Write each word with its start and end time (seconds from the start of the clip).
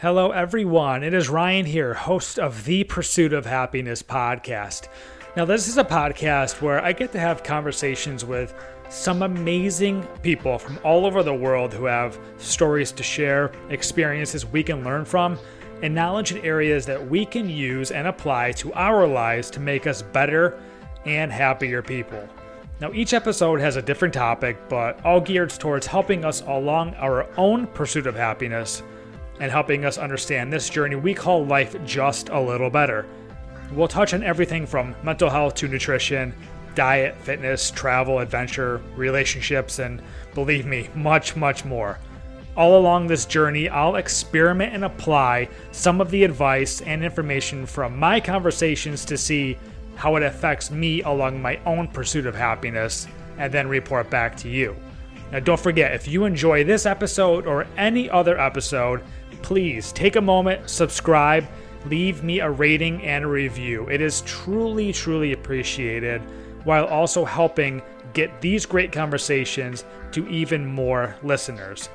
Hello, 0.00 0.30
everyone. 0.30 1.02
It 1.02 1.12
is 1.12 1.28
Ryan 1.28 1.66
here, 1.66 1.92
host 1.92 2.38
of 2.38 2.64
the 2.64 2.84
Pursuit 2.84 3.34
of 3.34 3.44
Happiness 3.44 4.02
podcast. 4.02 4.88
Now, 5.36 5.44
this 5.44 5.68
is 5.68 5.76
a 5.76 5.84
podcast 5.84 6.62
where 6.62 6.82
I 6.82 6.92
get 6.92 7.12
to 7.12 7.20
have 7.20 7.42
conversations 7.42 8.24
with 8.24 8.54
some 8.88 9.22
amazing 9.22 10.08
people 10.22 10.58
from 10.58 10.78
all 10.84 11.04
over 11.04 11.22
the 11.22 11.34
world 11.34 11.74
who 11.74 11.84
have 11.84 12.18
stories 12.38 12.92
to 12.92 13.02
share, 13.02 13.52
experiences 13.68 14.46
we 14.46 14.62
can 14.62 14.84
learn 14.84 15.04
from, 15.04 15.38
and 15.82 15.94
knowledge 15.94 16.32
in 16.32 16.38
areas 16.38 16.86
that 16.86 17.10
we 17.10 17.26
can 17.26 17.50
use 17.50 17.90
and 17.90 18.08
apply 18.08 18.52
to 18.52 18.72
our 18.72 19.06
lives 19.06 19.50
to 19.50 19.60
make 19.60 19.86
us 19.86 20.00
better 20.00 20.58
and 21.04 21.30
happier 21.30 21.82
people. 21.82 22.26
Now, 22.80 22.90
each 22.94 23.12
episode 23.12 23.60
has 23.60 23.76
a 23.76 23.82
different 23.82 24.14
topic, 24.14 24.66
but 24.70 25.04
all 25.04 25.20
geared 25.20 25.50
towards 25.50 25.86
helping 25.86 26.24
us 26.24 26.40
along 26.40 26.94
our 26.94 27.26
own 27.36 27.66
pursuit 27.66 28.06
of 28.06 28.14
happiness 28.14 28.82
and 29.40 29.50
helping 29.50 29.84
us 29.84 29.98
understand 29.98 30.52
this 30.52 30.70
journey 30.70 30.96
we 30.96 31.14
call 31.14 31.44
life 31.44 31.74
just 31.84 32.28
a 32.28 32.40
little 32.40 32.70
better. 32.70 33.06
We'll 33.72 33.88
touch 33.88 34.14
on 34.14 34.22
everything 34.22 34.66
from 34.66 34.94
mental 35.02 35.30
health 35.30 35.54
to 35.56 35.68
nutrition, 35.68 36.34
diet, 36.74 37.16
fitness, 37.20 37.70
travel, 37.70 38.18
adventure, 38.18 38.80
relationships, 38.96 39.78
and 39.78 40.02
believe 40.34 40.66
me, 40.66 40.88
much, 40.94 41.36
much 41.36 41.64
more. 41.64 41.98
All 42.56 42.78
along 42.78 43.06
this 43.06 43.26
journey, 43.26 43.68
I'll 43.68 43.96
experiment 43.96 44.74
and 44.74 44.84
apply 44.84 45.48
some 45.72 46.00
of 46.00 46.10
the 46.10 46.24
advice 46.24 46.80
and 46.82 47.04
information 47.04 47.64
from 47.64 47.98
my 47.98 48.20
conversations 48.20 49.04
to 49.06 49.16
see 49.16 49.56
how 49.94 50.16
it 50.16 50.22
affects 50.22 50.70
me 50.70 51.02
along 51.02 51.40
my 51.40 51.60
own 51.66 51.86
pursuit 51.88 52.26
of 52.26 52.34
happiness, 52.34 53.06
and 53.38 53.52
then 53.52 53.68
report 53.68 54.10
back 54.10 54.36
to 54.38 54.48
you. 54.48 54.76
Now, 55.30 55.40
don't 55.40 55.60
forget, 55.60 55.94
if 55.94 56.08
you 56.08 56.24
enjoy 56.24 56.64
this 56.64 56.86
episode 56.86 57.46
or 57.46 57.66
any 57.76 58.10
other 58.10 58.38
episode, 58.40 59.02
please 59.42 59.92
take 59.92 60.16
a 60.16 60.20
moment, 60.20 60.68
subscribe, 60.68 61.46
leave 61.86 62.22
me 62.22 62.40
a 62.40 62.50
rating 62.50 63.02
and 63.02 63.24
a 63.24 63.28
review. 63.28 63.88
It 63.88 64.00
is 64.00 64.22
truly, 64.22 64.92
truly 64.92 65.32
appreciated 65.32 66.22
while 66.64 66.84
also 66.86 67.24
helping 67.24 67.82
get 68.12 68.40
these 68.40 68.66
great 68.66 68.92
conversations 68.92 69.84
to 70.12 70.28
even 70.28 70.66
more 70.66 71.16
listeners. 71.22 71.88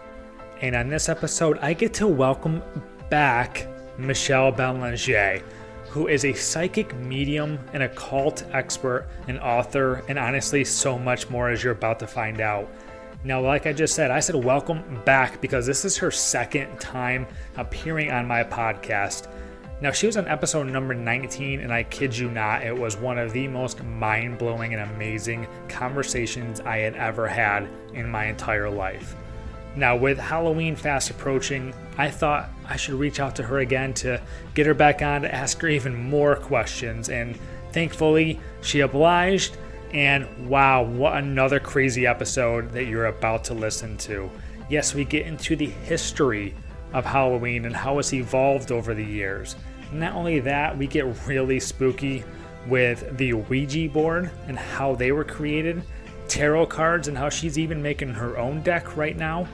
And 0.62 0.76
on 0.76 0.88
this 0.88 1.10
episode, 1.10 1.60
I 1.60 1.74
get 1.74 1.94
to 1.96 2.08
welcome 2.08 2.64
back 3.10 3.68
Michelle 3.98 4.52
Belanger, 4.52 5.42
who 5.90 6.08
is 6.08 6.26
a 6.26 6.34
psychic 6.34 6.96
medium, 6.96 7.60
an 7.74 7.84
occult 7.84 8.44
expert, 8.52 9.08
an 9.28 9.40
author, 9.40 10.04
and 10.08 10.18
honestly, 10.18 10.64
so 10.64 10.98
much 10.98 11.30
more 11.30 11.50
as 11.50 11.64
you're 11.64 11.74
about 11.74 12.00
to 12.00 12.08
find 12.08 12.42
out. 12.42 12.70
Now, 13.26 13.42
like 13.42 13.66
I 13.66 13.74
just 13.74 13.96
said, 13.96 14.12
I 14.12 14.20
said 14.20 14.36
welcome 14.36 15.02
back 15.04 15.42
because 15.42 15.66
this 15.66 15.84
is 15.84 15.98
her 15.98 16.12
second 16.12 16.80
time 16.80 17.26
appearing 17.58 18.12
on 18.12 18.28
my 18.28 18.44
podcast. 18.44 19.28
Now, 19.82 19.90
she 19.90 20.06
was 20.06 20.16
on 20.16 20.28
episode 20.28 20.68
number 20.68 20.94
19, 20.94 21.60
and 21.62 21.74
I 21.74 21.82
kid 21.82 22.16
you 22.16 22.30
not, 22.30 22.64
it 22.64 22.78
was 22.78 22.98
one 22.98 23.18
of 23.18 23.34
the 23.34 23.48
most 23.48 23.84
mind 23.84 24.38
blowing 24.38 24.76
and 24.76 24.92
amazing 24.92 25.48
conversations 25.68 26.60
I 26.60 26.78
had 26.78 26.96
ever 26.98 27.28
had 27.28 27.68
in 27.96 28.08
my 28.08 28.26
entire 28.26 28.70
life. 28.70 29.16
Now, 29.76 29.96
with 29.96 30.20
Halloween 30.20 30.76
fast 30.76 31.10
approaching, 31.10 31.74
I 31.98 32.12
thought 32.12 32.52
I 32.68 32.76
should 32.76 32.94
reach 32.94 33.20
out 33.20 33.36
to 33.38 33.44
her 33.44 33.58
again 33.58 33.96
to 33.96 34.22
get 34.54 34.68
her 34.68 34.76
back 34.76 35.02
on 35.02 35.24
to 35.24 35.34
ask 35.34 35.60
her 35.62 35.68
even 35.68 35.96
more 35.96 36.36
questions, 36.36 37.10
and 37.10 37.40
thankfully, 37.72 38.40
she 38.62 38.82
obliged 38.82 39.58
and 39.96 40.50
wow, 40.50 40.84
what 40.84 41.16
another 41.16 41.58
crazy 41.58 42.06
episode 42.06 42.70
that 42.74 42.84
you're 42.84 43.06
about 43.06 43.46
to 43.46 43.54
listen 43.54 43.96
to. 44.00 44.30
Yes, 44.70 44.94
we 44.94 45.06
get 45.06 45.26
into 45.26 45.56
the 45.56 45.68
history 45.68 46.54
of 46.92 47.06
Halloween 47.06 47.64
and 47.64 47.74
how 47.74 48.00
it's 48.00 48.12
evolved 48.12 48.74
over 48.74 48.94
the 48.94 49.06
years. 49.06 49.56
Not 49.94 50.14
only 50.14 50.42
that, 50.42 50.78
we 50.78 50.86
get 50.86 51.06
really 51.26 51.62
spooky 51.62 52.26
with 52.68 53.18
the 53.18 53.32
Ouija 53.32 53.88
board 53.88 54.32
and 54.48 54.60
how 54.60 54.96
they 54.96 55.14
were 55.14 55.24
created, 55.24 55.82
tarot 56.28 56.66
cards, 56.66 57.08
and 57.08 57.18
how 57.18 57.30
she's 57.30 57.58
even 57.58 57.82
making 57.82 58.14
her 58.14 58.38
own 58.38 58.62
deck 58.64 58.98
right 58.98 59.16
now. 59.16 59.48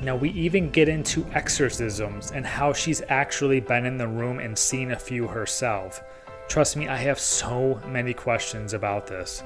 Now, 0.00 0.14
we 0.14 0.30
even 0.30 0.70
get 0.70 0.88
into 0.88 1.26
exorcisms 1.32 2.30
and 2.30 2.46
how 2.46 2.72
she's 2.72 3.02
actually 3.08 3.58
been 3.58 3.86
in 3.86 3.98
the 3.98 4.06
room 4.06 4.38
and 4.38 4.56
seen 4.56 4.92
a 4.92 4.98
few 4.98 5.26
herself. 5.26 6.00
Trust 6.46 6.76
me, 6.76 6.86
I 6.86 6.96
have 6.98 7.18
so 7.18 7.80
many 7.88 8.14
questions 8.14 8.72
about 8.72 9.08
this. 9.08 9.42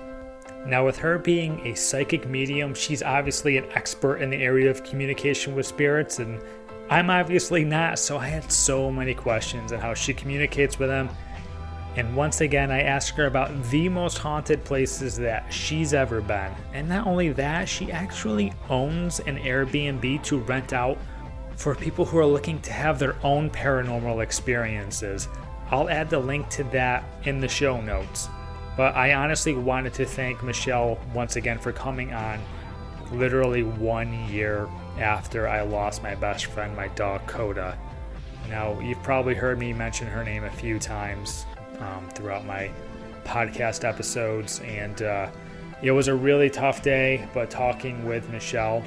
Now, 0.68 0.84
with 0.84 0.98
her 0.98 1.18
being 1.18 1.66
a 1.66 1.74
psychic 1.74 2.28
medium, 2.28 2.74
she's 2.74 3.02
obviously 3.02 3.56
an 3.56 3.64
expert 3.74 4.18
in 4.18 4.28
the 4.28 4.36
area 4.36 4.70
of 4.70 4.84
communication 4.84 5.54
with 5.54 5.66
spirits, 5.66 6.18
and 6.18 6.42
I'm 6.90 7.08
obviously 7.08 7.64
not, 7.64 7.98
so 7.98 8.18
I 8.18 8.28
had 8.28 8.52
so 8.52 8.92
many 8.92 9.14
questions 9.14 9.72
on 9.72 9.80
how 9.80 9.94
she 9.94 10.12
communicates 10.12 10.78
with 10.78 10.90
them. 10.90 11.08
And 11.96 12.14
once 12.14 12.42
again, 12.42 12.70
I 12.70 12.82
asked 12.82 13.16
her 13.16 13.24
about 13.24 13.62
the 13.70 13.88
most 13.88 14.18
haunted 14.18 14.62
places 14.62 15.16
that 15.16 15.50
she's 15.50 15.94
ever 15.94 16.20
been. 16.20 16.52
And 16.74 16.86
not 16.86 17.06
only 17.06 17.32
that, 17.32 17.66
she 17.66 17.90
actually 17.90 18.52
owns 18.68 19.20
an 19.20 19.38
Airbnb 19.38 20.22
to 20.24 20.38
rent 20.40 20.74
out 20.74 20.98
for 21.56 21.74
people 21.74 22.04
who 22.04 22.18
are 22.18 22.26
looking 22.26 22.60
to 22.60 22.72
have 22.74 22.98
their 22.98 23.16
own 23.24 23.48
paranormal 23.48 24.22
experiences. 24.22 25.28
I'll 25.70 25.88
add 25.88 26.10
the 26.10 26.18
link 26.18 26.50
to 26.50 26.64
that 26.64 27.04
in 27.24 27.40
the 27.40 27.48
show 27.48 27.80
notes. 27.80 28.28
But 28.78 28.94
I 28.94 29.14
honestly 29.14 29.54
wanted 29.54 29.92
to 29.94 30.04
thank 30.04 30.40
Michelle 30.44 31.00
once 31.12 31.34
again 31.34 31.58
for 31.58 31.72
coming 31.72 32.14
on 32.14 32.40
literally 33.10 33.64
one 33.64 34.30
year 34.30 34.68
after 35.00 35.48
I 35.48 35.62
lost 35.62 36.00
my 36.00 36.14
best 36.14 36.46
friend, 36.46 36.76
my 36.76 36.86
dog 36.86 37.26
Koda. 37.26 37.76
Now, 38.48 38.78
you've 38.78 39.02
probably 39.02 39.34
heard 39.34 39.58
me 39.58 39.72
mention 39.72 40.06
her 40.06 40.22
name 40.22 40.44
a 40.44 40.50
few 40.50 40.78
times 40.78 41.44
um, 41.80 42.08
throughout 42.10 42.46
my 42.46 42.70
podcast 43.24 43.82
episodes, 43.82 44.60
and 44.60 45.02
uh, 45.02 45.28
it 45.82 45.90
was 45.90 46.06
a 46.06 46.14
really 46.14 46.48
tough 46.48 46.80
day. 46.80 47.28
But 47.34 47.50
talking 47.50 48.06
with 48.06 48.30
Michelle, 48.30 48.84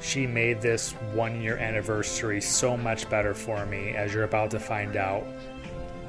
she 0.00 0.28
made 0.28 0.60
this 0.60 0.92
one 1.12 1.40
year 1.40 1.56
anniversary 1.56 2.40
so 2.40 2.76
much 2.76 3.10
better 3.10 3.34
for 3.34 3.66
me, 3.66 3.96
as 3.96 4.14
you're 4.14 4.22
about 4.22 4.52
to 4.52 4.60
find 4.60 4.94
out. 4.94 5.26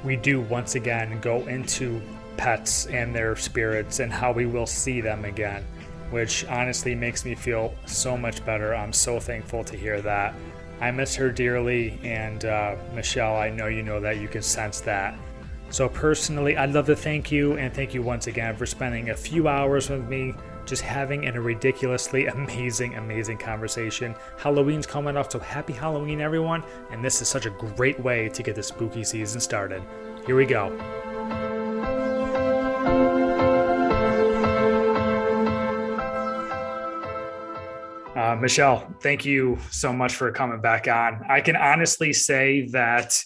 We 0.04 0.16
do 0.16 0.42
once 0.42 0.76
again 0.76 1.20
go 1.22 1.48
into 1.48 2.00
pets 2.38 2.86
and 2.88 3.14
their 3.14 3.36
spirits 3.36 4.00
and 4.00 4.12
how 4.12 4.32
we 4.32 4.46
will 4.46 4.66
see 4.66 5.02
them 5.02 5.26
again, 5.26 5.64
which 6.10 6.46
honestly 6.46 6.96
makes 6.96 7.26
me 7.26 7.36
feel 7.36 7.74
so 7.86 8.18
much 8.18 8.46
better. 8.46 8.76
I'm 8.76 8.94
so 8.94 9.20
thankful 9.20 9.64
to 9.64 9.76
hear 9.76 10.02
that. 10.02 10.36
I 10.82 10.92
miss 10.92 11.16
her 11.16 11.32
dearly, 11.32 12.00
and 12.04 12.44
uh, 12.44 12.76
Michelle, 12.94 13.38
I 13.38 13.50
know 13.50 13.68
you 13.68 13.82
know 13.82 14.00
that 14.02 14.18
you 14.18 14.28
can 14.28 14.42
sense 14.42 14.82
that. 14.82 15.18
So, 15.70 15.90
personally, 15.90 16.58
I'd 16.58 16.74
love 16.74 16.86
to 16.88 16.96
thank 16.96 17.32
you 17.32 17.58
and 17.58 17.74
thank 17.74 17.94
you 17.94 18.02
once 18.02 18.28
again 18.28 18.56
for 18.56 18.66
spending 18.66 19.10
a 19.10 19.16
few 19.16 19.48
hours 19.48 19.90
with 19.90 20.08
me, 20.08 20.34
just 20.66 20.82
having 20.82 21.28
a 21.28 21.42
ridiculously 21.42 22.26
amazing, 22.28 22.96
amazing 22.96 23.38
conversation. 23.38 24.16
Halloween's 24.38 24.86
coming 24.86 25.18
up, 25.18 25.32
so 25.32 25.40
happy 25.40 25.74
Halloween, 25.74 26.22
everyone! 26.22 26.64
And 26.92 27.04
this 27.04 27.22
is 27.22 27.28
such 27.28 27.46
a 27.46 27.52
great 27.52 28.00
way 28.00 28.30
to 28.30 28.44
get 28.44 28.56
the 28.56 28.64
spooky 28.64 29.04
season 29.04 29.40
started. 29.40 29.82
Here 30.26 30.36
we 30.36 30.46
go. 30.46 30.78
Uh, 38.36 38.40
Michelle, 38.40 38.94
thank 39.02 39.24
you 39.24 39.58
so 39.72 39.94
much 39.94 40.16
for 40.16 40.30
coming 40.32 40.60
back 40.60 40.90
on. 40.90 41.22
I 41.30 41.40
can 41.40 41.56
honestly 41.56 42.12
say 42.12 42.68
that 42.72 43.18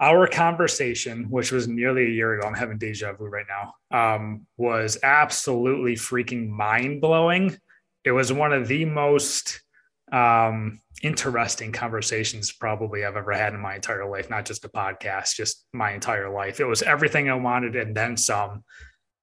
our 0.00 0.26
conversation, 0.26 1.30
which 1.30 1.52
was 1.52 1.68
nearly 1.68 2.06
a 2.06 2.10
year 2.10 2.36
ago, 2.36 2.48
I'm 2.48 2.54
having 2.54 2.78
deja 2.78 3.12
vu 3.12 3.26
right 3.26 3.46
now, 3.48 4.16
um, 4.16 4.46
was 4.56 4.98
absolutely 5.04 5.94
freaking 5.94 6.48
mind 6.48 7.00
blowing. 7.00 7.56
It 8.04 8.10
was 8.10 8.32
one 8.32 8.52
of 8.52 8.66
the 8.66 8.84
most 8.86 9.62
um, 10.10 10.80
interesting 11.02 11.70
conversations 11.70 12.50
probably 12.50 13.04
I've 13.04 13.16
ever 13.16 13.32
had 13.32 13.54
in 13.54 13.60
my 13.60 13.76
entire 13.76 14.10
life, 14.10 14.30
not 14.30 14.46
just 14.46 14.64
a 14.64 14.68
podcast, 14.68 15.36
just 15.36 15.64
my 15.72 15.92
entire 15.92 16.28
life. 16.28 16.58
It 16.58 16.66
was 16.66 16.82
everything 16.82 17.30
I 17.30 17.34
wanted 17.34 17.76
and 17.76 17.96
then 17.96 18.16
some. 18.16 18.64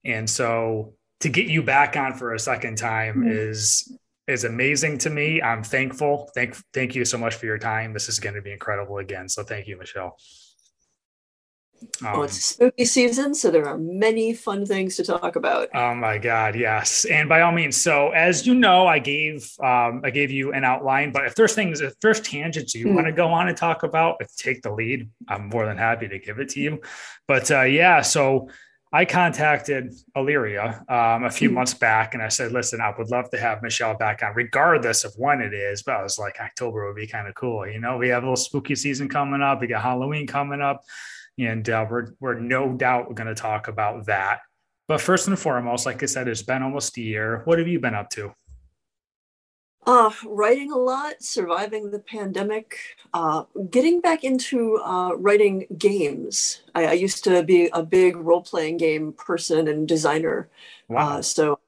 And 0.06 0.30
so 0.30 0.94
to 1.20 1.28
get 1.28 1.48
you 1.48 1.64
back 1.64 1.98
on 1.98 2.14
for 2.14 2.34
a 2.34 2.40
second 2.40 2.78
time 2.78 3.18
mm-hmm. 3.18 3.30
is 3.30 3.94
is 4.32 4.46
amazing 4.46 4.98
to 5.00 5.10
me. 5.10 5.42
I'm 5.42 5.64
thankful. 5.64 6.32
Thank 6.34 6.56
thank 6.74 6.96
you 6.96 7.06
so 7.06 7.18
much 7.18 7.36
for 7.36 7.46
your 7.46 7.58
time. 7.58 7.94
This 7.94 8.10
is 8.10 8.20
going 8.20 8.36
to 8.36 8.42
be 8.42 8.52
incredible 8.52 8.98
again. 8.98 9.30
So 9.30 9.44
thank 9.44 9.68
you, 9.68 9.78
Michelle. 9.78 10.18
Um, 12.06 12.14
well, 12.14 12.24
it's 12.24 12.46
spooky 12.46 12.86
season, 12.86 13.34
so 13.34 13.50
there 13.50 13.68
are 13.68 13.78
many 13.78 14.34
fun 14.34 14.66
things 14.68 14.96
to 14.98 15.04
talk 15.04 15.36
about. 15.36 15.70
Oh 15.74 15.96
my 15.96 16.20
God, 16.20 16.56
yes! 16.56 17.06
And 17.06 17.28
by 17.28 17.42
all 17.42 17.52
means, 17.52 17.76
so 17.76 18.10
as 18.12 18.46
you 18.46 18.54
know, 18.54 18.86
I 18.86 19.00
gave 19.00 19.52
um, 19.64 20.02
I 20.04 20.12
gave 20.12 20.30
you 20.32 20.54
an 20.54 20.64
outline. 20.64 21.12
But 21.12 21.26
if 21.26 21.36
there's 21.36 21.56
things, 21.56 21.82
if 21.82 22.00
there's 22.00 22.22
tangents 22.22 22.76
you 22.76 22.88
mm. 22.88 22.94
want 22.94 23.08
to 23.08 23.14
go 23.14 23.30
on 23.30 23.48
and 23.48 23.58
talk 23.58 23.84
about, 23.84 24.22
take 24.38 24.62
the 24.62 24.72
lead. 24.72 25.10
I'm 25.28 25.50
more 25.50 25.66
than 25.66 25.78
happy 25.78 26.08
to 26.08 26.20
give 26.20 26.40
it 26.40 26.50
to 26.50 26.60
you. 26.60 26.82
But 27.28 27.50
uh, 27.50 27.64
yeah, 27.64 28.02
so 28.02 28.50
I 28.94 29.06
contacted 29.06 29.94
Illyria 30.18 30.84
um, 30.90 31.24
a 31.24 31.30
few 31.30 31.48
mm-hmm. 31.48 31.56
months 31.56 31.74
back 31.74 32.14
and 32.14 32.22
I 32.22 32.28
said, 32.28 32.52
listen, 32.52 32.82
I 32.82 32.94
would 32.98 33.10
love 33.10 33.30
to 33.30 33.40
have 33.40 33.64
Michelle 33.64 33.96
back 33.96 34.22
on, 34.22 34.34
regardless 34.36 35.06
of 35.06 35.14
when 35.18 35.40
it 35.40 35.54
is. 35.54 35.82
But 35.84 35.96
I 35.96 36.04
was 36.04 36.20
like, 36.20 36.42
October 36.42 36.88
would 36.88 36.98
be 36.98 37.08
kind 37.08 37.28
of 37.28 37.36
cool. 37.36 37.66
You 37.66 37.80
know, 37.80 37.98
we 37.98 38.10
have 38.10 38.24
a 38.24 38.26
little 38.26 38.36
spooky 38.36 38.76
season 38.76 39.08
coming 39.08 39.42
up, 39.42 39.62
we 39.62 39.68
got 39.68 39.82
Halloween 39.82 40.28
coming 40.28 40.62
up, 40.62 40.82
and 41.40 41.70
uh, 41.70 41.86
we're, 41.90 42.08
we're 42.20 42.40
no 42.40 42.74
doubt 42.74 43.16
going 43.16 43.28
to 43.28 43.36
talk 43.36 43.70
about 43.70 44.08
that. 44.08 44.42
But 44.90 45.00
first 45.00 45.30
and 45.30 45.40
foremost, 45.40 45.86
like 45.86 46.04
I 46.04 46.06
said, 46.06 46.28
it's 46.28 46.42
been 46.42 46.62
almost 46.62 46.98
a 46.98 47.02
year. 47.02 47.44
What 47.46 47.60
have 47.60 47.68
you 47.70 47.80
been 47.80 47.96
up 47.96 48.10
to? 48.12 48.34
Uh, 49.92 50.10
writing 50.26 50.72
a 50.72 50.78
lot, 50.78 51.22
surviving 51.22 51.92
the 51.92 52.00
pandemic, 52.00 52.78
uh, 53.14 53.44
getting 53.70 54.00
back 54.00 54.24
into 54.24 54.78
uh, 54.78 55.14
writing 55.18 55.68
games. 55.78 56.62
I, 56.74 56.86
I, 56.86 56.94
used 56.94 57.26
to 57.26 57.44
be 57.44 57.68
a 57.74 57.84
big 57.84 58.16
role 58.16 58.42
playing 58.42 58.78
game 58.78 59.12
person 59.12 59.68
and 59.68 59.86
designer. 59.86 60.48
Wow. 60.88 61.18
Uh, 61.18 61.22
so 61.22 61.60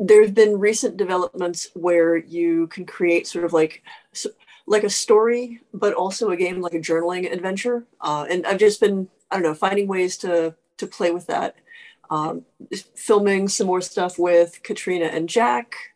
there 0.00 0.24
have 0.24 0.34
been 0.34 0.58
recent 0.58 0.96
developments 0.96 1.68
where 1.74 2.16
you 2.16 2.66
can 2.66 2.86
create 2.86 3.28
sort 3.28 3.44
of 3.44 3.52
like 3.52 3.84
like 4.66 4.82
a 4.82 4.90
story, 4.90 5.60
but 5.72 5.94
also 5.94 6.30
a 6.30 6.36
game 6.36 6.60
like 6.60 6.74
a 6.74 6.80
journaling 6.80 7.32
adventure. 7.32 7.86
Uh, 8.00 8.26
and 8.28 8.44
I've 8.48 8.58
just 8.58 8.80
been 8.80 9.08
I 9.30 9.36
don't 9.36 9.44
know 9.44 9.54
finding 9.54 9.86
ways 9.86 10.16
to 10.18 10.56
to 10.78 10.86
play 10.88 11.12
with 11.12 11.28
that. 11.28 11.54
Um, 12.10 12.44
filming 12.96 13.46
some 13.46 13.68
more 13.68 13.80
stuff 13.80 14.18
with 14.18 14.60
Katrina 14.64 15.04
and 15.04 15.28
Jack 15.28 15.93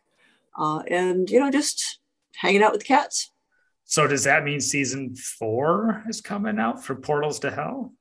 uh, 0.57 0.79
and 0.89 1.29
you 1.29 1.39
know 1.39 1.51
just 1.51 1.99
hanging 2.35 2.63
out 2.63 2.71
with 2.71 2.85
cats. 2.85 3.31
So 3.85 4.05
does 4.07 4.23
that 4.25 4.43
mean 4.43 4.61
season 4.61 5.15
four 5.15 6.03
is 6.07 6.21
coming 6.21 6.59
out 6.59 6.83
for 6.83 6.95
Portals 6.95 7.39
to 7.39 7.51
Hell? 7.51 7.93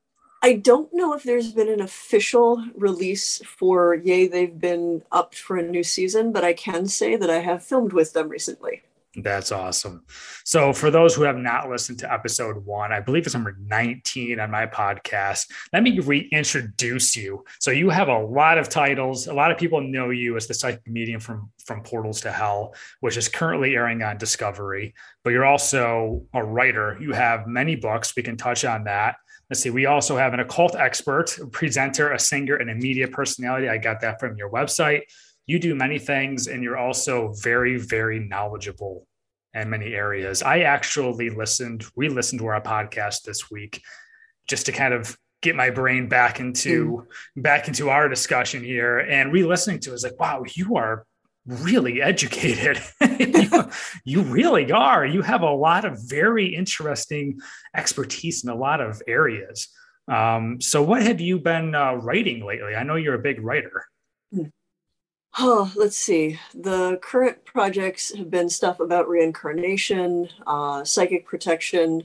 I 0.43 0.53
don't 0.53 0.89
know 0.93 1.15
if 1.15 1.25
there's 1.25 1.53
been 1.53 1.69
an 1.69 1.81
official 1.81 2.65
release 2.75 3.43
for 3.45 3.95
Yay, 3.95 4.29
they've 4.29 4.57
been 4.57 5.03
up 5.11 5.35
for 5.35 5.57
a 5.57 5.63
new 5.63 5.83
season, 5.83 6.31
but 6.31 6.45
I 6.45 6.53
can 6.53 6.87
say 6.87 7.17
that 7.17 7.31
I 7.31 7.41
have 7.41 7.65
filmed 7.65 7.93
with 7.93 8.13
them 8.13 8.29
recently. 8.29 8.83
That's 9.23 9.53
awesome. 9.53 10.05
So, 10.45 10.73
for 10.73 10.91
those 10.91 11.15
who 11.15 11.23
have 11.23 11.37
not 11.37 11.69
listened 11.69 11.99
to 12.01 12.13
episode 12.13 12.65
one, 12.65 12.93
I 12.93 13.01
believe 13.01 13.27
it's 13.27 13.35
number 13.35 13.57
19 13.61 14.39
on 14.39 14.51
my 14.51 14.67
podcast. 14.67 15.51
Let 15.73 15.83
me 15.83 15.99
reintroduce 15.99 17.17
you. 17.17 17.45
So, 17.61 17.71
you 17.71 17.91
have 17.91 18.09
a 18.09 18.19
lot 18.19 18.59
of 18.59 18.69
titles. 18.69 19.27
A 19.27 19.35
lot 19.35 19.51
of 19.51 19.59
people 19.59 19.81
know 19.81 20.11
you 20.11 20.37
as 20.37 20.47
the 20.47 20.55
psychic 20.55 20.87
medium 20.87 21.21
from, 21.21 21.51
from 21.65 21.83
Portals 21.83 22.21
to 22.23 22.33
Hell, 22.33 22.75
which 23.01 23.17
is 23.17 23.29
currently 23.29 23.75
airing 23.75 24.03
on 24.03 24.19
Discovery, 24.19 24.95
but 25.25 25.31
you're 25.31 25.47
also 25.47 26.25
a 26.35 26.45
writer. 26.45 26.97
You 27.01 27.13
have 27.13 27.47
many 27.47 27.77
books. 27.77 28.15
We 28.17 28.23
can 28.23 28.37
touch 28.37 28.65
on 28.65 28.85
that. 28.85 29.17
Let's 29.51 29.61
see. 29.61 29.71
We 29.71 29.87
also 29.87 30.17
have 30.17 30.35
an 30.35 30.41
occult 30.41 30.77
expert, 30.77 31.39
a 31.39 31.47
presenter, 31.47 32.13
a 32.13 32.19
singer, 32.19 32.57
and 32.57 32.71
a 32.71 32.75
media 32.75 33.09
personality. 33.09 33.69
I 33.69 33.79
got 33.79 34.01
that 34.03 34.21
from 34.21 34.37
your 34.37 34.51
website 34.51 35.03
you 35.49 35.59
do 35.59 35.75
many 35.75 35.99
things 35.99 36.47
and 36.47 36.63
you're 36.63 36.77
also 36.77 37.33
very, 37.43 37.79
very 37.79 38.21
knowledgeable 38.21 39.08
in 39.61 39.71
many 39.71 39.95
areas. 39.95 40.43
I 40.43 40.61
actually 40.61 41.31
listened, 41.31 41.85
we 41.97 42.09
listened 42.09 42.41
to 42.41 42.47
our 42.47 42.61
podcast 42.61 43.23
this 43.23 43.51
week 43.51 43.83
just 44.49 44.67
to 44.67 44.73
kind 44.73 44.95
of 44.95 45.17
get 45.43 45.55
my 45.55 45.71
brain 45.71 46.09
back 46.09 46.41
into 46.41 47.05
mm. 47.37 47.43
back 47.43 47.69
into 47.69 47.91
our 47.91 48.09
discussion 48.09 48.63
here 48.63 48.99
and 48.99 49.33
re-listening 49.33 49.79
to 49.79 49.91
it 49.91 49.93
was 49.93 50.03
like 50.05 50.19
wow 50.19 50.43
you 50.55 50.77
are 50.77 51.07
really 51.47 52.03
educated 52.03 52.79
you, 53.19 53.71
you, 54.05 54.23
really 54.23 54.71
are 54.73 55.07
you 55.07 55.23
have 55.23 55.43
a 55.43 55.51
lot 55.51 55.85
of 55.85 55.99
very 56.09 56.55
interesting 56.55 57.39
expertise 57.75 58.45
in 58.45 58.51
a 58.51 58.55
lot 58.55 58.81
of 58.81 59.01
areas 59.07 59.69
um, 60.09 60.61
so 60.61 60.83
what 60.83 61.03
have 61.03 61.21
you 61.21 61.39
been 61.39 61.75
uh, 61.75 61.95
writing 61.95 62.45
lately 62.45 62.75
i 62.75 62.83
know 62.83 62.97
you're 62.97 63.15
a 63.15 63.19
big 63.19 63.41
writer 63.41 63.85
mm. 64.35 64.51
Oh, 65.37 65.73
let's 65.77 65.97
see. 65.97 66.39
The 66.55 66.99
current 67.03 67.45
projects 67.45 68.15
have 68.17 68.31
been 68.31 68.49
stuff 68.49 68.81
about 68.81 69.09
reincarnation, 69.09 70.29
uh, 70.47 70.85
psychic 70.85 71.27
protection, 71.27 72.05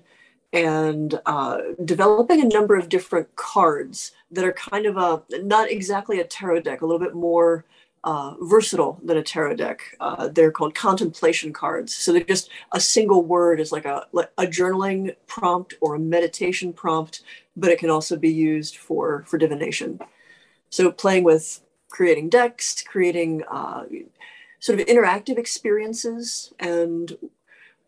and 0.52 1.20
uh, 1.26 1.60
developing 1.84 2.42
a 2.42 2.48
number 2.48 2.76
of 2.76 2.90
different 2.90 3.36
cards 3.36 4.12
that 4.32 4.46
are 4.46 4.54
kind 4.54 4.86
of 4.86 4.98
a 4.98 5.24
not 5.44 5.72
exactly 5.72 6.20
a 6.20 6.24
tarot 6.26 6.62
deck, 6.62 6.82
a 6.82 6.86
little 6.86 7.00
bit 7.00 7.16
more 7.16 7.66
uh, 8.04 8.36
versatile 8.42 9.00
than 9.04 9.18
a 9.18 9.24
tarot 9.24 9.56
deck. 9.56 9.82
Uh, 10.00 10.28
they're 10.28 10.52
called 10.52 10.76
contemplation 10.76 11.54
cards. 11.54 11.96
So 11.96 12.12
they're 12.12 12.24
just 12.24 12.50
a 12.74 12.80
single 12.80 13.24
word 13.24 13.60
is 13.60 13.72
like 13.72 13.86
a 13.86 14.06
like 14.12 14.30
a 14.38 14.46
journaling 14.46 15.16
prompt 15.28 15.74
or 15.82 15.96
a 15.96 16.00
meditation 16.00 16.72
prompt, 16.74 17.22
but 17.56 17.72
it 17.72 17.80
can 17.80 17.90
also 17.90 18.16
be 18.18 18.32
used 18.32 18.78
for 18.78 19.24
for 19.28 19.38
divination. 19.40 20.00
So 20.70 20.92
playing 20.92 21.24
with 21.24 21.62
creating 21.94 22.28
decks, 22.28 22.82
creating 22.82 23.44
uh, 23.52 23.84
sort 24.60 24.80
of 24.80 24.88
interactive 24.88 25.38
experiences, 25.38 26.52
and 26.60 27.16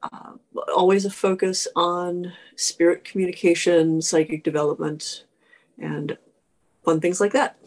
uh, 0.04 0.34
always 0.76 1.06
a 1.06 1.10
focus 1.10 1.68
on 1.76 2.32
spirit 2.56 3.04
communication, 3.04 4.00
psychic 4.04 4.44
development, 4.44 5.26
and 5.82 6.18
fun 6.86 7.02
things 7.02 7.20
like 7.20 7.34
that. 7.34 7.58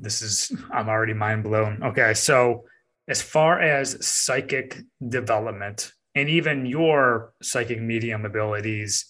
This 0.00 0.20
is, 0.20 0.52
I'm 0.72 0.88
already 0.88 1.14
mind 1.14 1.44
blown. 1.44 1.80
Okay. 1.82 2.12
So, 2.12 2.64
as 3.06 3.22
far 3.22 3.60
as 3.60 4.04
psychic 4.04 4.80
development 5.08 5.92
and 6.16 6.28
even 6.28 6.66
your 6.66 7.32
psychic 7.40 7.80
medium 7.80 8.26
abilities, 8.26 9.06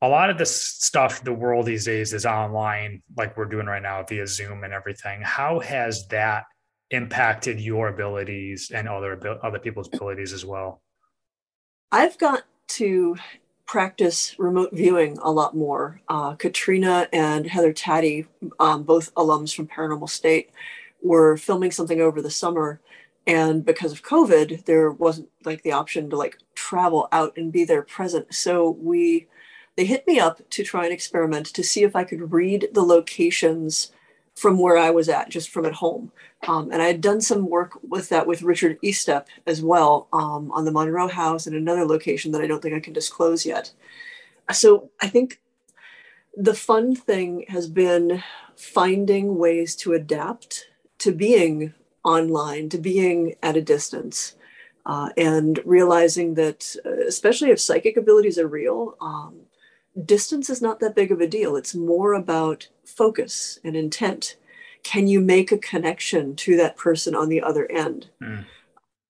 a 0.00 0.08
lot 0.08 0.30
of 0.30 0.38
this 0.38 0.54
stuff 0.54 1.24
the 1.24 1.32
world 1.32 1.66
these 1.66 1.84
days 1.84 2.12
is 2.12 2.24
online 2.24 3.02
like 3.16 3.36
we're 3.36 3.46
doing 3.46 3.66
right 3.66 3.82
now 3.82 4.02
via 4.02 4.26
zoom 4.26 4.64
and 4.64 4.72
everything. 4.72 5.20
How 5.22 5.58
has 5.60 6.06
that 6.08 6.44
impacted 6.90 7.60
your 7.60 7.88
abilities 7.88 8.70
and 8.72 8.88
other 8.88 9.18
other 9.42 9.58
people's 9.58 9.88
abilities 9.88 10.32
as 10.32 10.44
well? 10.44 10.82
I've 11.90 12.18
got 12.18 12.44
to 12.68 13.16
practice 13.66 14.34
remote 14.38 14.70
viewing 14.72 15.18
a 15.22 15.30
lot 15.30 15.56
more. 15.56 16.00
Uh, 16.08 16.34
katrina 16.34 17.08
and 17.12 17.46
heather 17.46 17.72
taddy 17.72 18.26
um, 18.58 18.82
both 18.82 19.14
alums 19.14 19.54
from 19.54 19.66
paranormal 19.66 20.08
state 20.08 20.50
were 21.02 21.36
filming 21.36 21.70
something 21.70 22.00
over 22.00 22.22
the 22.22 22.30
summer 22.30 22.80
and 23.26 23.64
because 23.64 23.92
of 23.92 24.02
covid 24.02 24.64
there 24.64 24.90
wasn't 24.90 25.28
like 25.44 25.62
the 25.62 25.70
option 25.70 26.10
to 26.10 26.16
like 26.16 26.38
travel 26.54 27.08
out 27.12 27.32
and 27.36 27.52
be 27.52 27.64
there 27.64 27.82
present. 27.82 28.34
So 28.34 28.70
we 28.70 29.26
they 29.78 29.84
hit 29.84 30.04
me 30.08 30.18
up 30.18 30.40
to 30.50 30.64
try 30.64 30.82
and 30.82 30.92
experiment 30.92 31.46
to 31.46 31.62
see 31.62 31.84
if 31.84 31.94
I 31.94 32.02
could 32.02 32.32
read 32.32 32.68
the 32.72 32.82
locations 32.82 33.92
from 34.34 34.58
where 34.58 34.76
I 34.76 34.90
was 34.90 35.08
at, 35.08 35.28
just 35.28 35.50
from 35.50 35.66
at 35.66 35.72
home. 35.72 36.10
Um, 36.48 36.72
and 36.72 36.82
I 36.82 36.86
had 36.86 37.00
done 37.00 37.20
some 37.20 37.48
work 37.48 37.78
with 37.88 38.08
that 38.08 38.26
with 38.26 38.42
Richard 38.42 38.80
Estep 38.82 39.26
as 39.46 39.62
well 39.62 40.08
um, 40.12 40.50
on 40.50 40.64
the 40.64 40.72
Monroe 40.72 41.06
House 41.06 41.46
and 41.46 41.54
another 41.54 41.84
location 41.84 42.32
that 42.32 42.40
I 42.40 42.48
don't 42.48 42.60
think 42.60 42.74
I 42.74 42.80
can 42.80 42.92
disclose 42.92 43.46
yet. 43.46 43.70
So 44.52 44.90
I 45.00 45.06
think 45.06 45.40
the 46.36 46.54
fun 46.54 46.96
thing 46.96 47.44
has 47.46 47.68
been 47.68 48.24
finding 48.56 49.38
ways 49.38 49.76
to 49.76 49.92
adapt 49.92 50.70
to 50.98 51.12
being 51.12 51.72
online, 52.02 52.68
to 52.70 52.78
being 52.78 53.36
at 53.44 53.56
a 53.56 53.62
distance. 53.62 54.34
Uh, 54.86 55.10
and 55.18 55.60
realizing 55.66 56.32
that, 56.32 56.74
uh, 56.86 57.06
especially 57.06 57.50
if 57.50 57.60
psychic 57.60 57.98
abilities 57.98 58.38
are 58.38 58.48
real, 58.48 58.96
um, 59.02 59.38
distance 60.04 60.50
is 60.50 60.62
not 60.62 60.80
that 60.80 60.94
big 60.94 61.10
of 61.10 61.20
a 61.20 61.26
deal. 61.26 61.56
It's 61.56 61.74
more 61.74 62.14
about 62.14 62.68
focus 62.84 63.58
and 63.64 63.76
intent. 63.76 64.36
Can 64.82 65.06
you 65.08 65.20
make 65.20 65.52
a 65.52 65.58
connection 65.58 66.36
to 66.36 66.56
that 66.56 66.76
person 66.76 67.14
on 67.14 67.28
the 67.28 67.42
other 67.42 67.70
end? 67.70 68.08
Mm. 68.22 68.44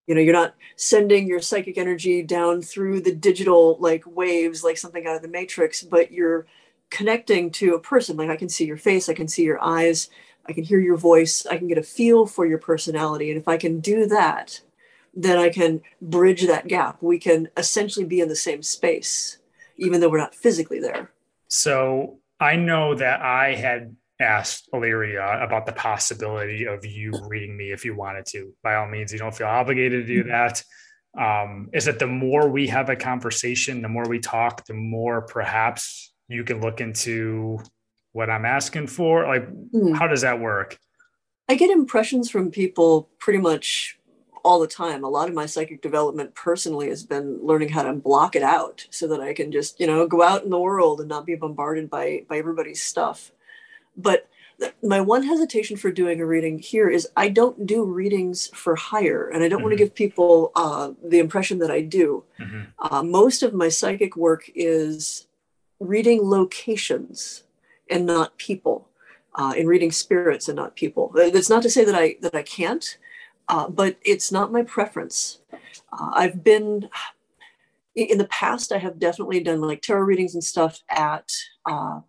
You 0.07 0.15
know, 0.15 0.21
you're 0.21 0.33
not 0.33 0.55
sending 0.77 1.27
your 1.27 1.41
psychic 1.41 1.77
energy 1.77 2.23
down 2.23 2.63
through 2.63 3.03
the 3.03 3.15
digital 3.15 3.77
like 3.79 4.05
waves, 4.07 4.65
like 4.65 4.79
something 4.79 5.07
out 5.07 5.17
of 5.17 5.23
the 5.23 5.29
matrix, 5.29 5.83
but 5.83 6.11
you're 6.11 6.47
connecting 6.91 7.51
to 7.51 7.75
a 7.75 7.81
person. 7.81 8.17
Like 8.17 8.31
I 8.31 8.37
can 8.37 8.49
see 8.49 8.65
your 8.65 8.79
face, 8.79 9.09
I 9.11 9.15
can 9.15 9.29
see 9.29 9.43
your 9.43 9.63
eyes, 9.63 10.09
I 10.47 10.55
can 10.55 10.65
hear 10.65 10.81
your 10.81 10.97
voice, 10.97 11.45
I 11.45 11.59
can 11.59 11.69
get 11.69 11.77
a 11.77 11.83
feel 11.83 12.25
for 12.25 12.47
your 12.47 12.59
personality. 12.59 13.31
And 13.31 13.39
if 13.39 13.47
I 13.47 13.59
can 13.59 13.81
do 13.81 14.07
that, 14.07 14.63
then 15.15 15.37
I 15.37 15.51
can 15.51 15.83
bridge 16.01 16.47
that 16.47 16.69
gap. 16.69 17.03
We 17.03 17.19
can 17.19 17.49
essentially 17.57 18.07
be 18.07 18.21
in 18.21 18.29
the 18.29 18.37
same 18.37 18.63
space 18.63 19.39
even 19.79 20.01
though 20.01 20.09
we're 20.09 20.19
not 20.19 20.35
physically 20.35 20.81
there. 20.81 21.11
So 21.49 22.19
I 22.41 22.57
know 22.57 22.95
that 22.95 23.21
I 23.21 23.55
had 23.55 23.97
asked 24.21 24.69
Illyria 24.73 25.43
about 25.43 25.67
the 25.67 25.73
possibility 25.73 26.67
of 26.67 26.85
you 26.85 27.13
reading 27.29 27.57
me 27.57 27.71
if 27.71 27.85
you 27.85 27.97
wanted 27.97 28.27
to. 28.27 28.53
By 28.63 28.75
all 28.75 28.89
means, 28.89 29.13
you 29.13 29.19
don't 29.19 29.35
feel 29.35 29.47
obligated 29.47 30.07
to 30.07 30.13
do 30.13 30.21
mm-hmm. 30.25 30.31
that. 30.31 30.63
Um, 31.19 31.71
is 31.73 31.87
that 31.87 31.99
the 31.99 32.07
more 32.07 32.49
we 32.49 32.69
have 32.69 32.91
a 32.91 32.97
conversation, 32.97 33.83
the 33.83 33.89
more 33.89 34.09
we 34.09 34.19
talk, 34.21 34.67
the 34.67 34.75
more 34.75 35.23
perhaps 35.23 36.13
you 36.29 36.45
can 36.45 36.61
look 36.61 36.81
into 36.81 37.59
what 38.13 38.31
I'm 38.31 38.45
asking 38.45 38.89
for? 38.89 39.27
Like, 39.27 39.49
mm. 39.49 39.97
how 39.97 40.07
does 40.07 40.21
that 40.21 40.39
work? 40.39 40.79
I 41.49 41.55
get 41.55 41.71
impressions 41.71 42.31
from 42.31 42.51
people 42.51 43.09
pretty 43.19 43.39
much 43.39 43.98
all 44.49 44.59
the 44.59 44.67
time. 44.67 45.05
A 45.05 45.09
lot 45.09 45.29
of 45.29 45.35
my 45.35 45.45
psychic 45.45 45.83
development 45.83 46.35
personally 46.35 46.89
has 46.89 47.05
been 47.05 47.39
learning 47.43 47.69
how 47.69 47.83
to 47.83 47.93
block 47.93 48.35
it 48.35 48.43
out 48.43 48.87
so 48.89 49.07
that 49.09 49.21
I 49.21 49.35
can 49.35 49.53
just, 49.53 49.79
you 49.79 49.87
know, 49.87 50.07
go 50.07 50.23
out 50.23 50.43
in 50.43 50.49
the 50.49 50.59
world 50.59 51.01
and 51.01 51.09
not 51.09 51.27
be 51.27 51.35
bombarded 51.35 51.91
by 51.91 52.25
by 52.31 52.39
everybody's 52.39 52.83
stuff. 52.83 53.31
But 53.95 54.27
my 54.83 55.01
one 55.03 55.23
hesitation 55.23 55.77
for 55.77 55.91
doing 55.93 56.21
a 56.21 56.27
reading 56.27 56.59
here 56.59 56.89
is 56.89 57.07
I 57.15 57.29
don't 57.29 57.67
do 57.67 57.85
readings 57.85 58.49
for 58.55 58.75
hire, 58.75 59.29
and 59.29 59.45
I 59.45 59.49
don't 59.49 59.59
mm-hmm. 59.59 59.65
want 59.65 59.73
to 59.79 59.85
give 59.85 59.95
people 59.95 60.51
uh, 60.57 60.93
the 61.05 61.19
impression 61.19 61.59
that 61.59 61.71
I 61.71 61.83
do. 61.83 62.25
Mm-hmm. 62.41 62.63
Uh, 62.79 63.03
most 63.03 63.43
of 63.43 63.53
my 63.53 63.69
psychic 63.69 64.17
work 64.17 64.51
is 64.55 65.27
reading 65.79 66.21
locations 66.23 67.45
and 67.91 68.07
not 68.07 68.37
people, 68.39 68.89
uh, 69.35 69.53
in 69.57 69.67
reading 69.67 69.93
spirits 69.93 70.49
and 70.49 70.57
not 70.57 70.75
people. 70.75 71.13
That's 71.15 71.51
not 71.51 71.63
to 71.65 71.71
say 71.71 71.85
that 71.85 71.95
I 71.95 72.17
that 72.23 72.35
I 72.35 72.43
can't, 72.43 72.99
uh, 73.49 73.69
but 73.69 73.97
it's 74.05 74.31
not 74.31 74.53
my 74.53 74.63
preference. 74.63 75.39
Uh, 75.93 76.11
I've 76.13 76.45
been 76.45 76.89
in 77.95 78.19
the 78.19 78.29
past. 78.29 78.73
I 78.73 78.79
have 78.79 78.99
definitely 78.99 79.41
done 79.41 79.61
like 79.61 79.83
tarot 79.83 80.03
readings 80.03 80.35
and 80.35 80.45
stuff 80.45 80.81
at 80.89 81.33
uh, 81.67 82.01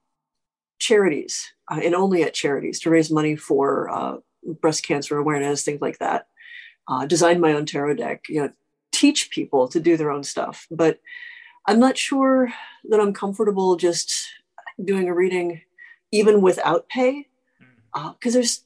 charities 0.79 1.53
uh, 1.69 1.79
and 1.83 1.95
only 1.95 2.23
at 2.23 2.33
charities 2.33 2.79
to 2.81 2.89
raise 2.89 3.09
money 3.09 3.35
for 3.35 3.89
uh, 3.89 4.17
breast 4.61 4.85
cancer 4.85 5.17
awareness, 5.17 5.63
things 5.63 5.81
like 5.81 5.99
that. 5.99 6.27
Uh, 6.87 7.05
design 7.05 7.39
my 7.39 7.53
own 7.53 7.65
tarot 7.65 7.95
deck, 7.95 8.23
you 8.27 8.41
know, 8.41 8.51
teach 8.91 9.29
people 9.29 9.67
to 9.67 9.79
do 9.79 9.95
their 9.95 10.11
own 10.11 10.23
stuff. 10.23 10.67
But 10.71 10.99
I'm 11.67 11.79
not 11.79 11.97
sure 11.97 12.51
that 12.89 12.99
I'm 12.99 13.13
comfortable 13.13 13.75
just 13.75 14.27
doing 14.83 15.07
a 15.07 15.13
reading 15.13 15.61
even 16.11 16.41
without 16.41 16.89
pay. 16.89 17.27
Because 17.93 18.35
uh, 18.35 18.39
there's 18.39 18.63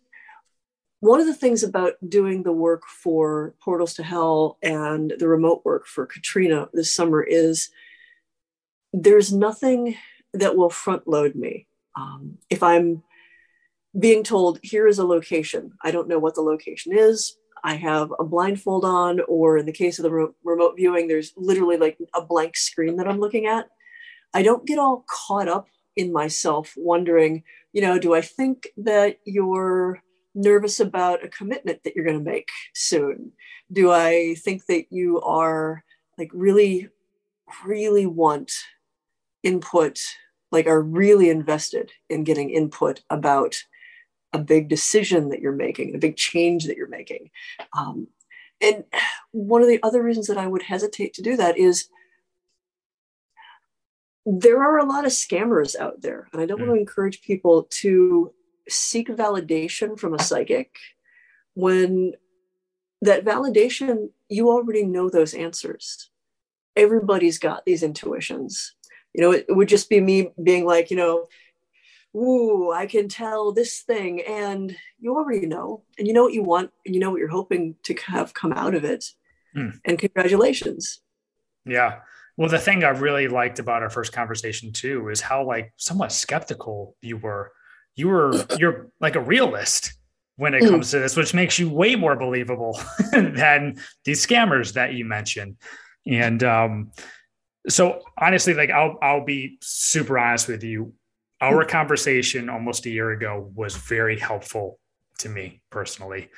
one 1.04 1.20
of 1.20 1.26
the 1.26 1.34
things 1.34 1.64
about 1.64 1.96
doing 2.08 2.44
the 2.44 2.54
work 2.54 2.84
for 2.88 3.54
Portals 3.62 3.94
to 3.96 4.04
Hell 4.04 4.58
and 4.64 5.14
the 5.20 5.28
remote 5.28 5.62
work 5.66 5.86
for 5.86 6.06
Katrina 6.06 6.70
this 6.72 6.96
summer 6.96 7.22
is 7.22 7.72
there's 8.94 9.34
nothing 9.34 9.98
that 10.34 10.56
will 10.56 10.70
front 10.70 11.06
load 11.06 11.36
me. 11.36 11.68
Um, 11.98 12.38
if 12.50 12.64
I'm 12.64 13.04
being 14.00 14.24
told, 14.24 14.62
here 14.64 14.88
is 14.88 14.98
a 14.98 15.06
location, 15.06 15.74
I 15.82 15.92
don't 15.92 16.08
know 16.08 16.20
what 16.20 16.36
the 16.36 16.42
location 16.42 16.98
is. 16.98 17.36
I 17.66 17.76
have 17.76 18.14
a 18.18 18.24
blindfold 18.24 18.86
on, 18.86 19.20
or 19.28 19.58
in 19.58 19.66
the 19.66 19.74
case 19.74 20.00
of 20.00 20.04
the 20.04 20.12
re- 20.12 20.28
remote 20.46 20.78
viewing, 20.78 21.10
there's 21.10 21.34
literally 21.36 21.76
like 21.76 21.98
a 22.16 22.22
blank 22.22 22.56
screen 22.56 22.96
that 22.96 23.10
I'm 23.10 23.20
looking 23.20 23.46
at. 23.46 23.68
I 24.34 24.42
don't 24.42 24.66
get 24.66 24.80
all 24.80 25.04
caught 25.10 25.50
up 25.50 25.68
in 25.98 26.14
myself 26.14 26.74
wondering, 26.78 27.44
you 27.74 27.82
know, 27.82 28.00
do 28.00 28.14
I 28.14 28.22
think 28.22 28.70
that 28.78 29.18
you're 29.26 30.02
nervous 30.36 30.80
about 30.80 31.24
a 31.24 31.30
commitment 31.30 31.84
that 31.84 31.96
you're 31.96 32.06
going 32.06 32.24
to 32.24 32.32
make 32.32 32.50
soon? 32.74 33.32
Do 33.72 33.92
I 33.92 34.36
think 34.36 34.66
that 34.68 34.86
you 34.92 35.22
are 35.22 35.84
like 36.18 36.30
really, 36.34 36.90
really 37.66 38.06
want 38.06 38.52
input 39.44 40.00
like 40.54 40.68
are 40.68 40.82
really 40.82 41.30
invested 41.30 41.92
in 42.10 42.24
getting 42.24 42.52
input 42.52 43.02
about 43.10 43.62
a 44.34 44.40
big 44.40 44.70
decision 44.70 45.30
that 45.30 45.42
you're 45.42 45.52
making, 45.52 45.96
a 45.96 45.98
big 45.98 46.16
change 46.16 46.66
that 46.66 46.78
you're 46.78 46.88
making. 46.88 47.32
Um, 47.76 48.08
and 48.62 48.84
one 49.32 49.64
of 49.64 49.68
the 49.68 49.82
other 49.82 50.02
reasons 50.02 50.28
that 50.28 50.38
I 50.38 50.48
would 50.48 50.62
hesitate 50.62 51.16
to 51.16 51.24
do 51.24 51.36
that 51.38 51.58
is 51.58 51.90
there 54.26 54.62
are 54.62 54.78
a 54.78 54.86
lot 54.86 55.06
of 55.06 55.12
scammers 55.12 55.76
out 55.76 56.02
there. 56.02 56.30
And 56.32 56.42
I 56.42 56.46
don't 56.46 56.60
mm. 56.60 56.68
want 56.68 56.76
to 56.76 56.80
encourage 56.80 57.24
people 57.24 57.68
to 57.82 58.32
seek 58.70 59.10
validation 59.10 60.00
from 60.00 60.14
a 60.14 60.22
psychic 60.22 60.76
when 61.54 62.14
that 63.02 63.26
validation, 63.26 64.10
you 64.30 64.50
already 64.50 64.86
know 64.86 65.10
those 65.10 65.34
answers. 65.34 66.10
Everybody's 66.76 67.38
got 67.38 67.66
these 67.66 67.84
intuitions. 67.84 68.74
You 69.14 69.22
know 69.22 69.32
it, 69.32 69.46
it 69.48 69.54
would 69.54 69.68
just 69.68 69.90
be 69.90 70.02
me 70.02 70.32
being 70.42 70.66
like 70.66 70.90
you 70.90 70.98
know 70.98 71.28
ooh 72.16 72.72
i 72.72 72.86
can 72.86 73.08
tell 73.08 73.52
this 73.52 73.82
thing 73.82 74.22
and 74.22 74.76
you 75.00 75.16
already 75.16 75.46
know. 75.46 75.84
And 76.00 76.08
you 76.08 76.14
know 76.14 76.24
what 76.24 76.34
you 76.34 76.44
want 76.44 76.72
and 76.86 76.96
you 76.96 77.02
know 77.02 77.12
what 77.12 77.20
you're 77.20 77.28
hoping 77.28 77.76
to 77.84 77.96
have 78.08 78.34
come 78.34 78.54
out 78.54 78.76
of 78.76 78.84
it. 78.84 79.06
Mm. 79.56 79.78
and 79.86 80.00
congratulations. 80.00 81.02
Yeah. 81.64 82.00
Well 82.38 82.50
the 82.50 82.58
thing 82.58 82.84
i 82.84 82.90
really 82.90 83.28
liked 83.28 83.60
about 83.60 83.84
our 83.84 83.90
first 83.92 84.14
conversation 84.14 84.72
too 84.72 85.10
is 85.10 85.22
how 85.22 85.46
like 85.46 85.74
somewhat 85.78 86.12
skeptical 86.12 86.96
you 87.02 87.18
were 87.18 87.52
you 87.96 88.08
were 88.08 88.46
you're 88.58 88.90
like 89.00 89.16
a 89.16 89.22
realist 89.22 89.94
when 90.36 90.54
it 90.54 90.64
hmm. 90.64 90.70
comes 90.70 90.92
to 90.92 91.00
this 91.00 91.16
which 91.16 91.34
makes 91.34 91.60
you 91.60 91.70
way 91.70 91.96
more 91.96 92.16
believable 92.16 92.80
than 93.12 93.76
these 94.06 94.26
scammers 94.26 94.74
that 94.74 94.94
you 94.94 95.06
mentioned 95.06 95.58
and 96.06 96.44
um 96.44 96.92
so 97.70 98.02
honestly, 98.18 98.54
like 98.54 98.70
I'll 98.70 98.98
I'll 99.02 99.26
be 99.26 99.58
super 99.62 100.18
honest 100.18 100.48
with 100.48 100.64
you. 100.64 100.94
Our 101.42 101.66
conversation 101.66 102.50
almost 102.50 102.86
a 102.86 102.90
year 102.90 103.12
ago 103.12 103.52
was 103.54 103.76
very 103.76 104.18
helpful 104.18 104.80
to 105.20 105.30
me 105.30 105.62
personally. 105.70 106.30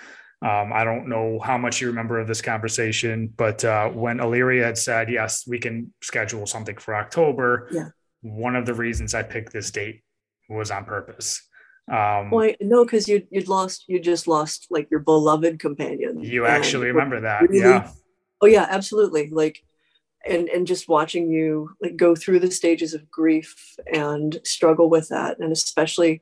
Um, 0.42 0.74
I 0.74 0.84
don't 0.84 1.08
know 1.08 1.40
how 1.40 1.58
much 1.58 1.80
you 1.80 1.88
remember 1.88 2.20
of 2.20 2.28
this 2.28 2.42
conversation, 2.42 3.32
but 3.36 3.64
uh, 3.64 3.90
when 3.90 4.20
Illyria 4.20 4.66
had 4.66 4.78
said, 4.78 5.10
yes, 5.10 5.46
we 5.48 5.60
can 5.60 5.94
schedule 6.02 6.46
something 6.46 6.78
for 6.78 6.96
October, 6.96 7.70
yeah. 7.72 7.90
one 8.22 8.56
of 8.56 8.66
the 8.66 8.74
reasons 8.74 9.14
I 9.14 9.24
picked 9.24 9.54
this 9.54 9.72
date 9.72 10.04
was 10.50 10.72
on 10.72 10.86
purpose. 10.86 11.42
Um, 11.92 12.32
well, 12.32 12.52
no, 12.62 12.84
because 12.84 13.08
you 13.08 13.28
you'd 13.30 13.48
lost, 13.48 13.86
you 13.88 14.00
just 14.00 14.28
lost 14.28 14.68
like 14.70 14.90
your 14.90 15.00
beloved 15.00 15.60
companion. 15.60 16.24
You 16.24 16.46
actually 16.46 16.88
remember 16.88 17.22
that, 17.22 17.42
really, 17.44 17.60
yeah? 17.60 17.92
Oh 18.42 18.48
yeah, 18.48 18.66
absolutely. 18.70 19.30
Like 19.30 19.64
and 20.26 20.50
and 20.50 20.68
just 20.68 20.90
watching 20.90 21.30
you 21.30 21.76
like 21.82 21.96
go 21.96 22.16
through 22.16 22.40
the 22.40 22.52
stages 22.52 22.94
of 22.94 23.10
grief 23.12 23.76
and 23.94 24.40
struggle 24.44 24.90
with 24.90 25.10
that 25.10 25.40
and 25.40 25.52
especially 25.52 26.22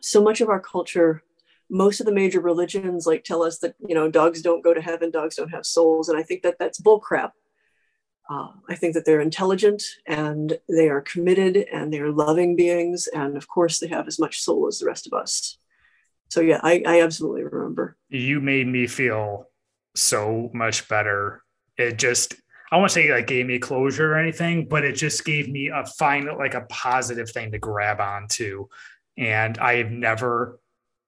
so 0.00 0.22
much 0.22 0.40
of 0.40 0.48
our 0.48 0.60
culture 0.60 1.22
most 1.70 2.00
of 2.00 2.06
the 2.06 2.12
major 2.12 2.40
religions 2.40 3.06
like 3.06 3.24
tell 3.24 3.42
us 3.42 3.58
that 3.58 3.74
you 3.86 3.94
know 3.94 4.10
dogs 4.10 4.42
don't 4.42 4.62
go 4.62 4.74
to 4.74 4.80
heaven 4.80 5.10
dogs 5.10 5.36
don't 5.36 5.48
have 5.48 5.64
souls 5.64 6.08
and 6.08 6.18
i 6.18 6.22
think 6.22 6.42
that 6.42 6.56
that's 6.58 6.80
bullcrap 6.80 7.32
uh, 8.30 8.48
i 8.68 8.74
think 8.74 8.94
that 8.94 9.04
they're 9.04 9.20
intelligent 9.20 9.82
and 10.06 10.58
they 10.68 10.88
are 10.88 11.00
committed 11.00 11.56
and 11.72 11.92
they're 11.92 12.12
loving 12.12 12.56
beings 12.56 13.06
and 13.08 13.36
of 13.36 13.48
course 13.48 13.78
they 13.78 13.88
have 13.88 14.06
as 14.06 14.18
much 14.18 14.40
soul 14.40 14.66
as 14.66 14.78
the 14.78 14.86
rest 14.86 15.06
of 15.06 15.12
us 15.12 15.58
so 16.28 16.40
yeah 16.40 16.60
i, 16.62 16.82
I 16.86 17.02
absolutely 17.02 17.44
remember 17.44 17.96
you 18.08 18.40
made 18.40 18.66
me 18.66 18.86
feel 18.86 19.48
so 19.94 20.50
much 20.52 20.88
better 20.88 21.42
it 21.76 21.98
just 21.98 22.34
I 22.74 22.76
won't 22.76 22.90
say 22.90 23.12
like 23.12 23.28
gave 23.28 23.46
me 23.46 23.60
closure 23.60 24.14
or 24.14 24.18
anything, 24.18 24.66
but 24.66 24.84
it 24.84 24.96
just 24.96 25.24
gave 25.24 25.48
me 25.48 25.68
a 25.68 25.86
fine, 25.86 26.26
like 26.36 26.54
a 26.54 26.66
positive 26.68 27.30
thing 27.30 27.52
to 27.52 27.58
grab 27.58 28.00
onto. 28.00 28.66
And 29.16 29.56
I 29.58 29.76
have 29.76 29.92
never, 29.92 30.58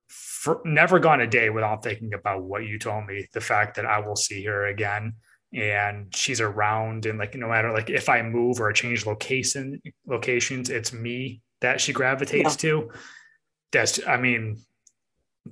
for, 0.07 0.61
never 0.65 1.01
gone 1.01 1.21
a 1.21 1.27
day 1.27 1.51
without 1.51 1.83
thinking 1.83 2.15
about 2.15 2.45
what 2.45 2.65
you 2.65 2.79
told 2.79 3.07
me. 3.07 3.27
The 3.33 3.41
fact 3.41 3.75
that 3.77 3.85
I 3.85 3.99
will 3.99 4.15
see 4.15 4.45
her 4.45 4.67
again 4.67 5.15
and 5.57 6.15
she's 6.15 6.41
around 6.41 7.07
and 7.07 7.19
like 7.19 7.35
no 7.35 7.49
matter 7.49 7.73
like 7.73 7.91
if 7.91 8.09
I 8.09 8.23
move 8.23 8.61
or 8.61 8.73
change 8.73 9.07
location 9.07 9.81
locations, 10.07 10.71
it's 10.71 10.93
me 10.93 11.41
that 11.61 11.81
she 11.81 11.93
gravitates 11.93 12.63
yeah. 12.63 12.71
to. 12.71 12.91
That's 13.73 14.07
I 14.07 14.19
mean, 14.19 14.59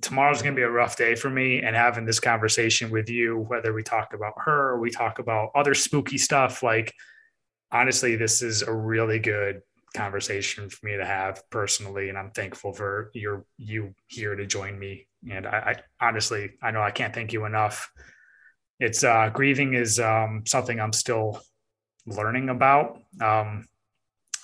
tomorrow's 0.00 0.42
going 0.42 0.54
to 0.54 0.58
be 0.58 0.64
a 0.64 0.70
rough 0.70 0.96
day 0.96 1.14
for 1.14 1.30
me 1.30 1.61
and 1.61 1.75
having 1.75 2.04
this 2.04 2.20
conversation 2.20 2.90
with 2.90 3.08
you 3.08 3.38
whether 3.49 3.73
we 3.73 3.82
talk 3.82 4.12
about 4.14 4.34
her 4.37 4.70
or 4.70 4.80
we 4.80 4.90
talk 4.90 5.18
about 5.18 5.50
other 5.54 5.75
spooky 5.75 6.18
stuff 6.18 6.62
like 6.62 6.92
honestly 7.70 8.16
this 8.16 8.42
is 8.42 8.62
a 8.62 8.73
really 8.73 9.18
good 9.18 9.61
conversation 9.94 10.68
for 10.68 10.87
me 10.87 10.96
to 10.96 11.04
have 11.04 11.42
personally 11.50 12.08
and 12.08 12.18
i'm 12.18 12.30
thankful 12.32 12.73
for 12.73 13.11
your 13.14 13.44
you 13.58 13.94
here 14.08 14.34
to 14.34 14.46
join 14.46 14.78
me 14.78 15.06
and 15.30 15.46
i, 15.46 15.76
I 16.00 16.06
honestly 16.08 16.50
i 16.62 16.70
know 16.70 16.82
i 16.82 16.90
can't 16.90 17.14
thank 17.14 17.32
you 17.32 17.44
enough 17.44 17.90
it's 18.81 19.04
uh 19.04 19.31
grieving 19.33 19.75
is 19.75 20.00
um 20.00 20.43
something 20.47 20.81
i'm 20.81 20.93
still 20.93 21.40
learning 22.07 22.49
about. 22.49 22.99
Um 23.21 23.66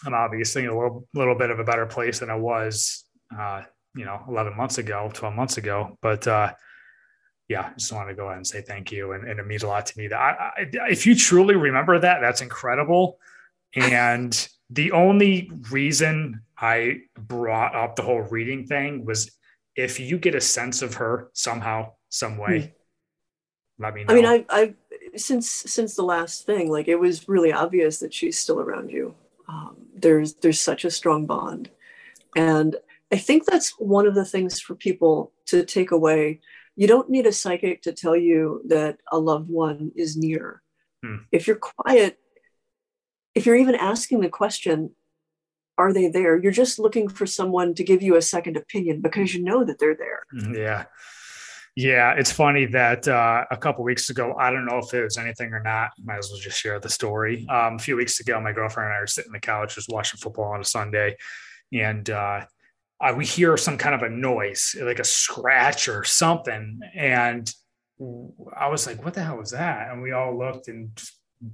i'm 0.04 0.14
obviously 0.14 0.66
a 0.66 0.74
little 0.74 1.06
little 1.14 1.34
bit 1.34 1.50
of 1.50 1.58
a 1.58 1.64
better 1.64 1.86
place 1.86 2.20
than 2.20 2.30
i 2.30 2.36
was 2.36 3.04
uh 3.38 3.62
you 3.94 4.04
know 4.04 4.22
11 4.28 4.56
months 4.56 4.78
ago 4.78 5.10
12 5.12 5.34
months 5.34 5.56
ago. 5.58 5.98
But 6.00 6.26
uh 6.26 6.52
yeah 7.48 7.72
just 7.74 7.92
wanted 7.92 8.10
to 8.10 8.16
go 8.16 8.26
ahead 8.26 8.36
and 8.36 8.46
say 8.46 8.62
thank 8.62 8.92
you. 8.92 9.12
And, 9.12 9.28
and 9.28 9.40
it 9.40 9.46
means 9.46 9.64
a 9.64 9.68
lot 9.68 9.86
to 9.86 9.98
me 9.98 10.06
that 10.08 10.18
I, 10.18 10.52
I, 10.62 10.90
if 10.90 11.06
you 11.06 11.14
truly 11.16 11.56
remember 11.56 11.98
that 11.98 12.20
that's 12.20 12.40
incredible. 12.40 13.18
And 13.74 14.48
the 14.70 14.92
only 14.92 15.50
reason 15.70 16.42
i 16.56 17.00
brought 17.18 17.74
up 17.74 17.96
the 17.96 18.02
whole 18.02 18.22
reading 18.22 18.66
thing 18.66 19.04
was 19.04 19.30
if 19.76 20.00
you 20.00 20.18
get 20.18 20.34
a 20.34 20.40
sense 20.40 20.82
of 20.82 20.94
her 20.94 21.30
somehow 21.32 21.92
some 22.08 22.36
way 22.36 22.60
hmm. 22.60 22.79
Let 23.80 23.94
me 23.94 24.04
know 24.04 24.12
i 24.12 24.16
mean 24.16 24.26
i 24.26 24.44
i 24.50 24.74
since 25.16 25.50
since 25.50 25.96
the 25.96 26.02
last 26.02 26.46
thing 26.46 26.70
like 26.70 26.86
it 26.86 26.96
was 26.96 27.28
really 27.28 27.52
obvious 27.52 27.98
that 27.98 28.14
she's 28.14 28.38
still 28.38 28.60
around 28.60 28.90
you 28.90 29.14
um, 29.48 29.76
there's 29.96 30.34
there's 30.34 30.60
such 30.60 30.84
a 30.84 30.90
strong 30.90 31.26
bond 31.26 31.70
and 32.36 32.76
I 33.12 33.16
think 33.16 33.44
that's 33.44 33.70
one 33.78 34.06
of 34.06 34.14
the 34.14 34.24
things 34.24 34.60
for 34.60 34.74
people 34.74 35.32
to 35.46 35.64
take 35.64 35.90
away. 35.90 36.40
You 36.76 36.86
don't 36.86 37.10
need 37.10 37.26
a 37.26 37.32
psychic 37.32 37.82
to 37.82 37.92
tell 37.92 38.16
you 38.16 38.62
that 38.68 38.98
a 39.10 39.18
loved 39.18 39.50
one 39.50 39.90
is 39.96 40.16
near. 40.16 40.62
Hmm. 41.04 41.16
If 41.32 41.46
you're 41.46 41.56
quiet, 41.56 42.18
if 43.34 43.46
you're 43.46 43.56
even 43.56 43.74
asking 43.74 44.20
the 44.20 44.28
question, 44.28 44.94
are 45.76 45.92
they 45.92 46.08
there? 46.08 46.40
You're 46.40 46.52
just 46.52 46.78
looking 46.78 47.08
for 47.08 47.26
someone 47.26 47.74
to 47.74 47.84
give 47.84 48.02
you 48.02 48.16
a 48.16 48.22
second 48.22 48.56
opinion 48.56 49.00
because 49.00 49.34
you 49.34 49.42
know 49.42 49.64
that 49.64 49.78
they're 49.78 49.96
there. 49.96 50.22
Mm-hmm. 50.34 50.54
Yeah. 50.54 50.84
Yeah, 51.76 52.14
it's 52.14 52.32
funny 52.32 52.66
that 52.66 53.06
uh, 53.06 53.44
a 53.50 53.56
couple 53.56 53.84
weeks 53.84 54.10
ago, 54.10 54.34
I 54.38 54.50
don't 54.50 54.66
know 54.66 54.78
if 54.78 54.92
it 54.92 55.02
was 55.02 55.16
anything 55.16 55.52
or 55.52 55.62
not. 55.62 55.92
Might 56.02 56.18
as 56.18 56.28
well 56.28 56.40
just 56.40 56.58
share 56.58 56.80
the 56.80 56.88
story. 56.88 57.46
Um, 57.48 57.76
a 57.76 57.78
few 57.78 57.96
weeks 57.96 58.18
ago, 58.20 58.40
my 58.40 58.52
girlfriend 58.52 58.88
and 58.88 58.96
I 58.96 59.00
were 59.00 59.06
sitting 59.06 59.30
on 59.30 59.34
the 59.34 59.40
couch, 59.40 59.76
just 59.76 59.88
watching 59.88 60.18
football 60.18 60.52
on 60.52 60.60
a 60.60 60.64
Sunday, 60.64 61.16
and 61.72 62.08
uh, 62.10 62.44
I, 63.00 63.12
we 63.12 63.24
hear 63.24 63.56
some 63.56 63.78
kind 63.78 63.94
of 63.94 64.02
a 64.02 64.10
noise, 64.10 64.76
like 64.80 64.98
a 64.98 65.04
scratch 65.04 65.88
or 65.88 66.04
something, 66.04 66.80
and 66.94 67.52
I 68.56 68.68
was 68.68 68.86
like, 68.86 69.04
"What 69.04 69.14
the 69.14 69.22
hell 69.22 69.38
was 69.38 69.52
that?" 69.52 69.90
And 69.90 70.02
we 70.02 70.12
all 70.12 70.36
looked 70.36 70.68
and 70.68 70.90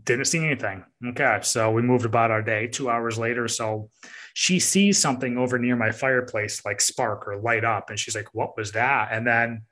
didn't 0.04 0.24
see 0.24 0.44
anything. 0.44 0.82
Okay, 1.08 1.38
so 1.42 1.70
we 1.70 1.82
moved 1.82 2.06
about 2.06 2.30
our 2.30 2.42
day. 2.42 2.66
Two 2.68 2.88
hours 2.88 3.18
later, 3.18 3.48
so 3.48 3.90
she 4.32 4.58
sees 4.60 4.98
something 4.98 5.36
over 5.36 5.58
near 5.58 5.76
my 5.76 5.92
fireplace, 5.92 6.64
like 6.64 6.80
spark 6.80 7.28
or 7.28 7.36
light 7.36 7.64
up, 7.64 7.90
and 7.90 7.98
she's 7.98 8.16
like, 8.16 8.34
"What 8.34 8.56
was 8.56 8.72
that?" 8.72 9.10
And 9.12 9.26
then 9.26 9.62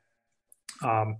um, 0.82 1.16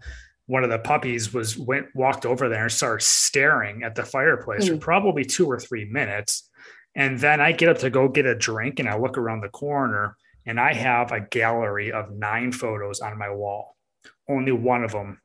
one 0.47 0.65
of 0.65 0.71
the 0.71 0.79
puppies 0.79 1.33
was 1.33 1.57
went 1.57 1.87
walked 1.95 2.27
over 2.27 2.49
there 2.49 2.65
and 2.65 2.73
started 2.73 3.05
staring 3.05 3.83
at 3.83 3.95
the 3.95 4.05
fireplace 4.05 4.65
mm. 4.65 4.69
for 4.69 4.75
hmm. 4.75 4.81
probably 4.81 5.25
two 5.25 5.47
or 5.47 5.59
three 5.59 5.85
minutes. 5.87 6.51
And 6.95 7.19
then 7.19 7.41
I 7.41 7.53
get 7.53 7.69
up 7.69 7.79
to 7.79 7.91
go 7.91 8.09
get 8.09 8.27
a 8.27 8.35
drink 8.35 8.79
and 8.79 8.89
I 8.89 8.99
look 8.99 9.19
around 9.19 9.41
the 9.41 9.49
corner 9.49 10.17
and 10.47 10.61
I 10.61 10.75
have 10.75 11.13
a 11.13 11.21
gallery 11.21 11.93
of 11.93 12.13
nine 12.13 12.53
photos 12.53 13.01
on 13.01 13.19
my 13.19 13.31
wall. 13.31 13.77
Only 14.29 14.53
one 14.53 14.85
of 14.85 14.93
them 14.93 15.21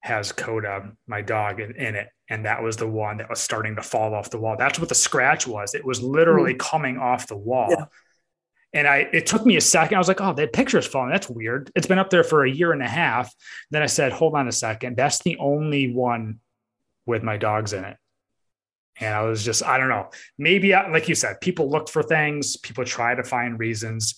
has 0.00 0.32
Koda, 0.32 0.92
my 1.06 1.22
dog, 1.22 1.60
in, 1.60 1.74
in, 1.76 1.94
it. 1.94 2.08
And 2.28 2.44
that 2.44 2.62
was 2.62 2.76
the 2.76 2.88
one 2.88 3.18
that 3.18 3.30
was 3.30 3.40
starting 3.40 3.76
to 3.76 3.82
fall 3.82 4.14
off 4.14 4.30
the 4.30 4.38
wall. 4.38 4.56
That's 4.58 4.78
what 4.78 4.88
the 4.88 4.94
scratch 4.94 5.46
was. 5.46 5.74
It 5.74 5.84
was 5.84 6.02
literally 6.02 6.54
mm. 6.54 6.58
coming 6.58 6.98
off 6.98 7.28
the 7.28 7.36
wall. 7.36 7.68
Yeah. 7.70 7.84
And 8.76 8.86
I, 8.86 9.08
it 9.10 9.24
took 9.24 9.46
me 9.46 9.56
a 9.56 9.60
second. 9.62 9.94
I 9.94 9.98
was 9.98 10.06
like, 10.06 10.20
oh, 10.20 10.34
that 10.34 10.52
picture's 10.52 10.86
falling. 10.86 11.08
That's 11.08 11.30
weird. 11.30 11.72
It's 11.74 11.86
been 11.86 11.98
up 11.98 12.10
there 12.10 12.22
for 12.22 12.44
a 12.44 12.50
year 12.50 12.72
and 12.72 12.82
a 12.82 12.88
half. 12.88 13.34
Then 13.70 13.82
I 13.82 13.86
said, 13.86 14.12
hold 14.12 14.34
on 14.34 14.48
a 14.48 14.52
second. 14.52 14.98
That's 14.98 15.20
the 15.20 15.38
only 15.38 15.94
one 15.94 16.40
with 17.06 17.22
my 17.22 17.38
dogs 17.38 17.72
in 17.72 17.84
it. 17.84 17.96
And 19.00 19.14
I 19.14 19.22
was 19.22 19.42
just, 19.42 19.64
I 19.64 19.78
don't 19.78 19.88
know. 19.88 20.10
Maybe, 20.36 20.72
like 20.72 21.08
you 21.08 21.14
said, 21.14 21.40
people 21.40 21.70
look 21.70 21.88
for 21.88 22.02
things, 22.02 22.58
people 22.58 22.84
try 22.84 23.14
to 23.14 23.24
find 23.24 23.58
reasons. 23.58 24.14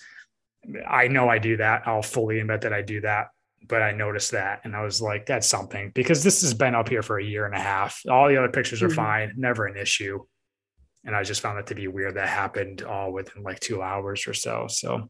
I 0.88 1.06
know 1.06 1.28
I 1.28 1.38
do 1.38 1.58
that. 1.58 1.82
I'll 1.86 2.02
fully 2.02 2.40
admit 2.40 2.62
that 2.62 2.72
I 2.72 2.82
do 2.82 3.00
that. 3.02 3.28
But 3.68 3.82
I 3.82 3.92
noticed 3.92 4.32
that 4.32 4.62
and 4.64 4.74
I 4.74 4.82
was 4.82 5.00
like, 5.00 5.26
that's 5.26 5.46
something 5.46 5.92
because 5.94 6.24
this 6.24 6.42
has 6.42 6.52
been 6.52 6.74
up 6.74 6.88
here 6.88 7.02
for 7.02 7.18
a 7.18 7.24
year 7.24 7.46
and 7.46 7.54
a 7.54 7.60
half. 7.60 8.02
All 8.10 8.28
the 8.28 8.38
other 8.38 8.48
pictures 8.48 8.82
are 8.82 8.88
mm-hmm. 8.88 8.96
fine, 8.96 9.34
never 9.36 9.66
an 9.66 9.76
issue 9.76 10.24
and 11.08 11.16
I 11.16 11.22
just 11.22 11.40
found 11.40 11.58
it 11.58 11.66
to 11.68 11.74
be 11.74 11.88
weird 11.88 12.16
that 12.16 12.28
happened 12.28 12.82
all 12.82 13.12
within 13.12 13.42
like 13.42 13.60
two 13.60 13.80
hours 13.80 14.26
or 14.26 14.34
so. 14.34 14.66
So, 14.68 15.08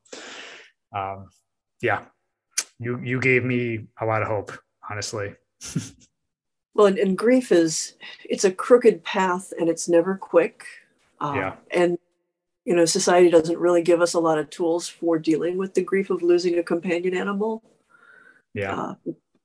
um, 0.95 1.27
yeah, 1.83 2.05
you 2.79 3.01
you 3.03 3.21
gave 3.21 3.45
me 3.45 3.89
a 4.01 4.07
lot 4.07 4.23
of 4.23 4.29
hope, 4.29 4.53
honestly. 4.89 5.35
well, 6.75 6.87
and, 6.87 6.99
and, 6.99 7.19
grief 7.19 7.51
is 7.51 7.97
it's 8.25 8.45
a 8.45 8.53
crooked 8.53 9.03
path, 9.03 9.53
and 9.59 9.69
it's 9.69 9.89
never 9.89 10.17
quick. 10.17 10.65
Uh, 11.21 11.33
yeah, 11.35 11.57
and 11.73 11.99
you 12.65 12.77
know, 12.77 12.85
society 12.85 13.29
doesn't 13.29 13.59
really 13.59 13.83
give 13.83 14.01
us 14.01 14.15
a 14.15 14.21
lot 14.21 14.39
of 14.39 14.51
tools 14.51 14.89
for 14.89 15.19
dealing 15.19 15.59
with 15.59 15.75
the 15.75 15.83
grief 15.83 16.11
of 16.11 16.23
losing 16.23 16.61
a 16.61 16.63
companion 16.63 17.17
animal. 17.17 17.65
Yeah. 18.55 18.73
Uh, 18.73 18.95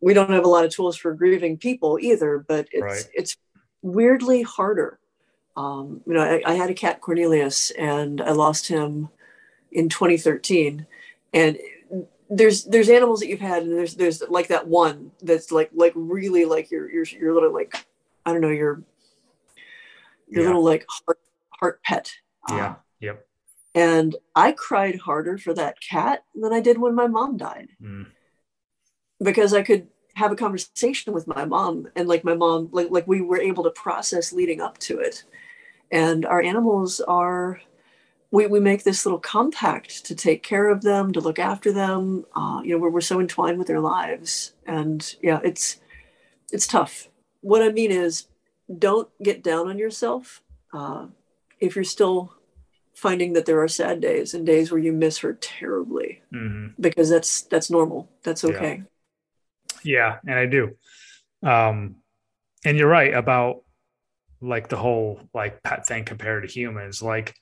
we 0.02 0.14
don't 0.14 0.30
have 0.30 0.46
a 0.46 0.50
lot 0.50 0.66
of 0.66 0.72
tools 0.72 0.98
for 0.98 1.16
grieving 1.16 1.58
people 1.58 1.98
either, 2.00 2.46
but 2.48 2.68
it's 2.72 2.84
right. 2.84 3.10
it's 3.16 3.38
weirdly 3.82 4.44
harder 4.44 5.00
um, 5.56 6.02
you 6.06 6.14
know, 6.14 6.22
I, 6.22 6.42
I, 6.46 6.54
had 6.54 6.70
a 6.70 6.74
cat 6.74 7.02
Cornelius, 7.02 7.72
and 7.72 8.22
I 8.22 8.32
lost 8.32 8.68
him 8.68 9.10
in 9.72 9.88
2013. 9.88 10.88
And 11.34 11.60
there's 12.30 12.64
there's 12.64 12.90
animals 12.90 13.20
that 13.20 13.28
you've 13.28 13.40
had, 13.40 13.64
and 13.64 13.72
there's 13.72 13.96
there's 13.96 14.24
like 14.30 14.48
that 14.48 14.68
one 14.68 15.12
that's 15.22 15.52
like 15.52 15.70
like 15.74 15.94
really 15.96 16.46
like 16.46 16.72
your 16.72 16.90
your 16.92 17.06
your 17.06 17.34
little 17.34 17.54
like 17.54 17.86
I 18.26 18.32
don't 18.32 18.42
know 18.42 18.50
your 18.50 18.82
your 20.28 20.42
yeah. 20.42 20.48
little 20.48 20.64
like 20.64 20.86
heart 20.90 21.20
heart 21.52 21.84
pet. 21.84 22.12
Yeah. 22.50 22.68
Um, 22.68 22.76
yep. 23.00 23.28
And 23.76 24.16
I 24.36 24.52
cried 24.54 25.00
harder 25.00 25.38
for 25.38 25.54
that 25.54 25.80
cat 25.82 26.24
than 26.36 26.54
I 26.54 26.62
did 26.62 26.80
when 26.80 26.96
my 26.96 27.08
mom 27.08 27.38
died. 27.38 27.70
Mm. 27.82 28.08
Because 29.20 29.54
I 29.54 29.64
could 29.64 29.88
have 30.16 30.32
a 30.32 30.36
conversation 30.36 31.14
with 31.14 31.28
my 31.28 31.46
mom 31.46 31.88
and 31.96 32.08
like 32.08 32.24
my 32.24 32.36
mom 32.36 32.70
like 32.72 32.88
like 32.92 33.08
we 33.08 33.22
were 33.22 33.40
able 33.40 33.64
to 33.64 33.72
process 33.72 34.32
leading 34.32 34.62
up 34.62 34.78
to 34.78 35.00
it 35.00 35.24
and 35.94 36.26
our 36.26 36.42
animals 36.42 37.00
are 37.02 37.62
we, 38.32 38.48
we 38.48 38.60
make 38.60 38.84
this 38.84 39.06
little 39.06 39.20
compact 39.20 40.06
to 40.06 40.16
take 40.16 40.42
care 40.42 40.70
of 40.70 40.82
them 40.82 41.14
to 41.14 41.22
look 41.22 41.38
after 41.38 41.72
them 41.72 42.26
uh, 42.36 42.62
you 42.64 42.72
know 42.72 42.80
we're, 42.80 42.90
we're 42.90 43.02
so 43.02 43.22
entwined 43.22 43.58
with 43.60 43.68
their 43.68 43.80
lives. 43.80 44.54
And 44.66 45.16
yeah 45.22 45.40
it's 45.44 45.80
it's 46.52 46.68
tough. 46.68 47.08
What 47.42 47.62
i 47.62 47.70
mean 47.70 47.92
is 47.92 48.28
don't 48.78 49.08
get 49.22 49.44
down 49.44 49.70
on 49.70 49.78
yourself 49.78 50.42
uh, 50.74 51.06
if 51.60 51.76
you're 51.76 51.86
still 51.86 52.34
finding 52.96 53.34
that 53.34 53.46
there 53.46 53.62
are 53.62 53.68
sad 53.68 54.02
days 54.02 54.34
and 54.34 54.46
days 54.46 54.72
where 54.72 54.82
you 54.82 54.94
miss 54.94 55.20
her 55.20 55.34
terribly. 55.34 56.22
Mm-hmm. 56.34 56.82
because 56.82 57.10
that's 57.10 57.44
that's 57.44 57.70
normal. 57.70 58.10
That's 58.24 58.44
okay. 58.44 58.84
Yeah, 59.84 60.20
yeah 60.24 60.32
and 60.32 60.40
i 60.40 60.48
do. 60.48 60.76
Um 61.44 61.98
and 62.66 62.78
you're 62.78 62.90
right 62.90 63.14
about 63.14 63.64
like 64.44 64.70
the 64.70 64.78
whole 64.78 65.20
like 65.34 65.64
pet 65.64 65.88
thing 65.88 66.04
compared 66.04 66.48
to 66.48 66.54
humans 66.54 67.02
like 67.02 67.34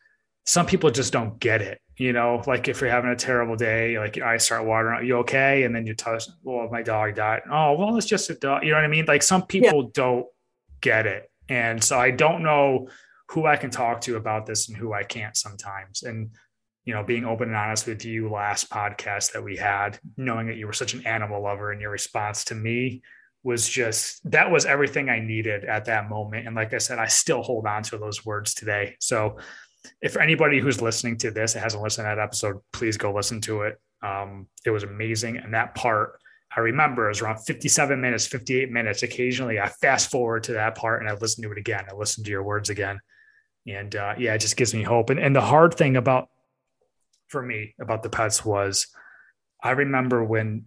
some 0.45 0.65
people 0.65 0.89
just 0.89 1.11
don't 1.13 1.39
get 1.39 1.61
it 1.61 1.81
you 2.01 2.13
know? 2.13 2.41
Like 2.47 2.67
if 2.67 2.81
you're 2.81 2.89
having 2.89 3.11
a 3.11 3.15
terrible 3.15 3.55
day 3.55 3.99
like 3.99 4.15
your 4.15 4.25
eyes 4.25 4.43
start 4.43 4.65
watering 4.65 5.05
you 5.05 5.17
okay? 5.17 5.63
And 5.63 5.75
then 5.75 5.85
you 5.85 5.93
tell 5.93 6.15
us 6.15 6.31
well 6.41 6.67
my 6.71 6.81
dog 6.81 7.15
died. 7.15 7.43
Oh 7.49 7.73
well 7.73 7.95
it's 7.95 8.07
just 8.07 8.29
a 8.31 8.35
dog 8.35 8.63
you 8.63 8.71
know 8.71 8.77
what 8.77 8.85
i 8.85 8.87
mean? 8.87 9.05
Like 9.05 9.21
some 9.21 9.45
people 9.45 9.83
yeah. 9.83 9.89
don't 9.93 10.25
get 10.81 11.05
it. 11.05 11.29
And 11.47 11.83
so 11.83 11.99
i 11.99 12.09
don't 12.09 12.41
know 12.41 12.87
who 13.29 13.45
i 13.45 13.55
can 13.55 13.69
talk 13.69 14.01
to 14.01 14.15
about 14.17 14.45
this 14.45 14.67
and 14.67 14.77
who 14.77 14.93
i 14.93 15.03
can't 15.03 15.37
sometimes. 15.37 16.01
And 16.01 16.31
you 16.85 16.95
know 16.95 17.03
being 17.03 17.25
open 17.25 17.49
and 17.49 17.57
honest 17.57 17.85
with 17.85 18.03
you 18.03 18.29
last 18.31 18.71
podcast 18.71 19.33
that 19.33 19.43
we 19.43 19.55
had 19.55 19.99
knowing 20.17 20.47
that 20.47 20.57
you 20.57 20.65
were 20.65 20.73
such 20.73 20.95
an 20.95 21.05
animal 21.05 21.43
lover 21.43 21.71
and 21.71 21.79
your 21.79 21.91
response 21.91 22.45
to 22.45 22.55
me 22.55 23.03
was 23.43 23.67
just 23.67 24.29
that 24.31 24.51
was 24.51 24.65
everything 24.65 25.09
I 25.09 25.19
needed 25.19 25.65
at 25.65 25.85
that 25.85 26.09
moment. 26.09 26.47
And 26.47 26.55
like 26.55 26.73
I 26.73 26.77
said, 26.77 26.99
I 26.99 27.07
still 27.07 27.41
hold 27.41 27.65
on 27.65 27.83
to 27.83 27.97
those 27.97 28.25
words 28.25 28.53
today. 28.53 28.95
So 28.99 29.37
if 30.01 30.15
anybody 30.15 30.59
who's 30.59 30.81
listening 30.81 31.17
to 31.17 31.31
this 31.31 31.53
hasn't 31.53 31.81
listened 31.81 32.05
to 32.05 32.15
that 32.15 32.21
episode, 32.21 32.59
please 32.71 32.97
go 32.97 33.13
listen 33.13 33.41
to 33.41 33.63
it. 33.63 33.81
Um, 34.03 34.47
it 34.65 34.69
was 34.69 34.83
amazing. 34.83 35.37
And 35.37 35.53
that 35.53 35.73
part 35.73 36.19
I 36.55 36.59
remember 36.59 37.07
was 37.07 37.21
around 37.21 37.37
57 37.37 37.99
minutes, 37.99 38.27
58 38.27 38.71
minutes. 38.71 39.03
Occasionally 39.03 39.59
I 39.59 39.69
fast 39.69 40.11
forward 40.11 40.43
to 40.43 40.53
that 40.53 40.75
part 40.75 41.01
and 41.01 41.09
I 41.09 41.13
listen 41.13 41.43
to 41.43 41.51
it 41.51 41.57
again. 41.57 41.85
I 41.89 41.95
listen 41.95 42.23
to 42.23 42.29
your 42.29 42.43
words 42.43 42.69
again. 42.69 42.99
And 43.67 43.95
uh, 43.95 44.15
yeah, 44.17 44.33
it 44.33 44.39
just 44.39 44.57
gives 44.57 44.73
me 44.73 44.83
hope. 44.83 45.09
And, 45.09 45.19
and 45.19 45.35
the 45.35 45.41
hard 45.41 45.73
thing 45.73 45.95
about 45.95 46.29
for 47.27 47.41
me 47.41 47.73
about 47.79 48.03
the 48.03 48.09
pets 48.09 48.43
was 48.43 48.87
I 49.63 49.71
remember 49.71 50.23
when, 50.23 50.65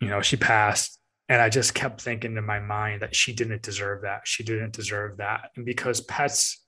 you 0.00 0.08
know, 0.08 0.20
she 0.20 0.36
passed 0.36 0.98
and 1.28 1.40
I 1.40 1.48
just 1.48 1.74
kept 1.74 2.02
thinking 2.02 2.36
in 2.36 2.44
my 2.44 2.60
mind 2.60 3.02
that 3.02 3.16
she 3.16 3.32
didn't 3.32 3.62
deserve 3.62 4.02
that. 4.02 4.22
She 4.24 4.44
didn't 4.44 4.72
deserve 4.72 5.18
that. 5.18 5.50
And 5.56 5.64
because 5.64 6.00
pets, 6.02 6.62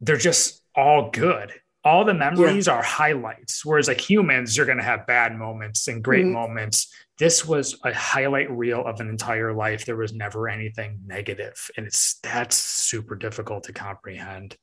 they're 0.00 0.16
just 0.16 0.62
all 0.74 1.10
good. 1.10 1.52
All 1.84 2.04
the 2.04 2.14
memories 2.14 2.66
yeah. 2.66 2.74
are 2.74 2.82
highlights. 2.82 3.64
Whereas 3.64 3.88
like 3.88 4.00
humans, 4.00 4.56
you're 4.56 4.66
going 4.66 4.78
to 4.78 4.84
have 4.84 5.06
bad 5.06 5.36
moments 5.36 5.88
and 5.88 6.04
great 6.04 6.24
mm-hmm. 6.24 6.34
moments. 6.34 6.92
This 7.18 7.44
was 7.46 7.78
a 7.84 7.92
highlight 7.92 8.50
reel 8.50 8.84
of 8.84 9.00
an 9.00 9.08
entire 9.08 9.52
life. 9.52 9.84
There 9.84 9.96
was 9.96 10.12
never 10.12 10.48
anything 10.48 11.00
negative, 11.06 11.70
and 11.76 11.86
it's 11.86 12.18
that's 12.22 12.56
super 12.56 13.16
difficult 13.16 13.64
to 13.64 13.72
comprehend. 13.72 14.56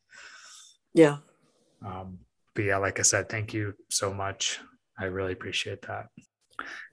Yeah. 0.94 1.18
Um, 1.86 2.20
but 2.54 2.66
yeah, 2.66 2.78
like 2.78 3.00
I 3.00 3.04
said, 3.04 3.30
thank 3.30 3.54
you 3.54 3.74
so 3.90 4.14
much. 4.14 4.60
I 4.98 5.06
really 5.06 5.34
appreciate 5.34 5.84
that. 5.84 6.08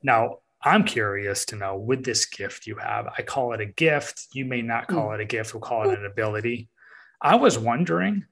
Now, 0.03 0.39
I'm 0.67 0.83
curious 0.83 1.45
to 1.47 1.57
know 1.57 1.77
with 1.77 2.05
this 2.05 2.27
gift 2.27 2.67
you 2.67 2.75
have, 2.75 3.07
I 3.17 3.23
call 3.23 3.53
it 3.53 3.61
a 3.61 3.67
gift. 3.67 4.27
You 4.33 4.45
may 4.45 4.63
not 4.63 4.89
call 4.89 5.11
mm. 5.11 5.15
it 5.15 5.21
a 5.21 5.25
gift, 5.25 5.55
we'll 5.55 5.61
call 5.61 5.89
it 5.89 5.97
an 5.97 6.05
ability. 6.05 6.69
I 7.23 7.37
was 7.37 7.57
wondering, 7.57 8.25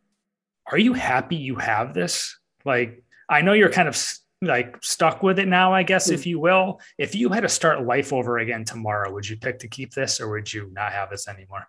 are 0.66 0.78
you 0.78 0.94
happy 0.94 1.36
you 1.36 1.54
have 1.54 1.94
this? 1.94 2.36
Like, 2.64 3.04
I 3.28 3.42
know 3.42 3.52
you're 3.52 3.70
kind 3.70 3.86
of 3.86 3.96
like 4.42 4.76
stuck 4.82 5.22
with 5.22 5.38
it 5.38 5.46
now, 5.46 5.72
I 5.72 5.84
guess, 5.84 6.10
if 6.10 6.26
you 6.26 6.40
will. 6.40 6.80
If 6.98 7.14
you 7.14 7.28
had 7.28 7.42
to 7.42 7.48
start 7.48 7.86
life 7.86 8.12
over 8.12 8.38
again 8.38 8.64
tomorrow, 8.64 9.12
would 9.12 9.28
you 9.28 9.36
pick 9.36 9.60
to 9.60 9.68
keep 9.68 9.92
this 9.94 10.20
or 10.20 10.28
would 10.30 10.52
you 10.52 10.68
not 10.72 10.92
have 10.92 11.10
this 11.10 11.28
anymore? 11.28 11.68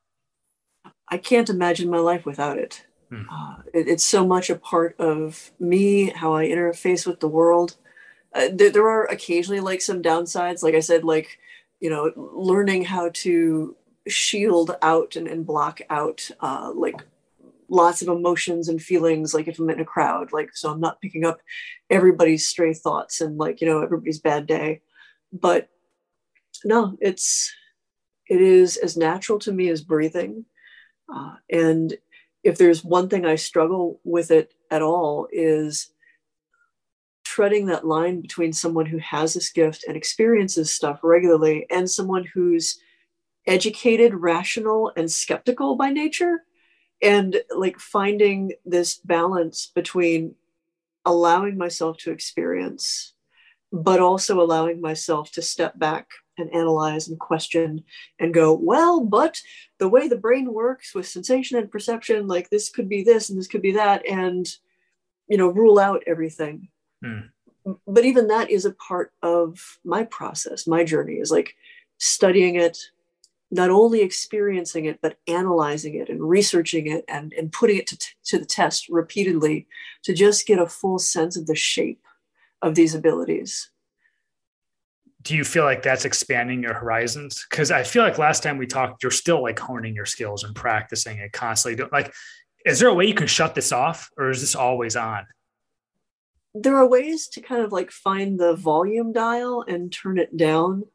I 1.09 1.19
can't 1.19 1.51
imagine 1.51 1.91
my 1.91 1.99
life 1.99 2.25
without 2.25 2.57
it. 2.57 2.83
Mm. 3.11 3.25
Uh, 3.31 3.61
it 3.71 3.87
it's 3.87 4.03
so 4.03 4.25
much 4.25 4.49
a 4.49 4.55
part 4.55 4.95
of 4.99 5.51
me, 5.59 6.09
how 6.09 6.33
I 6.33 6.47
interface 6.47 7.05
with 7.05 7.19
the 7.19 7.27
world 7.27 7.77
uh, 8.35 8.49
there, 8.53 8.69
there 8.69 8.89
are 8.89 9.05
occasionally 9.05 9.61
like 9.61 9.81
some 9.81 10.01
downsides. 10.01 10.61
Like 10.61 10.75
i 10.75 10.79
said 10.79 11.03
like 11.03 11.39
you 11.79 11.89
know 11.89 12.11
learning 12.15 12.85
how 12.85 13.09
to 13.13 13.75
shield 14.07 14.75
out 14.81 15.15
and, 15.15 15.27
and 15.27 15.45
block 15.45 15.81
out 15.89 16.29
uh, 16.41 16.71
like 16.73 17.01
lots 17.67 18.01
of 18.01 18.07
emotions 18.07 18.69
and 18.69 18.81
feelings 18.81 19.33
like 19.33 19.47
if 19.47 19.57
i'm 19.57 19.69
in 19.71 19.79
a 19.79 19.85
crowd 19.85 20.31
like 20.31 20.55
so 20.55 20.69
i'm 20.69 20.79
not 20.79 21.01
picking 21.01 21.25
up 21.25 21.39
everybody's 21.89 22.47
stray 22.47 22.75
thoughts 22.75 23.21
and 23.21 23.37
like 23.37 23.59
you 23.59 23.67
know 23.67 23.81
everybody's 23.81 24.19
bad 24.19 24.45
day. 24.45 24.81
But 25.33 25.69
no 26.63 26.97
it's 27.01 27.51
it 28.29 28.41
is 28.41 28.77
as 28.77 28.95
natural 28.95 29.39
to 29.39 29.51
me 29.51 29.69
as 29.69 29.81
breathing 29.81 30.45
uh, 31.13 31.35
and 31.49 31.95
if 32.43 32.57
there's 32.57 32.83
one 32.83 33.09
thing 33.09 33.25
i 33.25 33.35
struggle 33.35 33.99
with 34.03 34.31
it 34.31 34.53
at 34.71 34.81
all 34.81 35.27
is 35.31 35.91
treading 37.35 37.65
that 37.65 37.85
line 37.85 38.21
between 38.21 38.53
someone 38.53 38.85
who 38.85 38.97
has 38.99 39.33
this 39.33 39.49
gift 39.49 39.83
and 39.89 39.97
experiences 39.97 40.71
stuff 40.71 41.01
regularly 41.03 41.65
and 41.69 41.91
someone 41.91 42.23
who's 42.33 42.79
educated 43.45 44.13
rational 44.13 44.89
and 44.95 45.11
skeptical 45.11 45.75
by 45.75 45.89
nature 45.89 46.43
and 47.01 47.41
like 47.53 47.77
finding 47.77 48.53
this 48.63 48.95
balance 48.99 49.69
between 49.75 50.33
allowing 51.03 51.57
myself 51.57 51.97
to 51.97 52.09
experience 52.09 53.11
but 53.69 53.99
also 53.99 54.39
allowing 54.39 54.79
myself 54.79 55.29
to 55.29 55.41
step 55.41 55.77
back 55.77 56.07
and 56.37 56.49
analyze 56.53 57.09
and 57.09 57.19
question 57.19 57.83
and 58.17 58.33
go 58.33 58.53
well 58.53 59.01
but 59.01 59.41
the 59.77 59.89
way 59.89 60.07
the 60.07 60.15
brain 60.15 60.53
works 60.53 60.95
with 60.95 61.05
sensation 61.05 61.57
and 61.57 61.69
perception 61.69 62.27
like 62.27 62.49
this 62.49 62.69
could 62.69 62.87
be 62.87 63.03
this 63.03 63.29
and 63.29 63.37
this 63.37 63.47
could 63.47 63.61
be 63.61 63.73
that 63.73 64.07
and 64.09 64.47
you 65.27 65.35
know 65.37 65.49
rule 65.49 65.77
out 65.77 66.01
everything 66.07 66.69
mm. 67.05 67.77
but 67.87 68.05
even 68.05 68.27
that 68.27 68.49
is 68.49 68.65
a 68.65 68.71
part 68.71 69.11
of 69.21 69.79
my 69.83 70.03
process 70.03 70.67
my 70.67 70.83
journey 70.83 71.15
is 71.15 71.31
like 71.31 71.55
studying 71.97 72.55
it 72.55 72.77
not 73.51 73.69
only 73.69 74.01
experiencing 74.01 74.85
it, 74.85 74.99
but 75.01 75.17
analyzing 75.27 75.95
it 75.95 76.09
and 76.09 76.21
researching 76.21 76.87
it 76.87 77.05
and, 77.07 77.33
and 77.33 77.51
putting 77.51 77.77
it 77.77 77.87
to, 77.87 77.97
t- 77.97 78.13
to 78.25 78.39
the 78.39 78.45
test 78.45 78.89
repeatedly 78.89 79.67
to 80.03 80.13
just 80.13 80.47
get 80.47 80.59
a 80.59 80.67
full 80.67 80.99
sense 80.99 81.37
of 81.37 81.45
the 81.45 81.55
shape 81.55 82.03
of 82.61 82.75
these 82.75 82.95
abilities. 82.95 83.69
Do 85.21 85.35
you 85.35 85.43
feel 85.43 85.63
like 85.63 85.81
that's 85.81 86.05
expanding 86.05 86.61
your 86.61 86.73
horizons? 86.73 87.45
Because 87.49 87.71
I 87.71 87.83
feel 87.83 88.03
like 88.03 88.17
last 88.17 88.43
time 88.43 88.57
we 88.57 88.67
talked, 88.67 89.01
you're 89.01 89.11
still 89.11 89.41
like 89.41 89.57
honing 89.57 89.95
your 89.95 90.05
skills 90.05 90.43
and 90.43 90.55
practicing 90.55 91.17
it 91.17 91.31
constantly. 91.31 91.83
Like, 91.91 92.13
is 92.65 92.79
there 92.79 92.89
a 92.89 92.93
way 92.93 93.05
you 93.05 93.13
can 93.13 93.27
shut 93.27 93.55
this 93.55 93.71
off 93.71 94.09
or 94.17 94.29
is 94.29 94.41
this 94.41 94.55
always 94.55 94.95
on? 94.95 95.25
There 96.55 96.77
are 96.77 96.87
ways 96.87 97.27
to 97.29 97.41
kind 97.41 97.61
of 97.61 97.71
like 97.71 97.91
find 97.91 98.39
the 98.39 98.55
volume 98.55 99.13
dial 99.13 99.63
and 99.67 99.91
turn 99.91 100.17
it 100.17 100.35
down 100.35 100.85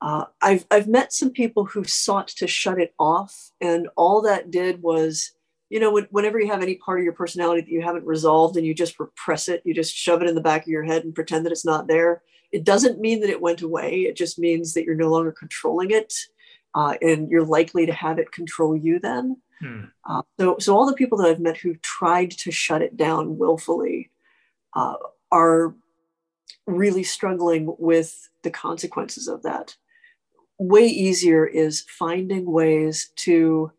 uh, 0.00 0.24
I've 0.42 0.66
I've 0.70 0.88
met 0.88 1.12
some 1.12 1.30
people 1.30 1.64
who 1.64 1.84
sought 1.84 2.28
to 2.28 2.46
shut 2.46 2.78
it 2.78 2.94
off, 2.98 3.50
and 3.60 3.88
all 3.96 4.22
that 4.22 4.50
did 4.50 4.82
was, 4.82 5.32
you 5.70 5.80
know, 5.80 5.92
when, 5.92 6.06
whenever 6.10 6.38
you 6.38 6.48
have 6.48 6.62
any 6.62 6.74
part 6.76 6.98
of 6.98 7.04
your 7.04 7.14
personality 7.14 7.62
that 7.62 7.70
you 7.70 7.82
haven't 7.82 8.04
resolved 8.04 8.56
and 8.56 8.66
you 8.66 8.74
just 8.74 9.00
repress 9.00 9.48
it, 9.48 9.62
you 9.64 9.74
just 9.74 9.94
shove 9.94 10.20
it 10.22 10.28
in 10.28 10.34
the 10.34 10.40
back 10.40 10.62
of 10.62 10.68
your 10.68 10.84
head 10.84 11.04
and 11.04 11.14
pretend 11.14 11.46
that 11.46 11.52
it's 11.52 11.64
not 11.64 11.86
there. 11.86 12.22
It 12.52 12.64
doesn't 12.64 13.00
mean 13.00 13.20
that 13.20 13.30
it 13.30 13.40
went 13.40 13.62
away. 13.62 14.02
It 14.02 14.16
just 14.16 14.38
means 14.38 14.74
that 14.74 14.84
you're 14.84 14.94
no 14.94 15.10
longer 15.10 15.32
controlling 15.32 15.90
it, 15.90 16.12
uh, 16.74 16.96
and 17.00 17.30
you're 17.30 17.44
likely 17.44 17.86
to 17.86 17.92
have 17.92 18.18
it 18.18 18.32
control 18.32 18.76
you 18.76 18.98
then. 18.98 19.40
Hmm. 19.60 19.84
Uh, 20.04 20.22
so, 20.38 20.56
so 20.58 20.76
all 20.76 20.84
the 20.84 20.92
people 20.92 21.16
that 21.18 21.28
I've 21.28 21.40
met 21.40 21.56
who 21.56 21.74
tried 21.76 22.32
to 22.32 22.50
shut 22.50 22.82
it 22.82 22.98
down 22.98 23.38
willfully 23.38 24.10
uh, 24.76 24.94
are 25.32 25.74
really 26.66 27.02
struggling 27.02 27.74
with 27.78 28.28
the 28.42 28.50
consequences 28.50 29.26
of 29.26 29.42
that 29.42 29.76
way 30.58 30.86
easier 30.86 31.46
is 31.46 31.84
finding 31.88 32.50
ways 32.50 33.10
to 33.16 33.72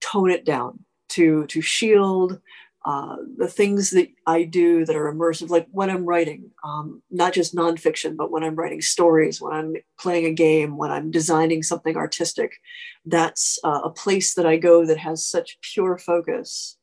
tone 0.00 0.30
it 0.30 0.44
down, 0.44 0.80
to 1.10 1.46
to 1.46 1.60
shield 1.60 2.40
uh, 2.84 3.16
the 3.36 3.46
things 3.46 3.90
that 3.90 4.08
I 4.26 4.42
do 4.42 4.84
that 4.84 4.96
are 4.96 5.12
immersive, 5.12 5.50
like 5.50 5.68
when 5.70 5.88
I'm 5.88 6.04
writing, 6.04 6.50
um, 6.64 7.00
not 7.12 7.32
just 7.32 7.54
nonfiction, 7.54 8.16
but 8.16 8.32
when 8.32 8.42
I'm 8.42 8.56
writing 8.56 8.80
stories, 8.80 9.40
when 9.40 9.52
I'm 9.52 9.76
playing 10.00 10.26
a 10.26 10.32
game, 10.32 10.76
when 10.76 10.90
I'm 10.90 11.12
designing 11.12 11.62
something 11.62 11.96
artistic. 11.96 12.60
That's 13.06 13.58
uh, 13.62 13.82
a 13.84 13.90
place 13.90 14.34
that 14.34 14.46
I 14.46 14.56
go 14.56 14.84
that 14.84 14.98
has 14.98 15.24
such 15.24 15.60
pure 15.60 15.96
focus 15.96 16.76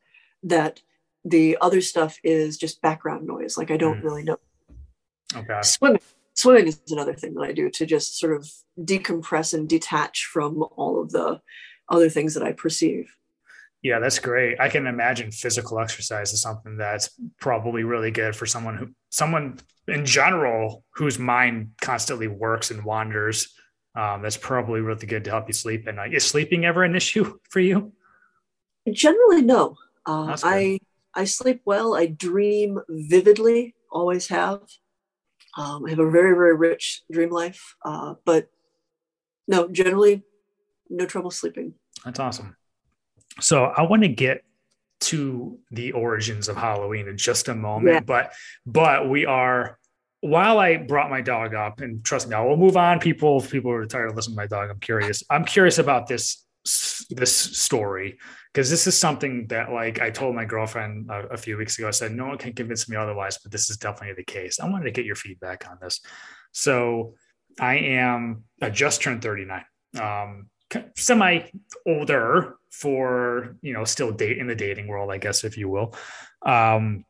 that 0.44 0.82
the 1.30 1.58
other 1.62 1.82
stuff 1.82 2.20
is 2.24 2.58
just 2.58 2.82
background 2.82 3.28
noise. 3.28 3.58
Like 3.58 3.72
I 3.72 3.78
don't 3.78 4.02
mm. 4.02 4.04
really 4.04 4.24
know. 4.24 4.38
Okay. 5.36 5.60
Swimming 5.62 6.02
swimming 6.40 6.68
is 6.68 6.82
another 6.90 7.14
thing 7.14 7.34
that 7.36 7.42
I 7.42 7.52
do 7.52 7.70
to 7.70 7.86
just 7.86 8.18
sort 8.18 8.36
of 8.36 8.50
decompress 8.80 9.54
and 9.54 9.68
detach 9.68 10.26
from 10.26 10.64
all 10.78 11.02
of 11.02 11.12
the 11.12 11.42
other 11.90 12.10
things 12.10 12.34
that 12.34 12.44
I 12.44 12.54
perceive. 12.54 13.14
Yeah, 13.82 14.00
that's 14.00 14.20
great. 14.20 14.60
I 14.60 14.68
can 14.70 14.88
imagine 14.88 15.32
physical 15.32 15.80
exercise 15.80 16.34
is 16.34 16.42
something 16.42 16.78
that's 16.78 17.10
probably 17.40 17.84
really 17.84 18.12
good 18.12 18.36
for 18.36 18.46
someone 18.46 18.78
who, 18.78 18.90
someone 19.10 19.60
in 19.88 20.06
general, 20.06 20.84
whose 20.96 21.18
mind 21.18 21.72
constantly 21.82 22.28
works 22.28 22.72
and 22.72 22.84
wanders. 22.84 23.54
Um, 23.96 24.22
that's 24.22 24.38
probably 24.38 24.82
really 24.82 25.08
good 25.08 25.24
to 25.26 25.32
help 25.32 25.48
you 25.48 25.54
sleep. 25.54 25.88
And 25.88 26.00
uh, 26.00 26.04
is 26.12 26.26
sleeping 26.26 26.66
ever 26.66 26.84
an 26.84 26.96
issue 26.96 27.38
for 27.50 27.60
you? 27.60 27.94
Generally, 28.92 29.44
no. 29.44 29.78
Uh, 30.06 30.38
I 30.44 30.80
I 31.16 31.26
sleep 31.26 31.62
well. 31.66 31.96
I 31.96 32.06
dream 32.08 32.80
vividly. 32.90 33.76
Always 33.92 34.28
have. 34.28 34.62
Um, 35.58 35.86
I 35.86 35.90
have 35.90 36.00
a 36.00 36.10
very, 36.10 36.34
very 36.34 36.56
rich 36.56 37.02
dream 37.12 37.32
life, 37.32 37.76
uh, 37.84 38.14
but 38.24 38.50
no, 39.48 39.68
generally, 39.68 40.24
no 40.90 41.06
trouble 41.06 41.32
sleeping. 41.32 41.74
That's 42.06 42.20
awesome. 42.20 42.56
So 43.42 43.66
I 43.66 43.82
want 43.82 44.04
to 44.04 44.10
get 44.10 44.44
to 45.02 45.58
the 45.72 45.92
origins 45.94 46.50
of 46.50 46.56
Halloween 46.56 47.08
in 47.08 47.18
just 47.18 47.48
a 47.48 47.56
moment, 47.56 47.94
yeah. 47.94 48.00
but 48.02 48.34
but 48.66 49.10
we 49.10 49.26
are. 49.26 49.78
While 50.22 50.60
I 50.60 50.76
brought 50.76 51.10
my 51.10 51.22
dog 51.22 51.56
up, 51.56 51.80
and 51.80 52.04
trust 52.04 52.28
me, 52.28 52.36
I 52.36 52.42
will 52.42 52.58
move 52.58 52.76
on. 52.76 53.00
People, 53.00 53.40
people 53.40 53.72
are 53.72 53.86
tired 53.86 54.10
of 54.10 54.18
listening 54.18 54.36
to 54.36 54.42
my 54.42 54.48
dog, 54.48 54.70
I'm 54.70 54.80
curious. 54.80 55.24
I'm 55.30 55.46
curious 55.46 55.78
about 55.78 56.08
this 56.08 56.46
this 57.10 57.36
story 57.36 58.18
because 58.54 58.70
this 58.70 58.88
is 58.88 58.98
something 58.98 59.48
that 59.48 59.72
like 59.72 60.02
i 60.02 60.10
told 60.10 60.36
my 60.36 60.46
girlfriend 60.46 61.10
a, 61.10 61.28
a, 61.28 61.38
few 61.38 61.58
weeks 61.58 61.78
ago 61.78 61.88
i 61.88 61.92
said 61.92 62.12
no 62.12 62.28
one 62.28 62.38
can 62.38 62.54
convince 62.54 62.90
me 62.90 62.96
otherwise 62.96 63.38
but 63.38 63.52
this 63.52 63.70
is 63.70 63.78
definitely 63.78 64.16
the 64.16 64.24
case 64.24 64.60
i 64.60 64.68
wanted 64.68 64.86
to 64.86 64.92
get 64.92 65.06
your 65.06 65.16
feedback 65.16 65.70
on 65.70 65.78
this 65.82 66.02
so 66.52 67.14
i 67.60 67.76
am 67.76 68.44
i 68.62 68.70
just 68.70 69.02
turned 69.02 69.22
39 69.22 69.64
um 70.00 70.50
semi 70.96 71.42
older 71.88 72.58
for 72.70 73.56
you 73.62 73.74
know 73.74 73.84
still 73.84 74.12
date 74.12 74.38
in 74.38 74.48
the 74.48 74.56
dating 74.56 74.88
world 74.88 75.12
i 75.12 75.18
guess 75.18 75.44
if 75.44 75.58
you 75.58 75.68
will 75.70 75.96
um 76.46 77.04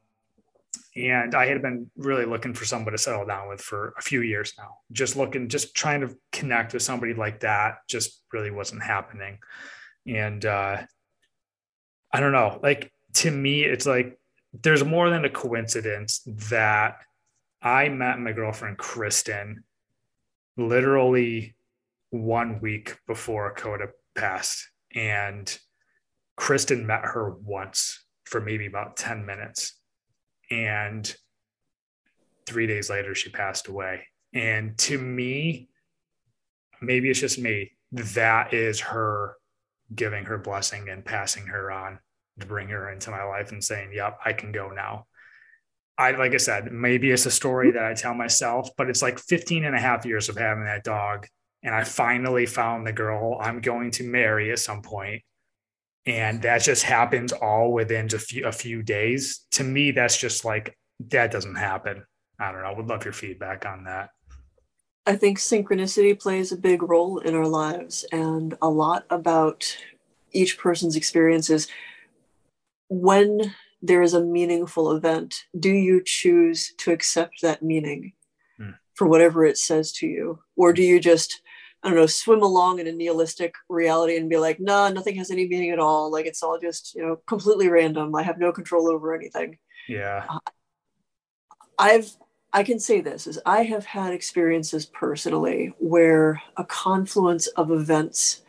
and 0.96 1.36
I 1.36 1.46
had 1.46 1.62
been 1.62 1.90
really 1.96 2.26
looking 2.26 2.54
for 2.54 2.66
somebody 2.66 2.98
to 2.98 3.02
settle 3.02 3.26
down 3.26 3.48
with 3.48 3.62
for 3.62 3.94
a 3.98 4.02
few 4.02 4.22
years 4.22 4.54
now. 4.58 4.80
Just 4.92 5.16
looking, 5.16 5.48
just 5.48 5.76
trying 5.76 6.02
to 6.02 6.16
connect 6.32 6.74
with 6.74 6.82
somebody 6.82 7.14
like 7.14 7.42
that 7.42 7.78
just 7.88 8.24
really 8.34 8.52
wasn't 8.52 8.84
happening. 8.84 9.40
And 10.08 10.44
uh, 10.46 10.82
I 12.12 12.20
don't 12.20 12.32
know, 12.32 12.60
like 12.64 12.92
to 13.16 13.32
me, 13.32 13.64
it's 13.64 13.86
like 13.86 14.18
there's 14.54 14.84
more 14.84 15.10
than 15.10 15.26
a 15.26 15.30
coincidence 15.30 16.22
that 16.26 16.98
I 17.62 17.90
met 17.90 18.20
my 18.20 18.32
girlfriend 18.32 18.78
Kristen 18.78 19.64
literally 20.58 21.56
one 22.10 22.60
week 22.62 22.98
before 23.06 23.54
Koda 23.54 23.90
passed. 24.16 24.68
And 24.96 25.58
Kristen 26.36 26.88
met 26.88 27.02
her 27.04 27.32
once 27.32 28.04
for 28.26 28.42
maybe 28.42 28.66
about 28.66 28.98
10 28.98 29.26
minutes. 29.26 29.74
And 30.50 31.14
three 32.48 32.66
days 32.66 32.90
later 32.90 33.14
she 33.14 33.30
passed 33.30 33.68
away. 33.68 34.08
And 34.34 34.78
to 34.80 34.98
me 34.98 35.70
maybe 36.82 37.10
it's 37.10 37.20
just 37.20 37.40
me 37.40 37.72
that 37.92 38.54
is 38.54 38.80
her 38.80 39.36
giving 39.94 40.26
her 40.26 40.38
blessing 40.38 40.90
and 40.90 41.06
passing 41.06 41.48
her 41.48 41.72
on 41.72 42.00
to 42.40 42.46
bring 42.46 42.70
her 42.70 42.90
into 42.90 43.12
my 43.12 43.24
life 43.24 43.52
and 43.52 43.64
saying 43.64 43.92
yep 43.94 44.18
i 44.24 44.34
can 44.34 44.52
go 44.52 44.70
now. 44.70 45.06
I 45.98 46.12
like 46.12 46.34
i 46.34 46.38
said 46.38 46.72
maybe 46.72 47.12
it's 47.12 47.26
a 47.26 47.32
story 47.32 47.72
that 47.72 47.84
i 47.84 47.94
tell 47.94 48.14
myself 48.14 48.70
but 48.78 48.90
it's 48.90 49.02
like 49.02 49.20
15 49.20 49.66
and 49.66 49.76
a 49.76 49.80
half 49.80 50.06
years 50.06 50.30
of 50.30 50.38
having 50.38 50.66
that 50.66 50.84
dog 50.84 51.28
and 51.64 51.76
i 51.76 51.84
finally 51.84 52.46
found 52.46 52.88
the 52.88 52.94
girl 52.94 53.38
i'm 53.42 53.60
going 53.60 53.92
to 53.92 54.04
marry 54.04 54.52
at 54.52 54.60
some 54.60 54.82
point 54.82 55.24
and 56.06 56.42
that 56.42 56.64
just 56.64 56.84
happens 56.84 57.32
all 57.32 57.72
within 57.72 58.08
a 58.14 58.18
few, 58.18 58.46
a 58.46 58.52
few 58.52 58.82
days. 58.82 59.46
To 59.52 59.64
me 59.64 59.92
that's 59.92 60.18
just 60.18 60.44
like 60.44 60.76
that 61.12 61.32
doesn't 61.32 61.56
happen. 61.56 62.04
I 62.40 62.52
don't 62.52 62.62
know. 62.62 62.70
I 62.70 62.76
would 62.76 62.88
love 62.88 63.04
your 63.04 63.14
feedback 63.14 63.66
on 63.66 63.84
that 63.84 64.10
i 65.06 65.16
think 65.16 65.38
synchronicity 65.38 66.20
plays 66.20 66.52
a 66.52 66.58
big 66.58 66.84
role 66.84 67.20
in 67.20 67.36
our 67.36 67.48
lives 67.48 68.06
and 68.12 68.58
a 68.62 68.70
lot 68.70 69.06
about 69.10 69.78
each 70.32 70.58
person's 70.58 70.96
experiences 70.96 71.68
when 72.90 73.54
there 73.82 74.02
is 74.02 74.14
a 74.14 74.24
meaningful 74.24 74.92
event 74.92 75.46
do 75.60 75.72
you 75.72 76.02
choose 76.04 76.74
to 76.78 76.92
accept 76.92 77.42
that 77.42 77.64
meaning 77.64 78.14
hmm. 78.58 78.72
for 78.96 79.08
whatever 79.08 79.46
it 79.46 79.58
says 79.58 79.92
to 79.92 80.08
you 80.08 80.40
or 80.56 80.74
do 80.74 80.84
you 80.84 81.00
just 81.00 81.42
I 81.82 81.88
don't 81.88 81.98
know, 81.98 82.08
swim 82.08 82.42
along 82.42 82.80
in 82.80 82.88
a 82.88 82.92
nihilistic 82.92 83.56
reality 83.70 84.18
and 84.18 84.30
be 84.30 84.38
like, 84.38 84.60
nah, 84.60 84.90
nothing 84.90 85.16
has 85.16 85.32
any 85.32 85.48
meaning 85.48 85.70
at 85.70 85.80
all. 85.80 86.12
Like 86.12 86.26
it's 86.26 86.44
all 86.44 86.60
just, 86.60 86.94
you 86.94 87.02
know, 87.02 87.22
completely 87.26 87.70
random. 87.70 88.14
I 88.16 88.24
have 88.24 88.38
no 88.38 88.52
control 88.52 88.92
over 88.92 89.16
anything. 89.16 89.58
Yeah. 89.88 90.26
Uh, 90.28 90.40
I've, 91.78 92.12
I 92.52 92.64
can 92.64 92.80
say 92.80 93.02
this 93.02 93.28
is 93.28 93.40
I 93.46 93.64
have 93.64 93.86
had 93.86 94.14
experiences 94.14 94.86
personally 94.86 95.74
where 95.78 96.42
a 96.58 96.64
confluence 96.64 97.48
of 97.48 97.72
events 97.72 98.42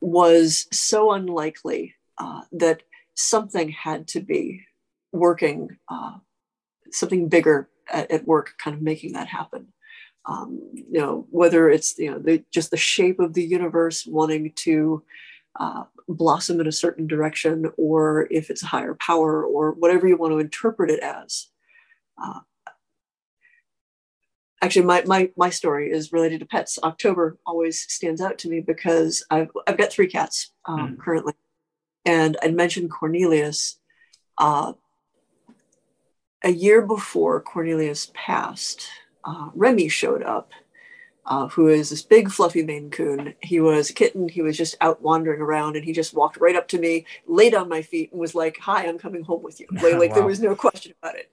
was 0.00 0.66
so 0.72 1.12
unlikely 1.12 1.94
uh, 2.18 2.42
that 2.52 2.82
something 3.14 3.68
had 3.68 4.08
to 4.08 4.20
be 4.20 4.64
working, 5.12 5.76
uh, 5.88 6.16
something 6.90 7.28
bigger 7.28 7.68
at, 7.92 8.10
at 8.10 8.26
work, 8.26 8.54
kind 8.58 8.76
of 8.76 8.82
making 8.82 9.12
that 9.12 9.28
happen. 9.28 9.72
Um, 10.26 10.60
you 10.74 11.00
know 11.00 11.26
whether 11.30 11.70
it's 11.70 11.98
you 11.98 12.10
know 12.10 12.18
the, 12.18 12.44
just 12.50 12.70
the 12.70 12.76
shape 12.76 13.18
of 13.18 13.32
the 13.34 13.44
universe 13.44 14.04
wanting 14.04 14.52
to 14.56 15.02
uh, 15.58 15.84
blossom 16.08 16.60
in 16.60 16.66
a 16.66 16.72
certain 16.72 17.06
direction 17.06 17.70
or 17.78 18.28
if 18.30 18.50
it's 18.50 18.62
a 18.62 18.66
higher 18.66 18.94
power 18.94 19.42
or 19.44 19.72
whatever 19.72 20.06
you 20.06 20.16
want 20.16 20.32
to 20.32 20.38
interpret 20.38 20.90
it 20.90 21.00
as 21.00 21.46
uh, 22.22 22.40
actually 24.62 24.84
my, 24.84 25.02
my 25.06 25.30
my 25.36 25.50
story 25.50 25.90
is 25.90 26.12
related 26.12 26.40
to 26.40 26.46
pets 26.46 26.78
october 26.82 27.38
always 27.46 27.80
stands 27.80 28.20
out 28.20 28.38
to 28.38 28.48
me 28.48 28.60
because 28.60 29.24
i've, 29.30 29.50
I've 29.66 29.78
got 29.78 29.92
three 29.92 30.08
cats 30.08 30.52
um, 30.66 30.96
mm. 30.96 30.98
currently 30.98 31.34
and 32.04 32.36
i 32.42 32.48
mentioned 32.48 32.90
cornelius 32.90 33.78
uh, 34.38 34.72
a 36.42 36.50
year 36.50 36.82
before 36.82 37.40
cornelius 37.40 38.10
passed 38.14 38.88
uh, 39.28 39.50
Remy 39.54 39.88
showed 39.88 40.22
up, 40.22 40.52
uh, 41.26 41.48
who 41.48 41.68
is 41.68 41.90
this 41.90 42.02
big 42.02 42.30
fluffy 42.30 42.62
Maine 42.62 42.90
Coon. 42.90 43.34
He 43.42 43.60
was 43.60 43.90
a 43.90 43.92
kitten. 43.92 44.28
He 44.28 44.40
was 44.40 44.56
just 44.56 44.76
out 44.80 45.02
wandering 45.02 45.40
around, 45.40 45.76
and 45.76 45.84
he 45.84 45.92
just 45.92 46.14
walked 46.14 46.38
right 46.38 46.56
up 46.56 46.68
to 46.68 46.78
me, 46.78 47.04
laid 47.26 47.54
on 47.54 47.68
my 47.68 47.82
feet, 47.82 48.10
and 48.10 48.20
was 48.20 48.34
like, 48.34 48.58
"Hi, 48.60 48.86
I'm 48.86 48.98
coming 48.98 49.22
home 49.22 49.42
with 49.42 49.60
you." 49.60 49.66
Like, 49.70 49.94
like 49.98 50.10
wow. 50.10 50.16
there 50.16 50.26
was 50.26 50.40
no 50.40 50.54
question 50.54 50.94
about 51.02 51.16
it. 51.16 51.30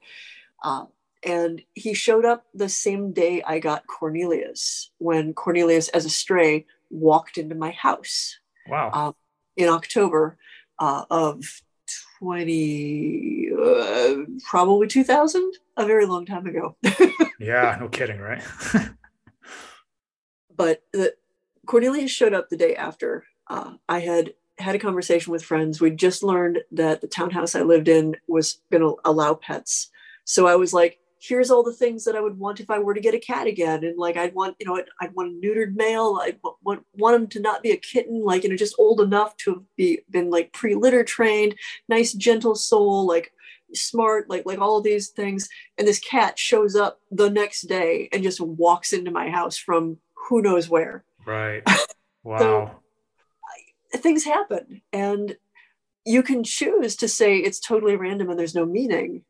And 1.25 1.63
he 1.73 1.95
showed 1.95 2.23
up 2.23 2.45
the 2.53 2.69
same 2.69 3.11
day 3.11 3.41
I 3.41 3.57
got 3.57 3.87
Cornelius, 3.87 4.91
when 4.99 5.33
Cornelius, 5.33 5.89
as 5.89 6.05
a 6.05 6.09
stray, 6.09 6.67
walked 6.91 7.39
into 7.39 7.55
my 7.55 7.71
house. 7.71 8.37
Wow. 8.67 8.91
Um, 8.93 9.15
in 9.57 9.67
October 9.67 10.37
uh, 10.77 11.05
of 11.09 11.43
20, 12.19 13.49
uh, 13.59 14.15
probably 14.47 14.87
2000, 14.87 15.53
a 15.77 15.85
very 15.85 16.05
long 16.05 16.25
time 16.25 16.45
ago. 16.45 16.77
yeah, 17.39 17.75
no 17.79 17.87
kidding, 17.87 18.19
right? 18.19 18.43
but 20.55 20.83
the, 20.93 21.15
Cornelius 21.65 22.11
showed 22.11 22.33
up 22.33 22.49
the 22.49 22.57
day 22.57 22.75
after. 22.75 23.25
Uh, 23.47 23.73
I 23.89 23.99
had 23.99 24.33
had 24.57 24.75
a 24.75 24.79
conversation 24.79 25.31
with 25.31 25.43
friends. 25.43 25.81
We'd 25.81 25.97
just 25.97 26.23
learned 26.23 26.59
that 26.71 27.01
the 27.01 27.07
townhouse 27.07 27.55
I 27.55 27.61
lived 27.61 27.87
in 27.87 28.15
was 28.27 28.59
going 28.71 28.81
to 28.83 28.95
allow 29.03 29.33
pets. 29.33 29.89
So 30.23 30.47
I 30.47 30.55
was 30.55 30.73
like, 30.73 30.99
here's 31.27 31.49
all 31.49 31.63
the 31.63 31.73
things 31.73 32.03
that 32.05 32.15
I 32.15 32.21
would 32.21 32.37
want 32.37 32.59
if 32.59 32.69
I 32.69 32.79
were 32.79 32.93
to 32.93 32.99
get 32.99 33.13
a 33.13 33.19
cat 33.19 33.47
again. 33.47 33.83
And 33.83 33.97
like, 33.97 34.17
I'd 34.17 34.33
want, 34.33 34.55
you 34.59 34.65
know, 34.65 34.77
I'd, 34.77 34.85
I'd 35.01 35.13
want 35.13 35.31
a 35.31 35.45
neutered 35.45 35.75
male. 35.75 36.19
I'd 36.21 36.39
want, 36.63 36.85
want 36.93 37.15
him 37.15 37.27
to 37.27 37.39
not 37.39 37.63
be 37.63 37.71
a 37.71 37.77
kitten, 37.77 38.23
like, 38.23 38.43
you 38.43 38.49
know, 38.49 38.55
just 38.55 38.75
old 38.77 39.01
enough 39.01 39.35
to 39.37 39.53
have 39.53 39.63
be, 39.75 40.01
been 40.09 40.29
like 40.29 40.53
pre-litter 40.53 41.03
trained, 41.03 41.55
nice, 41.87 42.13
gentle 42.13 42.55
soul, 42.55 43.05
like 43.05 43.31
smart, 43.73 44.29
like, 44.29 44.45
like 44.45 44.59
all 44.59 44.77
of 44.77 44.83
these 44.83 45.09
things. 45.09 45.49
And 45.77 45.87
this 45.87 45.99
cat 45.99 46.37
shows 46.37 46.75
up 46.75 46.99
the 47.11 47.29
next 47.29 47.63
day 47.63 48.09
and 48.11 48.23
just 48.23 48.39
walks 48.39 48.93
into 48.93 49.11
my 49.11 49.29
house 49.29 49.57
from 49.57 49.97
who 50.27 50.41
knows 50.41 50.69
where. 50.69 51.03
Right. 51.25 51.63
Wow. 52.27 52.39
so 52.39 53.99
things 53.99 54.23
happen. 54.23 54.81
And 54.91 55.37
you 56.05 56.23
can 56.23 56.43
choose 56.43 56.95
to 56.95 57.07
say 57.07 57.37
it's 57.37 57.59
totally 57.59 57.95
random 57.95 58.31
and 58.31 58.39
there's 58.39 58.55
no 58.55 58.65
meaning 58.65 59.23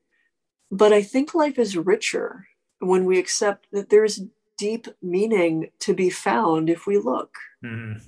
but 0.75 0.91
I 0.91 1.01
think 1.01 1.33
life 1.33 1.57
is 1.57 1.77
richer 1.77 2.47
when 2.79 3.05
we 3.05 3.17
accept 3.17 3.67
that 3.71 3.89
there's 3.89 4.21
deep 4.57 4.87
meaning 5.01 5.69
to 5.79 5.93
be 5.93 6.09
found 6.09 6.69
if 6.69 6.85
we 6.85 6.97
look. 6.97 7.33
Mm-hmm. 7.63 7.99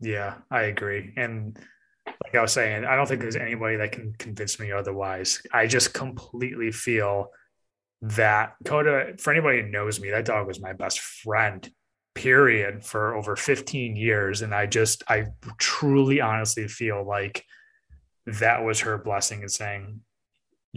Yeah, 0.00 0.36
I 0.50 0.62
agree. 0.62 1.12
And 1.16 1.58
like 2.06 2.34
I 2.34 2.40
was 2.40 2.52
saying, 2.52 2.84
I 2.84 2.96
don't 2.96 3.06
think 3.06 3.20
there's 3.20 3.36
anybody 3.36 3.76
that 3.76 3.92
can 3.92 4.14
convince 4.18 4.58
me 4.58 4.72
otherwise. 4.72 5.42
I 5.52 5.66
just 5.66 5.92
completely 5.92 6.72
feel 6.72 7.30
that 8.00 8.54
Koda, 8.64 9.14
for 9.18 9.32
anybody 9.32 9.62
who 9.62 9.68
knows 9.68 10.00
me, 10.00 10.10
that 10.10 10.24
dog 10.24 10.46
was 10.46 10.60
my 10.60 10.72
best 10.72 11.00
friend, 11.00 11.68
period, 12.14 12.84
for 12.84 13.14
over 13.16 13.36
15 13.36 13.96
years. 13.96 14.40
And 14.40 14.54
I 14.54 14.66
just, 14.66 15.02
I 15.08 15.26
truly 15.58 16.20
honestly 16.20 16.68
feel 16.68 17.04
like 17.04 17.44
that 18.26 18.64
was 18.64 18.80
her 18.80 18.96
blessing 18.98 19.42
and 19.42 19.50
saying, 19.50 20.00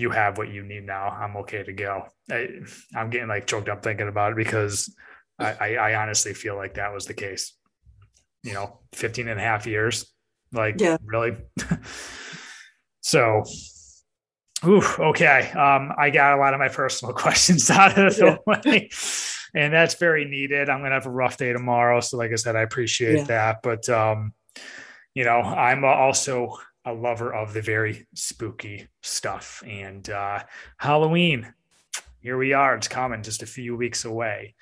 you 0.01 0.09
have 0.09 0.37
what 0.37 0.49
you 0.49 0.63
need 0.63 0.85
now. 0.85 1.09
I'm 1.09 1.37
okay 1.37 1.63
to 1.63 1.71
go. 1.71 2.07
I, 2.29 2.49
am 2.95 3.09
getting 3.09 3.27
like 3.27 3.45
choked 3.45 3.69
up 3.69 3.83
thinking 3.83 4.07
about 4.07 4.31
it 4.31 4.35
because 4.35 4.93
I, 5.39 5.53
I, 5.53 5.73
I, 5.75 6.01
honestly 6.01 6.33
feel 6.33 6.55
like 6.55 6.73
that 6.73 6.93
was 6.93 7.05
the 7.05 7.13
case. 7.13 7.55
You 8.43 8.53
know, 8.53 8.79
15 8.93 9.27
and 9.27 9.39
a 9.39 9.43
half 9.43 9.67
years. 9.67 10.11
Like, 10.51 10.81
yeah. 10.81 10.97
really? 11.05 11.37
so, 13.01 13.43
ooh, 14.65 14.81
okay. 14.99 15.51
Um, 15.51 15.93
I 15.97 16.09
got 16.09 16.33
a 16.33 16.37
lot 16.37 16.53
of 16.53 16.59
my 16.59 16.69
personal 16.69 17.13
questions 17.15 17.69
out 17.69 17.97
of 17.97 18.15
the 18.15 18.39
yeah. 18.47 18.61
way. 18.63 18.89
And 19.53 19.71
that's 19.73 19.95
very 19.95 20.25
needed. 20.25 20.69
I'm 20.69 20.81
gonna 20.81 20.95
have 20.95 21.05
a 21.05 21.11
rough 21.11 21.37
day 21.37 21.53
tomorrow. 21.53 21.99
So, 21.99 22.17
like 22.17 22.31
I 22.31 22.35
said, 22.35 22.55
I 22.55 22.61
appreciate 22.61 23.17
yeah. 23.17 23.23
that. 23.25 23.57
But 23.61 23.87
um, 23.89 24.33
you 25.13 25.25
know, 25.25 25.41
I'm 25.41 25.83
also 25.83 26.57
a 26.85 26.93
lover 26.93 27.33
of 27.33 27.53
the 27.53 27.61
very 27.61 28.07
spooky 28.15 28.87
stuff. 29.01 29.63
And 29.67 30.09
uh, 30.09 30.43
Halloween, 30.77 31.53
here 32.21 32.37
we 32.37 32.53
are. 32.53 32.75
It's 32.75 32.87
coming 32.87 33.23
just 33.23 33.43
a 33.43 33.47
few 33.47 33.75
weeks 33.75 34.05
away. 34.05 34.55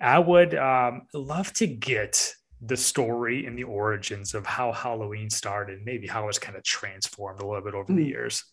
I 0.00 0.18
would 0.18 0.54
um, 0.54 1.02
love 1.14 1.52
to 1.54 1.66
get 1.66 2.34
the 2.60 2.76
story 2.76 3.46
and 3.46 3.58
the 3.58 3.64
origins 3.64 4.34
of 4.34 4.46
how 4.46 4.72
Halloween 4.72 5.30
started, 5.30 5.80
maybe 5.84 6.06
how 6.06 6.28
it's 6.28 6.38
kind 6.38 6.56
of 6.56 6.62
transformed 6.62 7.40
a 7.40 7.46
little 7.46 7.62
bit 7.62 7.74
over 7.74 7.92
mm. 7.92 7.96
the 7.96 8.04
years. 8.04 8.44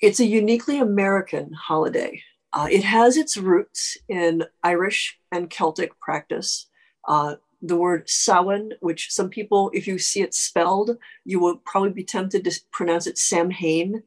It's 0.00 0.20
a 0.20 0.24
uniquely 0.24 0.78
American 0.78 1.52
holiday. 1.52 2.22
Uh, 2.52 2.68
it 2.70 2.84
has 2.84 3.16
its 3.16 3.36
roots 3.36 3.96
in 4.08 4.44
Irish 4.62 5.18
and 5.30 5.50
Celtic 5.50 5.98
practice. 6.00 6.66
Uh, 7.06 7.36
the 7.62 7.76
word 7.76 8.08
Samhain, 8.08 8.72
which 8.80 9.10
some 9.10 9.28
people, 9.28 9.70
if 9.74 9.86
you 9.86 9.98
see 9.98 10.22
it 10.22 10.34
spelled, 10.34 10.96
you 11.24 11.38
will 11.38 11.56
probably 11.56 11.90
be 11.90 12.04
tempted 12.04 12.44
to 12.44 12.60
pronounce 12.70 13.06
it 13.06 13.18
Samhain, 13.18 14.02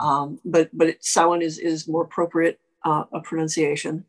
um, 0.00 0.40
but 0.44 0.70
but 0.72 0.88
it, 0.88 1.04
Samhain 1.04 1.42
is 1.42 1.58
is 1.58 1.88
more 1.88 2.04
appropriate 2.04 2.60
uh, 2.84 3.04
a 3.12 3.20
pronunciation. 3.20 4.04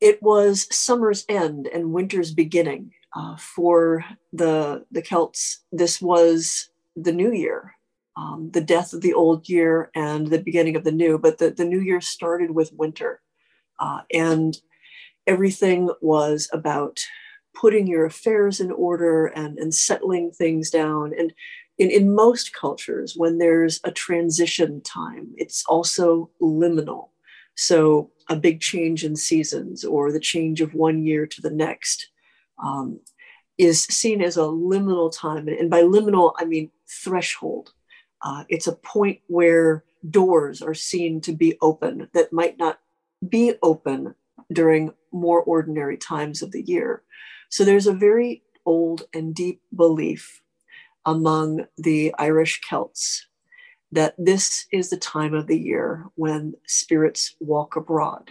It 0.00 0.22
was 0.22 0.66
summer's 0.74 1.24
end 1.28 1.68
and 1.68 1.92
winter's 1.92 2.32
beginning 2.32 2.92
uh, 3.16 3.36
for 3.36 4.04
the 4.32 4.84
the 4.90 5.02
Celts. 5.02 5.60
This 5.70 6.00
was 6.00 6.68
the 6.94 7.12
new 7.12 7.32
year, 7.32 7.74
um, 8.16 8.50
the 8.52 8.60
death 8.60 8.92
of 8.92 9.00
the 9.00 9.14
old 9.14 9.48
year 9.48 9.90
and 9.94 10.26
the 10.26 10.42
beginning 10.42 10.76
of 10.76 10.84
the 10.84 10.92
new. 10.92 11.18
But 11.18 11.38
the, 11.38 11.50
the 11.50 11.64
new 11.64 11.80
year 11.80 12.00
started 12.00 12.50
with 12.50 12.72
winter, 12.74 13.22
uh, 13.80 14.00
and 14.12 14.60
everything 15.26 15.88
was 16.00 16.50
about 16.52 17.00
putting 17.54 17.86
your 17.86 18.06
affairs 18.06 18.60
in 18.60 18.70
order 18.70 19.26
and, 19.26 19.58
and 19.58 19.74
settling 19.74 20.30
things 20.30 20.70
down. 20.70 21.12
And 21.18 21.32
in, 21.78 21.90
in 21.90 22.14
most 22.14 22.52
cultures, 22.52 23.14
when 23.16 23.38
there's 23.38 23.80
a 23.84 23.90
transition 23.90 24.80
time, 24.82 25.32
it's 25.36 25.64
also 25.66 26.30
liminal. 26.40 27.08
So 27.54 28.10
a 28.28 28.36
big 28.36 28.60
change 28.60 29.04
in 29.04 29.16
seasons 29.16 29.84
or 29.84 30.12
the 30.12 30.20
change 30.20 30.60
of 30.60 30.74
one 30.74 31.02
year 31.02 31.26
to 31.26 31.40
the 31.40 31.50
next 31.50 32.08
um, 32.62 33.00
is 33.58 33.82
seen 33.84 34.22
as 34.22 34.36
a 34.36 34.40
liminal 34.40 35.12
time. 35.14 35.48
And 35.48 35.68
by 35.70 35.82
liminal, 35.82 36.32
I 36.38 36.44
mean 36.44 36.70
threshold. 36.88 37.72
Uh, 38.22 38.44
it's 38.48 38.66
a 38.66 38.76
point 38.76 39.20
where 39.26 39.84
doors 40.08 40.62
are 40.62 40.74
seen 40.74 41.20
to 41.22 41.32
be 41.32 41.58
open 41.60 42.08
that 42.14 42.32
might 42.32 42.58
not 42.58 42.78
be 43.28 43.54
open 43.62 44.14
during 44.52 44.92
more 45.12 45.42
ordinary 45.42 45.96
times 45.96 46.42
of 46.42 46.52
the 46.52 46.62
year. 46.62 47.02
So 47.52 47.66
there's 47.66 47.86
a 47.86 47.92
very 47.92 48.42
old 48.64 49.02
and 49.12 49.34
deep 49.34 49.60
belief 49.76 50.40
among 51.04 51.66
the 51.76 52.14
Irish 52.18 52.62
Celts 52.62 53.26
that 53.90 54.14
this 54.16 54.66
is 54.72 54.88
the 54.88 54.96
time 54.96 55.34
of 55.34 55.48
the 55.48 55.58
year 55.58 56.06
when 56.14 56.54
spirits 56.66 57.36
walk 57.40 57.76
abroad, 57.76 58.30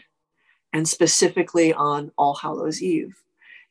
and 0.73 0.89
specifically 0.89 1.71
on 1.71 2.11
All 2.17 2.33
Hallows 2.33 2.81
Eve, 2.81 3.21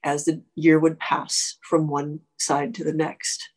as 0.05 0.25
the 0.25 0.41
year 0.55 0.79
would 0.79 1.01
pass 1.01 1.59
from 1.69 1.89
one 1.89 2.21
side 2.39 2.73
to 2.77 2.85
the 2.85 2.93
next. 2.93 3.51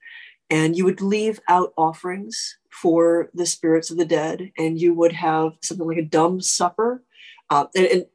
And 0.49 0.75
you 0.75 0.85
would 0.85 0.99
leave 0.99 1.39
out 1.47 1.73
offerings 1.77 2.57
for 2.71 3.29
the 3.35 3.45
spirits 3.45 3.91
of 3.91 3.97
the 3.97 4.05
dead, 4.05 4.51
and 4.57 4.81
you 4.81 4.95
would 4.95 5.13
have 5.13 5.51
something 5.61 5.85
like 5.85 5.97
a 5.97 6.01
dumb 6.01 6.41
supper. 6.41 7.03
Uh, 7.51 7.65
and, 7.75 7.85
and 7.85 8.05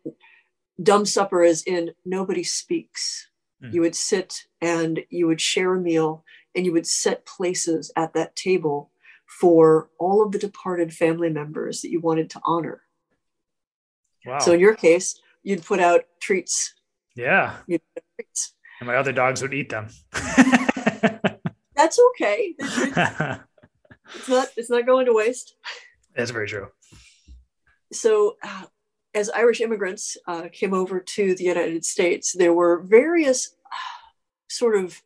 dumb 0.83 1.07
supper 1.07 1.45
is 1.45 1.63
in 1.63 1.93
nobody 2.05 2.43
speaks 2.43 3.28
Mm. 3.63 3.75
You 3.75 3.81
would 3.83 3.97
sit 3.97 4.45
and 4.61 5.01
you 5.11 5.27
would 5.27 5.41
share 5.41 5.75
a 5.75 5.81
meal 5.81 6.25
and 6.55 6.65
you 6.65 6.73
would 6.73 6.87
set 6.87 7.27
places 7.27 7.93
at 7.97 8.15
that 8.15 8.37
table 8.37 8.91
for 9.27 9.91
all 9.99 10.25
of 10.25 10.33
the 10.33 10.39
departed 10.39 10.93
family 10.93 11.31
members 11.31 11.83
that 11.83 11.91
you 11.91 12.01
wanted 12.01 12.31
to 12.31 12.41
honor. 12.45 12.83
Wow. 14.25 14.39
So 14.39 14.53
in 14.53 14.61
your 14.61 14.75
case, 14.75 15.21
you'd 15.43 15.65
put 15.65 15.81
out 15.81 16.05
treats. 16.21 16.75
Yeah. 17.15 17.57
Treats. 17.67 18.55
And 18.81 18.87
my 18.87 18.97
other 18.97 19.13
dogs 19.13 19.43
would 19.43 19.55
eat 19.55 19.71
them. 19.71 19.89
That's 21.75 21.99
okay. 22.11 22.55
It's 24.15 24.29
not 24.29 24.49
it's 24.57 24.71
not 24.71 24.87
going 24.87 25.07
to 25.07 25.13
waste. 25.13 25.55
That's 26.17 26.31
very 26.31 26.49
true. 26.49 26.69
So 27.93 28.37
uh, 28.43 28.65
as 29.15 29.31
Irish 29.31 29.61
immigrants 29.61 30.17
uh, 30.27 30.49
came 30.53 30.75
over 30.75 31.01
to 31.01 31.35
the 31.35 31.45
United 31.45 31.85
States, 31.85 32.33
there 32.33 32.53
were 32.53 32.81
various 32.81 33.57
uh, 33.67 33.77
sort 34.49 34.77
of 34.77 35.03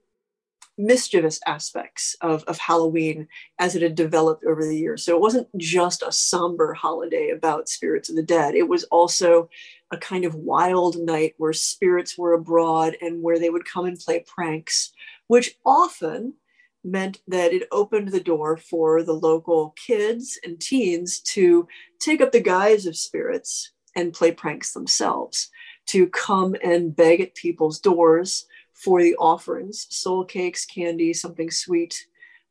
mischievous 0.78 1.38
aspects 1.46 2.16
of, 2.20 2.42
of 2.44 2.58
Halloween 2.58 3.28
as 3.58 3.76
it 3.76 3.82
had 3.82 3.94
developed 3.94 4.44
over 4.44 4.64
the 4.64 4.76
years. 4.76 5.04
So 5.04 5.14
it 5.14 5.20
wasn't 5.20 5.48
just 5.58 6.02
a 6.02 6.10
somber 6.10 6.72
holiday 6.74 7.30
about 7.30 7.68
spirits 7.68 8.08
of 8.08 8.16
the 8.16 8.22
dead, 8.22 8.54
it 8.54 8.68
was 8.68 8.84
also 8.84 9.48
a 9.90 9.98
kind 9.98 10.24
of 10.24 10.34
wild 10.34 10.96
night 10.96 11.34
where 11.36 11.52
spirits 11.52 12.16
were 12.16 12.32
abroad 12.32 12.96
and 13.02 13.22
where 13.22 13.38
they 13.38 13.50
would 13.50 13.66
come 13.66 13.84
and 13.84 13.98
play 13.98 14.24
pranks, 14.26 14.92
which 15.26 15.56
often 15.66 16.34
meant 16.82 17.20
that 17.28 17.52
it 17.52 17.68
opened 17.70 18.08
the 18.08 18.20
door 18.20 18.56
for 18.56 19.02
the 19.02 19.12
local 19.12 19.74
kids 19.76 20.38
and 20.42 20.58
teens 20.58 21.20
to 21.20 21.68
take 22.00 22.20
up 22.20 22.32
the 22.32 22.40
guise 22.40 22.86
of 22.86 22.96
spirits 22.96 23.70
and 23.94 24.12
play 24.12 24.32
pranks 24.32 24.72
themselves, 24.72 25.50
to 25.86 26.06
come 26.08 26.56
and 26.62 26.94
beg 26.94 27.20
at 27.20 27.34
people's 27.34 27.78
doors 27.80 28.46
for 28.72 29.02
the 29.02 29.14
offerings 29.16 29.86
soul 29.90 30.24
cakes, 30.24 30.64
candy, 30.64 31.12
something 31.12 31.50
sweet 31.50 32.06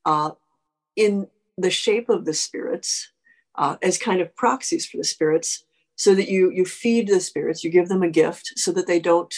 uh, 0.05 0.31
in 0.95 1.27
the 1.57 1.71
shape 1.71 2.09
of 2.09 2.25
the 2.25 2.33
spirits 2.33 3.11
uh, 3.55 3.77
as 3.81 3.97
kind 3.97 4.21
of 4.21 4.35
proxies 4.35 4.85
for 4.85 4.97
the 4.97 5.03
spirits 5.03 5.65
so 5.95 6.15
that 6.15 6.29
you 6.29 6.49
you 6.51 6.65
feed 6.65 7.07
the 7.07 7.19
spirits 7.19 7.63
you 7.63 7.69
give 7.69 7.89
them 7.89 8.01
a 8.01 8.09
gift 8.09 8.53
so 8.55 8.71
that 8.71 8.87
they 8.87 8.99
don't 8.99 9.35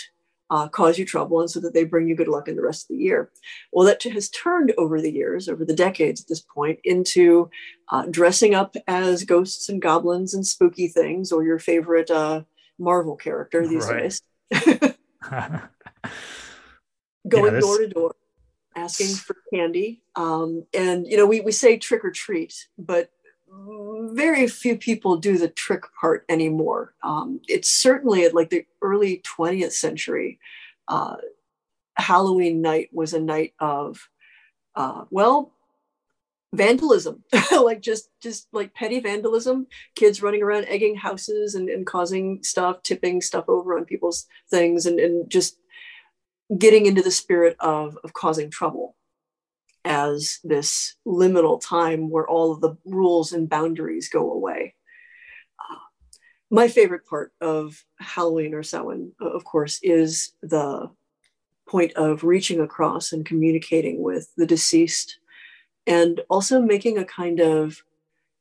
uh, 0.53 0.67
cause 0.67 0.99
you 0.99 1.05
trouble 1.05 1.41
and 1.41 1.49
so 1.49 1.59
that 1.59 1.73
they 1.73 1.83
bring 1.83 2.07
you 2.07 2.15
good 2.15 2.27
luck 2.27 2.47
in 2.47 2.55
the 2.55 2.61
rest 2.61 2.83
of 2.83 2.89
the 2.89 3.03
year. 3.03 3.31
Well, 3.71 3.87
that 3.87 4.03
has 4.03 4.29
turned 4.29 4.71
over 4.77 5.01
the 5.01 5.11
years, 5.11 5.49
over 5.49 5.65
the 5.65 5.73
decades 5.73 6.21
at 6.21 6.27
this 6.27 6.41
point, 6.41 6.79
into 6.83 7.49
uh, 7.89 8.05
dressing 8.05 8.53
up 8.53 8.75
as 8.87 9.23
ghosts 9.23 9.67
and 9.67 9.81
goblins 9.81 10.35
and 10.35 10.45
spooky 10.45 10.87
things, 10.87 11.31
or 11.31 11.43
your 11.43 11.57
favorite 11.57 12.11
uh, 12.11 12.43
Marvel 12.77 13.15
character 13.15 13.67
these 13.67 13.87
right. 13.87 14.03
days. 14.03 14.21
Going 17.27 17.59
door 17.59 17.79
to 17.79 17.87
door, 17.87 18.15
asking 18.75 19.15
for 19.15 19.35
candy. 19.51 20.03
Um, 20.15 20.67
and, 20.71 21.07
you 21.07 21.17
know, 21.17 21.25
we, 21.25 21.41
we 21.41 21.51
say 21.51 21.77
trick 21.77 22.05
or 22.05 22.11
treat, 22.11 22.67
but 22.77 23.09
very 24.13 24.47
few 24.47 24.77
people 24.77 25.17
do 25.17 25.37
the 25.37 25.49
trick 25.49 25.83
part 25.99 26.25
anymore. 26.29 26.93
Um, 27.03 27.41
it's 27.47 27.69
certainly 27.69 28.23
at 28.25 28.33
like 28.33 28.49
the 28.49 28.65
early 28.81 29.21
20th 29.37 29.73
century. 29.73 30.39
Uh, 30.87 31.17
Halloween 31.95 32.61
night 32.61 32.89
was 32.91 33.13
a 33.13 33.19
night 33.19 33.53
of, 33.59 34.09
uh, 34.75 35.05
well, 35.09 35.53
vandalism, 36.53 37.23
like 37.51 37.81
just 37.81 38.09
just 38.21 38.47
like 38.51 38.73
petty 38.73 38.99
vandalism. 38.99 39.67
Kids 39.95 40.21
running 40.21 40.41
around 40.41 40.65
egging 40.65 40.95
houses 40.95 41.55
and, 41.55 41.69
and 41.69 41.85
causing 41.85 42.41
stuff, 42.43 42.81
tipping 42.83 43.21
stuff 43.21 43.45
over 43.47 43.77
on 43.77 43.85
people's 43.85 44.27
things, 44.49 44.85
and, 44.85 44.99
and 44.99 45.29
just 45.29 45.57
getting 46.57 46.85
into 46.85 47.01
the 47.01 47.11
spirit 47.11 47.55
of 47.59 47.97
of 48.03 48.13
causing 48.13 48.49
trouble 48.49 48.95
as 49.86 50.39
this 50.43 50.96
liminal 51.06 51.62
time 51.62 52.10
where 52.10 52.28
all 52.28 52.52
of 52.52 52.62
the 52.62 52.76
rules 52.86 53.34
and 53.34 53.50
boundaries 53.50 54.10
go 54.10 54.32
away. 54.32 54.76
Uh, 55.60 55.80
my 56.50 56.67
favorite 56.67 57.06
part 57.06 57.34
of 57.41 57.84
Halloween 58.00 58.54
or 58.54 58.63
Samhain, 58.63 59.12
of 59.19 59.43
course, 59.43 59.80
is 59.82 60.34
the 60.41 60.89
point 61.67 61.93
of 61.93 62.24
reaching 62.24 62.60
across 62.60 63.12
and 63.12 63.26
communicating 63.26 64.02
with 64.02 64.30
the 64.38 64.46
deceased 64.46 65.19
and 65.88 66.22
also 66.30 66.62
making 66.62 66.98
a 66.98 67.06
kind 67.06 67.39
of 67.39 67.84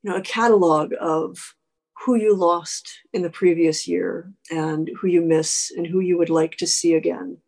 you 0.02 0.10
know 0.10 0.16
a 0.16 0.22
catalog 0.22 0.92
of 1.00 1.54
who 2.04 2.16
you 2.16 2.34
lost 2.34 3.00
in 3.12 3.22
the 3.22 3.30
previous 3.30 3.86
year 3.86 4.32
and 4.50 4.90
who 5.00 5.06
you 5.06 5.20
miss 5.20 5.72
and 5.76 5.86
who 5.86 6.00
you 6.00 6.18
would 6.18 6.30
like 6.30 6.56
to 6.56 6.66
see 6.66 6.94
again 6.94 7.38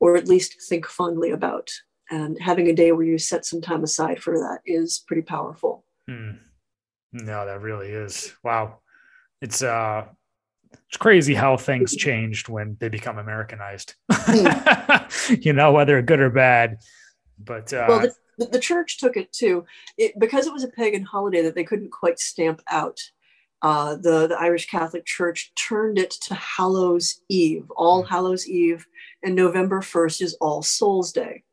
or 0.00 0.16
at 0.16 0.28
least 0.28 0.56
think 0.68 0.86
fondly 0.86 1.30
about 1.30 1.70
and 2.12 2.38
having 2.40 2.68
a 2.68 2.74
day 2.74 2.92
where 2.92 3.06
you 3.06 3.18
set 3.18 3.44
some 3.44 3.60
time 3.60 3.82
aside 3.82 4.22
for 4.22 4.38
that 4.38 4.60
is 4.66 5.02
pretty 5.06 5.22
powerful 5.22 5.84
hmm. 6.08 6.32
no 7.12 7.44
that 7.46 7.60
really 7.60 7.88
is 7.88 8.34
wow 8.44 8.78
it's 9.40 9.62
uh 9.62 10.04
it's 10.88 10.96
crazy 10.98 11.34
how 11.34 11.56
things 11.56 11.96
changed 11.96 12.48
when 12.48 12.76
they 12.78 12.88
become 12.88 13.18
americanized 13.18 13.94
you 15.40 15.52
know 15.52 15.72
whether 15.72 16.00
good 16.02 16.20
or 16.20 16.30
bad 16.30 16.78
but 17.38 17.72
uh, 17.72 17.86
well 17.88 18.06
the, 18.38 18.46
the, 18.46 18.58
church 18.58 18.98
took 18.98 19.16
it 19.16 19.32
too 19.32 19.64
it, 19.98 20.16
because 20.18 20.46
it 20.46 20.52
was 20.52 20.64
a 20.64 20.68
pagan 20.68 21.02
holiday 21.02 21.42
that 21.42 21.54
they 21.54 21.64
couldn't 21.64 21.90
quite 21.90 22.18
stamp 22.18 22.62
out 22.70 22.98
uh, 23.62 23.94
the, 23.94 24.26
the 24.26 24.36
Irish 24.40 24.66
Catholic 24.66 25.06
Church 25.06 25.52
turned 25.54 25.96
it 25.96 26.10
to 26.10 26.34
Hallows 26.34 27.20
Eve. 27.28 27.70
All 27.76 28.02
hmm. 28.02 28.08
Hallows 28.08 28.48
Eve 28.48 28.84
and 29.22 29.36
November 29.36 29.80
1st 29.80 30.20
is 30.20 30.34
All 30.40 30.62
Souls 30.62 31.12
Day 31.12 31.44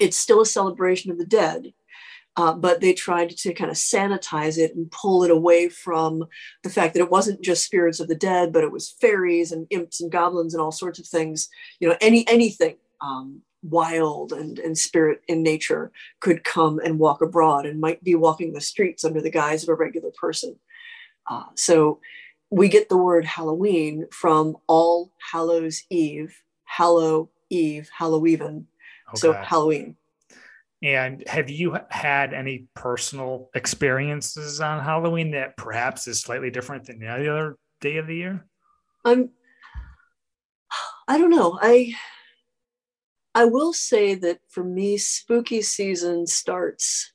it's 0.00 0.16
still 0.16 0.40
a 0.40 0.46
celebration 0.46 1.10
of 1.10 1.18
the 1.18 1.26
dead. 1.26 1.72
Uh, 2.36 2.54
but 2.54 2.80
they 2.80 2.92
tried 2.92 3.28
to 3.28 3.52
kind 3.52 3.70
of 3.70 3.76
sanitize 3.76 4.56
it 4.56 4.74
and 4.74 4.90
pull 4.92 5.24
it 5.24 5.30
away 5.30 5.68
from 5.68 6.24
the 6.62 6.70
fact 6.70 6.94
that 6.94 7.00
it 7.00 7.10
wasn't 7.10 7.42
just 7.42 7.64
spirits 7.64 7.98
of 7.98 8.06
the 8.08 8.14
dead, 8.14 8.52
but 8.52 8.62
it 8.62 8.70
was 8.70 8.94
fairies 9.00 9.50
and 9.50 9.66
imps 9.70 10.00
and 10.00 10.12
goblins 10.12 10.54
and 10.54 10.60
all 10.62 10.70
sorts 10.72 10.98
of 11.00 11.06
things. 11.06 11.48
You 11.80 11.88
know, 11.88 11.96
any 12.00 12.26
anything 12.28 12.76
um, 13.00 13.42
wild 13.62 14.32
and, 14.32 14.58
and 14.58 14.78
spirit 14.78 15.22
in 15.28 15.42
nature 15.42 15.90
could 16.20 16.44
come 16.44 16.78
and 16.78 16.98
walk 16.98 17.20
abroad 17.20 17.66
and 17.66 17.80
might 17.80 18.02
be 18.02 18.14
walking 18.14 18.52
the 18.52 18.60
streets 18.60 19.04
under 19.04 19.20
the 19.20 19.30
guise 19.30 19.62
of 19.62 19.68
a 19.68 19.74
regular 19.74 20.10
person. 20.18 20.56
Uh, 21.28 21.44
so 21.56 22.00
we 22.50 22.68
get 22.68 22.88
the 22.88 22.96
word 22.96 23.24
Halloween 23.24 24.06
from 24.12 24.56
All 24.66 25.12
Hallows 25.32 25.82
Eve, 25.90 26.34
Hallow 26.64 27.30
Eve, 27.50 27.90
Halloween, 27.96 28.66
Okay. 29.10 29.18
So 29.18 29.32
Halloween. 29.32 29.96
And 30.82 31.22
have 31.26 31.50
you 31.50 31.76
had 31.90 32.32
any 32.32 32.66
personal 32.74 33.50
experiences 33.54 34.60
on 34.60 34.82
Halloween 34.82 35.32
that 35.32 35.56
perhaps 35.56 36.08
is 36.08 36.20
slightly 36.20 36.50
different 36.50 36.86
than 36.86 37.02
any 37.02 37.28
other 37.28 37.56
day 37.80 37.98
of 37.98 38.06
the 38.06 38.16
year? 38.16 38.46
I'm 39.04 39.30
I 41.06 41.18
don't 41.18 41.30
know. 41.30 41.58
I 41.60 41.94
I 43.34 43.44
will 43.44 43.72
say 43.72 44.14
that 44.14 44.40
for 44.48 44.64
me, 44.64 44.96
spooky 44.96 45.60
season 45.60 46.26
starts 46.26 47.12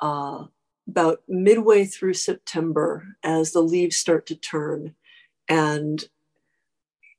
uh, 0.00 0.44
about 0.88 1.22
midway 1.28 1.84
through 1.84 2.14
September 2.14 3.16
as 3.22 3.52
the 3.52 3.60
leaves 3.60 3.96
start 3.96 4.26
to 4.26 4.34
turn, 4.34 4.94
and 5.48 6.04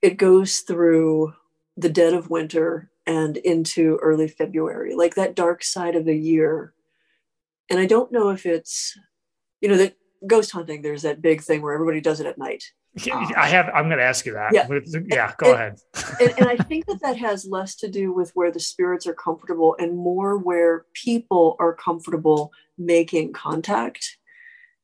it 0.01 0.17
goes 0.17 0.59
through 0.59 1.33
the 1.77 1.89
dead 1.89 2.13
of 2.13 2.29
winter 2.29 2.89
and 3.07 3.37
into 3.37 3.97
early 4.01 4.27
February, 4.27 4.95
like 4.95 5.15
that 5.15 5.35
dark 5.35 5.63
side 5.63 5.95
of 5.95 6.05
the 6.05 6.17
year. 6.17 6.73
And 7.69 7.79
I 7.79 7.85
don't 7.85 8.11
know 8.11 8.29
if 8.29 8.45
it's, 8.45 8.97
you 9.61 9.69
know, 9.69 9.77
the 9.77 9.93
ghost 10.25 10.51
hunting, 10.51 10.81
there's 10.81 11.03
that 11.03 11.21
big 11.21 11.41
thing 11.41 11.61
where 11.61 11.73
everybody 11.73 12.01
does 12.01 12.19
it 12.19 12.27
at 12.27 12.37
night. 12.37 12.63
Um, 13.11 13.29
I 13.35 13.47
have, 13.49 13.69
I'm 13.73 13.87
going 13.87 13.97
to 13.97 14.05
ask 14.05 14.25
you 14.25 14.33
that. 14.33 14.53
Yeah. 14.53 14.67
Yeah. 15.07 15.33
Go 15.37 15.51
and, 15.51 15.55
ahead. 15.55 15.79
and, 16.21 16.39
and 16.39 16.47
I 16.47 16.55
think 16.63 16.85
that 16.85 17.01
that 17.01 17.17
has 17.17 17.45
less 17.45 17.75
to 17.77 17.89
do 17.89 18.13
with 18.13 18.31
where 18.35 18.51
the 18.51 18.59
spirits 18.59 19.05
are 19.05 19.13
comfortable 19.13 19.75
and 19.77 19.97
more 19.97 20.37
where 20.37 20.85
people 20.93 21.57
are 21.59 21.73
comfortable 21.73 22.51
making 22.77 23.33
contact. 23.33 24.17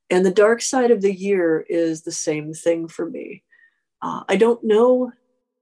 And 0.09 0.25
the 0.25 0.31
dark 0.31 0.61
side 0.61 0.91
of 0.91 1.01
the 1.01 1.13
year 1.13 1.65
is 1.69 2.01
the 2.01 2.11
same 2.11 2.53
thing 2.53 2.89
for 2.89 3.09
me. 3.09 3.43
Uh, 4.01 4.23
I 4.27 4.35
don't 4.35 4.63
know 4.63 5.13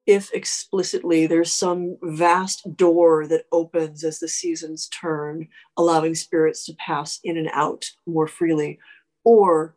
if 0.09 0.33
explicitly 0.33 1.27
there's 1.27 1.53
some 1.53 1.95
vast 2.01 2.75
door 2.75 3.27
that 3.27 3.45
opens 3.51 4.03
as 4.03 4.17
the 4.17 4.27
seasons 4.27 4.87
turn, 4.87 5.47
allowing 5.77 6.15
spirits 6.15 6.65
to 6.65 6.73
pass 6.79 7.19
in 7.23 7.37
and 7.37 7.47
out 7.53 7.85
more 8.07 8.25
freely, 8.25 8.79
or 9.23 9.75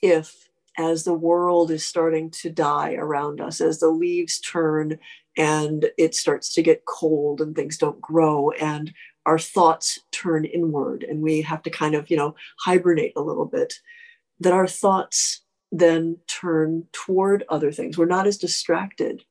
if 0.00 0.48
as 0.78 1.04
the 1.04 1.12
world 1.12 1.70
is 1.70 1.84
starting 1.84 2.30
to 2.30 2.48
die 2.48 2.94
around 2.94 3.42
us, 3.42 3.60
as 3.60 3.78
the 3.78 3.90
leaves 3.90 4.40
turn 4.40 4.98
and 5.36 5.90
it 5.98 6.14
starts 6.14 6.54
to 6.54 6.62
get 6.62 6.86
cold 6.86 7.42
and 7.42 7.54
things 7.54 7.76
don't 7.76 8.00
grow 8.00 8.52
and 8.52 8.90
our 9.26 9.38
thoughts 9.38 9.98
turn 10.12 10.46
inward 10.46 11.04
and 11.04 11.20
we 11.20 11.42
have 11.42 11.60
to 11.62 11.68
kind 11.68 11.94
of, 11.94 12.10
you 12.10 12.16
know, 12.16 12.34
hibernate 12.60 13.12
a 13.16 13.22
little 13.22 13.44
bit, 13.44 13.74
that 14.40 14.54
our 14.54 14.66
thoughts 14.66 15.42
then 15.70 16.16
turn 16.26 16.86
toward 16.92 17.44
other 17.50 17.70
things. 17.70 17.98
We're 17.98 18.06
not 18.06 18.26
as 18.26 18.38
distracted 18.38 19.22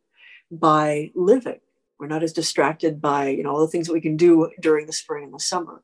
by 0.60 1.12
living. 1.16 1.60
We're 1.99 2.08
not 2.08 2.24
as 2.24 2.34
distracted 2.34 3.01
by, 3.01 3.30
you 3.30 3.43
know, 3.43 3.51
all 3.51 3.62
the 3.62 3.68
things 3.68 3.88
that 3.88 3.93
we 3.93 4.01
can 4.01 4.18
do 4.18 4.49
during 4.60 4.88
the 4.88 4.93
spring 4.93 5.24
and 5.26 5.34
the 5.34 5.39
summer. 5.39 5.84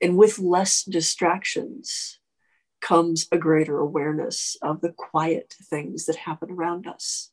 And 0.00 0.16
with 0.16 0.38
less 0.38 0.82
distractions 0.82 2.18
comes 2.80 3.26
a 3.32 3.38
greater 3.38 3.78
awareness 3.78 4.56
of 4.60 4.80
the 4.80 4.92
quiet 4.92 5.54
things 5.70 6.06
that 6.06 6.16
happen 6.16 6.50
around 6.50 6.86
us, 6.86 7.30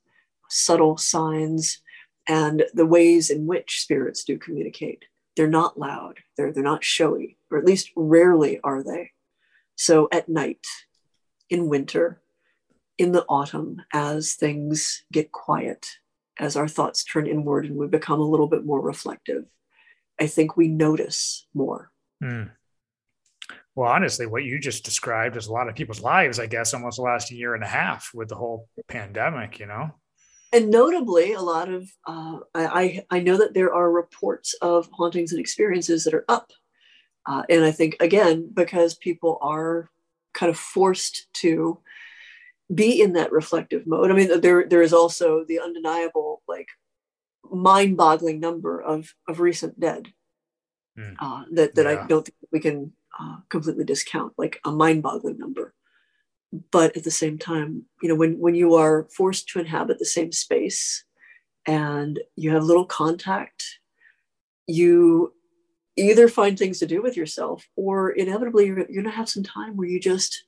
subtle 0.49 0.97
signs, 0.97 1.81
and 2.27 2.63
the 2.73 2.85
ways 2.85 3.29
in 3.29 3.45
which 3.45 3.81
spirits 3.81 4.23
do 4.23 4.37
communicate. 4.37 5.05
They're 5.35 5.47
not 5.47 5.79
loud, 5.79 6.19
they're, 6.37 6.53
they're 6.53 6.63
not 6.63 6.83
showy, 6.83 7.37
or 7.51 7.57
at 7.57 7.65
least 7.65 7.91
rarely 7.95 8.59
are 8.63 8.83
they. 8.83 9.11
So 9.75 10.07
at 10.11 10.29
night, 10.29 10.65
in 11.49 11.67
winter, 11.67 12.21
in 12.97 13.11
the 13.11 13.25
autumn, 13.27 13.81
as 13.91 14.35
things 14.35 15.03
get 15.11 15.31
quiet, 15.31 15.87
as 16.39 16.55
our 16.55 16.67
thoughts 16.67 17.03
turn 17.03 17.27
inward 17.27 17.65
and 17.65 17.75
we 17.75 17.87
become 17.87 18.19
a 18.19 18.27
little 18.27 18.47
bit 18.47 18.65
more 18.65 18.81
reflective, 18.81 19.45
I 20.19 20.27
think 20.27 20.57
we 20.57 20.67
notice 20.67 21.47
more. 21.53 21.91
Mm. 22.23 22.51
Well, 23.75 23.91
honestly, 23.91 24.25
what 24.25 24.43
you 24.43 24.59
just 24.59 24.85
described 24.85 25.35
is 25.35 25.47
a 25.47 25.53
lot 25.53 25.67
of 25.67 25.75
people's 25.75 26.01
lives, 26.01 26.39
I 26.39 26.45
guess, 26.45 26.73
almost 26.73 26.97
the 26.97 27.03
last 27.03 27.31
year 27.31 27.55
and 27.55 27.63
a 27.63 27.67
half 27.67 28.11
with 28.13 28.29
the 28.29 28.35
whole 28.35 28.69
pandemic, 28.87 29.59
you 29.59 29.65
know? 29.65 29.91
And 30.53 30.69
notably, 30.69 31.33
a 31.33 31.41
lot 31.41 31.69
of, 31.69 31.89
uh, 32.05 32.39
I, 32.53 33.03
I 33.09 33.19
know 33.21 33.37
that 33.37 33.55
there 33.55 33.73
are 33.73 33.91
reports 33.91 34.53
of 34.61 34.87
hauntings 34.93 35.31
and 35.31 35.39
experiences 35.39 36.03
that 36.03 36.13
are 36.13 36.25
up. 36.29 36.51
Uh, 37.25 37.41
and 37.49 37.63
I 37.63 37.71
think, 37.71 37.95
again, 37.99 38.51
because 38.53 38.93
people 38.93 39.39
are 39.41 39.89
kind 40.33 40.51
of 40.51 40.57
forced 40.57 41.27
to 41.33 41.79
be 42.73 43.01
in 43.01 43.13
that 43.13 43.31
reflective 43.31 43.85
mode. 43.85 44.11
I 44.11 44.13
mean, 44.13 44.41
there, 44.41 44.67
there 44.67 44.81
is 44.81 44.93
also 44.93 45.43
the 45.47 45.59
undeniable, 45.59 46.41
like, 46.47 46.67
mind 47.51 47.97
boggling 47.97 48.39
number 48.39 48.81
of, 48.81 49.13
of 49.27 49.39
recent 49.39 49.79
dead 49.79 50.13
mm. 50.97 51.15
uh, 51.19 51.43
that, 51.51 51.75
that 51.75 51.85
yeah. 51.85 52.03
I 52.03 52.07
don't 52.07 52.25
think 52.25 52.35
we 52.51 52.59
can 52.59 52.93
uh, 53.19 53.37
completely 53.49 53.83
discount, 53.83 54.33
like 54.37 54.59
a 54.65 54.71
mind-boggling 54.71 55.37
number. 55.37 55.73
But 56.71 56.95
at 56.95 57.03
the 57.03 57.11
same 57.11 57.37
time, 57.37 57.85
you 58.01 58.09
know, 58.09 58.15
when 58.15 58.39
when 58.39 58.53
you 58.53 58.75
are 58.75 59.07
forced 59.17 59.49
to 59.49 59.59
inhabit 59.59 59.97
the 59.97 60.05
same 60.05 60.31
space 60.31 61.03
and 61.65 62.19
you 62.35 62.51
have 62.51 62.63
little 62.63 62.85
contact, 62.85 63.63
you 64.67 65.33
either 65.97 66.27
find 66.27 66.57
things 66.57 66.77
to 66.79 66.85
do 66.85 67.01
with 67.01 67.17
yourself, 67.17 67.67
or 67.75 68.11
inevitably 68.11 68.67
you're, 68.67 68.77
you're 68.77 69.01
going 69.01 69.05
to 69.05 69.09
have 69.09 69.29
some 69.29 69.43
time 69.43 69.75
where 69.75 69.87
you 69.87 69.99
just 69.99 70.43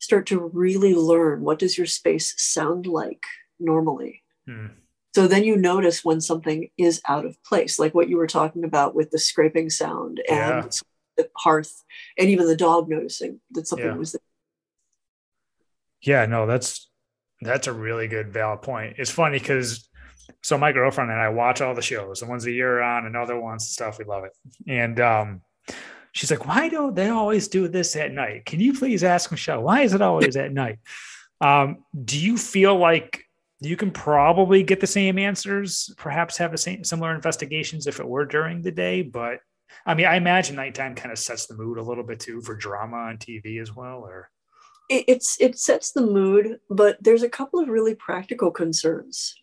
start 0.00 0.26
to 0.26 0.50
really 0.52 0.94
learn 0.94 1.42
what 1.42 1.58
does 1.58 1.78
your 1.78 1.86
space 1.86 2.34
sound 2.36 2.86
like 2.86 3.22
normally. 3.58 4.22
Hmm. 4.46 4.66
So 5.14 5.26
then 5.26 5.44
you 5.44 5.56
notice 5.56 6.04
when 6.04 6.20
something 6.20 6.70
is 6.78 7.00
out 7.08 7.24
of 7.24 7.42
place, 7.42 7.78
like 7.78 7.94
what 7.94 8.08
you 8.08 8.16
were 8.16 8.28
talking 8.28 8.64
about 8.64 8.94
with 8.94 9.10
the 9.10 9.18
scraping 9.18 9.70
sound 9.70 10.20
and 10.28 10.64
yeah 10.64 10.68
the 11.20 11.30
hearth 11.36 11.84
and 12.18 12.28
even 12.28 12.46
the 12.46 12.56
dog 12.56 12.88
noticing 12.88 13.40
that 13.52 13.66
something 13.66 13.86
yeah. 13.86 13.96
was 13.96 14.12
there. 14.12 14.20
Yeah, 16.02 16.26
no, 16.26 16.46
that's 16.46 16.88
that's 17.42 17.66
a 17.66 17.72
really 17.72 18.08
good 18.08 18.32
valid 18.32 18.62
point. 18.62 18.96
It's 18.98 19.10
funny 19.10 19.38
because 19.38 19.88
so 20.42 20.56
my 20.56 20.72
girlfriend 20.72 21.10
and 21.10 21.20
I 21.20 21.28
watch 21.28 21.60
all 21.60 21.74
the 21.74 21.82
shows, 21.82 22.20
the 22.20 22.26
ones 22.26 22.44
that 22.44 22.52
you're 22.52 22.82
on 22.82 23.06
and 23.06 23.16
other 23.16 23.38
ones 23.38 23.64
and 23.64 23.70
stuff. 23.70 23.98
We 23.98 24.04
love 24.04 24.24
it. 24.24 24.32
And 24.66 24.98
um, 25.00 25.42
she's 26.12 26.30
like, 26.30 26.46
why 26.46 26.68
don't 26.68 26.94
they 26.94 27.08
always 27.08 27.48
do 27.48 27.68
this 27.68 27.96
at 27.96 28.12
night? 28.12 28.44
Can 28.44 28.60
you 28.60 28.72
please 28.72 29.04
ask 29.04 29.30
Michelle, 29.30 29.62
why 29.62 29.82
is 29.82 29.94
it 29.94 30.02
always 30.02 30.36
at 30.36 30.52
night? 30.52 30.78
Um, 31.40 31.84
do 32.04 32.18
you 32.18 32.36
feel 32.36 32.76
like 32.76 33.24
you 33.60 33.76
can 33.76 33.90
probably 33.90 34.62
get 34.62 34.80
the 34.80 34.86
same 34.86 35.18
answers, 35.18 35.92
perhaps 35.96 36.38
have 36.38 36.50
the 36.50 36.58
same 36.58 36.82
similar 36.84 37.14
investigations 37.14 37.86
if 37.86 38.00
it 38.00 38.08
were 38.08 38.24
during 38.24 38.62
the 38.62 38.70
day, 38.70 39.02
but 39.02 39.40
I 39.86 39.94
mean, 39.94 40.06
I 40.06 40.16
imagine 40.16 40.56
nighttime 40.56 40.94
kind 40.94 41.12
of 41.12 41.18
sets 41.18 41.46
the 41.46 41.54
mood 41.54 41.78
a 41.78 41.82
little 41.82 42.04
bit 42.04 42.20
too 42.20 42.40
for 42.40 42.54
drama 42.54 42.96
on 42.96 43.18
TV 43.18 43.60
as 43.60 43.74
well, 43.74 43.98
or 43.98 44.30
it's 44.88 45.40
it 45.40 45.58
sets 45.58 45.92
the 45.92 46.02
mood, 46.02 46.58
but 46.68 46.98
there's 47.00 47.22
a 47.22 47.28
couple 47.28 47.60
of 47.60 47.68
really 47.68 47.94
practical 47.94 48.50
concerns. 48.50 49.34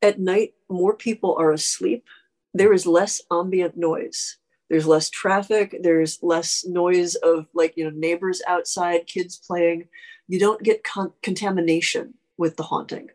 At 0.00 0.20
night, 0.20 0.54
more 0.68 0.94
people 0.94 1.36
are 1.36 1.52
asleep. 1.52 2.04
There 2.52 2.72
is 2.72 2.86
less 2.86 3.20
ambient 3.32 3.76
noise. 3.76 4.36
There's 4.74 4.88
less 4.88 5.08
traffic. 5.08 5.76
There's 5.82 6.18
less 6.20 6.64
noise 6.66 7.14
of 7.14 7.46
like 7.54 7.74
you 7.76 7.84
know 7.84 7.92
neighbors 7.94 8.42
outside, 8.44 9.06
kids 9.06 9.38
playing. 9.38 9.86
You 10.26 10.40
don't 10.40 10.64
get 10.64 10.82
con- 10.82 11.12
contamination 11.22 12.14
with 12.36 12.56
the 12.56 12.64
haunting. 12.64 13.10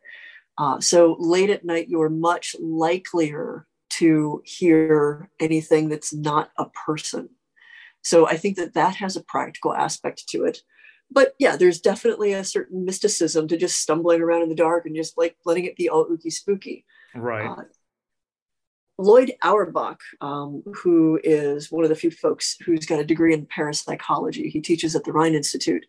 Uh, 0.58 0.80
so 0.80 1.18
late 1.20 1.50
at 1.50 1.66
night, 1.66 1.90
you're 1.90 2.08
much 2.08 2.56
likelier 2.62 3.68
to 3.90 4.42
hear 4.46 5.30
anything 5.38 5.90
that's 5.90 6.14
not 6.14 6.50
a 6.58 6.68
person. 6.70 7.28
So 8.06 8.26
I 8.26 8.38
think 8.38 8.56
that 8.56 8.76
that 8.76 8.96
has 8.96 9.18
a 9.18 9.24
practical 9.24 9.74
aspect 9.74 10.30
to 10.30 10.46
it. 10.46 10.60
But 11.12 11.34
yeah, 11.40 11.58
there's 11.58 11.82
definitely 11.82 12.32
a 12.32 12.46
certain 12.46 12.86
mysticism 12.86 13.50
to 13.50 13.58
just 13.58 13.82
stumbling 13.82 14.22
around 14.22 14.44
in 14.44 14.50
the 14.50 14.56
dark 14.56 14.86
and 14.86 14.96
just 14.96 15.18
like 15.18 15.36
letting 15.44 15.66
it 15.66 15.76
be 15.76 15.90
all 15.90 16.06
ooky 16.06 16.32
spooky. 16.32 16.86
Right. 17.14 17.50
Uh, 17.50 17.64
Lloyd 19.00 19.32
Auerbach, 19.44 20.02
um, 20.20 20.62
who 20.76 21.22
is 21.24 21.72
one 21.72 21.86
of 21.86 21.90
the 21.90 21.96
few 21.96 22.12
folks 22.12 22.58
who's 22.66 22.86
got 22.86 23.00
a 23.00 23.06
degree 23.06 23.34
in 23.34 23.46
parapsychology, 23.46 24.50
he 24.50 24.60
teaches 24.60 24.94
at 24.94 25.06
the 25.06 25.14
Rhine 25.14 25.34
Institute. 25.34 25.86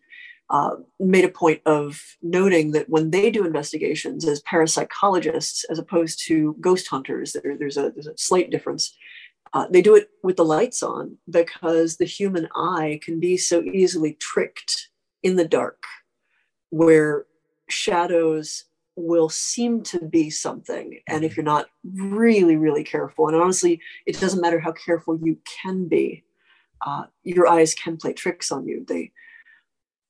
Uh, 0.49 0.75
made 0.99 1.23
a 1.23 1.29
point 1.29 1.61
of 1.65 2.01
noting 2.21 2.71
that 2.71 2.89
when 2.89 3.11
they 3.11 3.31
do 3.31 3.45
investigations 3.45 4.25
as 4.25 4.41
parapsychologists, 4.43 5.63
as 5.69 5.79
opposed 5.79 6.21
to 6.27 6.57
ghost 6.59 6.89
hunters, 6.89 7.31
there, 7.31 7.57
there's, 7.57 7.77
a, 7.77 7.91
there's 7.91 8.07
a 8.07 8.17
slight 8.17 8.49
difference. 8.49 8.93
Uh, 9.53 9.65
they 9.69 9.81
do 9.81 9.95
it 9.95 10.09
with 10.23 10.35
the 10.35 10.43
lights 10.43 10.83
on 10.83 11.17
because 11.29 11.97
the 11.97 12.05
human 12.05 12.49
eye 12.53 12.99
can 13.01 13.17
be 13.17 13.37
so 13.37 13.61
easily 13.63 14.13
tricked 14.19 14.89
in 15.23 15.37
the 15.37 15.47
dark, 15.47 15.83
where 16.69 17.25
shadows 17.69 18.65
will 18.95 19.29
seem 19.29 19.83
to 19.83 19.99
be 19.99 20.29
something. 20.29 20.99
And 21.07 21.23
if 21.23 21.37
you're 21.37 21.43
not 21.43 21.67
really, 21.83 22.55
really 22.55 22.83
careful, 22.83 23.27
and 23.27 23.35
honestly, 23.35 23.79
it 24.05 24.19
doesn't 24.19 24.41
matter 24.41 24.59
how 24.59 24.71
careful 24.71 25.17
you 25.21 25.37
can 25.63 25.87
be, 25.87 26.23
uh, 26.81 27.03
your 27.23 27.47
eyes 27.47 27.73
can 27.73 27.97
play 27.97 28.13
tricks 28.13 28.51
on 28.51 28.67
you. 28.67 28.83
They 28.87 29.11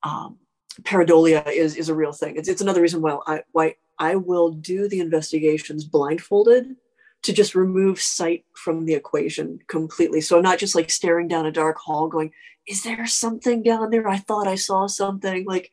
um, 0.02 0.38
pareidolia 0.82 1.46
is 1.50 1.76
is 1.76 1.88
a 1.88 1.94
real 1.94 2.12
thing. 2.12 2.36
It's, 2.36 2.48
it's 2.48 2.62
another 2.62 2.82
reason 2.82 3.02
why 3.02 3.18
I 3.26 3.42
why 3.52 3.76
I 3.98 4.16
will 4.16 4.50
do 4.50 4.88
the 4.88 5.00
investigations 5.00 5.84
blindfolded 5.84 6.76
to 7.22 7.32
just 7.32 7.54
remove 7.54 8.00
sight 8.00 8.44
from 8.54 8.84
the 8.84 8.94
equation 8.94 9.60
completely. 9.68 10.20
So 10.20 10.36
I'm 10.36 10.42
not 10.42 10.58
just 10.58 10.74
like 10.74 10.90
staring 10.90 11.28
down 11.28 11.46
a 11.46 11.52
dark 11.52 11.78
hall 11.78 12.08
going, 12.08 12.32
is 12.66 12.82
there 12.82 13.06
something 13.06 13.62
down 13.62 13.90
there? 13.90 14.08
I 14.08 14.18
thought 14.18 14.48
I 14.48 14.56
saw 14.56 14.88
something. 14.88 15.44
Like 15.46 15.70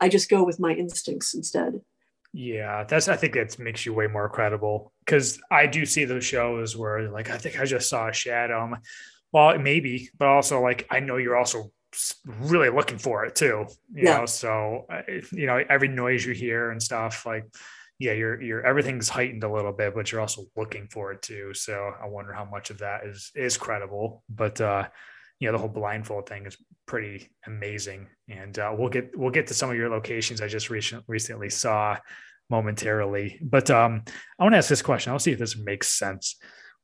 I 0.00 0.08
just 0.08 0.28
go 0.28 0.42
with 0.44 0.58
my 0.58 0.72
instincts 0.72 1.34
instead. 1.34 1.80
Yeah, 2.32 2.84
that's 2.84 3.08
I 3.08 3.16
think 3.16 3.34
that 3.34 3.58
makes 3.58 3.86
you 3.86 3.94
way 3.94 4.06
more 4.06 4.28
credible 4.28 4.92
because 5.04 5.40
I 5.50 5.66
do 5.66 5.86
see 5.86 6.04
those 6.04 6.24
shows 6.24 6.76
where 6.76 7.10
like 7.10 7.30
I 7.30 7.38
think 7.38 7.58
I 7.58 7.64
just 7.64 7.88
saw 7.88 8.08
a 8.08 8.12
shadow. 8.12 8.74
Well, 9.32 9.58
maybe, 9.58 10.10
but 10.18 10.28
also 10.28 10.60
like 10.60 10.86
I 10.90 11.00
know 11.00 11.16
you're 11.16 11.36
also 11.36 11.72
really 12.26 12.68
looking 12.68 12.98
for 12.98 13.24
it 13.24 13.34
too 13.34 13.66
you 13.94 14.04
yeah. 14.04 14.18
know 14.18 14.26
so 14.26 14.84
uh, 14.92 15.00
you 15.32 15.46
know 15.46 15.62
every 15.70 15.88
noise 15.88 16.24
you 16.24 16.34
hear 16.34 16.70
and 16.70 16.82
stuff 16.82 17.24
like 17.24 17.44
yeah 17.98 18.12
you're 18.12 18.40
you're 18.42 18.64
everything's 18.64 19.08
heightened 19.08 19.42
a 19.42 19.50
little 19.50 19.72
bit 19.72 19.94
but 19.94 20.10
you're 20.12 20.20
also 20.20 20.44
looking 20.56 20.86
for 20.88 21.12
it 21.12 21.22
too 21.22 21.52
so 21.54 21.92
i 22.02 22.06
wonder 22.06 22.32
how 22.32 22.44
much 22.44 22.70
of 22.70 22.78
that 22.78 23.06
is 23.06 23.30
is 23.34 23.56
credible 23.56 24.22
but 24.28 24.60
uh 24.60 24.86
you 25.40 25.46
know 25.46 25.52
the 25.52 25.58
whole 25.58 25.68
blindfold 25.68 26.28
thing 26.28 26.46
is 26.46 26.56
pretty 26.86 27.30
amazing 27.46 28.06
and 28.28 28.58
uh, 28.58 28.74
we'll 28.76 28.88
get 28.88 29.16
we'll 29.16 29.30
get 29.30 29.46
to 29.46 29.54
some 29.54 29.70
of 29.70 29.76
your 29.76 29.88
locations 29.88 30.40
i 30.40 30.48
just 30.48 30.70
recently 30.70 31.04
recently 31.06 31.50
saw 31.50 31.96
momentarily 32.50 33.38
but 33.42 33.70
um 33.70 34.02
i 34.38 34.42
want 34.42 34.52
to 34.52 34.58
ask 34.58 34.68
this 34.68 34.82
question 34.82 35.12
i'll 35.12 35.18
see 35.18 35.32
if 35.32 35.38
this 35.38 35.56
makes 35.56 35.88
sense 35.88 36.36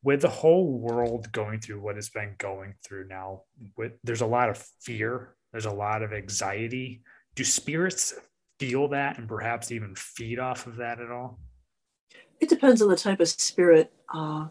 with 0.05 0.21
the 0.21 0.29
whole 0.29 0.71
world 0.71 1.33
going 1.33 1.59
through 1.59 1.81
what 1.81 1.97
it's 1.97 2.11
been 2.11 2.35
going 2.39 2.75
through 2.85 3.09
now, 3.09 3.41
with, 3.77 3.93
there's 4.05 4.21
a 4.21 4.27
lot 4.27 4.51
of 4.51 4.59
fear, 4.83 5.35
there's 5.51 5.65
a 5.65 5.73
lot 5.73 6.03
of 6.03 6.13
anxiety. 6.13 7.03
Do 7.35 7.43
spirits 7.43 8.13
feel 8.61 8.89
that 8.89 9.19
and 9.19 9.27
perhaps 9.27 9.73
even 9.73 9.95
feed 9.97 10.39
off 10.39 10.67
of 10.67 10.77
that 10.77 11.01
at 11.01 11.11
all? 11.11 11.41
It 12.39 12.51
depends 12.51 12.83
on 12.83 12.89
the 12.89 12.97
type 12.97 13.19
of 13.19 13.29
spirit. 13.29 13.93
Uh, 14.13 14.49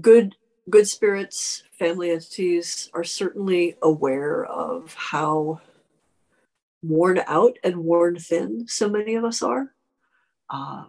good 0.00 0.34
good 0.68 0.88
spirits, 0.88 1.62
family 1.78 2.10
entities 2.10 2.90
are 2.94 3.04
certainly 3.04 3.76
aware 3.82 4.44
of 4.44 4.94
how 4.94 5.60
worn 6.82 7.20
out 7.26 7.58
and 7.64 7.76
worn 7.76 8.18
thin 8.18 8.66
so 8.68 8.88
many 8.88 9.14
of 9.14 9.24
us 9.24 9.42
are. 9.42 9.74
Uh, 10.50 10.84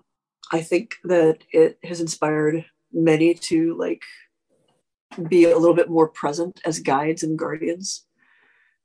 I 0.52 0.62
think 0.62 0.96
that 1.04 1.40
it 1.52 1.78
has 1.84 2.02
inspired 2.02 2.66
many 2.92 3.34
to 3.34 3.78
like 3.78 4.04
be 5.28 5.46
a 5.46 5.58
little 5.58 5.76
bit 5.76 5.90
more 5.90 6.08
present 6.08 6.62
as 6.66 6.80
guides 6.80 7.24
and 7.24 7.38
guardians. 7.38 8.06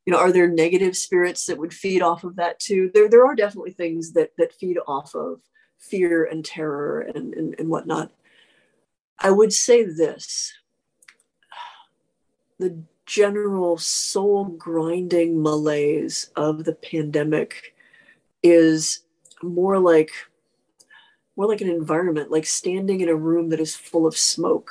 You 0.04 0.12
know 0.12 0.18
are 0.18 0.32
there 0.32 0.48
negative 0.48 0.96
spirits 0.96 1.46
that 1.46 1.58
would 1.58 1.72
feed 1.72 2.02
off 2.02 2.24
of 2.24 2.36
that 2.36 2.58
too? 2.58 2.90
There 2.92 3.08
there 3.08 3.24
are 3.24 3.34
definitely 3.34 3.72
things 3.72 4.12
that 4.12 4.30
that 4.36 4.52
feed 4.52 4.78
off 4.86 5.14
of 5.14 5.40
fear 5.78 6.24
and 6.24 6.44
terror 6.44 7.00
and 7.00 7.34
and, 7.34 7.54
and 7.58 7.68
whatnot. 7.68 8.12
I 9.18 9.30
would 9.30 9.52
say 9.52 9.84
this 9.84 10.52
the 12.64 12.82
general 13.04 13.76
soul 13.76 14.46
grinding 14.46 15.42
malaise 15.42 16.30
of 16.34 16.64
the 16.64 16.74
pandemic 16.74 17.74
is 18.42 19.00
more 19.42 19.78
like 19.78 20.10
more 21.36 21.46
like 21.46 21.60
an 21.60 21.68
environment 21.68 22.30
like 22.30 22.46
standing 22.46 23.02
in 23.02 23.10
a 23.10 23.14
room 23.14 23.50
that 23.50 23.60
is 23.60 23.76
full 23.76 24.06
of 24.06 24.16
smoke. 24.16 24.70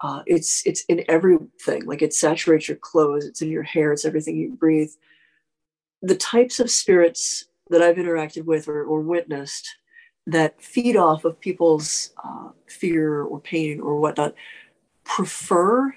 Uh, 0.00 0.22
it's 0.26 0.66
it's 0.66 0.84
in 0.86 1.04
everything 1.08 1.84
like 1.86 2.02
it 2.02 2.12
saturates 2.12 2.66
your 2.66 2.76
clothes 2.78 3.24
it's 3.24 3.42
in 3.42 3.48
your 3.48 3.62
hair 3.62 3.92
it's 3.92 4.04
everything 4.04 4.36
you 4.36 4.50
breathe. 4.50 4.90
The 6.02 6.16
types 6.16 6.58
of 6.58 6.68
spirits 6.68 7.44
that 7.70 7.82
i've 7.82 7.96
interacted 7.96 8.44
with 8.44 8.66
or, 8.66 8.82
or 8.82 9.02
witnessed 9.02 9.76
that 10.26 10.60
feed 10.60 10.96
off 10.96 11.24
of 11.24 11.38
people's 11.38 12.12
uh, 12.24 12.48
fear 12.66 13.22
or 13.22 13.38
pain 13.40 13.78
or 13.80 14.00
whatnot 14.00 14.34
prefer 15.04 15.94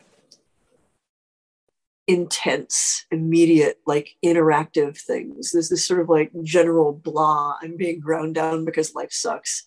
intense, 2.11 3.05
immediate, 3.09 3.79
like 3.87 4.15
interactive 4.23 4.99
things. 4.99 5.51
There's 5.51 5.69
this 5.69 5.85
sort 5.85 6.01
of 6.01 6.09
like 6.09 6.31
general 6.43 6.91
blah. 6.91 7.55
I'm 7.61 7.77
being 7.77 8.01
ground 8.01 8.35
down 8.35 8.65
because 8.65 8.93
life 8.93 9.13
sucks. 9.13 9.63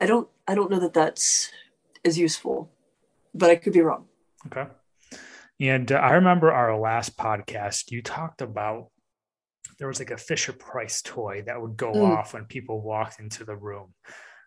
I 0.00 0.06
don't. 0.06 0.28
I 0.46 0.54
don't 0.54 0.70
know 0.70 0.78
that 0.80 0.94
that's 0.94 1.50
as 2.04 2.16
useful, 2.16 2.70
but 3.34 3.50
I 3.50 3.56
could 3.56 3.72
be 3.72 3.80
wrong. 3.80 4.06
Okay. 4.46 4.70
And 5.60 5.90
uh, 5.90 5.96
I 5.96 6.12
remember 6.12 6.52
our 6.52 6.78
last 6.78 7.16
podcast. 7.16 7.90
You 7.90 8.00
talked 8.00 8.42
about 8.42 8.90
there 9.80 9.88
was 9.88 9.98
like 9.98 10.12
a 10.12 10.16
Fisher 10.16 10.52
Price 10.52 11.02
toy 11.02 11.42
that 11.46 11.60
would 11.60 11.76
go 11.76 11.92
mm. 11.92 12.16
off 12.16 12.34
when 12.34 12.44
people 12.44 12.80
walked 12.80 13.18
into 13.18 13.44
the 13.44 13.56
room. 13.56 13.92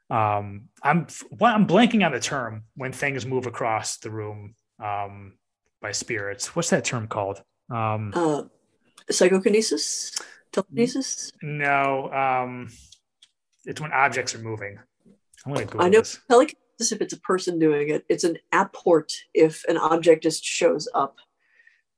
Um, 0.10 0.70
I'm 0.82 1.08
well, 1.32 1.54
I'm 1.54 1.68
blanking 1.68 2.06
on 2.06 2.14
the 2.14 2.20
term 2.22 2.64
when 2.76 2.93
things 2.93 3.26
move 3.26 3.45
across 3.45 3.97
the 3.97 4.10
room. 4.10 4.56
Um, 4.82 5.34
by 5.82 5.91
spirits. 5.91 6.55
What's 6.55 6.69
that 6.69 6.86
term 6.86 7.07
called? 7.07 7.41
Um, 7.69 8.11
uh, 8.15 8.43
psychokinesis, 9.09 10.13
telekinesis. 10.51 11.32
No, 11.41 12.11
um, 12.11 12.69
it's 13.65 13.82
when 13.82 13.91
objects 13.91 14.36
are 14.36 14.39
moving. 14.39 14.79
I'm 15.45 15.53
gonna 15.53 15.84
I 15.84 15.89
know 15.89 15.99
this. 15.99 16.19
telekinesis 16.29 16.91
if 16.91 17.01
it's 17.01 17.13
a 17.13 17.19
person 17.19 17.59
doing 17.59 17.89
it. 17.89 18.05
It's 18.09 18.23
an 18.23 18.38
apport 18.53 19.11
if 19.34 19.63
an 19.67 19.77
object 19.77 20.23
just 20.23 20.43
shows 20.43 20.88
up. 20.93 21.17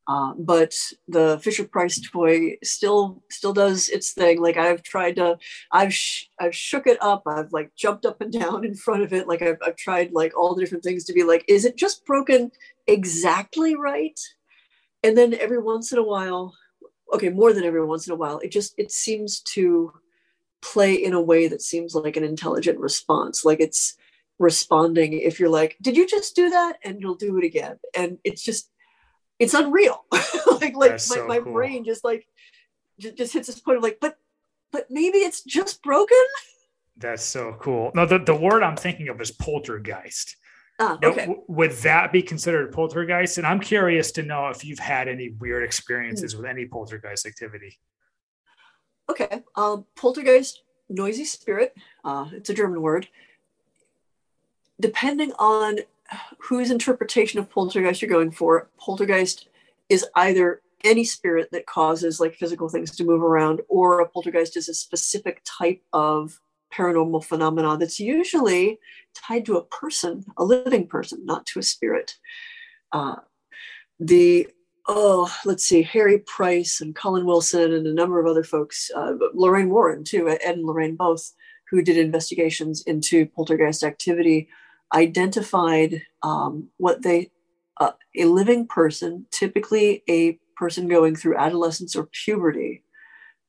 Uh, 0.05 0.33
but 0.37 0.75
the 1.07 1.39
Fisher 1.41 1.63
Price 1.63 1.99
toy 2.01 2.57
still 2.61 3.23
still 3.31 3.53
does 3.53 3.87
its 3.87 4.11
thing. 4.11 4.41
Like 4.41 4.57
I've 4.57 4.83
tried 4.83 5.15
to, 5.15 5.37
I've 5.71 5.93
sh- 5.93 6.25
I've 6.39 6.55
shook 6.55 6.87
it 6.87 6.97
up. 7.01 7.23
I've 7.25 7.53
like 7.53 7.73
jumped 7.75 8.05
up 8.05 8.19
and 8.19 8.31
down 8.39 8.65
in 8.65 8.75
front 8.75 9.03
of 9.03 9.13
it. 9.13 9.27
Like 9.27 9.41
I've 9.41 9.57
I've 9.65 9.77
tried 9.77 10.11
like 10.11 10.37
all 10.37 10.55
the 10.55 10.61
different 10.61 10.83
things 10.83 11.05
to 11.05 11.13
be 11.13 11.23
like, 11.23 11.45
is 11.47 11.63
it 11.63 11.77
just 11.77 12.05
broken 12.05 12.51
exactly 12.87 13.75
right? 13.75 14.19
And 15.03 15.17
then 15.17 15.33
every 15.33 15.59
once 15.61 15.91
in 15.91 15.97
a 15.97 16.03
while, 16.03 16.55
okay, 17.13 17.29
more 17.29 17.53
than 17.53 17.63
every 17.63 17.85
once 17.85 18.07
in 18.07 18.13
a 18.13 18.17
while, 18.17 18.39
it 18.39 18.51
just 18.51 18.73
it 18.77 18.91
seems 18.91 19.41
to 19.41 19.93
play 20.61 20.93
in 20.93 21.13
a 21.13 21.21
way 21.21 21.47
that 21.47 21.61
seems 21.61 21.93
like 21.93 22.15
an 22.15 22.23
intelligent 22.23 22.79
response. 22.79 23.43
Like 23.43 23.59
it's 23.59 23.95
responding 24.39 25.13
if 25.13 25.39
you're 25.39 25.49
like, 25.49 25.77
did 25.81 25.97
you 25.97 26.07
just 26.07 26.35
do 26.35 26.49
that? 26.49 26.77
And 26.83 27.01
you'll 27.01 27.15
do 27.15 27.37
it 27.37 27.43
again. 27.43 27.77
And 27.95 28.17
it's 28.23 28.43
just 28.43 28.69
it's 29.39 29.53
unreal. 29.53 30.05
like 30.11 30.75
like 30.75 30.91
That's 30.91 31.09
my, 31.09 31.15
so 31.15 31.27
my 31.27 31.39
cool. 31.39 31.53
brain 31.53 31.83
just 31.83 32.03
like 32.03 32.25
just, 32.99 33.17
just 33.17 33.33
hits 33.33 33.47
this 33.47 33.59
point 33.59 33.77
of 33.77 33.83
like, 33.83 33.99
but 33.99 34.17
but 34.71 34.87
maybe 34.89 35.19
it's 35.19 35.43
just 35.43 35.83
broken. 35.83 36.17
That's 36.97 37.23
so 37.23 37.55
cool. 37.59 37.91
No, 37.95 38.05
the, 38.05 38.19
the 38.19 38.35
word 38.35 38.63
I'm 38.63 38.75
thinking 38.75 39.09
of 39.09 39.19
is 39.19 39.31
poltergeist. 39.31 40.37
Ah, 40.79 40.97
okay. 41.03 41.27
Now, 41.27 41.35
would 41.47 41.71
that 41.71 42.11
be 42.11 42.21
considered 42.21 42.71
poltergeist? 42.71 43.37
And 43.37 43.45
I'm 43.45 43.59
curious 43.59 44.11
to 44.13 44.23
know 44.23 44.47
if 44.47 44.65
you've 44.65 44.79
had 44.79 45.07
any 45.07 45.29
weird 45.29 45.63
experiences 45.63 46.33
mm. 46.33 46.37
with 46.37 46.45
any 46.47 46.65
poltergeist 46.65 47.25
activity. 47.25 47.79
Okay. 49.09 49.43
Um, 49.55 49.85
poltergeist, 49.95 50.63
noisy 50.89 51.25
spirit. 51.25 51.75
Uh, 52.03 52.27
it's 52.33 52.49
a 52.49 52.53
German 52.53 52.81
word. 52.81 53.07
Depending 54.79 55.31
on 55.33 55.79
whose 56.39 56.71
interpretation 56.71 57.39
of 57.39 57.49
poltergeist 57.49 58.01
you're 58.01 58.09
going 58.09 58.31
for, 58.31 58.69
poltergeist 58.77 59.47
is 59.89 60.05
either 60.15 60.61
any 60.83 61.03
spirit 61.03 61.49
that 61.51 61.65
causes 61.65 62.19
like 62.19 62.35
physical 62.35 62.67
things 62.67 62.91
to 62.91 63.03
move 63.03 63.21
around, 63.21 63.61
or 63.69 64.01
a 64.01 64.07
poltergeist 64.07 64.57
is 64.57 64.67
a 64.67 64.73
specific 64.73 65.41
type 65.45 65.81
of 65.93 66.41
paranormal 66.73 67.23
phenomena 67.23 67.77
that's 67.77 67.99
usually 67.99 68.79
tied 69.15 69.45
to 69.45 69.57
a 69.57 69.65
person, 69.65 70.23
a 70.37 70.43
living 70.43 70.87
person, 70.87 71.25
not 71.25 71.45
to 71.45 71.59
a 71.59 71.63
spirit. 71.63 72.15
Uh, 72.91 73.15
the 73.99 74.47
oh, 74.87 75.33
let's 75.45 75.63
see, 75.63 75.81
Harry 75.81 76.19
Price 76.19 76.81
and 76.81 76.95
Colin 76.95 77.25
Wilson 77.25 77.71
and 77.71 77.87
a 77.87 77.93
number 77.93 78.19
of 78.19 78.27
other 78.27 78.43
folks, 78.43 78.91
uh, 78.93 79.13
Lorraine 79.33 79.69
Warren 79.69 80.03
too, 80.03 80.27
Ed 80.27 80.41
and 80.43 80.65
Lorraine 80.65 80.97
both, 80.97 81.31
who 81.69 81.81
did 81.81 81.97
investigations 81.97 82.83
into 82.83 83.25
poltergeist 83.27 83.83
activity 83.83 84.49
identified 84.93 86.03
um, 86.21 86.69
what 86.77 87.01
they 87.01 87.31
uh, 87.79 87.91
a 88.17 88.25
living 88.25 88.67
person, 88.67 89.25
typically 89.31 90.03
a 90.07 90.37
person 90.55 90.87
going 90.87 91.15
through 91.15 91.37
adolescence 91.37 91.95
or 91.95 92.07
puberty, 92.11 92.83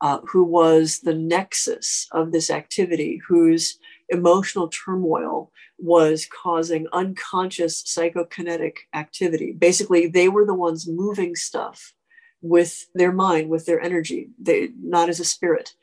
uh, 0.01 0.21
who 0.31 0.45
was 0.45 1.01
the 1.01 1.15
nexus 1.15 2.09
of 2.13 2.33
this 2.33 2.51
activity, 2.51 3.21
whose 3.27 3.79
emotional 4.09 4.69
turmoil 4.69 5.51
was 5.79 6.27
causing 6.27 6.87
unconscious 6.93 7.83
psychokinetic 7.83 8.77
activity. 8.95 9.53
Basically, 9.53 10.07
they 10.07 10.29
were 10.29 10.45
the 10.45 10.55
ones 10.55 10.87
moving 10.87 11.35
stuff 11.35 11.95
with 12.43 12.87
their 12.95 13.13
mind, 13.13 13.49
with 13.49 13.67
their 13.67 13.81
energy, 13.81 14.29
they, 14.41 14.69
not 14.79 15.09
as 15.09 15.21
a 15.21 15.25
spirit. 15.25 15.75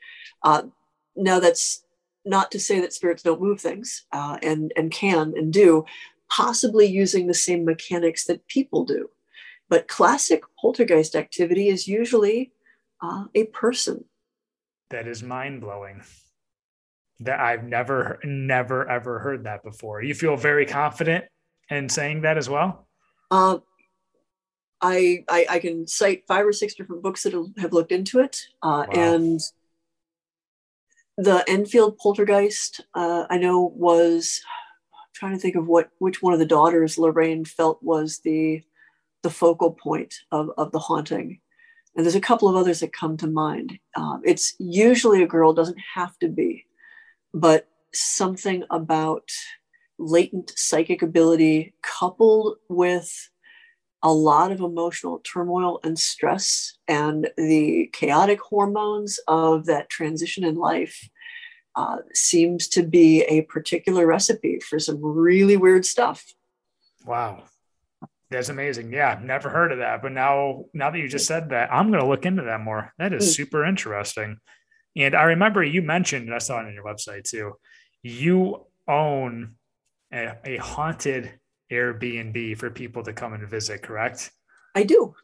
Uh, 0.42 0.62
now, 1.16 1.40
that's 1.40 1.84
not 2.24 2.50
to 2.52 2.60
say 2.60 2.80
that 2.80 2.92
spirits 2.92 3.22
don't 3.22 3.40
move 3.40 3.60
things 3.60 4.04
uh, 4.12 4.38
and 4.42 4.72
and 4.76 4.90
can 4.90 5.32
and 5.36 5.52
do 5.52 5.84
possibly 6.30 6.86
using 6.86 7.26
the 7.26 7.34
same 7.34 7.64
mechanics 7.64 8.24
that 8.24 8.46
people 8.46 8.84
do 8.84 9.10
but 9.68 9.88
classic 9.88 10.42
poltergeist 10.60 11.14
activity 11.16 11.68
is 11.68 11.88
usually 11.88 12.52
uh, 13.02 13.24
a 13.34 13.44
person 13.46 14.04
that 14.90 15.06
is 15.06 15.22
mind-blowing 15.22 16.02
that 17.20 17.40
i've 17.40 17.64
never 17.64 18.18
never 18.24 18.88
ever 18.88 19.18
heard 19.18 19.44
that 19.44 19.62
before 19.62 20.02
you 20.02 20.14
feel 20.14 20.36
very 20.36 20.66
confident 20.66 21.24
in 21.70 21.88
saying 21.88 22.22
that 22.22 22.38
as 22.38 22.48
well 22.48 22.86
uh, 23.30 23.58
I, 24.84 25.24
I, 25.28 25.46
I 25.48 25.58
can 25.60 25.86
cite 25.86 26.24
five 26.26 26.44
or 26.44 26.52
six 26.52 26.74
different 26.74 27.02
books 27.02 27.22
that 27.22 27.32
have 27.58 27.72
looked 27.72 27.92
into 27.92 28.18
it 28.18 28.40
uh, 28.62 28.84
wow. 28.88 28.92
and 28.92 29.40
the 31.18 31.44
Enfield 31.46 31.98
poltergeist, 31.98 32.80
uh, 32.94 33.26
I 33.28 33.38
know 33.38 33.72
was 33.74 34.40
I'm 34.92 35.08
trying 35.14 35.32
to 35.32 35.38
think 35.38 35.56
of 35.56 35.66
what 35.66 35.90
which 35.98 36.22
one 36.22 36.32
of 36.32 36.38
the 36.38 36.46
daughters 36.46 36.98
Lorraine 36.98 37.44
felt 37.44 37.82
was 37.82 38.20
the 38.24 38.62
the 39.22 39.30
focal 39.30 39.72
point 39.72 40.14
of, 40.30 40.50
of 40.56 40.72
the 40.72 40.78
haunting. 40.78 41.40
And 41.94 42.04
there's 42.04 42.14
a 42.14 42.20
couple 42.20 42.48
of 42.48 42.56
others 42.56 42.80
that 42.80 42.92
come 42.92 43.16
to 43.18 43.26
mind. 43.26 43.78
Um, 43.96 44.22
it's 44.24 44.54
usually 44.58 45.22
a 45.22 45.26
girl, 45.26 45.52
doesn't 45.52 45.80
have 45.94 46.18
to 46.20 46.28
be, 46.28 46.64
but 47.34 47.68
something 47.92 48.64
about 48.70 49.28
latent 49.98 50.52
psychic 50.56 51.02
ability 51.02 51.74
coupled 51.82 52.56
with 52.68 53.30
a 54.02 54.12
lot 54.12 54.50
of 54.50 54.60
emotional 54.60 55.20
turmoil 55.20 55.78
and 55.84 55.98
stress 55.98 56.76
and 56.88 57.30
the 57.36 57.88
chaotic 57.92 58.40
hormones 58.40 59.20
of 59.28 59.66
that 59.66 59.88
transition 59.88 60.44
in 60.44 60.56
life 60.56 61.08
uh, 61.76 61.98
seems 62.12 62.68
to 62.68 62.82
be 62.82 63.22
a 63.22 63.42
particular 63.42 64.06
recipe 64.06 64.58
for 64.60 64.78
some 64.78 64.98
really 65.00 65.56
weird 65.56 65.86
stuff. 65.86 66.34
Wow. 67.06 67.44
That's 68.32 68.48
amazing. 68.48 68.92
Yeah, 68.92 69.20
never 69.22 69.48
heard 69.48 69.72
of 69.72 69.78
that. 69.78 70.02
But 70.02 70.12
now, 70.12 70.64
now 70.72 70.90
that 70.90 70.98
you 70.98 71.08
just 71.08 71.26
said 71.26 71.50
that, 71.50 71.72
I'm 71.72 71.88
going 71.90 72.02
to 72.02 72.08
look 72.08 72.26
into 72.26 72.42
that 72.42 72.60
more. 72.60 72.92
That 72.98 73.12
is 73.12 73.24
hmm. 73.24 73.42
super 73.42 73.64
interesting. 73.64 74.38
And 74.96 75.14
I 75.14 75.24
remember 75.24 75.62
you 75.62 75.82
mentioned, 75.82 76.26
and 76.26 76.34
I 76.34 76.38
saw 76.38 76.60
it 76.60 76.66
on 76.66 76.74
your 76.74 76.84
website 76.84 77.24
too, 77.24 77.54
you 78.02 78.66
own 78.88 79.54
a, 80.12 80.34
a 80.44 80.56
haunted 80.56 81.32
Airbnb 81.70 82.58
for 82.58 82.70
people 82.70 83.02
to 83.04 83.12
come 83.12 83.32
and 83.32 83.48
visit, 83.48 83.82
correct? 83.82 84.30
I 84.74 84.82
do. 84.82 85.14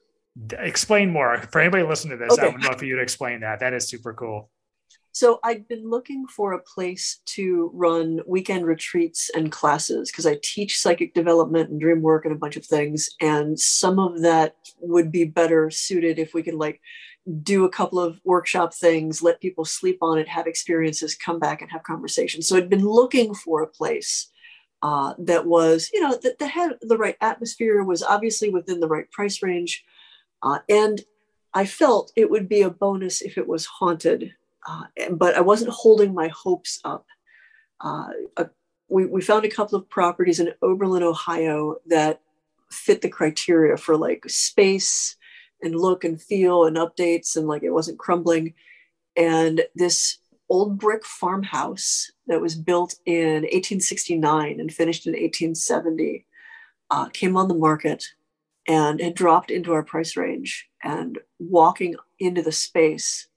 Explain 0.52 1.10
more 1.10 1.38
for 1.52 1.60
anybody 1.60 1.82
listening 1.82 2.18
to 2.18 2.24
this. 2.24 2.38
Okay. 2.38 2.46
I 2.46 2.50
would 2.50 2.64
love 2.64 2.78
for 2.78 2.84
you 2.84 2.96
to 2.96 3.02
explain 3.02 3.40
that. 3.40 3.60
That 3.60 3.74
is 3.74 3.88
super 3.88 4.14
cool. 4.14 4.50
So 5.18 5.40
I'd 5.42 5.66
been 5.66 5.90
looking 5.90 6.28
for 6.28 6.52
a 6.52 6.62
place 6.62 7.22
to 7.34 7.72
run 7.74 8.20
weekend 8.24 8.66
retreats 8.66 9.32
and 9.34 9.50
classes 9.50 10.12
because 10.12 10.26
I 10.26 10.38
teach 10.44 10.78
psychic 10.78 11.12
development 11.12 11.70
and 11.70 11.80
dream 11.80 12.02
work 12.02 12.24
and 12.24 12.32
a 12.32 12.38
bunch 12.38 12.56
of 12.56 12.64
things. 12.64 13.10
And 13.20 13.58
some 13.58 13.98
of 13.98 14.22
that 14.22 14.54
would 14.78 15.10
be 15.10 15.24
better 15.24 15.70
suited 15.70 16.20
if 16.20 16.34
we 16.34 16.44
could 16.44 16.54
like 16.54 16.80
do 17.42 17.64
a 17.64 17.68
couple 17.68 17.98
of 17.98 18.20
workshop 18.22 18.72
things, 18.72 19.20
let 19.20 19.40
people 19.40 19.64
sleep 19.64 19.98
on 20.02 20.18
it, 20.18 20.28
have 20.28 20.46
experiences, 20.46 21.16
come 21.16 21.40
back 21.40 21.62
and 21.62 21.70
have 21.72 21.82
conversations. 21.82 22.46
So 22.46 22.56
I'd 22.56 22.70
been 22.70 22.86
looking 22.86 23.34
for 23.34 23.64
a 23.64 23.66
place 23.66 24.30
uh, 24.82 25.14
that 25.18 25.46
was, 25.46 25.90
you 25.92 26.00
know, 26.00 26.16
that, 26.22 26.40
had 26.48 26.74
the 26.80 26.96
right 26.96 27.16
atmosphere, 27.20 27.82
was 27.82 28.04
obviously 28.04 28.50
within 28.50 28.78
the 28.78 28.86
right 28.86 29.10
price 29.10 29.42
range. 29.42 29.84
Uh, 30.44 30.60
and 30.68 31.02
I 31.54 31.66
felt 31.66 32.12
it 32.14 32.30
would 32.30 32.48
be 32.48 32.62
a 32.62 32.70
bonus 32.70 33.20
if 33.20 33.36
it 33.36 33.48
was 33.48 33.66
haunted, 33.66 34.34
uh, 34.68 34.84
but 35.12 35.34
I 35.34 35.40
wasn't 35.40 35.70
holding 35.70 36.12
my 36.12 36.28
hopes 36.28 36.78
up. 36.84 37.06
Uh, 37.80 38.08
a, 38.36 38.50
we, 38.88 39.06
we 39.06 39.22
found 39.22 39.44
a 39.44 39.50
couple 39.50 39.78
of 39.78 39.88
properties 39.88 40.40
in 40.40 40.52
Oberlin, 40.60 41.02
Ohio 41.02 41.76
that 41.86 42.20
fit 42.70 43.00
the 43.00 43.08
criteria 43.08 43.78
for 43.78 43.96
like 43.96 44.24
space 44.28 45.16
and 45.62 45.74
look 45.74 46.04
and 46.04 46.20
feel 46.20 46.66
and 46.66 46.76
updates 46.76 47.34
and 47.34 47.48
like 47.48 47.62
it 47.62 47.70
wasn't 47.70 47.98
crumbling. 47.98 48.52
And 49.16 49.62
this 49.74 50.18
old 50.50 50.78
brick 50.78 51.04
farmhouse 51.04 52.10
that 52.26 52.40
was 52.40 52.54
built 52.54 52.94
in 53.06 53.42
1869 53.42 54.60
and 54.60 54.72
finished 54.72 55.06
in 55.06 55.12
1870 55.12 56.26
uh, 56.90 57.08
came 57.08 57.36
on 57.36 57.48
the 57.48 57.54
market 57.54 58.04
and 58.66 59.00
had 59.00 59.14
dropped 59.14 59.50
into 59.50 59.72
our 59.72 59.82
price 59.82 60.14
range. 60.14 60.68
And 60.82 61.18
walking 61.38 61.96
into 62.18 62.42
the 62.42 62.52
space, 62.52 63.28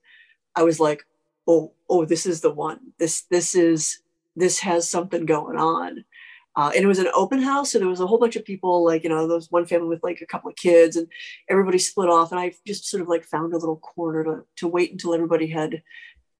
I 0.55 0.63
was 0.63 0.79
like, 0.79 1.03
"Oh, 1.47 1.73
oh, 1.89 2.05
this 2.05 2.25
is 2.25 2.41
the 2.41 2.51
one. 2.53 2.93
This, 2.97 3.23
this 3.23 3.55
is, 3.55 4.01
this 4.35 4.59
has 4.59 4.89
something 4.89 5.25
going 5.25 5.57
on." 5.57 6.05
Uh, 6.53 6.69
and 6.75 6.83
it 6.83 6.87
was 6.87 6.99
an 6.99 7.07
open 7.13 7.41
house, 7.41 7.71
so 7.71 7.79
there 7.79 7.87
was 7.87 8.01
a 8.01 8.07
whole 8.07 8.17
bunch 8.17 8.35
of 8.35 8.43
people, 8.43 8.83
like 8.83 9.03
you 9.03 9.09
know, 9.09 9.25
there 9.25 9.37
was 9.37 9.49
one 9.49 9.65
family 9.65 9.87
with 9.87 10.03
like 10.03 10.19
a 10.21 10.25
couple 10.25 10.49
of 10.49 10.55
kids, 10.57 10.97
and 10.97 11.07
everybody 11.49 11.77
split 11.77 12.09
off. 12.09 12.31
And 12.31 12.39
I 12.39 12.53
just 12.67 12.85
sort 12.85 13.01
of 13.01 13.07
like 13.07 13.23
found 13.23 13.53
a 13.53 13.57
little 13.57 13.77
corner 13.77 14.23
to 14.25 14.45
to 14.57 14.67
wait 14.67 14.91
until 14.91 15.13
everybody 15.13 15.47
had 15.47 15.81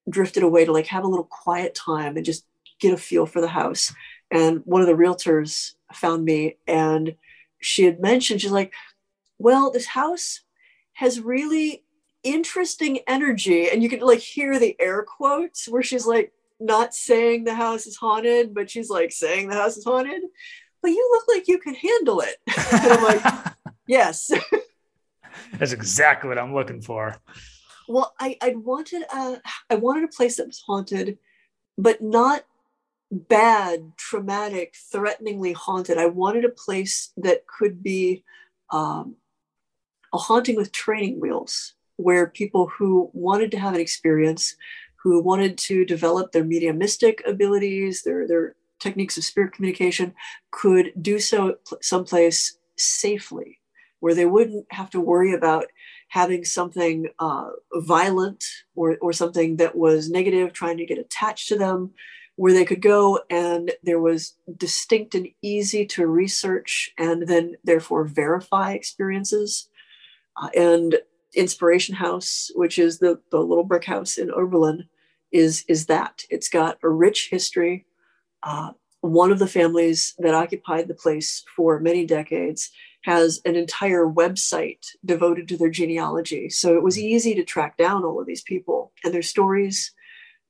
drifted 0.08 0.42
away 0.42 0.64
to 0.64 0.72
like 0.72 0.86
have 0.86 1.04
a 1.04 1.08
little 1.08 1.24
quiet 1.24 1.74
time 1.74 2.16
and 2.16 2.26
just 2.26 2.44
get 2.80 2.92
a 2.92 2.96
feel 2.96 3.26
for 3.26 3.40
the 3.40 3.48
house. 3.48 3.94
And 4.30 4.62
one 4.64 4.80
of 4.80 4.86
the 4.86 4.94
realtors 4.94 5.74
found 5.92 6.24
me 6.24 6.56
and 6.66 7.14
she 7.60 7.84
had 7.84 8.00
mentioned, 8.00 8.40
she's 8.40 8.50
like, 8.50 8.72
well, 9.38 9.70
this 9.70 9.86
house 9.86 10.40
has 10.94 11.20
really 11.20 11.81
interesting 12.22 13.00
energy. 13.06 13.68
And 13.70 13.82
you 13.82 13.88
could 13.88 14.02
like 14.02 14.20
hear 14.20 14.58
the 14.58 14.76
air 14.80 15.02
quotes 15.02 15.68
where 15.68 15.82
she's 15.82 16.06
like, 16.06 16.32
not 16.60 16.94
saying 16.94 17.44
the 17.44 17.54
house 17.54 17.86
is 17.86 17.96
haunted, 17.96 18.54
but 18.54 18.70
she's 18.70 18.88
like 18.88 19.12
saying 19.12 19.48
the 19.48 19.56
house 19.56 19.76
is 19.76 19.84
haunted. 19.84 20.22
But 20.80 20.90
you 20.90 21.08
look 21.12 21.36
like 21.36 21.48
you 21.48 21.58
can 21.58 21.74
handle 21.74 22.20
it. 22.20 22.36
and 22.72 22.92
I'm 22.92 23.02
like, 23.02 23.54
yes. 23.86 24.30
That's 25.58 25.72
exactly 25.72 26.28
what 26.28 26.38
I'm 26.38 26.54
looking 26.54 26.80
for. 26.80 27.16
Well, 27.88 28.14
I, 28.18 28.36
I 28.40 28.50
wanted 28.50 29.02
a 29.12 29.40
I 29.68 29.74
wanted 29.74 30.04
a 30.04 30.08
place 30.08 30.36
that 30.36 30.46
was 30.46 30.62
haunted, 30.64 31.18
but 31.76 32.00
not 32.00 32.44
bad, 33.10 33.92
traumatic, 33.96 34.74
threateningly 34.90 35.52
haunted. 35.52 35.98
I 35.98 36.06
wanted 36.06 36.44
a 36.44 36.48
place 36.48 37.12
that 37.16 37.46
could 37.46 37.82
be 37.82 38.24
um, 38.70 39.16
a 40.12 40.18
haunting 40.18 40.56
with 40.56 40.72
training 40.72 41.20
wheels, 41.20 41.74
where 42.02 42.26
people 42.26 42.68
who 42.68 43.10
wanted 43.12 43.50
to 43.50 43.58
have 43.58 43.74
an 43.74 43.80
experience, 43.80 44.56
who 45.02 45.22
wanted 45.22 45.58
to 45.58 45.84
develop 45.84 46.32
their 46.32 46.44
mediumistic 46.44 47.22
abilities, 47.26 48.02
their 48.02 48.26
their 48.26 48.54
techniques 48.80 49.16
of 49.16 49.24
spirit 49.24 49.52
communication, 49.52 50.14
could 50.50 50.92
do 51.00 51.18
so 51.18 51.56
someplace 51.80 52.58
safely, 52.76 53.58
where 54.00 54.14
they 54.14 54.26
wouldn't 54.26 54.66
have 54.70 54.90
to 54.90 55.00
worry 55.00 55.32
about 55.32 55.66
having 56.08 56.44
something 56.44 57.08
uh, 57.18 57.48
violent 57.74 58.44
or, 58.74 58.98
or 59.00 59.12
something 59.12 59.56
that 59.56 59.74
was 59.74 60.10
negative 60.10 60.52
trying 60.52 60.76
to 60.76 60.84
get 60.84 60.98
attached 60.98 61.48
to 61.48 61.56
them 61.56 61.92
where 62.36 62.52
they 62.52 62.64
could 62.64 62.80
go 62.82 63.20
and 63.30 63.72
there 63.82 64.00
was 64.00 64.34
distinct 64.56 65.14
and 65.14 65.28
easy 65.42 65.84
to 65.84 66.06
research 66.06 66.90
and 66.98 67.28
then 67.28 67.54
therefore 67.64 68.04
verify 68.04 68.72
experiences. 68.72 69.68
Uh, 70.36 70.48
and 70.56 70.96
inspiration 71.34 71.94
house 71.94 72.50
which 72.54 72.78
is 72.78 72.98
the, 72.98 73.20
the 73.30 73.38
little 73.38 73.64
brick 73.64 73.84
house 73.84 74.18
in 74.18 74.30
oberlin 74.30 74.88
is 75.30 75.64
is 75.68 75.86
that 75.86 76.24
it's 76.30 76.48
got 76.48 76.78
a 76.82 76.88
rich 76.88 77.28
history 77.30 77.86
uh, 78.42 78.72
one 79.02 79.32
of 79.32 79.40
the 79.40 79.48
families 79.48 80.14
that 80.18 80.34
occupied 80.34 80.86
the 80.88 80.94
place 80.94 81.44
for 81.56 81.80
many 81.80 82.06
decades 82.06 82.70
has 83.02 83.40
an 83.44 83.56
entire 83.56 84.06
website 84.06 84.86
devoted 85.04 85.48
to 85.48 85.56
their 85.56 85.70
genealogy. 85.70 86.48
So 86.48 86.76
it 86.76 86.82
was 86.82 86.98
easy 86.98 87.34
to 87.34 87.44
track 87.44 87.76
down 87.76 88.04
all 88.04 88.20
of 88.20 88.26
these 88.26 88.42
people 88.42 88.92
and 89.04 89.12
their 89.12 89.22
stories. 89.22 89.92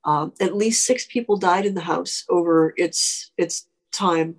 Um, 0.04 0.34
at 0.38 0.54
least 0.54 0.84
six 0.84 1.06
people 1.06 1.38
died 1.38 1.64
in 1.64 1.74
the 1.74 1.80
house 1.80 2.24
over 2.28 2.74
its 2.76 3.30
its 3.38 3.66
time. 3.90 4.36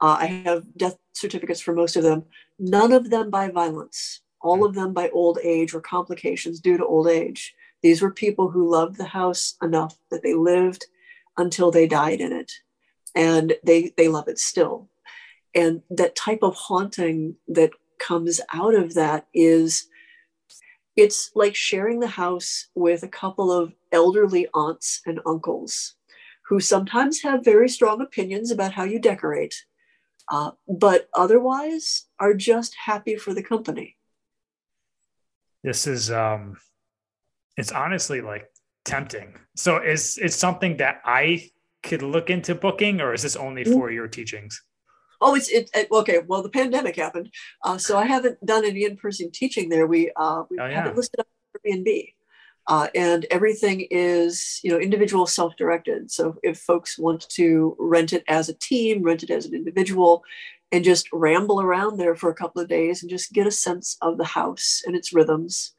Uh, 0.00 0.16
I 0.20 0.26
have 0.26 0.64
death 0.76 0.96
certificates 1.14 1.60
for 1.60 1.74
most 1.74 1.96
of 1.96 2.04
them. 2.04 2.24
None 2.58 2.92
of 2.92 3.10
them 3.10 3.30
by 3.30 3.50
violence. 3.50 4.20
All 4.42 4.64
of 4.64 4.74
them 4.74 4.92
by 4.92 5.08
old 5.10 5.38
age 5.42 5.74
or 5.74 5.80
complications 5.80 6.60
due 6.60 6.76
to 6.76 6.86
old 6.86 7.08
age. 7.08 7.54
These 7.82 8.02
were 8.02 8.12
people 8.12 8.50
who 8.50 8.70
loved 8.70 8.96
the 8.96 9.04
house 9.04 9.56
enough 9.62 9.96
that 10.10 10.22
they 10.22 10.34
lived 10.34 10.86
until 11.36 11.70
they 11.70 11.86
died 11.86 12.20
in 12.20 12.32
it, 12.32 12.52
and 13.14 13.54
they 13.64 13.92
they 13.96 14.08
love 14.08 14.28
it 14.28 14.38
still 14.38 14.88
and 15.56 15.82
that 15.88 16.14
type 16.14 16.40
of 16.42 16.54
haunting 16.54 17.34
that 17.48 17.70
comes 17.98 18.40
out 18.52 18.74
of 18.74 18.94
that 18.94 19.26
is 19.32 19.88
it's 20.94 21.30
like 21.34 21.56
sharing 21.56 21.98
the 21.98 22.06
house 22.06 22.68
with 22.74 23.02
a 23.02 23.08
couple 23.08 23.50
of 23.50 23.72
elderly 23.90 24.46
aunts 24.54 25.00
and 25.06 25.20
uncles 25.26 25.94
who 26.48 26.60
sometimes 26.60 27.22
have 27.22 27.44
very 27.44 27.68
strong 27.68 28.00
opinions 28.00 28.50
about 28.50 28.72
how 28.72 28.84
you 28.84 28.98
decorate, 29.00 29.64
uh, 30.30 30.52
but 30.68 31.08
otherwise 31.14 32.04
are 32.20 32.34
just 32.34 32.74
happy 32.84 33.16
for 33.16 33.34
the 33.34 33.42
company. 33.42 33.95
This 35.66 35.88
is, 35.88 36.12
um, 36.12 36.56
it's 37.56 37.72
honestly 37.72 38.20
like 38.20 38.46
tempting. 38.84 39.34
So 39.56 39.82
is 39.82 40.16
it 40.16 40.32
something 40.32 40.76
that 40.76 41.00
I 41.04 41.50
could 41.82 42.02
look 42.02 42.30
into 42.30 42.54
booking, 42.54 43.00
or 43.00 43.12
is 43.12 43.22
this 43.22 43.34
only 43.34 43.64
mm. 43.64 43.72
for 43.72 43.90
your 43.90 44.06
teachings? 44.06 44.62
Oh, 45.20 45.34
it's 45.34 45.48
it, 45.48 45.68
it, 45.74 45.88
okay. 45.90 46.20
Well, 46.24 46.42
the 46.42 46.50
pandemic 46.50 46.94
happened, 46.94 47.30
uh, 47.64 47.78
so 47.78 47.98
I 47.98 48.04
haven't 48.04 48.38
done 48.46 48.64
any 48.64 48.84
in-person 48.84 49.32
teaching 49.32 49.68
there. 49.68 49.88
We 49.88 50.12
uh, 50.14 50.44
we 50.48 50.58
oh, 50.60 50.66
yeah. 50.66 50.82
have 50.82 50.86
it 50.86 50.96
listed 50.96 51.18
up 51.18 51.26
Airbnb, 51.56 52.12
uh, 52.68 52.86
and 52.94 53.26
everything 53.30 53.88
is 53.90 54.60
you 54.62 54.70
know 54.70 54.78
individual, 54.78 55.26
self-directed. 55.26 56.10
So 56.10 56.36
if 56.42 56.58
folks 56.58 56.96
want 56.98 57.28
to 57.30 57.76
rent 57.80 58.12
it 58.12 58.22
as 58.28 58.48
a 58.48 58.54
team, 58.54 59.02
rent 59.02 59.22
it 59.24 59.30
as 59.30 59.46
an 59.46 59.54
individual, 59.54 60.22
and 60.72 60.84
just 60.84 61.08
ramble 61.12 61.60
around 61.60 61.98
there 61.98 62.14
for 62.14 62.30
a 62.30 62.34
couple 62.34 62.60
of 62.60 62.68
days 62.68 63.02
and 63.02 63.10
just 63.10 63.32
get 63.32 63.46
a 63.46 63.52
sense 63.52 63.96
of 64.02 64.18
the 64.18 64.24
house 64.24 64.82
and 64.86 64.96
its 64.96 65.12
rhythms. 65.12 65.72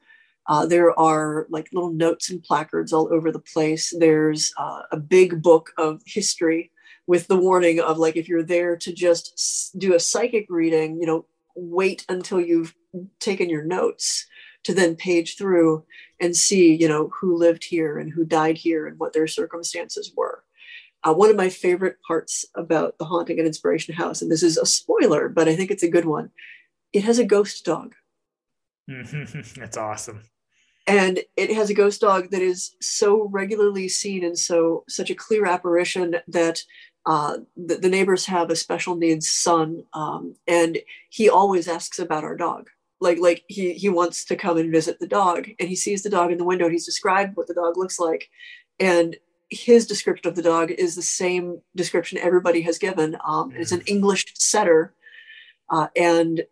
Uh, 0.48 0.66
there 0.66 0.98
are 0.98 1.46
like 1.50 1.68
little 1.74 1.92
notes 1.92 2.30
and 2.30 2.42
placards 2.42 2.94
all 2.94 3.14
over 3.14 3.32
the 3.32 3.40
place. 3.40 3.94
There's 3.98 4.54
uh, 4.58 4.84
a 4.92 4.98
big 4.98 5.42
book 5.42 5.72
of 5.78 6.02
history 6.06 6.72
with 7.08 7.28
the 7.28 7.38
warning 7.38 7.80
of 7.80 7.98
like 7.98 8.18
if 8.18 8.28
you're 8.28 8.44
there 8.44 8.76
to 8.76 8.94
just 8.94 9.72
do 9.78 9.96
a 9.96 10.00
psychic 10.00 10.46
reading 10.50 11.00
you 11.00 11.08
know 11.08 11.26
wait 11.56 12.06
until 12.10 12.40
you've 12.40 12.76
taken 13.20 13.50
your 13.50 13.64
notes 13.64 14.28
to 14.64 14.74
then 14.74 14.96
page 14.96 15.38
through 15.38 15.84
and 16.20 16.36
see 16.36 16.76
you 16.76 16.88
know 16.88 17.10
who 17.20 17.36
lived 17.36 17.64
here 17.64 17.98
and 17.98 18.12
who 18.12 18.24
died 18.24 18.58
here 18.58 18.86
and 18.86 19.00
what 19.00 19.14
their 19.14 19.28
circumstances 19.28 20.12
were 20.16 20.44
uh, 21.04 21.14
one 21.14 21.30
of 21.30 21.36
my 21.36 21.50
favorite 21.50 21.98
parts 22.08 22.46
about 22.56 22.98
the 22.98 23.06
haunting 23.06 23.40
and 23.40 23.48
inspiration 23.48 23.94
house 23.94 24.22
and 24.22 24.32
this 24.32 24.44
is 24.44 24.58
a 24.58 24.66
spoiler 24.66 25.30
but 25.30 25.48
i 25.48 25.56
think 25.56 25.72
it's 25.72 25.84
a 25.84 25.90
good 25.90 26.06
one 26.06 26.30
it 26.94 27.04
has 27.04 27.20
a 27.20 27.26
ghost 27.26 27.64
dog 27.66 27.94
that's 28.88 29.78
awesome 29.78 30.24
and 30.88 31.20
it 31.36 31.52
has 31.52 31.70
a 31.70 31.74
ghost 31.74 32.02
dog 32.02 32.32
that 32.32 32.42
is 32.42 32.76
so 32.82 33.28
regularly 33.30 33.90
seen 33.90 34.24
and 34.24 34.40
so 34.40 34.86
such 34.88 35.10
a 35.10 35.16
clear 35.16 35.46
apparition 35.46 36.16
that 36.28 36.64
uh, 37.08 37.38
the, 37.56 37.76
the, 37.76 37.90
neighbors 37.90 38.26
have 38.26 38.50
a 38.50 38.56
special 38.56 38.96
needs 38.96 39.30
son, 39.30 39.84
um, 39.94 40.36
and 40.46 40.80
he 41.10 41.30
always 41.30 41.66
asks 41.66 42.00
about 42.00 42.26
our 42.26 42.36
dog. 42.36 42.70
Like, 43.00 43.18
like 43.20 43.44
he 43.48 43.74
he 43.74 43.88
wants 43.88 44.26
to 44.26 44.36
come 44.36 44.58
and 44.58 44.72
visit 44.72 45.00
the 45.00 45.08
dog, 45.08 45.48
and 45.58 45.70
he 45.70 45.76
sees 45.76 46.04
the 46.04 46.10
dog 46.10 46.34
in 46.34 46.38
the 46.38 46.44
window. 46.44 46.66
And 46.66 46.74
he's 46.74 46.86
described 46.86 47.38
what 47.38 47.48
the 47.48 47.54
dog 47.54 47.78
looks 47.78 47.98
like, 47.98 48.30
and 48.78 49.16
his 49.50 49.88
description 49.88 50.28
of 50.28 50.36
the 50.36 50.42
dog 50.42 50.72
is 50.72 50.96
the 50.96 51.02
same 51.02 51.62
description 51.76 52.18
everybody 52.18 52.62
has 52.62 52.78
given. 52.78 53.18
Um, 53.26 53.54
it's 53.56 53.72
an 53.72 53.82
English 53.82 54.26
setter, 54.36 54.94
uh, 55.70 55.88
and 55.96 56.44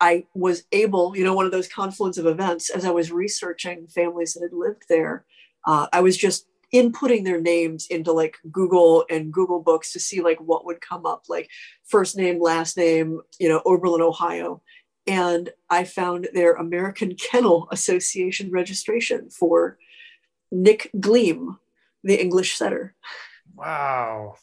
I 0.00 0.26
was 0.34 0.64
able, 0.72 1.16
you 1.16 1.24
know, 1.24 1.34
one 1.34 1.46
of 1.46 1.52
those 1.52 1.68
confluence 1.68 2.18
of 2.18 2.26
events 2.26 2.70
as 2.70 2.84
I 2.84 2.90
was 2.90 3.10
researching 3.10 3.88
families 3.88 4.34
that 4.34 4.42
had 4.42 4.52
lived 4.52 4.84
there. 4.88 5.24
Uh, 5.66 5.88
I 5.92 6.00
was 6.00 6.16
just 6.16 6.46
inputting 6.72 7.24
their 7.24 7.40
names 7.40 7.86
into 7.88 8.12
like 8.12 8.36
Google 8.52 9.04
and 9.10 9.32
Google 9.32 9.60
Books 9.60 9.92
to 9.92 10.00
see 10.00 10.20
like 10.20 10.38
what 10.38 10.64
would 10.66 10.80
come 10.80 11.06
up, 11.06 11.24
like 11.28 11.48
first 11.84 12.16
name, 12.16 12.40
last 12.40 12.76
name, 12.76 13.20
you 13.38 13.48
know, 13.48 13.62
Oberlin, 13.64 14.02
Ohio. 14.02 14.62
And 15.06 15.50
I 15.70 15.84
found 15.84 16.28
their 16.34 16.52
American 16.52 17.14
Kennel 17.14 17.68
Association 17.72 18.50
registration 18.50 19.30
for 19.30 19.78
Nick 20.52 20.90
Gleam, 21.00 21.58
the 22.04 22.20
English 22.20 22.56
setter. 22.56 22.94
Wow. 23.54 24.36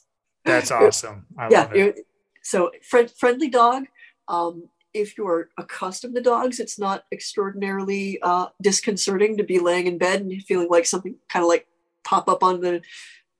That's 0.44 0.72
awesome. 0.72 1.26
I 1.38 1.50
yeah. 1.50 1.72
It. 1.74 2.08
So 2.44 2.72
friend, 2.84 3.10
friendly 3.10 3.50
dog. 3.50 3.86
Um, 4.28 4.70
if 4.94 5.18
you're 5.18 5.50
accustomed 5.58 6.16
to 6.16 6.22
dogs, 6.22 6.60
it's 6.60 6.80
not 6.80 7.04
extraordinarily 7.12 8.20
uh, 8.22 8.48
disconcerting 8.62 9.38
to 9.38 9.44
be 9.44 9.60
laying 9.60 9.88
in 9.88 9.98
bed 9.98 10.22
and 10.22 10.44
feeling 10.44 10.70
like 10.70 10.86
something 10.86 11.16
kind 11.28 11.44
of 11.44 11.50
like 11.50 11.68
pop 12.06 12.30
up 12.30 12.44
on 12.44 12.62
the 12.62 12.82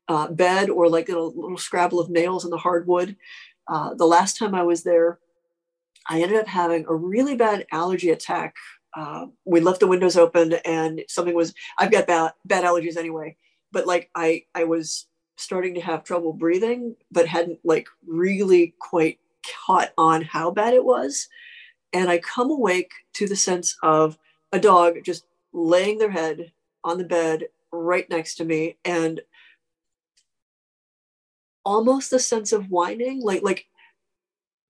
uh, 0.10 0.28
bed 0.28 0.70
or 0.70 0.90
like 0.90 1.08
a 1.08 1.18
little 1.18 1.58
scrabble 1.58 2.00
of 2.00 2.10
nails 2.10 2.44
in 2.44 2.52
the 2.52 2.58
hardwood. 2.58 3.16
Uh, 3.68 3.94
the 3.94 4.06
last 4.06 4.38
time 4.38 4.54
I 4.54 4.64
was 4.64 4.84
there, 4.84 5.20
I 6.10 6.22
ended 6.22 6.38
up 6.38 6.48
having 6.48 6.86
a 6.88 6.94
really 6.94 7.36
bad 7.36 7.66
allergy 7.72 8.10
attack. 8.10 8.56
Uh, 8.96 9.28
we 9.46 9.60
left 9.60 9.80
the 9.80 9.88
windows 9.88 10.18
open 10.18 10.54
and 10.66 11.04
something 11.08 11.36
was, 11.36 11.54
I've 11.78 11.92
got 11.92 12.08
bad, 12.08 12.34
bad 12.46 12.64
allergies 12.64 12.98
anyway, 12.98 13.38
but 13.76 13.86
like 13.86 14.10
I, 14.16 14.44
I 14.56 14.64
was 14.64 15.06
starting 15.36 15.76
to 15.76 15.82
have 15.82 16.06
trouble 16.06 16.32
breathing, 16.32 16.96
but 17.12 17.28
hadn't 17.28 17.60
like 17.66 17.90
really 18.08 18.74
quite 18.80 19.20
caught 19.66 19.92
on 19.98 20.22
how 20.22 20.50
bad 20.50 20.74
it 20.74 20.86
was. 20.86 21.28
And 21.92 22.10
I 22.10 22.20
come 22.20 22.50
awake 22.50 22.94
to 23.16 23.28
the 23.28 23.36
sense 23.36 23.76
of 23.84 24.18
a 24.54 24.60
dog 24.60 25.00
just 25.04 25.26
laying 25.52 25.98
their 25.98 26.10
head 26.10 26.54
on 26.86 26.98
the 26.98 27.04
bed 27.04 27.50
right 27.74 28.10
next 28.10 28.36
to 28.36 28.46
me 28.46 28.78
and 28.86 29.20
almost 31.66 32.14
a 32.14 32.20
sense 32.20 32.54
of 32.54 32.70
whining 32.70 33.22
like 33.22 33.42
like 33.42 33.66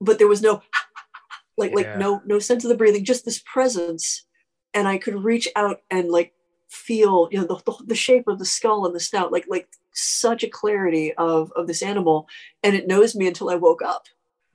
but 0.02 0.18
there 0.18 0.30
was 0.30 0.42
no 0.42 0.64
like 1.58 1.72
yeah. 1.72 1.76
like 1.76 1.98
no 1.98 2.22
no 2.26 2.40
sense 2.40 2.64
of 2.64 2.70
the 2.70 2.78
breathing 2.78 3.04
just 3.04 3.26
this 3.26 3.44
presence 3.46 4.26
and 4.74 4.88
i 4.88 4.98
could 4.98 5.24
reach 5.24 5.48
out 5.56 5.82
and 5.92 6.10
like 6.10 6.35
feel 6.70 7.28
you 7.32 7.40
know 7.40 7.46
the, 7.46 7.56
the, 7.66 7.84
the 7.88 7.96
shape 7.96 8.28
of 8.28 8.40
the 8.40 8.46
skull 8.46 8.86
and 8.86 8.96
the 8.96 9.00
snout 9.00 9.32
like 9.32 9.46
like 9.48 9.68
such 9.94 10.44
a 10.44 10.50
clarity 10.50 11.14
of 11.14 11.52
of 11.56 11.68
this 11.68 11.82
animal 11.82 12.28
and 12.64 12.76
it 12.76 12.88
knows 12.88 13.16
me 13.16 13.28
until 13.28 13.50
i 13.50 13.56
woke 13.56 13.82
up. 13.82 14.06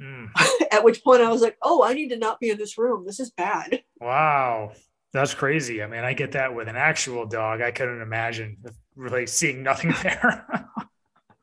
Mm. 0.00 0.30
at 0.72 0.84
which 0.84 1.04
point 1.04 1.22
i 1.22 1.30
was 1.30 1.42
like 1.42 1.56
oh 1.62 1.82
i 1.82 1.92
need 1.92 2.08
to 2.08 2.18
not 2.18 2.40
be 2.40 2.50
in 2.50 2.58
this 2.58 2.78
room. 2.78 3.04
This 3.06 3.20
is 3.20 3.30
bad. 3.30 3.82
Wow. 4.00 4.72
That's 5.12 5.34
crazy. 5.34 5.82
I 5.82 5.86
mean 5.86 6.04
i 6.04 6.12
get 6.12 6.32
that 6.32 6.54
with 6.54 6.68
an 6.68 6.76
actual 6.76 7.26
dog. 7.26 7.60
I 7.60 7.70
couldn't 7.70 8.02
imagine 8.02 8.58
really 8.96 9.26
seeing 9.26 9.62
nothing 9.62 9.94
there. 10.02 10.66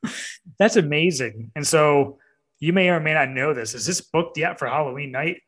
That's 0.59 0.75
amazing. 0.75 1.51
And 1.55 1.65
so 1.65 2.17
you 2.59 2.73
may 2.73 2.89
or 2.89 2.99
may 2.99 3.13
not 3.13 3.29
know 3.29 3.53
this. 3.53 3.73
Is 3.73 3.85
this 3.85 4.01
booked 4.01 4.37
yet 4.37 4.57
for 4.57 4.67
Halloween 4.67 5.11
night? 5.11 5.41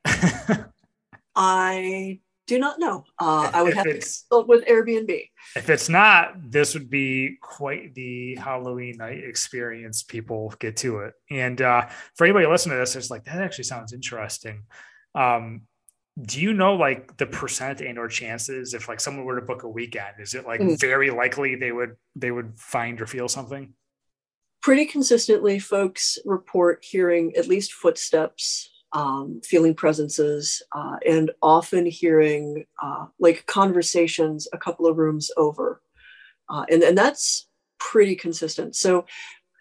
I 1.36 2.20
do 2.50 2.60
not 2.60 2.80
know. 2.80 3.06
Uh, 3.20 3.50
I 3.54 3.62
would 3.62 3.72
if 3.72 3.78
have 3.78 3.86
to 3.86 3.94
consult 3.94 4.48
with 4.48 4.66
Airbnb. 4.66 5.30
If 5.56 5.70
it's 5.70 5.88
not, 5.88 6.52
this 6.52 6.74
would 6.74 6.90
be 6.90 7.38
quite 7.42 7.96
the 7.96 8.36
Halloween 8.36 8.98
night 8.98 9.24
experience. 9.24 10.04
People 10.04 10.54
get 10.60 10.76
to 10.78 11.00
it, 11.00 11.14
and 11.30 11.62
uh, 11.62 11.88
for 12.16 12.26
anybody 12.26 12.48
listening 12.48 12.76
to 12.76 12.80
this, 12.80 12.96
it's 12.96 13.10
like 13.10 13.24
that 13.26 13.42
actually 13.42 13.64
sounds 13.66 13.94
interesting. 13.94 14.64
Um, 15.16 15.62
do 16.22 16.42
you 16.42 16.54
know 16.54 16.76
like 16.76 17.16
the 17.16 17.26
percent 17.26 17.80
and 17.80 17.98
or 17.98 18.10
chances 18.10 18.74
if 18.74 18.90
like 18.90 19.00
someone 19.00 19.24
were 19.26 19.40
to 19.40 19.46
book 19.46 19.64
a 19.64 19.70
weekend? 19.70 20.16
Is 20.20 20.34
it 20.34 20.46
like 20.46 20.60
mm. 20.60 20.78
very 20.80 21.12
likely 21.12 21.56
they 21.56 21.72
would 21.72 21.96
they 22.16 22.32
would 22.32 22.60
find 22.60 23.00
or 23.00 23.08
feel 23.08 23.30
something? 23.30 23.74
pretty 24.62 24.86
consistently, 24.86 25.60
folks 25.60 26.18
report 26.26 26.84
hearing 26.84 27.34
at 27.36 27.48
least 27.48 27.74
footsteps, 27.74 28.70
um, 28.94 29.42
feeling 29.44 29.76
presences, 29.76 30.62
uh, 30.76 30.98
and 31.08 31.32
often 31.42 31.86
hearing 31.86 32.66
uh, 32.82 33.06
like 33.20 33.46
conversations 33.46 34.48
a 34.54 34.58
couple 34.58 34.88
of 34.88 34.98
rooms 34.98 35.32
over. 35.38 35.82
Uh, 36.50 36.66
and, 36.70 36.82
and 36.84 36.98
that's 36.98 37.48
pretty 37.80 38.16
consistent. 38.16 38.76
So 38.76 39.06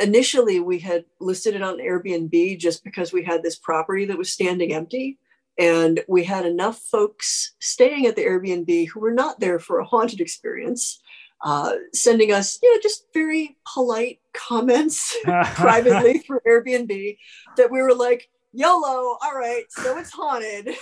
initially, 0.01 0.61
we 0.61 0.79
had 0.79 1.05
listed 1.21 1.55
it 1.55 1.63
on 1.63 1.79
Airbnb 1.79 2.59
just 2.59 2.83
because 2.85 3.13
we 3.13 3.23
had 3.23 3.43
this 3.43 3.57
property 3.57 4.07
that 4.07 4.19
was 4.19 4.33
standing 4.33 4.73
empty. 4.73 5.19
And 5.59 6.01
we 6.07 6.23
had 6.25 6.47
enough 6.47 6.79
folks 6.79 7.57
staying 7.61 8.07
at 8.07 8.15
the 8.15 8.25
Airbnb 8.25 8.89
who 8.89 9.01
were 9.01 9.13
not 9.13 9.41
there 9.41 9.59
for 9.59 9.81
a 9.81 9.85
haunted 9.85 10.21
experience 10.21 11.01
uh, 11.45 11.75
sending 11.95 12.33
us, 12.33 12.59
you 12.63 12.75
know, 12.75 12.81
just 12.81 13.07
very 13.15 13.57
polite 13.73 14.21
comments 14.33 15.17
privately 15.55 16.19
through 16.19 16.41
Airbnb 16.47 17.17
that 17.57 17.71
we 17.71 17.81
were 17.81 17.95
like, 17.95 18.29
YOLO, 18.53 19.19
all 19.23 19.35
right, 19.35 19.65
so 19.69 19.99
it's 19.99 20.11
haunted. 20.11 20.75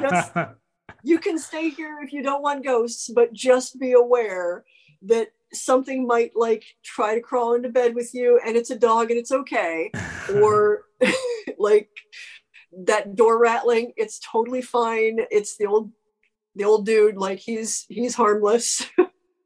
just, 0.00 0.32
you 1.02 1.18
can 1.18 1.38
stay 1.38 1.68
here 1.68 2.00
if 2.02 2.12
you 2.12 2.22
don't 2.22 2.42
want 2.42 2.64
ghosts, 2.64 3.10
but 3.14 3.32
just 3.32 3.78
be 3.80 3.92
aware 3.92 4.64
that 5.02 5.28
something 5.52 6.06
might 6.06 6.32
like 6.34 6.64
try 6.84 7.14
to 7.14 7.20
crawl 7.20 7.54
into 7.54 7.68
bed 7.68 7.94
with 7.94 8.14
you 8.14 8.40
and 8.46 8.56
it's 8.56 8.70
a 8.70 8.78
dog 8.78 9.10
and 9.10 9.18
it's 9.18 9.32
okay. 9.32 9.90
or 10.36 10.84
like 11.58 11.90
that 12.86 13.14
door 13.14 13.38
rattling, 13.38 13.92
it's 13.96 14.18
totally 14.20 14.62
fine. 14.62 15.18
It's 15.30 15.56
the 15.56 15.66
old 15.66 15.92
the 16.54 16.64
old 16.64 16.84
dude, 16.86 17.16
like 17.16 17.38
he's 17.38 17.86
he's 17.88 18.14
harmless. 18.14 18.86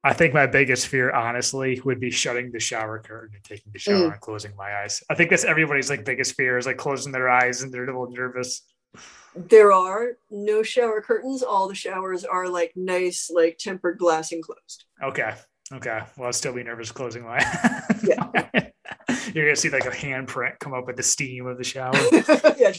I 0.06 0.12
think 0.12 0.32
my 0.32 0.46
biggest 0.46 0.86
fear, 0.86 1.10
honestly, 1.10 1.80
would 1.84 1.98
be 1.98 2.12
shutting 2.12 2.52
the 2.52 2.60
shower 2.60 3.00
curtain 3.00 3.34
and 3.34 3.42
taking 3.42 3.72
the 3.72 3.78
shower 3.80 4.08
mm. 4.08 4.12
and 4.12 4.20
closing 4.20 4.54
my 4.56 4.82
eyes. 4.82 5.02
I 5.10 5.16
think 5.16 5.30
that's 5.30 5.42
everybody's 5.42 5.90
like 5.90 6.04
biggest 6.04 6.36
fear 6.36 6.56
is 6.58 6.64
like 6.64 6.76
closing 6.76 7.10
their 7.10 7.28
eyes 7.28 7.62
and 7.62 7.74
they're 7.74 7.82
a 7.82 7.86
little 7.86 8.08
nervous. 8.12 8.62
There 9.34 9.72
are 9.72 10.12
no 10.30 10.62
shower 10.62 11.00
curtains. 11.00 11.42
All 11.42 11.66
the 11.66 11.74
showers 11.74 12.24
are 12.24 12.48
like 12.48 12.72
nice, 12.76 13.32
like 13.34 13.58
tempered 13.58 13.98
glass 13.98 14.30
enclosed. 14.30 14.84
Okay. 15.02 15.34
Okay. 15.72 16.00
Well, 16.16 16.28
I'll 16.28 16.32
still 16.32 16.54
be 16.54 16.62
nervous 16.62 16.92
closing 16.92 17.24
my 17.24 17.38
eyes. 17.38 18.02
Yeah. 18.06 18.70
You're 19.34 19.46
gonna 19.46 19.56
see 19.56 19.70
like 19.70 19.86
a 19.86 19.90
handprint 19.90 20.60
come 20.60 20.72
up 20.72 20.86
with 20.86 20.96
the 20.96 21.02
steam 21.02 21.46
of 21.48 21.58
the 21.58 21.64
shower. 21.64 21.92
yeah. 22.56 22.72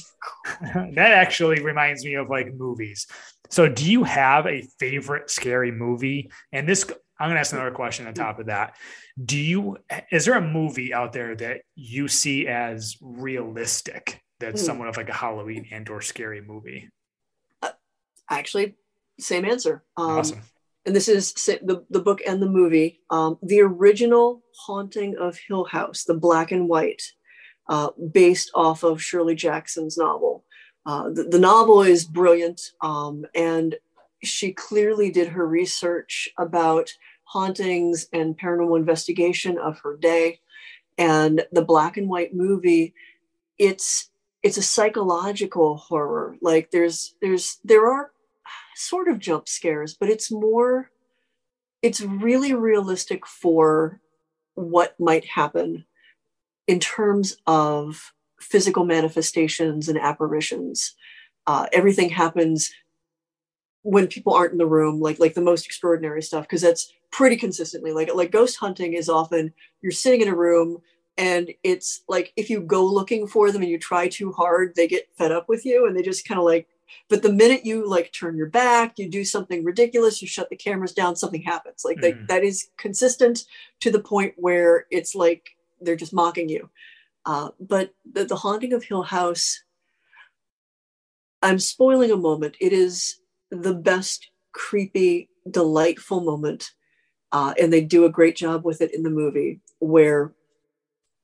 that 0.93 1.11
actually 1.11 1.61
reminds 1.61 2.05
me 2.05 2.13
of 2.13 2.29
like 2.29 2.53
movies. 2.53 3.05
So, 3.49 3.67
do 3.67 3.89
you 3.89 4.03
have 4.03 4.45
a 4.45 4.61
favorite 4.79 5.29
scary 5.29 5.71
movie? 5.71 6.31
And 6.53 6.67
this 6.67 6.85
I'm 7.19 7.29
gonna 7.29 7.39
ask 7.39 7.53
another 7.53 7.71
question 7.71 8.07
on 8.07 8.13
top 8.13 8.39
of 8.39 8.47
that. 8.47 8.75
Do 9.23 9.37
you 9.37 9.77
is 10.11 10.25
there 10.25 10.37
a 10.37 10.41
movie 10.41 10.93
out 10.93 11.13
there 11.13 11.35
that 11.35 11.61
you 11.75 12.07
see 12.07 12.47
as 12.47 12.97
realistic 13.01 14.21
that's 14.39 14.61
mm. 14.61 14.65
somewhat 14.65 14.87
of 14.87 14.97
like 14.97 15.09
a 15.09 15.13
Halloween 15.13 15.67
and 15.71 15.87
or 15.89 16.01
scary 16.01 16.41
movie? 16.41 16.89
Uh, 17.61 17.71
actually, 18.29 18.75
same 19.19 19.45
answer. 19.45 19.83
Um, 19.95 20.19
awesome. 20.19 20.41
And 20.85 20.95
this 20.95 21.09
is 21.09 21.33
the, 21.33 21.83
the 21.89 21.99
book 21.99 22.21
and 22.25 22.41
the 22.41 22.49
movie. 22.49 23.01
Um, 23.09 23.37
the 23.43 23.59
original 23.59 24.41
Haunting 24.55 25.17
of 25.17 25.37
Hill 25.37 25.65
House, 25.65 26.05
the 26.05 26.13
black 26.13 26.53
and 26.53 26.69
white, 26.69 27.01
uh, 27.67 27.89
based 28.13 28.51
off 28.55 28.83
of 28.83 29.01
Shirley 29.01 29.35
Jackson's 29.35 29.97
novel. 29.97 30.45
Uh, 30.85 31.09
the, 31.09 31.23
the, 31.23 31.39
novel 31.39 31.81
is 31.81 32.05
brilliant, 32.05 32.61
um, 32.81 33.25
and 33.35 33.75
she 34.23 34.53
clearly 34.53 35.11
did 35.11 35.27
her 35.27 35.45
research 35.45 36.29
about 36.39 36.93
hauntings 37.27 38.07
and 38.13 38.37
paranormal 38.37 38.77
investigation 38.77 39.57
of 39.57 39.79
her 39.79 39.97
day. 39.97 40.39
And 40.97 41.45
the 41.51 41.61
black 41.61 41.97
and 41.97 42.09
white 42.09 42.33
movie 42.33 42.93
it's 43.57 44.09
it's 44.43 44.57
a 44.57 44.61
psychological 44.61 45.77
horror. 45.77 46.37
Like 46.41 46.71
there's 46.71 47.15
there's 47.21 47.57
there 47.63 47.87
are 47.87 48.11
sort 48.75 49.07
of 49.07 49.19
jump 49.19 49.49
scares 49.49 49.95
but 49.95 50.09
it's 50.09 50.31
more 50.31 50.91
it's 51.81 52.01
really 52.01 52.53
realistic 52.53 53.25
for 53.25 53.99
what 54.53 54.99
might 54.99 55.25
happen 55.25 55.85
in 56.67 56.79
terms 56.79 57.37
of 57.47 58.13
physical 58.39 58.85
manifestations 58.85 59.89
and 59.89 59.97
apparitions. 59.97 60.95
Uh, 61.45 61.65
everything 61.73 62.09
happens 62.09 62.71
when 63.81 64.07
people 64.07 64.33
aren't 64.33 64.51
in 64.51 64.57
the 64.57 64.65
room 64.65 64.99
like 64.99 65.17
like 65.19 65.33
the 65.33 65.41
most 65.41 65.65
extraordinary 65.65 66.21
stuff 66.21 66.43
because 66.43 66.61
that's 66.61 66.91
pretty 67.11 67.35
consistently. 67.35 67.91
Like 67.91 68.13
like 68.13 68.31
ghost 68.31 68.57
hunting 68.57 68.93
is 68.93 69.09
often 69.09 69.53
you're 69.81 69.91
sitting 69.91 70.21
in 70.21 70.27
a 70.27 70.35
room 70.35 70.81
and 71.17 71.51
it's 71.63 72.03
like 72.07 72.31
if 72.35 72.49
you 72.49 72.61
go 72.61 72.85
looking 72.85 73.27
for 73.27 73.51
them 73.51 73.61
and 73.61 73.71
you 73.71 73.79
try 73.79 74.07
too 74.07 74.31
hard 74.31 74.73
they 74.75 74.87
get 74.87 75.09
fed 75.17 75.31
up 75.31 75.49
with 75.49 75.65
you 75.65 75.87
and 75.87 75.97
they 75.97 76.01
just 76.01 76.27
kind 76.27 76.39
of 76.39 76.45
like 76.45 76.67
but 77.09 77.21
the 77.21 77.31
minute 77.31 77.65
you 77.65 77.87
like 77.87 78.11
turn 78.13 78.37
your 78.37 78.47
back 78.47 78.97
you 78.97 79.09
do 79.09 79.25
something 79.25 79.63
ridiculous 79.63 80.21
you 80.21 80.27
shut 80.27 80.49
the 80.49 80.55
cameras 80.55 80.93
down 80.93 81.15
something 81.15 81.41
happens. 81.41 81.83
Like 81.83 81.99
that, 82.01 82.27
that 82.27 82.43
is 82.43 82.69
consistent 82.77 83.45
to 83.81 83.91
the 83.91 83.99
point 83.99 84.33
where 84.37 84.85
it's 84.91 85.15
like 85.15 85.49
they're 85.81 85.95
just 85.95 86.13
mocking 86.13 86.49
you. 86.49 86.69
Uh, 87.25 87.49
but 87.59 87.93
the, 88.13 88.23
the 88.25 88.35
haunting 88.35 88.73
of 88.73 88.83
hill 88.83 89.03
house 89.03 89.63
i'm 91.41 91.59
spoiling 91.59 92.11
a 92.11 92.17
moment. 92.17 92.55
It 92.59 92.73
is 92.73 93.19
the 93.51 93.73
best 93.73 94.29
creepy 94.53 95.29
delightful 95.49 96.21
moment 96.21 96.71
uh, 97.31 97.53
and 97.59 97.71
they 97.71 97.81
do 97.81 98.05
a 98.05 98.09
great 98.09 98.35
job 98.35 98.63
with 98.63 98.81
it 98.81 98.93
in 98.93 99.03
the 99.03 99.09
movie 99.09 99.59
where 99.79 100.33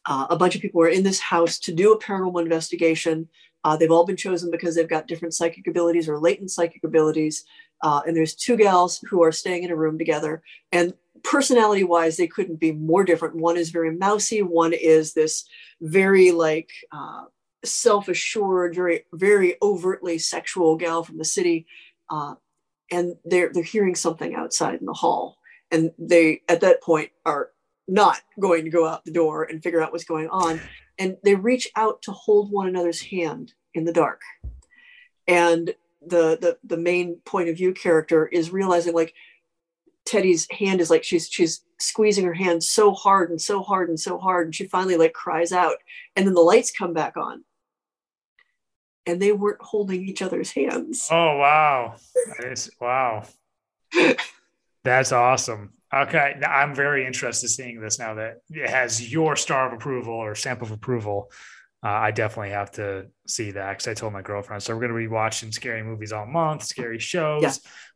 uh, 0.06 0.28
a 0.30 0.36
bunch 0.36 0.56
of 0.56 0.62
people 0.62 0.82
are 0.82 0.90
in 0.90 1.04
this 1.04 1.20
house 1.20 1.58
to 1.60 1.74
do 1.74 1.94
a 1.94 2.00
paranormal 2.00 2.42
investigation. 2.42 3.28
Uh, 3.64 3.78
they've 3.78 3.92
all 3.92 4.06
been 4.06 4.18
chosen 4.18 4.52
because 4.52 4.76
they've 4.76 4.90
got 4.90 5.08
different 5.08 5.34
psychic 5.34 5.66
abilities 5.68 6.10
or 6.10 6.20
latent 6.20 6.52
psychic 6.52 6.84
abilities. 6.84 7.46
Uh, 7.82 8.02
and 8.06 8.16
there's 8.16 8.36
two 8.36 8.58
gals 8.58 9.00
who 9.10 9.24
are 9.24 9.32
staying 9.32 9.64
in 9.64 9.72
a 9.72 9.76
room 9.76 9.98
together. 9.98 10.44
And 10.72 10.94
personality 11.24 11.86
wise, 11.86 12.18
they 12.18 12.28
couldn't 12.28 12.60
be 12.60 12.74
more 12.74 13.06
different. 13.06 13.36
One 13.36 13.56
is 13.56 13.70
very 13.70 13.96
mousy, 13.96 14.42
one 14.42 14.74
is 14.74 15.14
this 15.14 15.46
very 15.82 16.32
like 16.32 16.70
uh, 16.92 17.24
self 17.64 18.10
assured, 18.10 18.76
very, 18.76 19.06
very 19.14 19.56
overtly 19.62 20.18
sexual 20.18 20.76
gal 20.76 21.04
from 21.04 21.18
the 21.18 21.26
city. 21.26 21.66
Uh, 22.10 22.36
and 22.92 23.16
they're, 23.24 23.52
they're 23.54 23.64
hearing 23.64 23.96
something 23.96 24.36
outside 24.36 24.80
in 24.80 24.86
the 24.86 24.94
hall. 24.94 25.38
And 25.74 25.92
they, 25.98 26.42
at 26.48 26.62
that 26.62 26.82
point, 26.82 27.10
are 27.26 27.50
not 27.88 28.22
going 28.40 28.64
to 28.64 28.70
go 28.70 28.88
out 28.88 29.04
the 29.04 29.12
door 29.12 29.44
and 29.44 29.62
figure 29.62 29.82
out 29.82 29.92
what's 29.92 30.06
going 30.06 30.30
on. 30.30 30.62
And 30.98 31.18
they 31.24 31.36
reach 31.36 31.68
out 31.76 32.02
to 32.04 32.12
hold 32.12 32.52
one 32.52 32.68
another's 32.68 33.02
hand 33.02 33.54
in 33.74 33.84
the 33.84 33.92
dark. 33.92 34.22
And 35.28 35.74
the, 36.02 36.38
the, 36.40 36.58
the 36.64 36.78
main 36.78 37.18
point 37.26 37.50
of 37.50 37.58
view 37.58 37.74
character 37.74 38.28
is 38.28 38.52
realizing 38.52 38.94
like 38.94 39.14
Teddy's 40.06 40.48
hand 40.52 40.82
is 40.82 40.90
like 40.90 41.04
she's 41.04 41.30
she's 41.30 41.62
squeezing 41.80 42.26
her 42.26 42.34
hand 42.34 42.64
so 42.64 42.94
hard 42.94 43.30
and 43.30 43.42
so 43.42 43.62
hard 43.62 43.90
and 43.90 44.00
so 44.00 44.18
hard 44.18 44.48
and 44.48 44.56
she 44.56 44.66
finally 44.66 44.98
like 44.98 45.14
cries 45.14 45.52
out 45.52 45.78
and 46.16 46.28
then 46.28 46.34
the 46.34 46.42
lights 46.42 46.72
come 46.72 46.94
back 46.94 47.18
on 47.18 47.44
and 49.06 49.22
they 49.22 49.32
weren't 49.32 49.62
holding 49.62 50.08
each 50.08 50.22
other's 50.22 50.52
hands 50.52 51.08
oh 51.12 51.38
wow 51.38 51.96
that 52.38 52.52
is 52.52 52.70
wow 52.80 53.24
that's 54.84 55.12
awesome 55.12 55.74
okay 55.94 56.40
i'm 56.48 56.74
very 56.74 57.06
interested 57.06 57.48
seeing 57.48 57.80
this 57.80 58.00
now 58.00 58.14
that 58.14 58.38
it 58.50 58.70
has 58.70 59.12
your 59.12 59.36
star 59.36 59.68
of 59.68 59.74
approval 59.74 60.14
or 60.14 60.36
stamp 60.36 60.62
of 60.62 60.72
approval 60.72 61.30
uh, 61.84 61.90
I 61.90 62.12
definitely 62.12 62.52
have 62.52 62.72
to 62.74 63.08
see 63.28 63.52
that 63.52 63.72
because 63.72 63.90
I 63.90 63.94
told 63.94 64.14
my 64.14 64.22
girlfriend. 64.22 64.64
So 64.64 64.74
we're 64.74 64.80
going 64.80 64.94
to 64.94 64.98
be 64.98 65.10
watching 65.10 65.52
scary 65.52 65.84
movies 65.84 66.14
all 66.14 66.26
month, 66.26 66.64
scary 66.64 66.98
shows. 66.98 67.44
Yeah. 67.44 67.52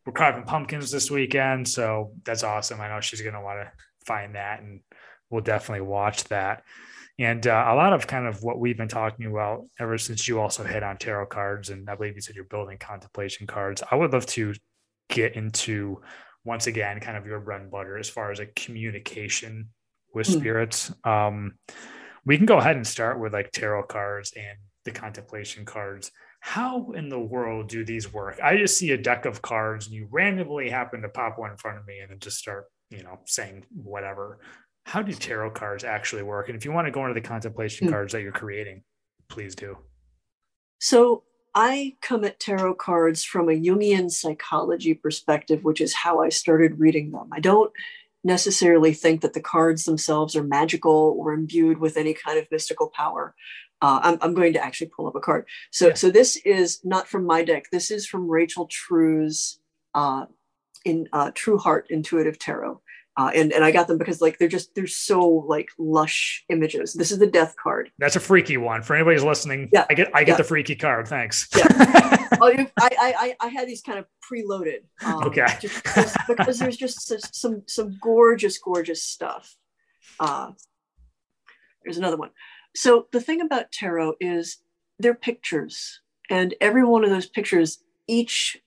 We're 0.05 0.11
carving 0.11 0.43
pumpkins 0.43 0.91
this 0.91 1.09
weekend, 1.09 1.69
so 1.69 2.11
that's 2.25 2.43
awesome. 2.43 2.81
I 2.81 2.89
know 2.89 2.99
she's 2.99 3.21
going 3.21 3.33
to 3.33 3.41
want 3.41 3.61
to 3.61 3.71
find 4.05 4.35
that, 4.35 4.61
and 4.61 4.81
we'll 5.29 5.41
definitely 5.41 5.88
watch 5.88 6.25
that. 6.25 6.63
And 7.17 7.47
uh, 7.47 7.65
a 7.69 7.75
lot 7.75 7.93
of 7.93 8.07
kind 8.07 8.27
of 8.27 8.43
what 8.43 8.59
we've 8.59 8.77
been 8.77 8.89
talking 8.89 9.25
about 9.25 9.65
ever 9.79 9.97
since 9.97 10.27
you 10.27 10.39
also 10.39 10.65
hit 10.65 10.83
on 10.83 10.97
tarot 10.97 11.27
cards, 11.27 11.69
and 11.69 11.89
I 11.89 11.95
believe 11.95 12.15
you 12.15 12.21
said 12.21 12.35
you're 12.35 12.43
building 12.43 12.77
contemplation 12.77 13.47
cards. 13.47 13.83
I 13.89 13.95
would 13.95 14.11
love 14.11 14.25
to 14.27 14.53
get 15.09 15.35
into 15.35 16.01
once 16.47 16.65
again 16.65 16.99
kind 17.01 17.17
of 17.17 17.25
your 17.27 17.41
bread 17.41 17.61
and 17.61 17.69
butter 17.69 17.97
as 17.97 18.09
far 18.09 18.31
as 18.31 18.39
a 18.39 18.45
communication 18.45 19.67
with 20.13 20.27
mm. 20.27 20.39
spirits. 20.39 20.91
Um, 21.03 21.57
we 22.25 22.37
can 22.37 22.45
go 22.45 22.57
ahead 22.57 22.77
and 22.77 22.87
start 22.87 23.19
with 23.19 23.33
like 23.33 23.51
tarot 23.51 23.83
cards 23.83 24.33
and 24.35 24.57
the 24.85 24.91
contemplation 24.91 25.65
cards. 25.65 26.09
How 26.39 26.91
in 26.91 27.09
the 27.09 27.19
world 27.19 27.67
do 27.67 27.83
these 27.83 28.11
work? 28.11 28.39
I 28.41 28.55
just 28.55 28.77
see 28.77 28.91
a 28.91 28.97
deck 28.97 29.25
of 29.25 29.41
cards 29.41 29.87
and 29.87 29.95
you 29.95 30.07
randomly 30.09 30.69
happen 30.69 31.01
to 31.01 31.09
pop 31.09 31.37
one 31.37 31.51
in 31.51 31.57
front 31.57 31.77
of 31.77 31.85
me 31.85 31.99
and 31.99 32.11
then 32.11 32.19
just 32.19 32.37
start, 32.37 32.65
you 32.89 33.03
know, 33.03 33.19
saying 33.25 33.65
whatever. 33.75 34.39
How 34.85 35.01
do 35.01 35.11
tarot 35.11 35.51
cards 35.51 35.83
actually 35.83 36.23
work? 36.23 36.47
And 36.47 36.57
if 36.57 36.63
you 36.63 36.71
want 36.71 36.87
to 36.87 36.91
go 36.91 37.01
into 37.01 37.13
the 37.13 37.27
contemplation 37.27 37.87
mm. 37.87 37.91
cards 37.91 38.13
that 38.13 38.21
you're 38.21 38.31
creating, 38.31 38.83
please 39.27 39.53
do. 39.53 39.77
So 40.79 41.23
I 41.55 41.95
come 42.01 42.23
at 42.23 42.39
tarot 42.39 42.75
cards 42.75 43.23
from 43.23 43.49
a 43.49 43.53
Jungian 43.53 44.11
psychology 44.11 44.93
perspective, 44.93 45.63
which 45.63 45.81
is 45.81 45.93
how 45.93 46.21
I 46.21 46.29
started 46.29 46.79
reading 46.79 47.11
them. 47.11 47.29
I 47.31 47.39
don't 47.39 47.71
necessarily 48.23 48.93
think 48.93 49.21
that 49.21 49.33
the 49.33 49.41
cards 49.41 49.85
themselves 49.85 50.35
are 50.35 50.43
magical 50.43 51.15
or 51.17 51.33
imbued 51.33 51.79
with 51.79 51.97
any 51.97 52.13
kind 52.13 52.37
of 52.37 52.47
mystical 52.51 52.89
power. 52.89 53.33
Uh, 53.81 53.99
I'm, 54.03 54.17
I'm, 54.21 54.33
going 54.33 54.53
to 54.53 54.63
actually 54.63 54.91
pull 54.95 55.07
up 55.07 55.15
a 55.15 55.19
card. 55.19 55.45
So, 55.71 55.89
yeah. 55.89 55.93
so 55.93 56.09
this 56.09 56.35
is 56.37 56.79
not 56.83 57.07
from 57.07 57.25
my 57.25 57.43
deck. 57.43 57.65
This 57.71 57.91
is 57.91 58.07
from 58.07 58.27
Rachel 58.27 58.65
True's 58.65 59.59
uh, 59.93 60.25
in 60.83 61.07
uh, 61.13 61.31
True 61.35 61.57
Heart 61.57 61.87
Intuitive 61.89 62.39
Tarot. 62.39 62.81
Uh, 63.18 63.32
and 63.34 63.51
and 63.51 63.63
I 63.63 63.72
got 63.72 63.88
them 63.88 63.97
because 63.97 64.22
like 64.22 64.38
they're 64.38 64.47
just 64.47 64.76
they're 64.76 64.86
so 64.86 65.28
like 65.28 65.70
lush 65.80 66.45
images. 66.49 66.93
This 66.93 67.11
is 67.11 67.18
the 67.18 67.26
death 67.26 67.55
card. 67.61 67.89
That's 67.97 68.15
a 68.15 68.20
freaky 68.20 68.57
one 68.57 68.84
for 68.84 68.95
anybody 68.95 69.15
who's 69.15 69.24
listening. 69.24 69.70
Yeah, 69.74 69.86
I 69.89 69.95
get 69.95 70.11
I 70.13 70.24
get 70.24 70.34
yeah. 70.34 70.38
the 70.38 70.43
freaky 70.43 70.76
card. 70.76 71.07
Thanks. 71.07 71.49
Yeah, 71.57 71.65
oh, 72.39 72.53
I, 72.80 72.89
I 72.99 73.36
I 73.39 73.47
had 73.47 73.68
these 73.68 73.82
kind 73.82 73.97
of 73.97 74.05
preloaded. 74.32 74.84
Um, 75.03 75.24
okay. 75.24 75.47
because, 75.59 76.15
because, 76.28 76.59
there's 76.59 76.78
just 76.78 77.36
some 77.36 77.63
some 77.68 77.97
gorgeous 77.99 78.59
gorgeous 78.59 79.01
stuff. 79.01 79.55
Uh, 80.20 80.51
there's 81.84 81.97
another 81.97 82.18
one. 82.18 82.30
So 82.76 83.07
the 83.11 83.22
thing 83.22 83.41
about 83.41 83.72
tarot 83.72 84.13
is 84.20 84.57
they're 84.99 85.15
pictures, 85.15 86.01
and 86.30 86.53
every 86.61 86.84
one 86.84 87.03
of 87.03 87.09
those 87.09 87.26
pictures, 87.26 87.80
each 88.07 88.61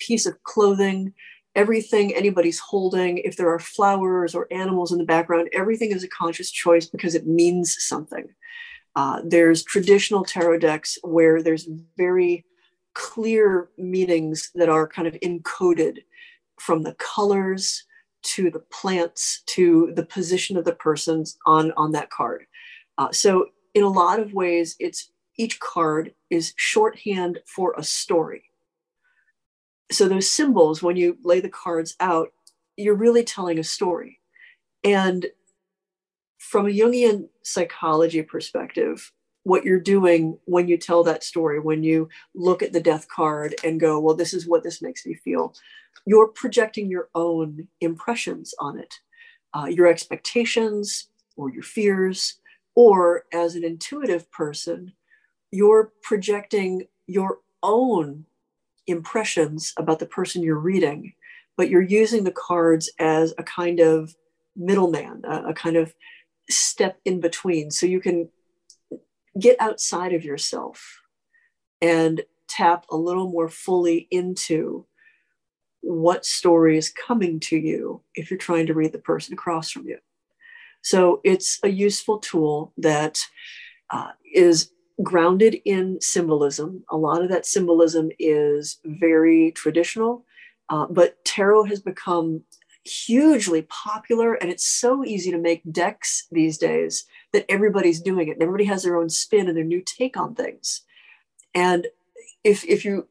piece 0.00 0.26
of 0.26 0.42
clothing, 0.42 1.14
everything 1.54 2.14
anybody's 2.14 2.58
holding, 2.58 3.18
if 3.18 3.36
there 3.36 3.52
are 3.52 3.58
flowers 3.58 4.34
or 4.34 4.46
animals 4.50 4.92
in 4.92 4.98
the 4.98 5.04
background, 5.04 5.48
everything 5.52 5.92
is 5.92 6.04
a 6.04 6.08
conscious 6.08 6.50
choice 6.50 6.86
because 6.86 7.14
it 7.14 7.26
means 7.26 7.76
something. 7.82 8.28
Uh, 8.94 9.20
there's 9.24 9.62
traditional 9.62 10.24
tarot 10.24 10.58
decks 10.58 10.98
where 11.02 11.42
there's 11.42 11.68
very 11.96 12.44
clear 12.94 13.70
meanings 13.78 14.50
that 14.54 14.68
are 14.68 14.86
kind 14.86 15.08
of 15.08 15.14
encoded 15.22 15.98
from 16.58 16.82
the 16.82 16.94
colors 16.94 17.84
to 18.22 18.50
the 18.50 18.60
plants 18.60 19.42
to 19.46 19.92
the 19.96 20.04
position 20.04 20.56
of 20.56 20.64
the 20.64 20.74
persons 20.74 21.38
on, 21.46 21.72
on 21.72 21.92
that 21.92 22.10
card. 22.10 22.44
Uh, 22.98 23.10
so, 23.10 23.46
in 23.74 23.82
a 23.82 23.88
lot 23.88 24.20
of 24.20 24.34
ways, 24.34 24.76
it's 24.78 25.10
each 25.38 25.58
card 25.58 26.12
is 26.28 26.52
shorthand 26.56 27.40
for 27.46 27.74
a 27.78 27.82
story 27.82 28.51
so 29.94 30.08
those 30.08 30.30
symbols 30.30 30.82
when 30.82 30.96
you 30.96 31.18
lay 31.22 31.40
the 31.40 31.48
cards 31.48 31.94
out 32.00 32.32
you're 32.76 32.94
really 32.94 33.24
telling 33.24 33.58
a 33.58 33.64
story. 33.64 34.20
And 34.84 35.26
from 36.38 36.66
a 36.66 36.70
jungian 36.70 37.28
psychology 37.42 38.22
perspective 38.22 39.12
what 39.44 39.64
you're 39.64 39.80
doing 39.80 40.38
when 40.44 40.68
you 40.68 40.76
tell 40.76 41.02
that 41.02 41.24
story 41.24 41.58
when 41.58 41.82
you 41.82 42.08
look 42.34 42.62
at 42.62 42.72
the 42.72 42.80
death 42.80 43.08
card 43.08 43.54
and 43.64 43.80
go 43.80 43.98
well 43.98 44.14
this 44.14 44.34
is 44.34 44.46
what 44.46 44.62
this 44.62 44.82
makes 44.82 45.06
me 45.06 45.14
feel 45.14 45.54
you're 46.04 46.28
projecting 46.28 46.90
your 46.90 47.08
own 47.14 47.66
impressions 47.80 48.54
on 48.58 48.78
it 48.78 48.94
uh, 49.54 49.66
your 49.66 49.86
expectations 49.86 51.08
or 51.36 51.50
your 51.50 51.62
fears 51.62 52.40
or 52.74 53.24
as 53.32 53.54
an 53.54 53.64
intuitive 53.64 54.30
person 54.30 54.92
you're 55.52 55.92
projecting 56.02 56.86
your 57.06 57.38
own 57.62 58.26
impressions 58.86 59.72
about 59.76 59.98
the 59.98 60.06
person 60.06 60.42
you're 60.42 60.56
reading, 60.58 61.14
but 61.56 61.68
you're 61.68 61.82
using 61.82 62.24
the 62.24 62.32
cards 62.32 62.90
as 62.98 63.34
a 63.38 63.42
kind 63.42 63.80
of 63.80 64.14
middleman, 64.56 65.22
a, 65.24 65.50
a 65.50 65.54
kind 65.54 65.76
of 65.76 65.94
step 66.50 66.98
in 67.04 67.20
between. 67.20 67.70
So 67.70 67.86
you 67.86 68.00
can 68.00 68.28
get 69.38 69.56
outside 69.60 70.12
of 70.12 70.24
yourself 70.24 71.00
and 71.80 72.22
tap 72.48 72.84
a 72.90 72.96
little 72.96 73.30
more 73.30 73.48
fully 73.48 74.06
into 74.10 74.86
what 75.80 76.24
story 76.24 76.76
is 76.76 76.90
coming 76.90 77.40
to 77.40 77.56
you 77.56 78.02
if 78.14 78.30
you're 78.30 78.38
trying 78.38 78.66
to 78.66 78.74
read 78.74 78.92
the 78.92 78.98
person 78.98 79.34
across 79.34 79.70
from 79.70 79.86
you. 79.86 79.98
So 80.82 81.20
it's 81.24 81.58
a 81.62 81.68
useful 81.68 82.18
tool 82.18 82.72
that 82.78 83.20
uh, 83.90 84.10
is 84.32 84.71
grounded 85.02 85.60
in 85.64 86.00
symbolism. 86.00 86.84
A 86.90 86.96
lot 86.96 87.22
of 87.22 87.28
that 87.30 87.46
symbolism 87.46 88.10
is 88.18 88.78
very 88.84 89.52
traditional, 89.52 90.24
uh, 90.68 90.86
but 90.86 91.24
tarot 91.24 91.64
has 91.64 91.80
become 91.80 92.42
hugely 92.84 93.62
popular 93.62 94.34
and 94.34 94.50
it's 94.50 94.66
so 94.66 95.04
easy 95.04 95.30
to 95.30 95.38
make 95.38 95.62
decks 95.70 96.26
these 96.32 96.58
days 96.58 97.04
that 97.32 97.44
everybody's 97.48 98.00
doing 98.00 98.26
it 98.26 98.36
everybody 98.40 98.64
has 98.64 98.82
their 98.82 98.96
own 98.96 99.08
spin 99.08 99.46
and 99.46 99.56
their 99.56 99.62
new 99.64 99.80
take 99.80 100.16
on 100.16 100.34
things. 100.34 100.82
And 101.54 101.86
if, 102.42 102.64
if 102.64 102.84
you 102.84 103.08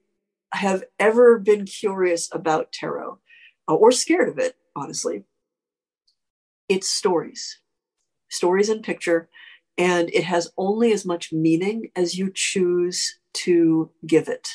have 0.53 0.83
ever 0.99 1.39
been 1.39 1.65
curious 1.65 2.27
about 2.33 2.73
tarot 2.73 3.19
uh, 3.69 3.75
or 3.75 3.91
scared 3.91 4.29
of 4.29 4.39
it, 4.39 4.57
honestly, 4.75 5.23
it's 6.67 6.89
stories, 6.89 7.59
stories 8.29 8.69
in 8.69 8.81
picture 8.81 9.29
and 9.77 10.09
it 10.13 10.23
has 10.23 10.51
only 10.57 10.91
as 10.91 11.05
much 11.05 11.31
meaning 11.31 11.89
as 11.95 12.17
you 12.17 12.31
choose 12.33 13.19
to 13.33 13.89
give 14.05 14.27
it. 14.27 14.49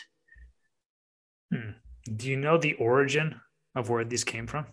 Hmm. 1.52 1.70
Do 2.14 2.28
you 2.28 2.36
know 2.36 2.58
the 2.58 2.74
origin 2.74 3.40
of 3.74 3.88
where 3.90 4.04
these 4.04 4.24
came 4.24 4.46
from? 4.46 4.66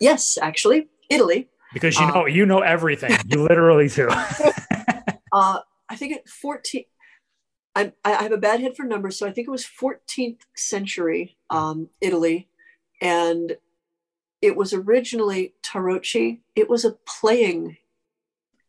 Yes, 0.00 0.38
actually, 0.40 0.88
Italy. 1.10 1.48
Because 1.72 1.98
you 1.98 2.06
know, 2.06 2.22
uh, 2.22 2.24
you 2.26 2.44
know 2.44 2.60
everything. 2.60 3.16
You 3.26 3.42
literally 3.48 3.88
do. 3.88 4.08
uh, 5.32 5.60
I 5.88 5.96
think 5.96 6.14
at 6.14 6.28
14, 6.28 6.84
I, 7.74 7.92
I 8.04 8.22
have 8.22 8.32
a 8.32 8.38
bad 8.38 8.60
head 8.60 8.76
for 8.76 8.84
numbers, 8.84 9.18
so 9.18 9.26
I 9.26 9.32
think 9.32 9.48
it 9.48 9.50
was 9.50 9.64
14th 9.64 10.40
century 10.56 11.38
um, 11.48 11.88
Italy, 12.00 12.48
and 13.00 13.56
it 14.42 14.56
was 14.56 14.72
originally 14.72 15.54
tarocchi. 15.62 16.40
It 16.54 16.68
was 16.68 16.84
a 16.84 16.96
playing 17.20 17.78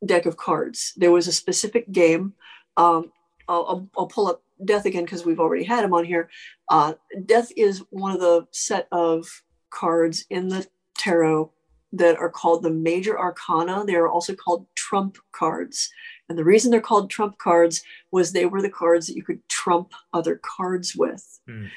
deck 0.05 0.25
of 0.25 0.37
cards. 0.37 0.93
There 0.97 1.11
was 1.11 1.27
a 1.27 1.31
specific 1.31 1.91
game. 1.91 2.33
Um, 2.77 3.11
I'll, 3.47 3.89
I'll, 3.97 4.07
pull 4.07 4.27
up 4.27 4.41
Death 4.63 4.85
again 4.85 5.03
because 5.03 5.25
we've 5.25 5.39
already 5.39 5.63
had 5.63 5.83
him 5.83 5.93
on 5.93 6.05
here. 6.05 6.29
Uh, 6.69 6.93
Death 7.25 7.51
is 7.57 7.83
one 7.89 8.13
of 8.13 8.19
the 8.19 8.47
set 8.51 8.87
of 8.91 9.43
cards 9.69 10.25
in 10.29 10.47
the 10.47 10.65
tarot 10.97 11.51
that 11.91 12.17
are 12.17 12.29
called 12.29 12.63
the 12.63 12.71
major 12.71 13.19
arcana. 13.19 13.83
They 13.85 13.95
are 13.95 14.07
also 14.07 14.33
called 14.33 14.65
trump 14.75 15.17
cards. 15.31 15.89
And 16.27 16.37
the 16.37 16.43
reason 16.43 16.71
they're 16.71 16.81
called 16.81 17.09
trump 17.09 17.37
cards 17.37 17.83
was 18.11 18.31
they 18.31 18.45
were 18.45 18.61
the 18.61 18.69
cards 18.69 19.07
that 19.07 19.15
you 19.15 19.23
could 19.23 19.47
trump 19.49 19.93
other 20.13 20.39
cards 20.41 20.95
with. 20.95 21.39
Mm. 21.49 21.69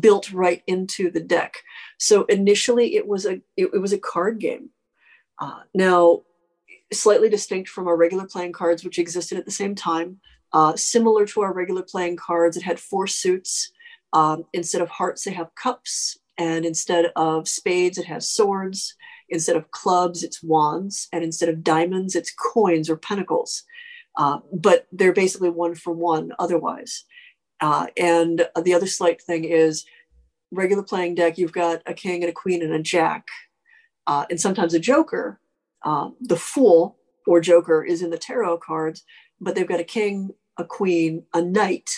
built 0.00 0.30
right 0.32 0.62
into 0.66 1.10
the 1.10 1.20
deck 1.20 1.62
so 1.96 2.24
initially 2.24 2.96
it 2.96 3.06
was 3.08 3.24
a 3.24 3.40
it, 3.56 3.70
it 3.72 3.80
was 3.80 3.94
a 3.94 3.98
card 3.98 4.38
game 4.38 4.68
uh, 5.38 5.60
now 5.72 6.20
slightly 6.92 7.28
distinct 7.28 7.68
from 7.68 7.86
our 7.86 7.96
regular 7.96 8.26
playing 8.26 8.52
cards 8.52 8.84
which 8.84 8.98
existed 8.98 9.38
at 9.38 9.44
the 9.44 9.50
same 9.50 9.74
time 9.74 10.18
uh, 10.52 10.74
similar 10.76 11.26
to 11.26 11.42
our 11.42 11.52
regular 11.52 11.82
playing 11.82 12.16
cards 12.16 12.56
it 12.56 12.62
had 12.62 12.80
four 12.80 13.06
suits 13.06 13.72
um, 14.12 14.44
instead 14.52 14.80
of 14.80 14.88
hearts 14.88 15.24
they 15.24 15.32
have 15.32 15.54
cups 15.54 16.18
and 16.38 16.64
instead 16.64 17.10
of 17.16 17.48
spades, 17.48 17.98
it 17.98 18.06
has 18.06 18.28
swords. 18.28 18.94
Instead 19.28 19.56
of 19.56 19.70
clubs, 19.72 20.22
it's 20.22 20.42
wands. 20.42 21.08
And 21.12 21.24
instead 21.24 21.48
of 21.48 21.64
diamonds, 21.64 22.14
it's 22.14 22.32
coins 22.32 22.88
or 22.88 22.96
pentacles. 22.96 23.64
Uh, 24.16 24.38
but 24.52 24.86
they're 24.92 25.12
basically 25.12 25.50
one 25.50 25.74
for 25.74 25.92
one 25.92 26.32
otherwise. 26.38 27.04
Uh, 27.60 27.88
and 27.96 28.46
the 28.62 28.72
other 28.72 28.86
slight 28.86 29.20
thing 29.20 29.44
is 29.44 29.84
regular 30.52 30.82
playing 30.82 31.16
deck, 31.16 31.36
you've 31.36 31.52
got 31.52 31.82
a 31.86 31.92
king 31.92 32.22
and 32.22 32.30
a 32.30 32.32
queen 32.32 32.62
and 32.62 32.72
a 32.72 32.80
jack. 32.80 33.26
Uh, 34.06 34.24
and 34.30 34.40
sometimes 34.40 34.72
a 34.72 34.78
joker. 34.78 35.40
Uh, 35.84 36.10
the 36.20 36.36
fool 36.36 36.98
or 37.26 37.40
joker 37.40 37.84
is 37.84 38.02
in 38.02 38.10
the 38.10 38.18
tarot 38.18 38.58
cards, 38.58 39.04
but 39.40 39.54
they've 39.54 39.68
got 39.68 39.80
a 39.80 39.84
king, 39.84 40.30
a 40.56 40.64
queen, 40.64 41.24
a 41.34 41.42
knight, 41.42 41.90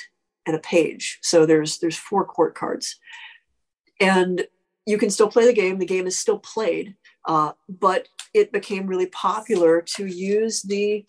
and 0.47 0.57
a 0.57 0.61
page. 0.61 1.19
So 1.23 1.47
there's 1.47 1.79
there's 1.79 1.97
four 1.97 2.25
court 2.25 2.55
cards 2.55 2.99
and 4.01 4.47
you 4.87 4.99
can 4.99 5.11
still 5.11 5.29
play 5.29 5.47
the 5.47 5.53
game. 5.53 5.79
The 5.79 5.87
game 5.87 6.07
is 6.07 6.19
still 6.19 6.39
played, 6.39 6.97
uh, 7.29 7.53
but 7.69 8.09
it 8.35 8.53
became 8.53 8.87
really 8.87 9.07
popular 9.07 9.83
to 9.83 10.07
use 10.07 10.63
the 10.63 11.05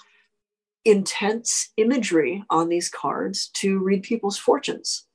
intense 0.84 1.72
imagery 1.78 2.44
on 2.50 2.70
these 2.70 2.90
cards 2.90 3.48
to 3.54 3.80
read 3.80 4.04
people's 4.04 4.38
fortunes. 4.38 5.06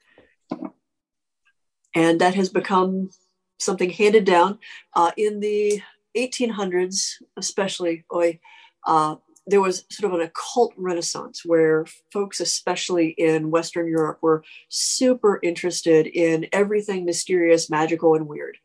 And 1.95 2.21
that 2.21 2.35
has 2.35 2.49
become 2.49 3.11
something 3.59 3.91
handed 3.91 4.25
down 4.25 4.59
uh, 4.95 5.13
in 5.17 5.41
the 5.41 5.83
1800s, 6.17 7.23
especially. 7.37 8.05
Oy, 8.13 8.41
uh, 8.87 9.17
there 9.47 9.61
was 9.61 9.85
sort 9.91 10.13
of 10.13 10.19
an 10.19 10.27
occult 10.27 10.73
renaissance 10.77 11.45
where 11.45 11.87
folks, 12.13 12.41
especially 12.41 13.09
in 13.11 13.51
Western 13.51 13.87
Europe, 13.87 14.19
were 14.21 14.43
super 14.69 15.39
interested 15.43 16.07
in 16.07 16.49
everything 16.53 17.05
mysterious, 17.05 17.71
magical, 17.71 18.15
and 18.15 18.27
weird. 18.27 18.59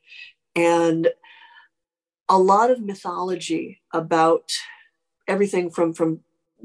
And 0.56 1.10
a 2.28 2.38
lot 2.38 2.72
of 2.72 2.82
mythology 2.82 3.82
about 3.94 4.52
everything 5.28 5.70
from, 5.70 5.94
from 5.94 6.22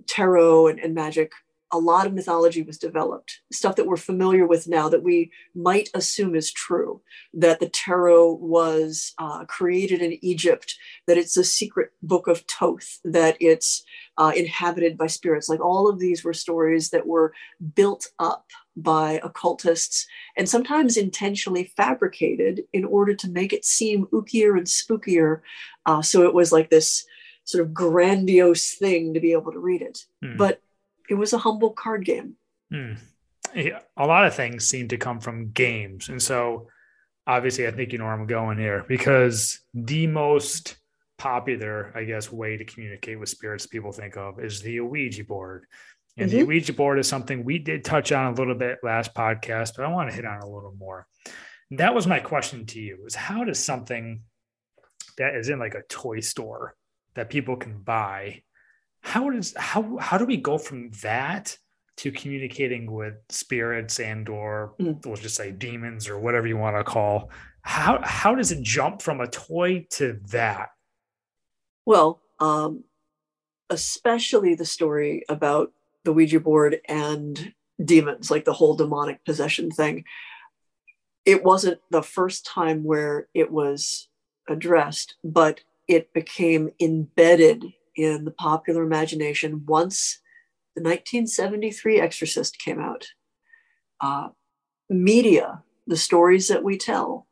tarot 0.07 0.69
and, 0.69 0.81
and 0.81 0.95
magic 0.95 1.33
a 1.73 1.79
lot 1.79 2.07
of 2.07 2.15
mythology 2.15 2.63
was 2.63 2.79
developed, 2.79 3.41
stuff 3.53 3.77
that 3.77 3.87
we're 3.87 3.97
familiar 3.97 4.47
with 4.47 4.69
now 4.69 4.89
that 4.89 5.03
we 5.03 5.31
might 5.55 5.89
assume 5.95 6.35
is 6.35 6.53
true. 6.53 7.01
That 7.35 7.61
the 7.61 7.69
tarot 7.69 8.35
was 8.35 9.15
uh, 9.19 9.45
created 9.47 10.01
in 10.01 10.25
Egypt, 10.25 10.77
that 11.07 11.19
it's 11.19 11.37
a 11.37 11.45
secret 11.45 11.91
book 12.03 12.29
of 12.29 12.45
Thoth, 12.47 13.01
that 13.05 13.37
it's 13.41 13.85
uh, 14.17 14.33
inhabited 14.37 14.97
by 14.97 15.09
spirits. 15.09 15.49
Like 15.49 15.61
all 15.61 15.89
of 15.89 15.99
these 15.99 16.25
were 16.25 16.33
stories 16.33 16.91
that 16.91 17.07
were 17.07 17.33
built 17.75 18.07
up 18.19 18.47
by 18.77 19.21
occultists 19.25 20.07
and 20.37 20.49
sometimes 20.49 20.97
intentionally 20.97 21.73
fabricated 21.77 22.63
in 22.73 22.85
order 22.85 23.15
to 23.15 23.31
make 23.31 23.53
it 23.53 23.65
seem 23.65 24.07
ookier 24.07 24.57
and 24.57 24.67
spookier. 24.67 25.41
Uh, 25.87 26.03
so 26.03 26.25
it 26.25 26.35
was 26.35 26.53
like 26.53 26.71
this 26.71 27.05
sort 27.45 27.65
of 27.65 27.73
grandiose 27.73 28.75
thing 28.75 29.15
to 29.15 29.21
be 29.21 29.33
able 29.33 29.53
to 29.53 29.59
read 29.59 29.81
it. 29.81 30.05
Mm. 30.23 30.37
But 30.37 30.61
it 31.09 31.15
was 31.15 31.33
a 31.33 31.39
humble 31.39 31.71
card 31.71 32.05
game. 32.05 32.37
Mm. 32.73 32.99
Yeah, 33.55 33.81
a 33.97 34.07
lot 34.07 34.27
of 34.27 34.35
things 34.35 34.67
seem 34.67 34.89
to 34.89 34.97
come 34.97 35.21
from 35.21 35.51
games. 35.51 36.09
And 36.09 36.21
so 36.21 36.69
obviously 37.27 37.67
I 37.67 37.71
think 37.71 37.93
you 37.93 37.99
know 37.99 38.05
where 38.05 38.15
I'm 38.15 38.27
going 38.27 38.59
here 38.59 38.85
because 38.87 39.61
the 39.75 40.07
most 40.07 40.77
popular, 41.19 41.93
I 41.95 42.05
guess, 42.05 42.31
way 42.31 42.57
to 42.57 42.65
communicate 42.65 43.19
with 43.19 43.29
spirits 43.29 43.67
people 43.67 43.93
think 43.93 44.17
of 44.17 44.41
is 44.41 44.61
the 44.61 44.81
Ouija 44.81 45.25
board. 45.25 45.67
And 46.17 46.31
mm-hmm. 46.31 46.41
the 46.41 46.45
Ouija 46.45 46.73
board 46.73 46.99
is 46.99 47.09
something 47.09 47.45
we 47.45 47.59
did 47.59 47.85
touch 47.85 48.13
on 48.13 48.33
a 48.33 48.37
little 48.37 48.55
bit 48.55 48.79
last 48.83 49.15
podcast, 49.15 49.73
but 49.77 49.85
I 49.85 49.89
want 49.89 50.11
to 50.11 50.17
hit 50.17 50.25
on 50.25 50.41
a 50.41 50.49
little 50.49 50.75
more. 50.79 51.07
That 51.73 51.95
was 51.95 52.07
my 52.07 52.21
question 52.21 52.67
to 52.67 52.81
you 52.81 53.05
is 53.07 53.15
how 53.15 53.45
does 53.45 53.63
something 53.63 54.23
that 55.19 55.35
is 55.35 55.49
in 55.49 55.59
like 55.59 55.75
a 55.75 55.83
toy 55.89 56.21
store 56.21 56.75
that 57.15 57.31
people 57.31 57.57
can 57.57 57.79
buy, 57.79 58.43
how 59.07 59.31
does 59.31 59.55
how 59.57 59.97
how 59.99 60.19
do 60.19 60.25
we 60.25 60.37
go 60.37 60.59
from 60.59 60.91
that 61.03 61.57
to 61.97 62.13
communicating 62.13 62.93
with 62.93 63.15
spirits 63.31 64.01
and 64.01 64.29
or 64.29 64.75
mm. 64.79 65.05
we'll 65.07 65.17
just 65.17 65.37
say 65.37 65.51
demons 65.51 66.09
or 66.09 66.19
whatever 66.19 66.47
you 66.47 66.57
want 66.57 66.77
to 66.77 66.85
call 66.85 67.31
how 67.63 67.99
how 68.03 68.35
does 68.35 68.53
it 68.53 68.63
jump 68.63 69.01
from 69.01 69.21
a 69.21 69.27
toy 69.29 69.87
to 69.91 70.21
that 70.31 70.69
well, 71.87 72.21
um, 72.41 72.85
especially 73.71 74.55
the 74.55 74.65
story 74.67 75.23
about 75.29 75.73
the 76.05 76.13
Ouija 76.13 76.41
board 76.41 76.81
and 76.87 77.55
demons, 77.83 78.31
like 78.31 78.45
the 78.45 78.53
whole 78.53 78.75
demonic 78.75 79.25
possession 79.25 79.71
thing. 79.71 80.05
It 81.25 81.45
wasn't 81.45 81.81
the 81.91 82.03
first 82.03 82.45
time 82.45 82.85
where 82.85 83.29
it 83.35 83.51
was 83.51 84.09
addressed, 84.49 85.15
but 85.25 85.61
it 85.89 86.13
became 86.13 86.71
embedded 86.81 87.65
in 87.97 88.25
the 88.25 88.31
popular 88.31 88.83
imagination 88.83 89.65
once 89.67 90.21
the 90.75 90.83
1973 90.83 92.01
Exorcist 92.01 92.59
came 92.59 92.79
out. 92.79 93.07
Uh, 94.01 94.29
media, 94.91 95.63
the 95.87 95.97
stories 95.97 96.49
that 96.49 96.63
we 96.63 96.77
tell, 96.77 97.27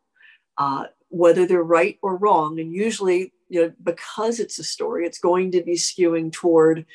uh, 0.56 0.84
whether 1.08 1.46
they're 1.46 1.62
right 1.62 1.98
or 2.02 2.16
wrong, 2.16 2.58
and 2.58 2.72
usually 2.72 3.32
you 3.48 3.60
know, 3.60 3.72
because 3.82 4.40
it's 4.40 4.58
a 4.58 4.64
story, 4.64 5.06
it's 5.06 5.18
going 5.18 5.52
to 5.52 5.62
be 5.62 5.74
skewing 5.74 6.32
toward, 6.32 6.86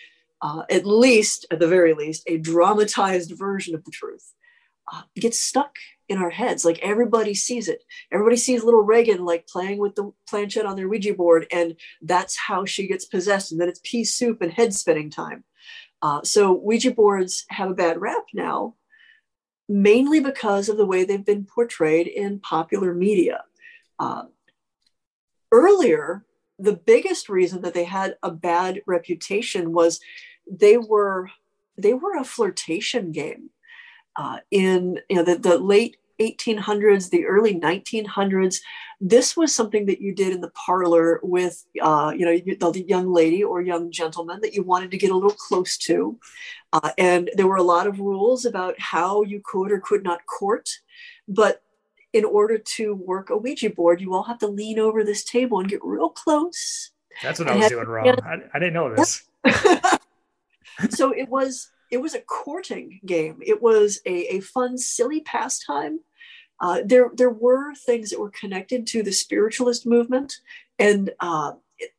uh, 0.42 0.64
at 0.70 0.86
least, 0.86 1.46
at 1.52 1.60
the 1.60 1.68
very 1.68 1.94
least, 1.94 2.24
a 2.28 2.38
dramatized 2.38 3.32
version 3.38 3.76
of 3.76 3.86
the 3.86 3.92
truth. 3.92 4.34
Uh, 4.92 5.04
gets 5.16 5.38
stuck 5.38 5.76
in 6.10 6.18
our 6.18 6.32
heads. 6.32 6.66
Like 6.66 6.80
everybody 6.80 7.34
sees 7.34 7.68
it. 7.68 7.84
Everybody 8.12 8.36
sees 8.36 8.64
little 8.64 8.82
Regan 8.82 9.24
like 9.24 9.48
playing 9.48 9.78
with 9.78 9.96
the 9.96 10.12
planchette 10.28 10.66
on 10.66 10.76
their 10.76 10.90
Ouija 10.90 11.14
board, 11.14 11.46
and 11.52 11.76
that's 12.02 12.36
how 12.36 12.66
she 12.66 12.88
gets 12.88 13.06
possessed. 13.06 13.52
And 13.52 13.62
then 13.62 13.70
it's 13.70 13.80
pea 13.84 14.04
soup 14.04 14.42
and 14.42 14.52
head 14.52 14.74
spinning 14.74 15.10
time. 15.10 15.44
Uh, 16.02 16.22
so 16.24 16.54
Ouija 16.54 16.92
boards 16.92 17.46
have 17.50 17.70
a 17.70 17.76
bad 17.76 18.02
rap 18.02 18.24
now, 18.34 18.76
mainly 19.68 20.20
because 20.20 20.68
of 20.68 20.78
the 20.78 20.86
way 20.86 21.04
they've 21.04 21.26
been 21.26 21.46
portrayed 21.46 22.08
in 22.08 22.40
popular 22.40 22.94
media. 22.94 23.44
Uh, 24.00 24.24
earlier, 25.52 26.26
the 26.58 26.74
biggest 26.74 27.30
reason 27.30 27.62
that 27.62 27.74
they 27.74 27.86
had 27.86 28.16
a 28.24 28.32
bad 28.32 28.82
reputation 28.86 29.74
was 29.74 30.00
they 30.50 30.78
were 30.78 31.30
they 31.78 31.94
were 31.94 32.18
a 32.18 32.26
flirtation 32.26 33.12
game 33.12 33.52
uh, 34.16 34.40
in 34.52 35.00
you 35.10 35.16
know 35.16 35.24
the, 35.24 35.38
the 35.38 35.58
late 35.58 35.98
1800s 36.20 37.10
the 37.10 37.26
early 37.26 37.56
1900s 37.56 38.58
this 39.02 39.38
was 39.38 39.56
something 39.56 39.86
that 39.86 40.02
you 40.02 40.14
did 40.14 40.34
in 40.34 40.42
the 40.42 40.52
parlor 40.52 41.20
with 41.24 41.66
uh, 41.82 42.14
you 42.16 42.26
know 42.26 42.72
the 42.72 42.86
young 42.88 43.12
lady 43.12 43.44
or 43.44 43.62
young 43.62 43.92
gentleman 43.92 44.40
that 44.42 44.54
you 44.54 44.64
wanted 44.64 44.92
to 44.92 44.98
get 44.98 45.12
a 45.12 45.16
little 45.16 45.32
close 45.32 45.78
to 45.78 46.20
uh, 46.74 46.92
and 46.98 47.30
there 47.36 47.48
were 47.48 47.56
a 47.56 47.64
lot 47.64 47.88
of 47.88 48.00
rules 48.00 48.46
about 48.46 48.76
how 48.80 49.24
you 49.24 49.42
could 49.44 49.72
or 49.72 49.80
could 49.80 50.04
not 50.04 50.26
court 50.26 50.70
but 51.28 51.62
in 52.14 52.26
order 52.26 52.58
to 52.58 52.96
work 52.96 53.30
a 53.30 53.38
Ouija 53.38 53.70
board, 53.70 54.02
you 54.02 54.14
all 54.14 54.24
have 54.24 54.40
to 54.40 54.48
lean 54.48 54.80
over 54.80 55.04
this 55.04 55.24
table 55.24 55.60
and 55.60 55.70
get 55.70 55.80
real 55.84 56.10
close. 56.10 56.92
That's 57.22 57.40
what 57.40 57.50
I 57.50 57.56
was 57.56 57.68
doing 57.68 57.88
wrong. 57.88 58.18
I, 58.24 58.38
I, 58.54 58.60
didn't 58.60 58.74
know 58.74 58.96
this. 58.96 59.28
so 60.90 61.12
it 61.12 61.30
was 61.30 61.70
it 61.92 61.98
was 61.98 62.16
a 62.16 62.22
courting 62.22 63.00
game. 63.06 63.40
It 63.46 63.62
was 63.62 64.00
a, 64.06 64.36
a 64.36 64.40
fun, 64.42 64.78
silly 64.78 65.22
pastime. 65.22 66.00
Uh, 66.62 66.82
there 66.86 67.10
there 67.16 67.30
were 67.30 67.74
things 67.74 68.10
that 68.10 68.20
were 68.20 68.32
connected 68.32 68.86
to 68.88 69.02
the 69.02 69.12
spiritualist 69.12 69.86
movement 69.86 70.40
and 70.78 71.12
uh, 71.20 71.54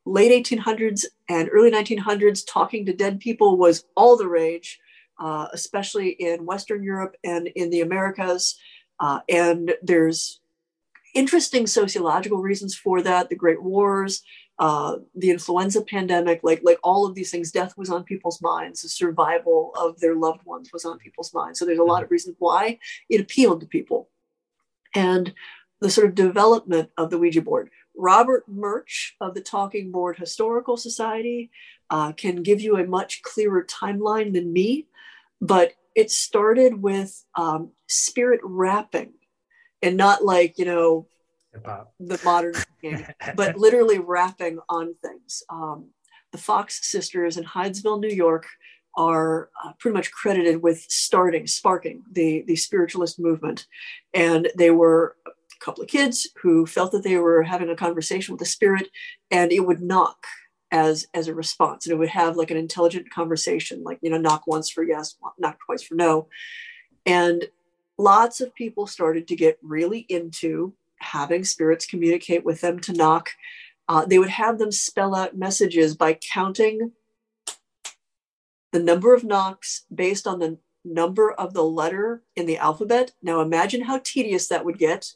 late 0.04 0.46
1800s 0.46 1.04
and 1.28 1.48
early 1.52 1.70
1900s. 1.70 2.42
Talking 2.46 2.84
to 2.86 2.92
dead 2.92 3.20
people 3.20 3.56
was 3.56 3.84
all 3.96 4.16
the 4.16 4.28
rage, 4.28 4.78
uh, 5.18 5.48
especially 5.52 6.11
in 6.11 6.46
Western 6.46 6.82
Europe 6.82 7.16
and 7.24 7.48
in 7.48 7.70
the 7.70 7.80
Americas. 7.80 8.58
Uh, 8.98 9.20
and 9.28 9.74
there's 9.82 10.40
interesting 11.14 11.66
sociological 11.66 12.38
reasons 12.38 12.74
for 12.74 13.02
that 13.02 13.28
the 13.28 13.34
Great 13.34 13.62
Wars, 13.62 14.22
uh, 14.58 14.96
the 15.14 15.30
influenza 15.30 15.80
pandemic, 15.80 16.40
like, 16.42 16.61
like 16.62 16.78
all 16.84 17.06
of 17.06 17.14
these 17.14 17.30
things, 17.30 17.50
death 17.50 17.76
was 17.76 17.90
on 17.90 18.04
people's 18.04 18.42
minds, 18.42 18.82
the 18.82 18.88
survival 18.88 19.72
of 19.74 19.98
their 20.00 20.14
loved 20.14 20.44
ones 20.44 20.70
was 20.72 20.84
on 20.84 20.98
people's 20.98 21.32
minds. 21.32 21.58
So 21.58 21.64
there's 21.64 21.78
a 21.78 21.84
lot 21.84 22.02
of 22.02 22.11
reasons 22.11 22.36
why 22.38 22.78
it 23.08 23.20
appealed 23.20 23.61
to 23.61 23.66
people. 23.66 24.11
And 24.95 25.32
the 25.80 25.91
sort 25.91 26.09
of 26.09 26.14
development 26.14 26.91
of 26.97 27.11
the 27.11 27.18
Ouija 27.18 27.43
board, 27.43 27.70
Robert 27.97 28.45
Murch 28.49 29.16
of 29.20 29.34
the 29.34 29.41
Talking 29.41 29.91
Board 29.91 30.18
Historical 30.18 30.76
Society 30.76 31.51
uh, 31.91 32.12
can 32.12 32.43
give 32.43 32.61
you 32.61 32.76
a 32.76 32.86
much 32.86 33.22
clearer 33.22 33.64
timeline 33.64 34.32
than 34.32 34.53
me, 34.53 34.86
but 35.41 35.72
it 35.95 36.11
started 36.11 36.82
with 36.82 37.24
um, 37.34 37.70
spirit 37.88 38.41
rapping 38.43 39.12
and 39.82 39.97
not 39.97 40.24
like, 40.24 40.59
you 40.59 40.64
know, 40.64 41.07
the 41.99 42.20
modern 42.24 42.55
thing, 42.80 43.07
but 43.34 43.59
literally 43.59 43.99
rapping 43.99 44.59
on 44.68 44.95
things. 45.03 45.43
Um, 45.51 45.91
the 46.32 46.38
Fox 46.38 46.88
sisters 46.88 47.36
in 47.36 47.45
Hydesville, 47.45 48.01
New 48.01 48.14
York, 48.14 48.47
are 48.97 49.51
uh, 49.64 49.72
pretty 49.78 49.95
much 49.95 50.11
credited 50.11 50.62
with 50.62 50.84
starting, 50.88 51.47
sparking 51.47 52.03
the, 52.12 52.43
the 52.47 52.57
spiritualist 52.57 53.18
movement. 53.18 53.66
And 54.14 54.51
they 54.57 54.70
were 54.70 55.16
a 55.26 55.64
couple 55.64 55.82
of 55.82 55.88
kids 55.88 56.28
who 56.43 56.66
felt 56.66 56.93
that 56.93 57.05
they 57.05 57.16
were 57.16 57.43
having 57.43 57.70
a 57.70 57.76
conversation 57.76 58.32
with 58.32 58.41
the 58.41 58.47
spirit 58.47 58.88
and 59.30 59.53
it 59.53 59.61
would 59.61 59.80
knock 59.80 60.26
as 60.72 61.07
as 61.14 61.28
a 61.28 61.34
response. 61.34 61.86
And 61.86 61.93
it 61.93 61.99
would 61.99 62.09
have 62.09 62.36
like 62.36 62.51
an 62.51 62.57
intelligent 62.57 63.11
conversation 63.11 63.82
like 63.82 63.99
you 64.03 64.11
know 64.11 64.18
knock 64.18 64.47
once 64.47 64.70
for 64.70 64.82
yes 64.82 65.16
knock 65.38 65.59
twice 65.64 65.82
for 65.82 65.95
no. 65.95 66.28
And 67.07 67.47
lots 67.99 68.41
of 68.41 68.55
people 68.55 68.86
started 68.86 69.26
to 69.28 69.36
get 69.36 69.59
really 69.62 70.07
into 70.09 70.72
having 70.97 71.45
spirits 71.45 71.86
communicate 71.86 72.45
with 72.45 72.61
them 72.61 72.78
to 72.80 72.93
knock. 72.93 73.30
Uh, 73.88 74.05
they 74.05 74.18
would 74.18 74.30
have 74.30 74.59
them 74.59 74.70
spell 74.70 75.14
out 75.14 75.36
messages 75.36 75.97
by 75.97 76.16
counting 76.32 76.93
the 78.72 78.82
number 78.82 79.14
of 79.14 79.24
knocks 79.24 79.84
based 79.92 80.26
on 80.26 80.38
the 80.38 80.58
number 80.84 81.32
of 81.32 81.54
the 81.54 81.64
letter 81.64 82.22
in 82.36 82.46
the 82.46 82.58
alphabet. 82.58 83.12
Now 83.22 83.40
imagine 83.40 83.82
how 83.82 84.00
tedious 84.02 84.48
that 84.48 84.64
would 84.64 84.78
get, 84.78 85.12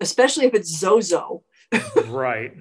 especially 0.00 0.46
if 0.46 0.54
it's 0.54 0.76
Zozo. 0.76 1.44
right. 2.06 2.52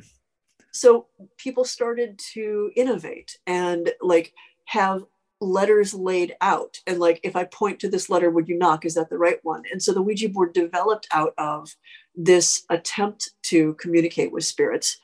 So 0.72 1.08
people 1.38 1.66
started 1.66 2.20
to 2.34 2.72
innovate 2.76 3.38
and 3.46 3.92
like 4.02 4.34
have 4.68 5.04
letters 5.42 5.94
laid 5.94 6.36
out. 6.40 6.78
And 6.88 7.00
like, 7.00 7.20
if 7.24 7.36
I 7.36 7.44
point 7.46 7.80
to 7.80 7.90
this 7.90 8.10
letter, 8.10 8.30
would 8.30 8.48
you 8.48 8.58
knock? 8.58 8.86
Is 8.86 8.94
that 8.94 9.10
the 9.10 9.18
right 9.18 9.40
one? 9.42 9.64
And 9.72 9.82
so 9.82 9.92
the 9.92 10.02
Ouija 10.02 10.30
board 10.30 10.54
developed 10.54 11.08
out 11.12 11.34
of 11.38 11.76
this 12.16 12.64
attempt 12.70 13.32
to 13.44 13.74
communicate 13.74 14.32
with 14.32 14.46
spirits. 14.46 14.98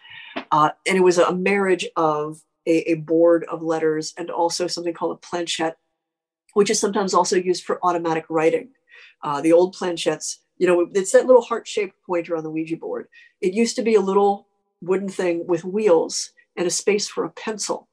Uh, 0.51 0.69
and 0.87 0.95
it 0.95 1.01
was 1.01 1.17
a 1.17 1.33
marriage 1.33 1.87
of 1.95 2.41
a, 2.67 2.91
a 2.91 2.95
board 2.95 3.45
of 3.49 3.63
letters 3.63 4.13
and 4.17 4.29
also 4.29 4.67
something 4.67 4.93
called 4.93 5.17
a 5.17 5.27
planchette, 5.27 5.77
which 6.53 6.69
is 6.69 6.79
sometimes 6.79 7.13
also 7.13 7.37
used 7.37 7.63
for 7.63 7.79
automatic 7.83 8.25
writing. 8.29 8.69
Uh, 9.23 9.41
the 9.41 9.53
old 9.53 9.75
planchettes, 9.75 10.37
you 10.57 10.67
know, 10.67 10.87
it's 10.93 11.13
that 11.13 11.25
little 11.25 11.41
heart 11.41 11.67
shaped 11.67 11.95
pointer 12.05 12.35
on 12.35 12.43
the 12.43 12.51
Ouija 12.51 12.77
board. 12.77 13.07
It 13.41 13.53
used 13.53 13.75
to 13.77 13.81
be 13.81 13.95
a 13.95 14.01
little 14.01 14.47
wooden 14.81 15.09
thing 15.09 15.47
with 15.47 15.63
wheels 15.63 16.31
and 16.55 16.67
a 16.67 16.71
space 16.71 17.07
for 17.07 17.23
a 17.23 17.29
pencil. 17.29 17.87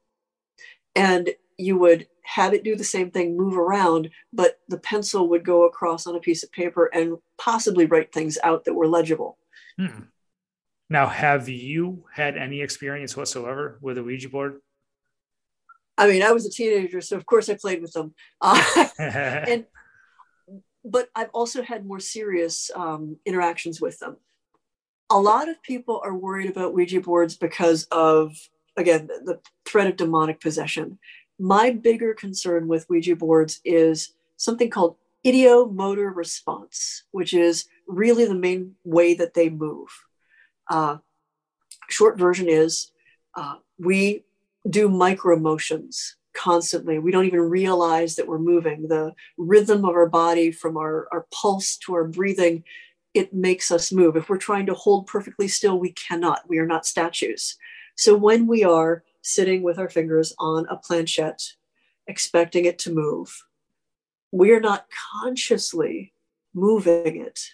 And 0.97 1.31
you 1.57 1.79
would 1.79 2.09
have 2.25 2.53
it 2.53 2.65
do 2.65 2.75
the 2.75 2.85
same 2.85 3.11
thing, 3.11 3.37
move 3.37 3.57
around, 3.57 4.11
but 4.33 4.59
the 4.69 4.79
pencil 4.79 5.29
would 5.29 5.45
go 5.45 5.67
across 5.67 6.07
on 6.07 6.17
a 6.17 6.21
piece 6.21 6.43
of 6.43 6.51
paper 6.51 6.87
and 6.87 7.19
possibly 7.39 7.87
write 7.87 8.13
things 8.13 8.39
out 8.43 8.65
that 8.65 8.75
were 8.75 8.89
legible. 8.89 9.39
Hmm. 9.79 10.05
Now, 10.91 11.07
have 11.07 11.49
you 11.49 12.05
had 12.13 12.37
any 12.37 12.61
experience 12.61 13.17
whatsoever 13.17 13.79
with 13.81 13.99
a 13.99 14.03
Ouija 14.03 14.29
board? 14.29 14.61
I 15.97 16.09
mean, 16.09 16.23
I 16.23 16.33
was 16.33 16.45
a 16.47 16.51
teenager, 16.51 17.01
so 17.01 17.17
of 17.17 17.25
course 17.27 17.49
I 17.49 17.55
played 17.55 17.81
with 17.81 17.93
them. 17.93 18.15
Uh, 18.41 18.89
and 18.99 19.65
but 20.85 21.09
I've 21.15 21.31
also 21.33 21.63
had 21.63 21.87
more 21.87 22.01
serious 22.01 22.71
um, 22.75 23.17
interactions 23.25 23.81
with 23.81 23.99
them. 23.99 24.17
A 25.09 25.19
lot 25.19 25.49
of 25.49 25.63
people 25.63 26.01
are 26.05 26.15
worried 26.15 26.51
about 26.51 26.75
Ouija 26.75 27.01
boards 27.01 27.37
because 27.37 27.85
of 27.91 28.37
again 28.77 29.07
the 29.07 29.41
threat 29.65 29.87
of 29.87 29.97
demonic 29.97 30.41
possession. 30.41 30.99
My 31.39 31.71
bigger 31.71 32.15
concern 32.15 32.69
with 32.69 32.89
Ouija 32.89 33.17
boards 33.17 33.61
is 33.65 34.13
something 34.37 34.71
called 34.71 34.97
ideomotor 35.25 36.15
response, 36.15 37.05
which 37.13 37.33
is 37.33 37.67
really 37.87 38.27
the 38.27 38.35
main 38.35 38.75
way 38.85 39.15
that 39.15 39.35
they 39.35 39.49
move. 39.49 39.89
Uh, 40.69 40.99
short 41.89 42.19
version 42.19 42.49
is 42.49 42.91
uh, 43.35 43.57
we 43.79 44.25
do 44.69 44.89
micro 44.89 45.39
motions 45.39 46.17
constantly. 46.35 46.99
We 46.99 47.13
don't 47.13 47.27
even 47.27 47.41
realize 47.41 48.17
that 48.17 48.27
we're 48.27 48.39
moving. 48.39 48.89
The 48.89 49.15
rhythm 49.37 49.85
of 49.85 49.95
our 49.95 50.09
body, 50.09 50.51
from 50.51 50.77
our, 50.77 51.09
our 51.13 51.27
pulse 51.33 51.77
to 51.79 51.95
our 51.95 52.05
breathing, 52.05 52.65
it 53.15 53.33
makes 53.33 53.71
us 53.71 53.93
move. 53.93 54.17
If 54.17 54.29
we're 54.29 54.37
trying 54.39 54.67
to 54.67 54.75
hold 54.75 55.07
perfectly 55.07 55.49
still, 55.49 55.79
we 55.79 55.93
cannot. 55.93 56.43
We 56.49 56.59
are 56.59 56.67
not 56.67 56.87
statues. 56.87 57.57
So 57.97 58.17
when 58.17 58.47
we 58.47 58.65
are 58.65 59.05
sitting 59.23 59.63
with 59.63 59.79
our 59.79 59.89
fingers 59.89 60.35
on 60.39 60.67
a 60.69 60.77
planchette, 60.77 61.55
expecting 62.09 62.65
it 62.65 62.79
to 62.81 62.93
move, 62.93 63.45
we 64.33 64.51
are 64.51 64.61
not 64.61 64.87
consciously 65.13 66.13
moving 66.53 67.21
it, 67.21 67.51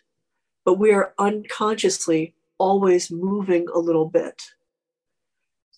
but 0.64 0.78
we 0.78 0.92
are 0.92 1.12
unconsciously 1.18 2.34
always 2.61 3.11
moving 3.11 3.66
a 3.74 3.78
little 3.78 4.08
bit. 4.08 4.40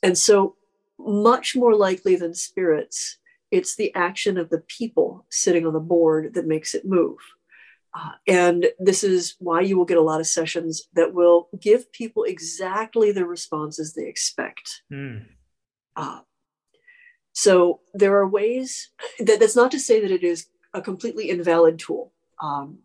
And 0.03 0.18
so 0.18 0.57
much 0.99 1.57
more 1.57 1.74
likely 1.74 2.16
than 2.16 2.35
spirits, 2.35 3.18
it's 3.51 3.76
the 3.76 3.95
action 3.95 4.37
of 4.37 4.51
the 4.51 4.62
people 4.66 5.26
sitting 5.30 5.66
on 5.66 5.72
the 5.72 5.80
board 5.80 6.35
that 6.35 6.47
makes 6.47 6.74
it 6.74 6.85
move. 6.85 7.18
Uh, 7.95 8.12
and 8.26 8.66
this 8.78 9.05
is 9.05 9.37
why 9.39 9.61
you 9.61 9.76
will 9.76 9.85
get 9.85 9.99
a 9.99 10.03
lot 10.03 10.20
of 10.20 10.26
sessions 10.26 10.89
that 10.95 11.12
will 11.12 11.49
give 11.61 11.93
people 11.93 12.24
exactly 12.24 13.12
the 13.12 13.26
responses 13.26 13.93
they 13.93 14.09
expect. 14.09 14.83
Mm. 14.91 15.26
Uh, 15.95 16.20
so 17.35 17.80
there 17.93 18.16
are 18.16 18.26
ways 18.26 18.91
that 19.18 19.39
that's 19.41 19.57
not 19.57 19.70
to 19.72 19.80
say 19.80 20.01
that 20.01 20.11
it 20.11 20.24
is 20.24 20.47
a 20.72 20.80
completely 20.80 21.28
invalid 21.28 21.78
tool. 21.78 22.12
Um, 22.43 22.78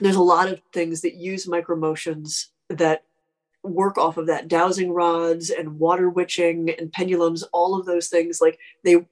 there's 0.00 0.16
a 0.16 0.20
lot 0.20 0.48
of 0.48 0.60
things 0.72 1.00
that 1.00 1.14
use 1.14 1.46
micromotions 1.46 2.48
that 2.68 3.04
work 3.66 3.98
off 3.98 4.16
of 4.16 4.26
that 4.26 4.48
dowsing 4.48 4.92
rods 4.92 5.50
and 5.50 5.78
water 5.78 6.08
witching 6.08 6.70
and 6.70 6.92
pendulums 6.92 7.42
all 7.52 7.78
of 7.78 7.86
those 7.86 8.08
things 8.08 8.40
like 8.40 8.58
they 8.84 9.06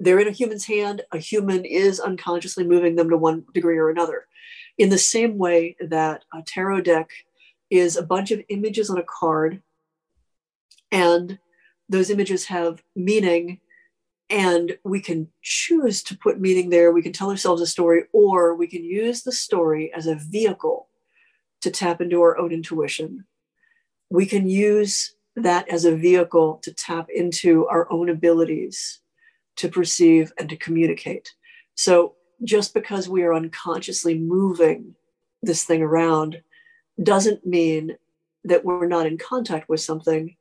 they're 0.00 0.18
in 0.18 0.28
a 0.28 0.32
human's 0.32 0.64
hand. 0.64 1.02
A 1.12 1.18
human 1.18 1.64
is 1.64 2.00
unconsciously 2.00 2.64
moving 2.64 2.96
them 2.96 3.08
to 3.10 3.16
one 3.16 3.44
degree 3.54 3.78
or 3.78 3.88
another. 3.88 4.26
In 4.76 4.88
the 4.88 4.98
same 4.98 5.38
way 5.38 5.76
that 5.80 6.24
a 6.34 6.42
tarot 6.42 6.80
deck 6.80 7.10
is 7.70 7.96
a 7.96 8.02
bunch 8.02 8.32
of 8.32 8.42
images 8.48 8.90
on 8.90 8.98
a 8.98 9.04
card 9.04 9.62
and 10.90 11.38
those 11.88 12.10
images 12.10 12.46
have 12.46 12.82
meaning 12.96 13.60
and 14.28 14.76
we 14.82 15.00
can 15.00 15.28
choose 15.42 16.02
to 16.02 16.16
put 16.16 16.40
meaning 16.40 16.70
there. 16.70 16.90
We 16.90 17.02
can 17.02 17.12
tell 17.12 17.30
ourselves 17.30 17.62
a 17.62 17.66
story 17.66 18.04
or 18.12 18.56
we 18.56 18.66
can 18.66 18.82
use 18.82 19.22
the 19.22 19.32
story 19.32 19.92
as 19.94 20.06
a 20.06 20.16
vehicle 20.16 20.88
to 21.60 21.70
tap 21.70 22.00
into 22.00 22.20
our 22.22 22.38
own 22.38 22.50
intuition 22.50 23.24
we 24.12 24.26
can 24.26 24.46
use 24.46 25.14
that 25.36 25.66
as 25.70 25.86
a 25.86 25.96
vehicle 25.96 26.60
to 26.62 26.74
tap 26.74 27.08
into 27.08 27.66
our 27.68 27.90
own 27.90 28.10
abilities 28.10 29.00
to 29.56 29.68
perceive 29.70 30.30
and 30.38 30.50
to 30.50 30.56
communicate. 30.56 31.32
So 31.76 32.16
just 32.44 32.74
because 32.74 33.08
we 33.08 33.22
are 33.22 33.32
unconsciously 33.32 34.18
moving 34.18 34.96
this 35.42 35.64
thing 35.64 35.80
around 35.80 36.42
doesn't 37.02 37.46
mean 37.46 37.96
that 38.44 38.66
we're 38.66 38.86
not 38.86 39.06
in 39.06 39.16
contact 39.16 39.70
with 39.70 39.80
something. 39.80 40.36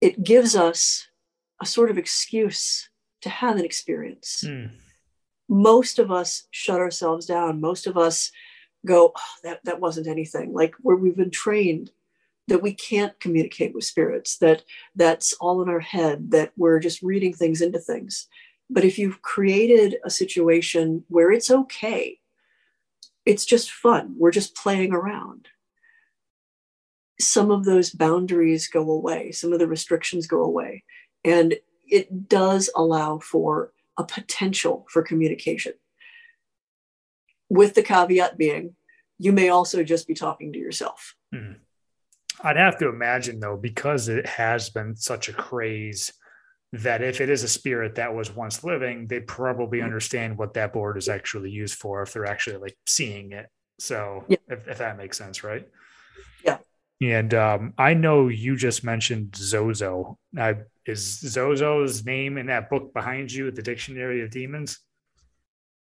It 0.00 0.24
gives 0.24 0.56
us 0.56 1.08
a 1.60 1.66
sort 1.66 1.90
of 1.90 1.98
excuse 1.98 2.88
to 3.20 3.28
have 3.28 3.58
an 3.58 3.64
experience. 3.66 4.42
Mm. 4.46 4.70
Most 5.50 5.98
of 5.98 6.10
us 6.10 6.48
shut 6.50 6.78
ourselves 6.78 7.26
down. 7.26 7.60
Most 7.60 7.86
of 7.86 7.98
us 7.98 8.32
go, 8.86 9.12
oh, 9.14 9.34
that, 9.44 9.60
that 9.64 9.80
wasn't 9.80 10.06
anything. 10.06 10.54
Like 10.54 10.74
where 10.80 10.96
we've 10.96 11.16
been 11.16 11.30
trained 11.30 11.90
that 12.50 12.62
we 12.62 12.74
can't 12.74 13.18
communicate 13.20 13.74
with 13.74 13.84
spirits 13.84 14.36
that 14.38 14.64
that's 14.94 15.32
all 15.34 15.62
in 15.62 15.68
our 15.68 15.80
head 15.80 16.30
that 16.32 16.52
we're 16.56 16.80
just 16.80 17.00
reading 17.00 17.32
things 17.32 17.60
into 17.60 17.78
things. 17.78 18.28
But 18.68 18.84
if 18.84 18.98
you've 18.98 19.22
created 19.22 19.96
a 20.04 20.10
situation 20.10 21.04
where 21.08 21.30
it's 21.32 21.50
okay 21.50 22.18
it's 23.26 23.44
just 23.44 23.70
fun. 23.70 24.14
We're 24.18 24.30
just 24.30 24.56
playing 24.56 24.92
around. 24.92 25.48
Some 27.20 27.50
of 27.50 27.64
those 27.64 27.90
boundaries 27.90 28.66
go 28.66 28.90
away. 28.90 29.30
Some 29.30 29.52
of 29.52 29.58
the 29.58 29.68
restrictions 29.68 30.26
go 30.26 30.42
away. 30.42 30.84
And 31.22 31.54
it 31.86 32.28
does 32.28 32.70
allow 32.74 33.18
for 33.18 33.72
a 33.98 34.04
potential 34.04 34.86
for 34.88 35.02
communication. 35.02 35.74
With 37.50 37.74
the 37.74 37.82
caveat 37.82 38.38
being 38.38 38.74
you 39.20 39.32
may 39.32 39.50
also 39.50 39.84
just 39.84 40.08
be 40.08 40.14
talking 40.14 40.50
to 40.54 40.58
yourself. 40.58 41.14
Mm-hmm. 41.34 41.58
I'd 42.42 42.56
have 42.56 42.78
to 42.78 42.88
imagine 42.88 43.40
though, 43.40 43.56
because 43.56 44.08
it 44.08 44.26
has 44.26 44.70
been 44.70 44.96
such 44.96 45.28
a 45.28 45.32
craze 45.32 46.12
that 46.72 47.02
if 47.02 47.20
it 47.20 47.28
is 47.28 47.42
a 47.42 47.48
spirit 47.48 47.96
that 47.96 48.14
was 48.14 48.34
once 48.34 48.62
living, 48.62 49.06
they 49.06 49.20
probably 49.20 49.78
mm-hmm. 49.78 49.86
understand 49.86 50.38
what 50.38 50.54
that 50.54 50.72
board 50.72 50.96
is 50.96 51.08
actually 51.08 51.50
used 51.50 51.74
for 51.74 52.02
if 52.02 52.12
they're 52.12 52.26
actually 52.26 52.58
like 52.58 52.76
seeing 52.86 53.32
it. 53.32 53.46
So 53.78 54.24
yeah. 54.28 54.38
if, 54.48 54.68
if 54.68 54.78
that 54.78 54.96
makes 54.96 55.18
sense, 55.18 55.42
right? 55.42 55.66
Yeah. 56.44 56.58
And 57.02 57.34
um, 57.34 57.74
I 57.78 57.94
know 57.94 58.28
you 58.28 58.56
just 58.56 58.84
mentioned 58.84 59.34
Zozo. 59.34 60.18
Uh, 60.38 60.54
is 60.86 61.20
Zozo's 61.20 62.04
name 62.04 62.38
in 62.38 62.46
that 62.46 62.70
book 62.70 62.92
behind 62.92 63.32
you, 63.32 63.50
the 63.50 63.62
Dictionary 63.62 64.22
of 64.22 64.30
Demons? 64.30 64.78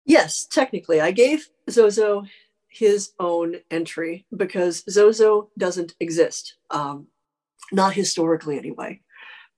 Yes, 0.06 0.46
technically. 0.46 1.00
I 1.00 1.12
gave 1.12 1.48
Zozo 1.70 2.24
his 2.72 3.12
own 3.20 3.58
entry 3.70 4.26
because 4.36 4.84
Zozo 4.90 5.50
doesn't 5.58 5.94
exist, 6.00 6.56
um, 6.70 7.08
not 7.72 7.94
historically 7.94 8.58
anyway. 8.58 9.02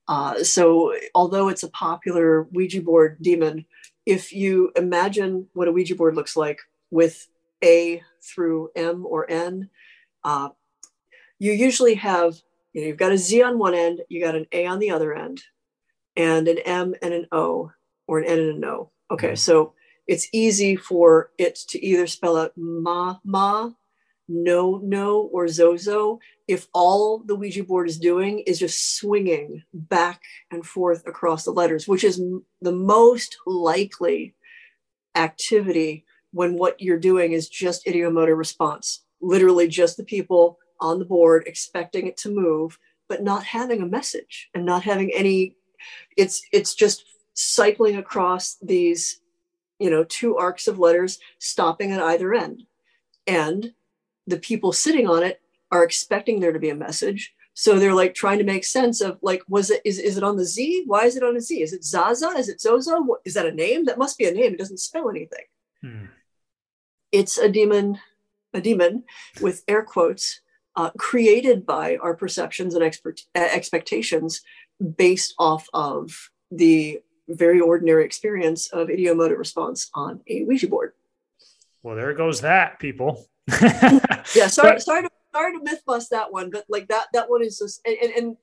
Uh, 0.08 0.42
so, 0.42 0.94
although 1.14 1.48
it's 1.48 1.62
a 1.62 1.70
popular 1.70 2.42
Ouija 2.42 2.82
board 2.82 3.16
demon, 3.22 3.64
if 4.04 4.32
you 4.32 4.72
imagine 4.76 5.46
what 5.54 5.68
a 5.68 5.72
Ouija 5.72 5.94
board 5.94 6.16
looks 6.16 6.36
like 6.36 6.58
with 6.90 7.26
A 7.62 8.02
through 8.22 8.70
M 8.76 9.06
or 9.06 9.30
N, 9.30 9.70
uh, 10.24 10.50
you 11.38 11.52
usually 11.52 11.94
have, 11.94 12.34
you 12.72 12.82
know, 12.82 12.88
you've 12.88 12.96
got 12.96 13.12
a 13.12 13.16
Z 13.16 13.42
on 13.42 13.58
one 13.58 13.74
end, 13.74 14.00
you 14.08 14.20
got 14.20 14.34
an 14.34 14.46
A 14.52 14.66
on 14.66 14.80
the 14.80 14.90
other 14.90 15.14
end, 15.14 15.40
and 16.16 16.48
an 16.48 16.58
M 16.58 16.94
and 17.00 17.14
an 17.14 17.26
O, 17.32 17.70
or 18.06 18.18
an 18.18 18.24
N 18.24 18.38
and 18.40 18.56
an 18.56 18.64
O. 18.64 18.90
Okay, 19.10 19.28
mm-hmm. 19.28 19.36
so 19.36 19.72
it's 20.06 20.28
easy 20.32 20.76
for 20.76 21.30
it 21.38 21.56
to 21.68 21.84
either 21.84 22.06
spell 22.06 22.36
out 22.36 22.52
ma, 22.56 23.16
ma, 23.24 23.70
no, 24.28 24.80
no, 24.82 25.20
or 25.32 25.48
zozo 25.48 26.18
if 26.46 26.68
all 26.74 27.18
the 27.18 27.34
Ouija 27.34 27.64
board 27.64 27.88
is 27.88 27.98
doing 27.98 28.40
is 28.40 28.58
just 28.58 28.98
swinging 28.98 29.62
back 29.72 30.22
and 30.50 30.64
forth 30.64 31.06
across 31.06 31.44
the 31.44 31.50
letters, 31.50 31.88
which 31.88 32.04
is 32.04 32.22
the 32.60 32.72
most 32.72 33.36
likely 33.46 34.34
activity 35.14 36.04
when 36.32 36.54
what 36.54 36.80
you're 36.80 36.98
doing 36.98 37.32
is 37.32 37.48
just 37.48 37.86
ideomotor 37.86 38.36
response, 38.36 39.04
literally 39.20 39.68
just 39.68 39.96
the 39.96 40.04
people 40.04 40.58
on 40.80 40.98
the 40.98 41.04
board 41.04 41.44
expecting 41.46 42.06
it 42.06 42.16
to 42.18 42.28
move, 42.28 42.78
but 43.08 43.22
not 43.22 43.44
having 43.44 43.80
a 43.80 43.86
message 43.86 44.50
and 44.54 44.66
not 44.66 44.82
having 44.82 45.10
any. 45.14 45.56
It's 46.16 46.42
it's 46.52 46.74
just 46.74 47.04
cycling 47.34 47.96
across 47.96 48.56
these, 48.60 49.20
you 49.78 49.90
know, 49.90 50.04
two 50.04 50.36
arcs 50.36 50.66
of 50.68 50.78
letters, 50.78 51.18
stopping 51.38 51.92
at 51.92 52.02
either 52.02 52.34
end, 52.34 52.64
and 53.26 53.72
the 54.26 54.38
people 54.38 54.72
sitting 54.72 55.08
on 55.08 55.22
it 55.22 55.40
are 55.70 55.84
expecting 55.84 56.40
there 56.40 56.52
to 56.52 56.58
be 56.58 56.70
a 56.70 56.74
message. 56.74 57.34
So 57.54 57.78
they're 57.78 57.94
like 57.94 58.14
trying 58.14 58.38
to 58.38 58.44
make 58.44 58.64
sense 58.64 59.00
of 59.00 59.18
like, 59.22 59.42
was 59.48 59.70
it 59.70 59.80
is, 59.84 59.98
is 59.98 60.16
it 60.16 60.24
on 60.24 60.36
the 60.36 60.44
Z? 60.44 60.84
Why 60.86 61.04
is 61.04 61.16
it 61.16 61.22
on 61.22 61.36
a 61.36 61.40
Z? 61.40 61.62
Is 61.62 61.72
it 61.72 61.84
Zaza? 61.84 62.28
Is 62.30 62.48
it 62.48 62.60
Zozo? 62.60 63.00
What, 63.00 63.20
is 63.24 63.34
that 63.34 63.46
a 63.46 63.52
name? 63.52 63.84
That 63.84 63.98
must 63.98 64.18
be 64.18 64.26
a 64.26 64.32
name. 64.32 64.54
It 64.54 64.58
doesn't 64.58 64.80
spell 64.80 65.08
anything. 65.08 65.44
Hmm. 65.80 66.06
It's 67.12 67.38
a 67.38 67.48
demon, 67.48 67.98
a 68.52 68.60
demon 68.60 69.04
with 69.40 69.62
air 69.68 69.84
quotes, 69.84 70.40
uh, 70.74 70.90
created 70.98 71.64
by 71.64 71.96
our 71.96 72.14
perceptions 72.14 72.74
and 72.74 72.82
expert, 72.82 73.20
uh, 73.36 73.48
expectations 73.52 74.42
based 74.96 75.34
off 75.38 75.68
of 75.72 76.30
the 76.50 77.00
very 77.28 77.60
ordinary 77.60 78.04
experience 78.04 78.68
of 78.68 78.88
ideomotor 78.88 79.38
response 79.38 79.90
on 79.94 80.20
a 80.28 80.44
Ouija 80.44 80.68
board. 80.68 80.92
Well, 81.82 81.96
there 81.96 82.12
goes 82.14 82.40
that, 82.42 82.78
people. 82.78 83.26
yeah, 83.60 84.46
sorry, 84.46 84.80
sorry 84.80 85.02
to 85.02 85.10
sorry 85.34 85.58
to 85.58 85.62
myth 85.62 85.82
bust 85.86 86.10
that 86.10 86.32
one, 86.32 86.50
but 86.50 86.64
like 86.68 86.88
that 86.88 87.06
that 87.12 87.28
one 87.28 87.42
is 87.42 87.58
just 87.58 87.86
and, 87.86 88.12
and, 88.12 88.36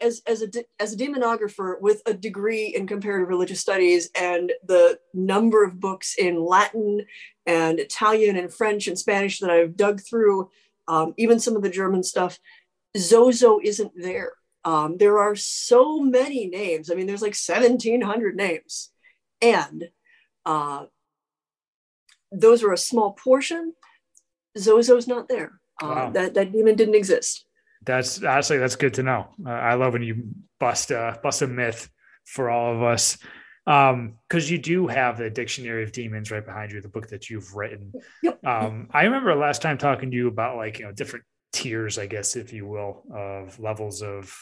as 0.00 0.22
as 0.26 0.42
a 0.42 0.48
as 0.78 0.92
a 0.92 0.96
demonographer 0.96 1.80
with 1.80 2.02
a 2.06 2.12
degree 2.14 2.66
in 2.66 2.86
comparative 2.86 3.28
religious 3.28 3.60
studies 3.60 4.10
and 4.18 4.52
the 4.66 4.98
number 5.14 5.64
of 5.64 5.80
books 5.80 6.16
in 6.18 6.42
Latin 6.42 7.06
and 7.46 7.80
Italian 7.80 8.36
and 8.36 8.52
French 8.52 8.86
and 8.88 8.98
Spanish 8.98 9.40
that 9.40 9.50
I've 9.50 9.76
dug 9.76 10.00
through, 10.00 10.50
um, 10.86 11.14
even 11.16 11.40
some 11.40 11.56
of 11.56 11.62
the 11.62 11.70
German 11.70 12.02
stuff, 12.02 12.38
Zozo 12.96 13.58
isn't 13.62 13.92
there. 13.96 14.32
Um, 14.64 14.96
there 14.98 15.18
are 15.18 15.36
so 15.36 16.00
many 16.00 16.46
names. 16.46 16.90
I 16.90 16.94
mean, 16.94 17.06
there's 17.06 17.22
like 17.22 17.36
1,700 17.36 18.36
names, 18.36 18.90
and 19.40 19.88
uh, 20.44 20.84
those 22.30 22.62
are 22.62 22.72
a 22.72 22.78
small 22.78 23.12
portion. 23.12 23.74
Zozo's 24.58 25.08
not 25.08 25.28
there. 25.28 25.60
Uh, 25.82 25.86
wow. 25.86 26.10
that 26.10 26.34
that 26.34 26.52
demon 26.52 26.76
didn't 26.76 26.94
exist. 26.94 27.46
That's 27.86 28.22
honestly 28.22 28.58
that's 28.58 28.76
good 28.76 28.94
to 28.94 29.02
know. 29.02 29.28
Uh, 29.44 29.50
I 29.50 29.74
love 29.74 29.94
when 29.94 30.02
you 30.02 30.34
bust 30.58 30.90
a 30.90 31.18
bust 31.22 31.40
a 31.40 31.46
myth 31.46 31.88
for 32.26 32.50
all 32.50 32.74
of 32.74 32.82
us 32.82 33.16
because 33.64 33.90
um, 33.92 34.18
you 34.32 34.58
do 34.58 34.86
have 34.86 35.16
the 35.16 35.30
dictionary 35.30 35.84
of 35.84 35.92
demons 35.92 36.30
right 36.30 36.44
behind 36.44 36.72
you, 36.72 36.80
the 36.80 36.88
book 36.88 37.08
that 37.08 37.30
you've 37.30 37.54
written. 37.54 37.92
Yep. 38.22 38.44
Um, 38.44 38.88
I 38.90 39.04
remember 39.04 39.34
last 39.34 39.62
time 39.62 39.78
talking 39.78 40.10
to 40.10 40.16
you 40.16 40.28
about 40.28 40.56
like 40.56 40.78
you 40.78 40.86
know 40.86 40.92
different 40.92 41.24
tiers, 41.52 41.98
I 41.98 42.06
guess, 42.06 42.36
if 42.36 42.52
you 42.52 42.66
will, 42.66 43.04
of 43.14 43.58
levels 43.58 44.02
of 44.02 44.36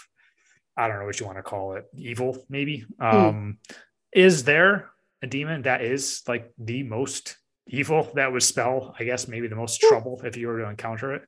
I 0.79 0.87
don't 0.87 1.01
know 1.01 1.05
what 1.07 1.19
you 1.19 1.27
want 1.27 1.39
to 1.39 1.43
call 1.43 1.75
it, 1.75 1.87
evil 1.95 2.45
maybe. 2.49 2.87
Hmm. 3.01 3.05
Um, 3.07 3.59
mm. 3.69 3.77
Is 4.13 4.45
there 4.45 4.91
a 5.23 5.27
demon 5.27 5.63
that 5.63 5.83
is 5.83 6.23
like 6.29 6.53
the 6.57 6.85
most 6.85 7.37
evil 7.67 8.11
that 8.15 8.33
would 8.33 8.43
spell, 8.43 8.95
I 8.99 9.05
guess, 9.05 9.29
maybe 9.29 9.49
the 9.49 9.57
most 9.57 9.81
trouble 9.81 10.21
if 10.25 10.37
you 10.37 10.47
were 10.47 10.61
to 10.61 10.69
encounter 10.69 11.13
it? 11.15 11.23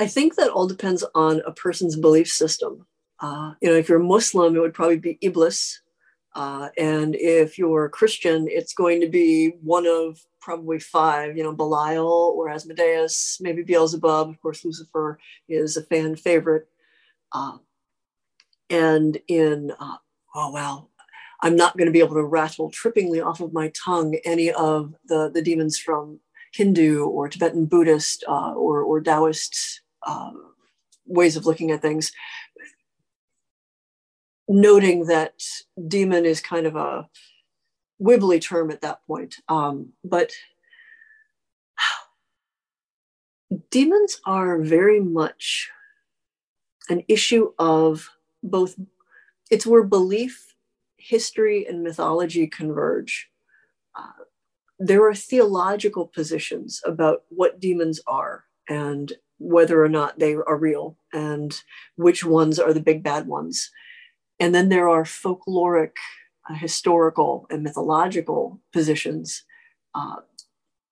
I 0.00 0.08
think 0.08 0.34
that 0.34 0.50
all 0.50 0.66
depends 0.66 1.04
on 1.14 1.40
a 1.46 1.52
person's 1.52 1.96
belief 1.96 2.28
system. 2.28 2.86
Uh, 3.20 3.52
you 3.60 3.70
know, 3.70 3.76
if 3.76 3.88
you're 3.88 4.00
Muslim, 4.00 4.56
it 4.56 4.58
would 4.58 4.74
probably 4.74 4.98
be 4.98 5.16
Iblis. 5.20 5.80
Uh, 6.34 6.70
and 6.76 7.14
if 7.14 7.56
you're 7.56 7.88
Christian, 7.88 8.48
it's 8.48 8.74
going 8.74 9.00
to 9.00 9.08
be 9.08 9.50
one 9.62 9.86
of 9.86 10.18
probably 10.40 10.80
five, 10.80 11.36
you 11.36 11.44
know, 11.44 11.54
Belial 11.54 12.34
or 12.36 12.48
Asmodeus, 12.48 13.38
maybe 13.40 13.62
Beelzebub. 13.62 14.28
Of 14.28 14.40
course, 14.42 14.64
Lucifer 14.64 15.18
is 15.48 15.76
a 15.76 15.84
fan 15.84 16.16
favorite. 16.16 16.66
Uh, 17.32 17.58
and 18.70 19.18
in, 19.28 19.72
uh, 19.78 19.96
oh, 20.34 20.52
well, 20.52 20.90
I'm 21.42 21.56
not 21.56 21.76
going 21.76 21.86
to 21.86 21.92
be 21.92 21.98
able 21.98 22.14
to 22.14 22.24
rattle 22.24 22.70
trippingly 22.70 23.24
off 23.24 23.40
of 23.40 23.52
my 23.52 23.70
tongue 23.70 24.16
any 24.24 24.50
of 24.52 24.94
the, 25.06 25.28
the 25.28 25.42
demons 25.42 25.78
from 25.78 26.20
Hindu 26.52 27.04
or 27.04 27.28
Tibetan 27.28 27.66
Buddhist 27.66 28.24
uh, 28.28 28.52
or, 28.52 28.82
or 28.82 29.00
Taoist 29.00 29.82
uh, 30.06 30.30
ways 31.06 31.36
of 31.36 31.44
looking 31.46 31.70
at 31.70 31.82
things. 31.82 32.12
Noting 34.48 35.06
that 35.06 35.34
demon 35.88 36.24
is 36.24 36.40
kind 36.40 36.66
of 36.66 36.76
a 36.76 37.08
wibbly 38.00 38.40
term 38.40 38.70
at 38.70 38.82
that 38.82 39.04
point. 39.06 39.36
Um, 39.48 39.92
but 40.04 40.32
demons 43.70 44.20
are 44.24 44.58
very 44.60 45.00
much 45.00 45.70
an 46.88 47.02
issue 47.08 47.52
of 47.58 48.10
both, 48.42 48.76
it's 49.50 49.66
where 49.66 49.82
belief 49.82 50.54
history 50.96 51.66
and 51.66 51.82
mythology 51.82 52.46
converge. 52.46 53.28
Uh, 53.98 54.24
there 54.78 55.06
are 55.06 55.14
theological 55.14 56.06
positions 56.06 56.80
about 56.84 57.22
what 57.28 57.60
demons 57.60 58.00
are 58.06 58.44
and 58.68 59.12
whether 59.38 59.82
or 59.82 59.88
not 59.88 60.18
they 60.18 60.34
are 60.34 60.56
real 60.56 60.96
and 61.12 61.62
which 61.96 62.24
ones 62.24 62.58
are 62.58 62.72
the 62.72 62.80
big 62.80 63.02
bad 63.02 63.26
ones. 63.26 63.70
And 64.38 64.54
then 64.54 64.68
there 64.68 64.88
are 64.88 65.04
folkloric, 65.04 65.96
uh, 66.48 66.54
historical, 66.54 67.46
and 67.50 67.62
mythological 67.62 68.60
positions. 68.72 69.44
Uh, 69.94 70.16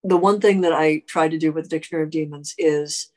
the 0.02 0.16
one 0.16 0.40
thing 0.40 0.60
that 0.62 0.72
I 0.72 1.02
try 1.06 1.28
to 1.28 1.38
do 1.38 1.52
with 1.52 1.64
the 1.64 1.70
Dictionary 1.70 2.04
of 2.04 2.10
Demons 2.10 2.54
is 2.58 3.10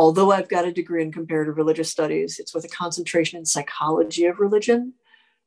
although 0.00 0.32
I've 0.32 0.48
got 0.48 0.64
a 0.64 0.72
degree 0.72 1.02
in 1.02 1.12
comparative 1.12 1.58
religious 1.58 1.90
studies, 1.90 2.38
it's 2.38 2.54
with 2.54 2.64
a 2.64 2.68
concentration 2.68 3.38
in 3.38 3.44
psychology 3.44 4.24
of 4.24 4.40
religion. 4.40 4.94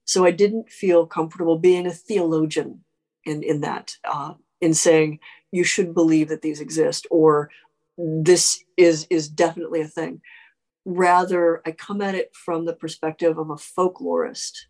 So 0.06 0.26
I 0.26 0.30
didn't 0.30 0.70
feel 0.70 1.08
comfortable 1.08 1.58
being 1.58 1.88
a 1.88 1.92
theologian 1.92 2.84
in, 3.26 3.42
in 3.42 3.62
that, 3.62 3.96
uh, 4.06 4.36
in 4.62 4.76
saying 4.76 5.22
you 5.52 5.64
should 5.64 5.96
believe 5.96 6.30
that 6.30 6.44
these 6.44 6.62
exist 6.62 7.08
or 7.10 7.50
this 7.98 8.64
is, 8.78 9.08
is 9.10 9.28
definitely 9.28 9.82
a 9.82 9.88
thing. 9.88 10.22
Rather, 10.86 11.64
I 11.66 11.72
come 11.72 12.04
at 12.04 12.14
it 12.14 12.36
from 12.36 12.66
the 12.66 12.74
perspective 12.76 13.40
of 13.40 13.50
a 13.50 13.56
folklorist. 13.56 14.66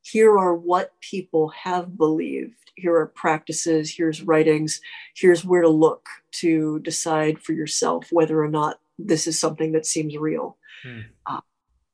Here 0.00 0.38
are 0.38 0.54
what 0.54 0.98
people 1.02 1.50
have 1.50 1.98
believed. 1.98 2.70
Here 2.74 2.96
are 2.96 3.06
practices, 3.06 3.94
here's 3.94 4.22
writings, 4.22 4.80
here's 5.14 5.44
where 5.44 5.62
to 5.62 5.68
look 5.68 6.06
to 6.40 6.78
decide 6.78 7.38
for 7.38 7.52
yourself 7.52 8.06
whether 8.10 8.42
or 8.42 8.48
not 8.48 8.78
this 8.98 9.26
is 9.26 9.38
something 9.38 9.72
that 9.72 9.86
seems 9.86 10.16
real. 10.16 10.58
Hmm. 10.82 11.00
Uh, 11.26 11.40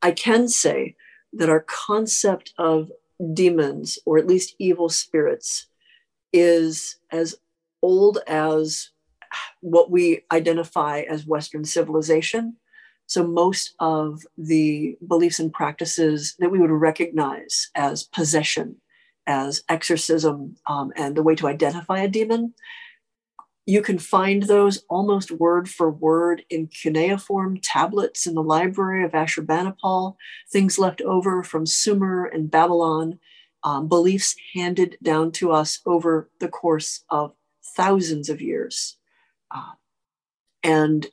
I 0.01 0.13
can 0.13 0.49
say 0.49 0.97
that 1.33 1.49
our 1.49 1.61
concept 1.61 2.53
of 2.59 2.91
demons, 3.33 3.99
or 4.05 4.19
at 4.19 4.27
least 4.27 4.55
evil 4.59 4.89
spirits, 4.89 5.67
is 6.33 6.97
as 7.11 7.37
old 7.83 8.19
as 8.27 8.91
what 9.61 9.91
we 9.91 10.23
identify 10.31 11.01
as 11.01 11.27
Western 11.27 11.65
civilization. 11.65 12.57
So, 13.07 13.27
most 13.27 13.75
of 13.79 14.25
the 14.39 14.97
beliefs 15.07 15.39
and 15.39 15.53
practices 15.53 16.35
that 16.39 16.51
we 16.51 16.59
would 16.59 16.71
recognize 16.71 17.71
as 17.75 18.05
possession, 18.05 18.77
as 19.27 19.63
exorcism, 19.69 20.57
um, 20.67 20.93
and 20.97 21.17
the 21.17 21.23
way 21.23 21.35
to 21.37 21.49
identify 21.49 22.01
a 22.01 22.09
demon 22.09 22.55
you 23.65 23.81
can 23.81 23.99
find 23.99 24.45
those 24.45 24.83
almost 24.89 25.31
word 25.31 25.69
for 25.69 25.91
word 25.91 26.45
in 26.51 26.67
cuneiform 26.67 27.59
tablets 27.59 28.27
in 28.27 28.35
the 28.35 28.43
library 28.43 29.05
of 29.05 29.13
Ashurbanipal, 29.13 30.17
things 30.51 30.79
left 30.79 31.01
over 31.03 31.45
from 31.45 31.67
Sumer 31.67 32.25
and 32.25 32.51
Babylon, 32.51 33.21
um, 33.63 33.89
beliefs 33.89 34.35
handed 34.55 34.97
down 35.03 35.31
to 35.33 35.53
us 35.53 35.81
over 35.87 36.29
the 36.41 36.49
course 36.49 37.05
of 37.09 37.35
thousands 37.77 38.29
of 38.29 38.41
years. 38.41 38.97
Uh, 39.51 39.73
and 40.65 41.07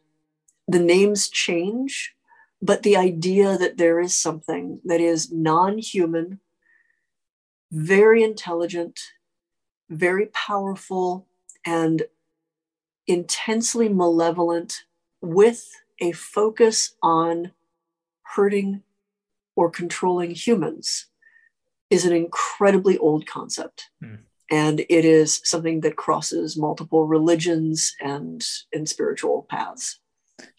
the 0.68 0.80
names 0.80 1.30
change, 1.30 2.16
but 2.62 2.82
the 2.82 2.98
idea 2.98 3.58
that 3.58 3.78
there 3.78 4.00
is 4.00 4.18
something 4.18 4.82
that 4.86 5.00
is 5.00 5.32
non 5.32 5.78
human, 5.78 6.40
very 7.72 8.24
intelligent, 8.24 9.00
very 9.90 10.28
powerful, 10.28 11.28
and 11.64 12.04
intensely 13.10 13.90
malevolent 13.90 14.84
with 15.20 15.68
a 16.00 16.12
focus 16.12 16.96
on 17.02 17.52
hurting 18.22 18.84
or 19.56 19.70
controlling 19.70 20.32
humans 20.32 21.08
is 21.90 22.06
an 22.06 22.14
incredibly 22.14 22.98
old 23.00 23.26
concept. 23.26 23.90
Mm. 24.02 24.20
And 24.52 24.80
it 24.82 25.06
is 25.06 25.42
something 25.44 25.82
that 25.82 25.96
crosses 25.96 26.56
multiple 26.56 27.06
religions 27.08 27.96
and, 28.00 28.46
and 28.72 28.88
spiritual 28.88 29.46
paths. 29.50 30.00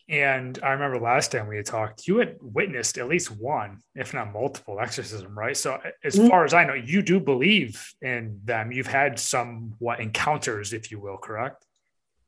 And 0.08 0.58
I 0.60 0.70
remember 0.70 0.98
last 0.98 1.30
time 1.30 1.46
we 1.46 1.56
had 1.56 1.66
talked, 1.66 2.08
you 2.08 2.18
had 2.18 2.36
witnessed 2.40 2.98
at 2.98 3.08
least 3.08 3.30
one, 3.30 3.80
if 3.94 4.12
not 4.12 4.32
multiple, 4.32 4.80
exorcism, 4.80 5.38
right? 5.38 5.56
So, 5.56 5.80
as 6.02 6.16
mm-hmm. 6.16 6.28
far 6.28 6.44
as 6.44 6.52
I 6.52 6.64
know, 6.64 6.74
you 6.74 7.00
do 7.00 7.20
believe 7.20 7.94
in 8.02 8.40
them. 8.44 8.72
You've 8.72 8.88
had 8.88 9.20
some 9.20 9.74
what 9.78 10.00
encounters, 10.00 10.72
if 10.72 10.90
you 10.90 10.98
will, 10.98 11.16
correct? 11.16 11.64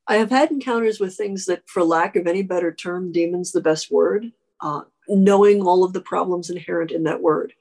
I 0.06 0.16
have 0.16 0.30
had 0.30 0.50
encounters 0.50 0.98
with 0.98 1.14
things 1.14 1.46
that, 1.46 1.62
for 1.66 1.84
lack 1.84 2.16
of 2.16 2.26
any 2.26 2.42
better 2.42 2.72
term, 2.72 3.12
demons 3.12 3.52
the 3.52 3.60
best 3.60 3.90
word. 3.90 4.32
Uh, 4.60 4.82
knowing 5.08 5.62
all 5.62 5.82
of 5.82 5.92
the 5.92 6.00
problems 6.00 6.48
inherent 6.48 6.92
in 6.92 7.02
that 7.04 7.20
word, 7.20 7.52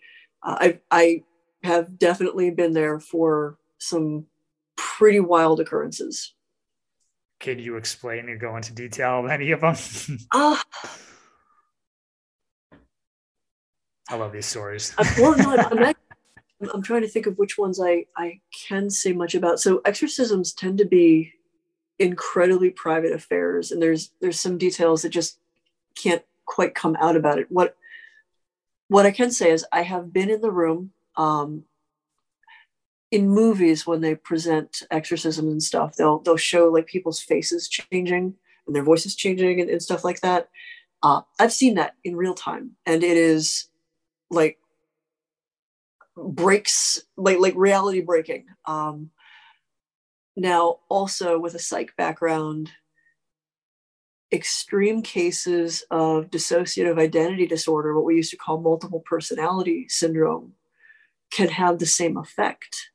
uh, 0.43 0.57
I, 0.59 0.80
I 0.91 1.23
have 1.63 1.97
definitely 1.97 2.51
been 2.51 2.73
there 2.73 2.99
for 2.99 3.57
some 3.80 4.26
pretty 4.76 5.19
wild 5.19 5.59
occurrences. 5.59 6.34
Can 7.39 7.57
you 7.57 7.76
explain 7.77 8.30
and 8.30 8.39
go 8.39 8.55
into 8.55 8.73
detail 8.73 9.26
of 9.26 9.31
any 9.31 9.51
of 9.51 9.61
them? 9.61 9.76
uh, 10.31 10.57
I 14.09 14.15
love 14.15 14.31
these 14.31 14.45
stories. 14.45 14.93
Uh, 14.97 15.05
well, 15.18 15.38
no, 15.38 15.55
I'm, 15.72 15.95
I'm 16.73 16.84
trying 16.84 17.01
to 17.01 17.07
think 17.07 17.26
of 17.26 17.38
which 17.38 17.57
ones 17.57 17.80
I, 17.80 18.05
I 18.15 18.41
can 18.68 18.89
say 18.89 19.13
much 19.13 19.34
about. 19.34 19.59
So 19.59 19.81
exorcisms 19.85 20.53
tend 20.53 20.77
to 20.80 20.85
be 20.85 21.34
incredibly 22.02 22.69
private 22.69 23.14
affairs, 23.14 23.72
and 23.72 23.82
there's 23.82 24.11
there's 24.19 24.40
some 24.40 24.57
details 24.57 25.02
that 25.02 25.10
just 25.10 25.38
can't 25.95 26.23
quite 26.45 26.76
come 26.76 26.98
out 26.99 27.15
about 27.15 27.40
it. 27.40 27.48
What 27.49 27.76
what 28.88 29.06
I 29.06 29.11
can 29.11 29.32
say 29.32 29.52
is 29.52 29.65
I 29.72 29.84
have 29.84 30.11
been 30.11 30.30
in 30.30 30.41
the 30.41 30.52
room 30.52 30.91
um, 31.15 31.64
in 33.11 33.30
movies 33.30 33.86
when 33.86 34.02
they 34.02 34.15
present 34.15 34.84
exorcism 34.90 35.48
and 35.48 35.61
stuff 35.61 35.95
they'll 35.95 36.19
they'll 36.19 36.38
show 36.38 36.69
like 36.69 36.88
people's 36.88 37.19
faces 37.19 37.68
changing 37.68 38.34
and 38.65 38.76
their 38.76 38.84
voices 38.84 39.15
changing 39.15 39.60
and, 39.60 39.69
and 39.69 39.84
stuff 39.84 40.03
like 40.06 40.22
that 40.22 40.49
uh, 41.03 41.22
i've 41.40 41.52
seen 41.52 41.76
that 41.76 41.95
in 42.06 42.15
real 42.15 42.34
time 42.34 42.72
and 42.86 43.03
it 43.03 43.18
is 43.18 43.68
like 44.30 44.57
breaks 46.15 47.02
like 47.18 47.38
like 47.40 47.53
reality 47.56 48.02
breaking 48.02 48.45
um 48.65 49.10
now 50.36 50.80
also 50.90 51.40
with 51.40 51.56
a 51.56 51.60
psych 51.60 51.95
background 51.98 52.72
extreme 54.34 55.02
cases 55.02 55.84
of 55.91 56.30
dissociative 56.30 56.98
identity 56.98 57.45
disorder 57.45 57.94
what 57.94 58.06
we 58.06 58.16
used 58.16 58.32
to 58.32 58.38
call 58.38 58.62
multiple 58.62 59.03
personality 59.06 59.88
syndrome 59.90 60.53
can 61.32 61.49
have 61.49 61.80
the 61.80 61.86
same 61.86 62.18
effect 62.18 62.91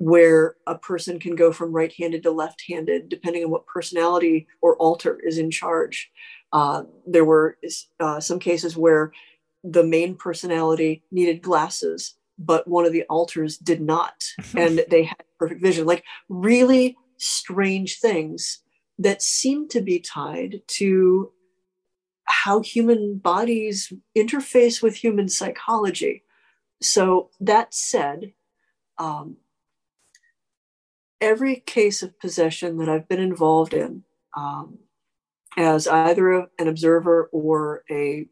where 0.00 0.56
a 0.66 0.78
person 0.78 1.20
can 1.20 1.36
go 1.36 1.52
from 1.52 1.72
right 1.72 1.92
handed 1.92 2.22
to 2.22 2.30
left 2.30 2.64
handed, 2.66 3.10
depending 3.10 3.44
on 3.44 3.50
what 3.50 3.66
personality 3.66 4.48
or 4.62 4.74
alter 4.76 5.20
is 5.22 5.36
in 5.36 5.50
charge. 5.50 6.10
Uh, 6.54 6.84
there 7.06 7.24
were 7.24 7.58
uh, 8.00 8.18
some 8.18 8.38
cases 8.38 8.78
where 8.78 9.12
the 9.62 9.84
main 9.84 10.14
personality 10.16 11.02
needed 11.12 11.42
glasses, 11.42 12.14
but 12.40 12.66
one 12.66 12.86
of 12.86 12.92
the 12.92 13.04
alters 13.04 13.58
did 13.58 13.80
not, 13.80 14.24
and 14.56 14.84
they 14.88 15.04
had 15.04 15.22
perfect 15.38 15.62
vision. 15.62 15.86
Like 15.86 16.04
really 16.28 16.96
strange 17.18 17.98
things 17.98 18.60
that 18.98 19.22
seem 19.22 19.68
to 19.68 19.80
be 19.80 20.00
tied 20.00 20.62
to 20.66 21.30
how 22.24 22.60
human 22.60 23.18
bodies 23.18 23.92
interface 24.16 24.82
with 24.82 24.96
human 24.96 25.28
psychology. 25.28 26.22
So, 26.80 27.30
that 27.40 27.74
said, 27.74 28.32
um, 28.98 29.36
every 31.20 31.56
case 31.56 32.02
of 32.02 32.18
possession 32.18 32.78
that 32.78 32.88
I've 32.88 33.08
been 33.08 33.20
involved 33.20 33.74
in, 33.74 34.04
um, 34.34 34.78
as 35.58 35.86
either 35.86 36.48
an 36.58 36.68
observer 36.68 37.28
or 37.32 37.84
a 37.90 38.26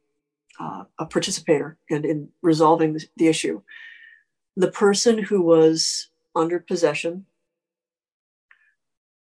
uh, 0.60 0.84
a 0.98 1.06
participator 1.06 1.76
in, 1.88 2.04
in 2.04 2.28
resolving 2.42 2.94
the, 2.94 3.06
the 3.16 3.28
issue, 3.28 3.62
the 4.58 4.70
person 4.72 5.18
who 5.18 5.40
was 5.40 6.08
under 6.34 6.58
possession, 6.58 7.26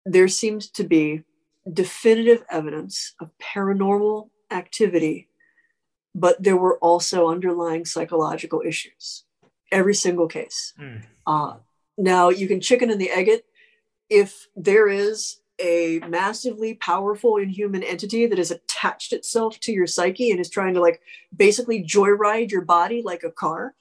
there 0.05 0.27
seems 0.27 0.69
to 0.69 0.82
be 0.82 1.23
definitive 1.73 2.43
evidence 2.51 3.15
of 3.20 3.31
paranormal 3.39 4.31
activity, 4.51 5.28
but 6.12 6.43
there 6.43 6.57
were 6.57 6.77
also 6.78 7.28
underlying 7.28 7.85
psychological 7.85 8.65
issues. 8.66 9.23
Every 9.70 9.94
single 9.94 10.27
case. 10.27 10.74
Mm. 10.77 11.05
Uh, 11.24 11.55
now 11.97 12.31
you 12.31 12.49
can 12.49 12.61
chicken 12.61 12.90
and 12.90 13.01
the 13.01 13.11
egg 13.11 13.28
it. 13.28 13.44
If 14.11 14.49
there 14.57 14.89
is 14.89 15.40
a 15.61 16.01
massively 16.09 16.74
powerful 16.74 17.36
inhuman 17.36 17.85
entity 17.85 18.27
that 18.27 18.39
has 18.39 18.51
attached 18.51 19.12
itself 19.12 19.61
to 19.61 19.73
your 19.73 19.86
psyche 19.86 20.32
and 20.32 20.40
is 20.40 20.51
trying 20.51 20.74
to 20.74 20.81
like 20.81 21.01
basically 21.35 21.85
joyride 21.85 22.51
your 22.51 22.62
body 22.62 23.03
like 23.05 23.23
a 23.23 23.31
car, 23.31 23.77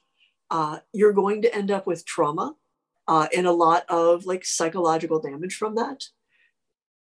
uh, 0.52 0.78
you're 0.92 1.14
going 1.14 1.40
to 1.42 1.54
end 1.54 1.70
up 1.70 1.86
with 1.86 2.04
trauma 2.04 2.54
uh, 3.08 3.26
and 3.34 3.46
a 3.46 3.52
lot 3.52 3.84
of 3.88 4.26
like 4.26 4.44
psychological 4.44 5.18
damage 5.18 5.56
from 5.56 5.74
that. 5.74 6.04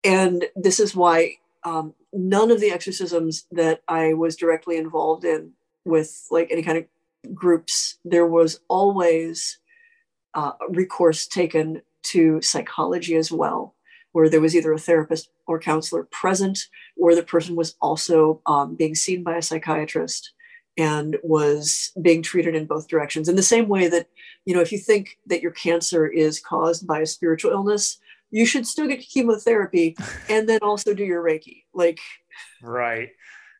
And 0.05 0.45
this 0.55 0.79
is 0.79 0.95
why 0.95 1.37
um, 1.65 1.95
none 2.13 2.51
of 2.51 2.61
the 2.61 2.71
exorcisms 2.71 3.47
that 3.51 3.81
I 3.89 4.13
was 4.13 4.37
directly 4.37 4.77
involved 4.77 5.25
in 5.25 5.53
with 5.87 6.27
like 6.31 6.49
any 6.51 6.63
kind 6.63 6.79
of 6.79 7.35
groups, 7.35 7.99
there 8.05 8.27
was 8.27 8.61
always 8.69 9.59
uh, 10.35 10.53
recourse 10.69 11.27
taken 11.27 11.81
to 12.03 12.43
psychology 12.43 13.17
as 13.17 13.33
well, 13.33 13.75
where 14.13 14.29
there 14.29 14.43
was 14.43 14.55
either 14.55 14.75
a 14.75 14.79
therapist 14.79 15.31
or 15.47 15.59
counselor 15.59 16.05
present, 16.05 16.67
or 16.99 17.15
the 17.15 17.23
person 17.23 17.57
was 17.57 17.77
also 17.81 18.43
um, 18.45 18.77
being 18.77 18.95
seen 18.95 19.23
by 19.23 19.37
a 19.37 19.43
psychiatrist 19.43 20.33
and 20.79 21.17
was 21.25 21.91
being 22.01 22.23
treated 22.23 22.55
in 22.55 22.67
both 22.67 22.89
directions. 22.89 23.29
In 23.29 23.37
the 23.37 23.43
same 23.43 23.69
way 23.69 23.89
that, 23.89 24.07
you 24.47 24.55
know, 24.55 24.61
if 24.61 24.73
you 24.73 24.79
think 24.79 25.19
that 25.27 25.43
your 25.43 25.51
cancer 25.51 26.07
is 26.07 26.41
caused 26.41 26.87
by 26.87 27.01
a 27.01 27.07
spiritual 27.07 27.51
illness, 27.51 27.99
you 28.31 28.47
should 28.47 28.67
still 28.67 28.87
get 28.87 29.01
chemotherapy 29.01 29.97
and 30.31 30.49
then 30.49 30.61
also 30.63 30.95
do 30.95 31.05
your 31.05 31.23
Reiki. 31.23 31.65
Like, 31.75 31.99
right. 32.63 33.11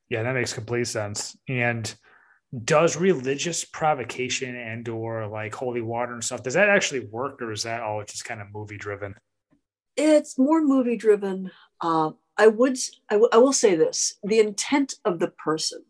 Yeah, 0.09 0.23
that 0.23 0.33
makes 0.33 0.55
complete 0.55 0.87
sense. 0.87 1.37
And 1.49 1.93
does 2.65 2.97
religious 2.97 3.65
provocation 3.65 4.57
and 4.57 4.89
or 4.89 5.27
like 5.27 5.55
holy 5.55 5.83
water 5.83 6.15
and 6.15 6.25
stuff 6.25 6.43
does 6.43 6.55
that 6.55 6.71
actually 6.71 7.01
work 7.01 7.43
or 7.43 7.53
is 7.53 7.65
that 7.65 7.83
all 7.83 8.03
just 8.05 8.25
kind 8.25 8.41
of 8.41 8.47
movie 8.55 8.79
driven 8.79 9.15
it's 9.97 10.39
more 10.39 10.63
movie 10.63 10.97
driven 10.97 11.51
uh, 11.83 12.11
i 12.39 12.47
would 12.47 12.79
I, 13.11 13.15
w- 13.15 13.29
I 13.33 13.37
will 13.37 13.53
say 13.53 13.75
this 13.75 14.15
the 14.23 14.39
intent 14.39 14.95
of 15.05 15.19
the 15.19 15.29
person 15.29 15.85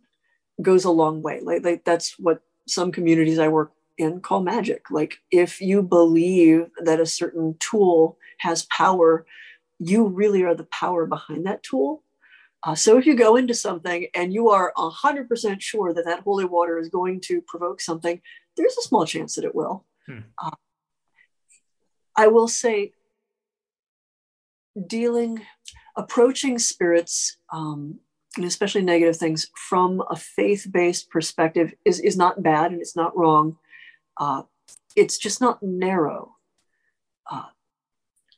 goes 0.63 0.85
a 0.85 0.91
long 0.91 1.23
way 1.23 1.41
like, 1.41 1.65
like 1.65 1.85
that's 1.85 2.19
what 2.19 2.41
some 2.67 2.93
communities 2.93 3.39
i 3.39 3.49
work 3.49 3.73
in 3.97 4.21
call 4.21 4.41
magic 4.43 4.91
like 4.91 5.19
if 5.31 5.61
you 5.61 5.83
believe 5.83 6.67
that 6.79 7.01
a 7.01 7.07
certain 7.07 7.57
tool 7.59 8.19
has 8.39 8.65
power 8.67 9.27
you 9.79 10.07
really 10.07 10.43
are 10.43 10.55
the 10.55 10.65
power 10.65 11.07
behind 11.07 11.47
that 11.47 11.63
tool 11.63 12.03
uh, 12.65 12.75
so 12.75 12.99
if 12.99 13.07
you 13.07 13.15
go 13.15 13.37
into 13.37 13.55
something 13.55 14.09
and 14.15 14.33
you 14.33 14.49
are 14.49 14.73
100% 14.77 15.61
sure 15.61 15.95
that 15.95 16.05
that 16.05 16.21
holy 16.21 16.45
water 16.45 16.79
is 16.79 16.89
going 16.89 17.21
to 17.21 17.41
provoke 17.43 17.81
something, 17.81 18.21
there's 18.57 18.77
a 18.77 18.83
small 18.83 19.07
chance 19.07 19.37
that 19.37 19.45
it 19.45 19.55
will. 19.55 19.85
Hmm. 20.07 20.21
Uh, 20.43 20.51
I 22.17 22.27
will 22.27 22.49
say, 22.49 22.93
dealing, 24.87 25.41
approaching 25.97 26.59
spirits, 26.59 27.37
um, 27.53 28.01
and 28.37 28.45
especially 28.45 28.83
negative 28.83 29.17
things 29.17 29.51
from 29.57 30.03
a 30.11 30.17
faith-based 30.17 31.11
perspective 31.11 31.75
is, 31.85 32.01
is 32.01 32.17
not 32.17 32.43
bad 32.43 32.73
and 32.73 32.81
it's 32.81 32.97
not 32.97 33.17
wrong. 33.17 33.57
Uh, 34.17 34.43
it's 34.95 35.19
just 35.19 35.41
not 35.41 35.63
narrow. 35.63 36.37
Uh, 37.31 37.47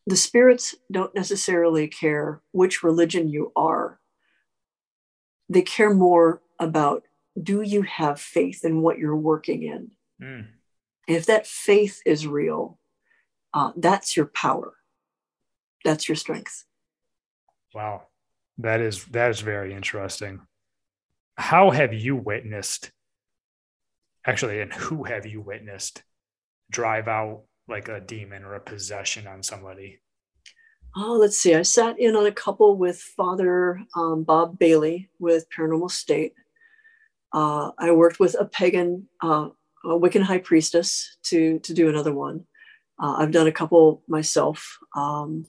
the 0.06 0.16
spirits 0.16 0.74
don't 0.90 1.14
necessarily 1.14 1.88
care 1.88 2.40
which 2.52 2.82
religion 2.82 3.28
you 3.28 3.52
are. 3.56 4.00
They 5.48 5.62
care 5.62 5.92
more 5.92 6.42
about 6.58 7.04
do 7.40 7.62
you 7.62 7.82
have 7.82 8.20
faith 8.20 8.64
in 8.64 8.82
what 8.82 8.98
you're 8.98 9.16
working 9.16 9.62
in? 9.62 9.90
Mm. 10.22 10.46
If 11.08 11.26
that 11.26 11.46
faith 11.46 12.00
is 12.04 12.26
real, 12.26 12.78
uh, 13.54 13.72
that's 13.76 14.16
your 14.16 14.26
power. 14.26 14.74
That's 15.84 16.08
your 16.08 16.16
strength. 16.16 16.64
Wow, 17.74 18.02
that 18.62 18.80
is 18.80 19.04
that 19.06 19.30
is 19.30 19.40
very 19.40 19.74
interesting. 19.74 20.40
How 21.36 21.70
have 21.70 21.92
you 21.92 22.16
witnessed? 22.16 22.90
Actually, 24.26 24.60
and 24.60 24.72
who 24.72 25.04
have 25.04 25.26
you 25.26 25.40
witnessed 25.40 26.02
drive 26.70 27.08
out 27.08 27.42
like 27.68 27.88
a 27.88 28.00
demon 28.00 28.44
or 28.44 28.54
a 28.54 28.60
possession 28.60 29.26
on 29.26 29.42
somebody? 29.42 30.00
Oh, 30.96 31.16
let's 31.20 31.38
see. 31.38 31.54
I 31.54 31.62
sat 31.62 31.98
in 32.00 32.16
on 32.16 32.26
a 32.26 32.32
couple 32.32 32.76
with 32.76 32.98
Father 32.98 33.80
um, 33.94 34.24
Bob 34.24 34.58
Bailey 34.58 35.08
with 35.18 35.46
Paranormal 35.50 35.90
State. 35.90 36.34
Uh, 37.32 37.70
I 37.78 37.92
worked 37.92 38.18
with 38.18 38.34
a 38.38 38.44
pagan, 38.44 39.08
uh, 39.22 39.50
a 39.84 39.88
Wiccan 39.88 40.22
high 40.22 40.38
priestess 40.38 41.16
to 41.24 41.60
to 41.60 41.74
do 41.74 41.88
another 41.88 42.12
one. 42.12 42.44
Uh, 43.00 43.14
I've 43.18 43.30
done 43.30 43.46
a 43.46 43.52
couple 43.52 44.02
myself 44.08 44.78
um, 44.96 45.46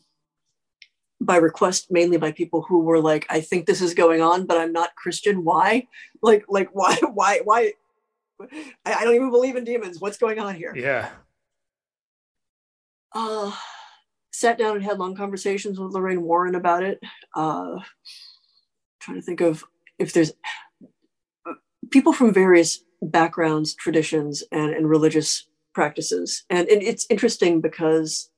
by 1.21 1.37
request, 1.37 1.87
mainly 1.91 2.17
by 2.17 2.31
people 2.31 2.63
who 2.63 2.79
were 2.81 2.99
like, 2.99 3.25
"I 3.29 3.41
think 3.41 3.65
this 3.65 3.81
is 3.81 3.93
going 3.93 4.21
on, 4.21 4.45
but 4.45 4.57
I'm 4.57 4.73
not 4.73 4.95
Christian. 4.95 5.43
Why? 5.43 5.87
Like, 6.23 6.45
like 6.49 6.69
why? 6.73 6.97
Why? 7.13 7.39
Why? 7.43 7.73
I, 8.85 8.93
I 8.93 9.03
don't 9.03 9.15
even 9.15 9.31
believe 9.31 9.55
in 9.55 9.63
demons. 9.63 9.99
What's 9.99 10.17
going 10.17 10.39
on 10.39 10.55
here?" 10.55 10.73
Yeah. 10.75 11.09
Uh, 13.13 13.51
sat 14.31 14.57
down 14.57 14.75
and 14.75 14.85
had 14.85 14.99
long 14.99 15.15
conversations 15.15 15.79
with 15.79 15.93
Lorraine 15.93 16.21
Warren 16.21 16.55
about 16.55 16.83
it. 16.83 16.99
Uh, 17.35 17.79
trying 18.99 19.17
to 19.17 19.21
think 19.21 19.41
of 19.41 19.63
if 19.99 20.13
there's 20.13 20.31
people 21.91 22.13
from 22.13 22.33
various 22.33 22.83
backgrounds, 23.01 23.75
traditions, 23.75 24.43
and, 24.51 24.73
and 24.73 24.89
religious 24.89 25.47
practices. 25.73 26.43
And, 26.49 26.67
and 26.67 26.81
it's 26.81 27.05
interesting 27.09 27.61
because, 27.61 28.29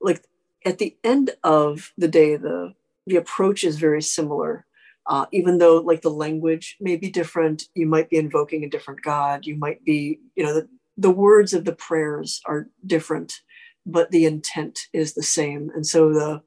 like, 0.00 0.22
at 0.64 0.78
the 0.78 0.96
end 1.04 1.30
of 1.44 1.92
the 1.96 2.08
day, 2.08 2.36
the 2.36 2.74
the 3.06 3.16
approach 3.16 3.64
is 3.64 3.78
very 3.78 4.02
similar. 4.02 4.66
Uh, 5.06 5.24
even 5.32 5.56
though 5.56 5.78
like 5.78 6.02
the 6.02 6.10
language 6.10 6.76
may 6.80 6.96
be 6.96 7.10
different, 7.10 7.64
you 7.74 7.86
might 7.86 8.10
be 8.10 8.18
invoking 8.18 8.62
a 8.62 8.68
different 8.68 9.00
God. 9.00 9.46
You 9.46 9.56
might 9.56 9.82
be, 9.82 10.20
you 10.36 10.44
know, 10.44 10.52
the, 10.52 10.68
the 10.98 11.10
words 11.10 11.54
of 11.54 11.64
the 11.64 11.72
prayers 11.72 12.42
are 12.44 12.68
different, 12.84 13.40
but 13.86 14.10
the 14.10 14.26
intent 14.26 14.80
is 14.92 15.14
the 15.14 15.22
same. 15.22 15.70
And 15.74 15.86
so 15.86 16.12
the 16.12 16.42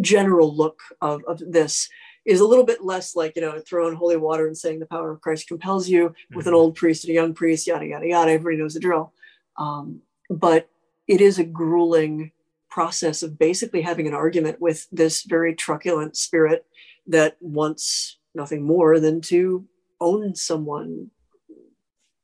general 0.00 0.56
look 0.56 0.80
of, 1.02 1.22
of 1.28 1.42
this 1.46 1.90
is 2.24 2.40
a 2.40 2.46
little 2.46 2.64
bit 2.64 2.82
less 2.82 3.14
like, 3.14 3.36
you 3.36 3.42
know, 3.42 3.60
throwing 3.60 3.94
holy 3.94 4.16
water 4.16 4.46
and 4.46 4.56
saying 4.56 4.78
the 4.78 4.86
power 4.86 5.10
of 5.10 5.20
Christ 5.20 5.48
compels 5.48 5.86
you 5.86 6.08
mm-hmm. 6.08 6.36
with 6.36 6.46
an 6.46 6.52
mm-hmm. 6.52 6.60
old 6.60 6.76
priest 6.76 7.04
and 7.04 7.10
a 7.10 7.14
young 7.14 7.34
priest, 7.34 7.66
yada, 7.66 7.86
yada, 7.86 8.06
yada. 8.06 8.30
Everybody 8.30 8.56
knows 8.56 8.72
the 8.72 8.80
drill. 8.80 9.12
Um, 9.58 10.00
but 10.30 10.70
it 11.06 11.20
is 11.20 11.38
a 11.38 11.44
grueling 11.44 12.32
process 12.74 13.22
of 13.22 13.38
basically 13.38 13.82
having 13.82 14.08
an 14.08 14.14
argument 14.14 14.60
with 14.60 14.88
this 14.90 15.22
very 15.22 15.54
truculent 15.54 16.16
spirit 16.16 16.66
that 17.06 17.36
wants 17.40 18.18
nothing 18.34 18.64
more 18.64 18.98
than 18.98 19.20
to 19.20 19.64
own 20.00 20.34
someone, 20.34 21.08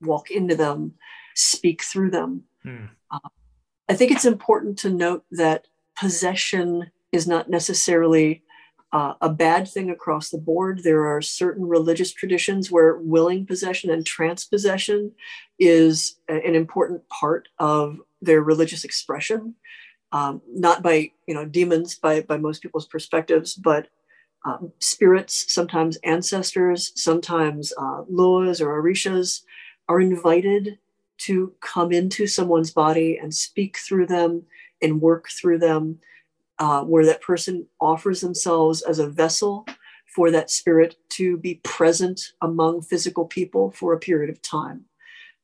walk 0.00 0.28
into 0.28 0.56
them, 0.56 0.94
speak 1.36 1.84
through 1.84 2.10
them. 2.10 2.42
Mm. 2.66 2.88
Uh, 3.12 3.28
I 3.88 3.94
think 3.94 4.10
it's 4.10 4.24
important 4.24 4.76
to 4.80 4.90
note 4.90 5.24
that 5.30 5.68
possession 5.96 6.90
is 7.12 7.28
not 7.28 7.48
necessarily 7.48 8.42
uh, 8.92 9.14
a 9.20 9.28
bad 9.28 9.68
thing 9.68 9.88
across 9.88 10.30
the 10.30 10.38
board. 10.38 10.80
There 10.82 11.06
are 11.06 11.22
certain 11.22 11.68
religious 11.68 12.12
traditions 12.12 12.72
where 12.72 12.96
willing 12.96 13.46
possession 13.46 13.88
and 13.88 14.04
transpossession 14.04 15.12
is 15.60 16.18
an 16.28 16.56
important 16.56 17.08
part 17.08 17.46
of 17.60 18.00
their 18.20 18.42
religious 18.42 18.82
expression. 18.82 19.54
Um, 20.12 20.42
not 20.48 20.82
by 20.82 21.12
you 21.26 21.34
know 21.34 21.44
demons 21.44 21.94
by 21.94 22.22
by 22.22 22.36
most 22.36 22.62
people's 22.62 22.86
perspectives, 22.86 23.54
but 23.54 23.88
um, 24.44 24.72
spirits, 24.78 25.52
sometimes 25.52 25.98
ancestors, 25.98 26.92
sometimes 26.94 27.72
uh, 27.78 28.02
loas 28.10 28.60
or 28.60 28.82
orishas, 28.82 29.42
are 29.88 30.00
invited 30.00 30.78
to 31.18 31.52
come 31.60 31.92
into 31.92 32.26
someone's 32.26 32.70
body 32.70 33.18
and 33.18 33.34
speak 33.34 33.76
through 33.78 34.06
them 34.06 34.42
and 34.80 35.02
work 35.02 35.28
through 35.28 35.58
them, 35.58 35.98
uh, 36.58 36.82
where 36.82 37.04
that 37.04 37.20
person 37.20 37.66
offers 37.80 38.22
themselves 38.22 38.80
as 38.82 38.98
a 38.98 39.08
vessel 39.08 39.66
for 40.06 40.30
that 40.30 40.50
spirit 40.50 40.96
to 41.10 41.36
be 41.36 41.60
present 41.62 42.20
among 42.40 42.82
physical 42.82 43.26
people 43.26 43.70
for 43.70 43.92
a 43.92 43.98
period 43.98 44.30
of 44.30 44.40
time. 44.42 44.86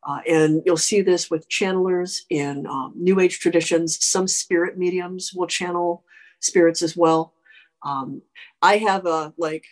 Uh, 0.06 0.20
and 0.28 0.62
you'll 0.64 0.76
see 0.76 1.02
this 1.02 1.28
with 1.30 1.48
channelers 1.48 2.20
in 2.30 2.64
um, 2.66 2.92
New 2.94 3.18
Age 3.18 3.40
traditions. 3.40 4.04
Some 4.04 4.28
spirit 4.28 4.78
mediums 4.78 5.32
will 5.34 5.48
channel 5.48 6.04
spirits 6.40 6.80
as 6.80 6.96
well. 6.96 7.34
Um, 7.84 8.22
I 8.62 8.78
have 8.78 9.04
a 9.06 9.34
like 9.36 9.64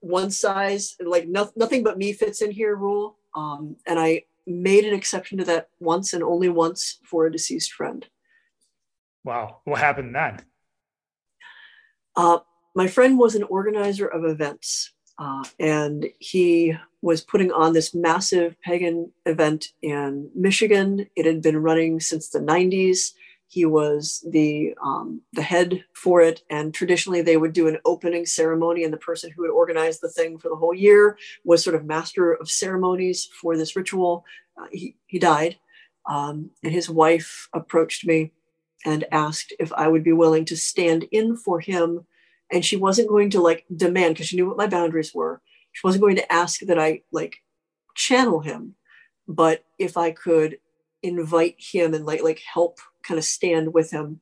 one 0.00 0.30
size, 0.30 0.96
like 1.04 1.28
no, 1.28 1.50
nothing 1.54 1.82
but 1.82 1.98
me 1.98 2.14
fits 2.14 2.40
in 2.40 2.50
here 2.50 2.74
rule. 2.74 3.18
Um, 3.34 3.76
and 3.86 3.98
I 3.98 4.22
made 4.46 4.84
an 4.84 4.94
exception 4.94 5.38
to 5.38 5.44
that 5.44 5.68
once 5.80 6.14
and 6.14 6.22
only 6.22 6.48
once 6.48 6.98
for 7.04 7.26
a 7.26 7.32
deceased 7.32 7.72
friend. 7.72 8.06
Wow. 9.22 9.60
What 9.64 9.80
happened 9.80 10.14
then? 10.14 10.40
Uh, 12.16 12.38
my 12.74 12.86
friend 12.86 13.18
was 13.18 13.34
an 13.34 13.42
organizer 13.44 14.06
of 14.06 14.24
events, 14.24 14.92
and 15.58 16.06
he 16.18 16.76
was 17.02 17.20
putting 17.20 17.52
on 17.52 17.72
this 17.72 17.94
massive 17.94 18.56
pagan 18.62 19.12
event 19.26 19.68
in 19.82 20.30
Michigan. 20.34 21.06
It 21.16 21.26
had 21.26 21.42
been 21.42 21.58
running 21.58 22.00
since 22.00 22.28
the 22.28 22.40
90s. 22.40 23.12
He 23.46 23.64
was 23.64 24.24
the 24.28 24.74
um, 24.82 25.20
the 25.32 25.42
head 25.42 25.84
for 25.92 26.20
it, 26.20 26.42
and 26.50 26.74
traditionally 26.74 27.22
they 27.22 27.36
would 27.36 27.52
do 27.52 27.68
an 27.68 27.78
opening 27.84 28.26
ceremony, 28.26 28.82
and 28.82 28.92
the 28.92 28.98
person 28.98 29.30
who 29.30 29.42
had 29.42 29.50
organized 29.50 30.00
the 30.00 30.08
thing 30.08 30.38
for 30.38 30.48
the 30.48 30.56
whole 30.56 30.74
year 30.74 31.16
was 31.44 31.62
sort 31.62 31.76
of 31.76 31.84
master 31.84 32.32
of 32.32 32.50
ceremonies 32.50 33.28
for 33.40 33.56
this 33.56 33.76
ritual. 33.76 34.24
Uh, 34.56 34.66
he 34.72 34.96
he 35.06 35.20
died, 35.20 35.56
um, 36.08 36.50
and 36.64 36.72
his 36.72 36.90
wife 36.90 37.48
approached 37.52 38.04
me 38.04 38.32
and 38.84 39.04
asked 39.12 39.52
if 39.60 39.72
I 39.74 39.88
would 39.88 40.02
be 40.02 40.12
willing 40.12 40.44
to 40.46 40.56
stand 40.56 41.04
in 41.12 41.36
for 41.36 41.60
him, 41.60 42.06
and 42.54 42.64
she 42.64 42.76
wasn't 42.76 43.08
going 43.08 43.30
to 43.30 43.40
like 43.40 43.66
demand 43.76 44.14
because 44.14 44.28
she 44.28 44.36
knew 44.36 44.46
what 44.46 44.56
my 44.56 44.68
boundaries 44.68 45.12
were. 45.12 45.42
She 45.72 45.84
wasn't 45.84 46.02
going 46.02 46.16
to 46.16 46.32
ask 46.32 46.60
that 46.60 46.78
I 46.78 47.02
like 47.10 47.34
channel 47.96 48.40
him, 48.40 48.76
but 49.26 49.64
if 49.78 49.96
I 49.96 50.12
could 50.12 50.58
invite 51.02 51.56
him 51.58 51.92
and 51.92 52.06
like 52.06 52.22
like 52.22 52.40
help 52.40 52.78
kind 53.02 53.18
of 53.18 53.24
stand 53.24 53.74
with 53.74 53.90
him. 53.90 54.20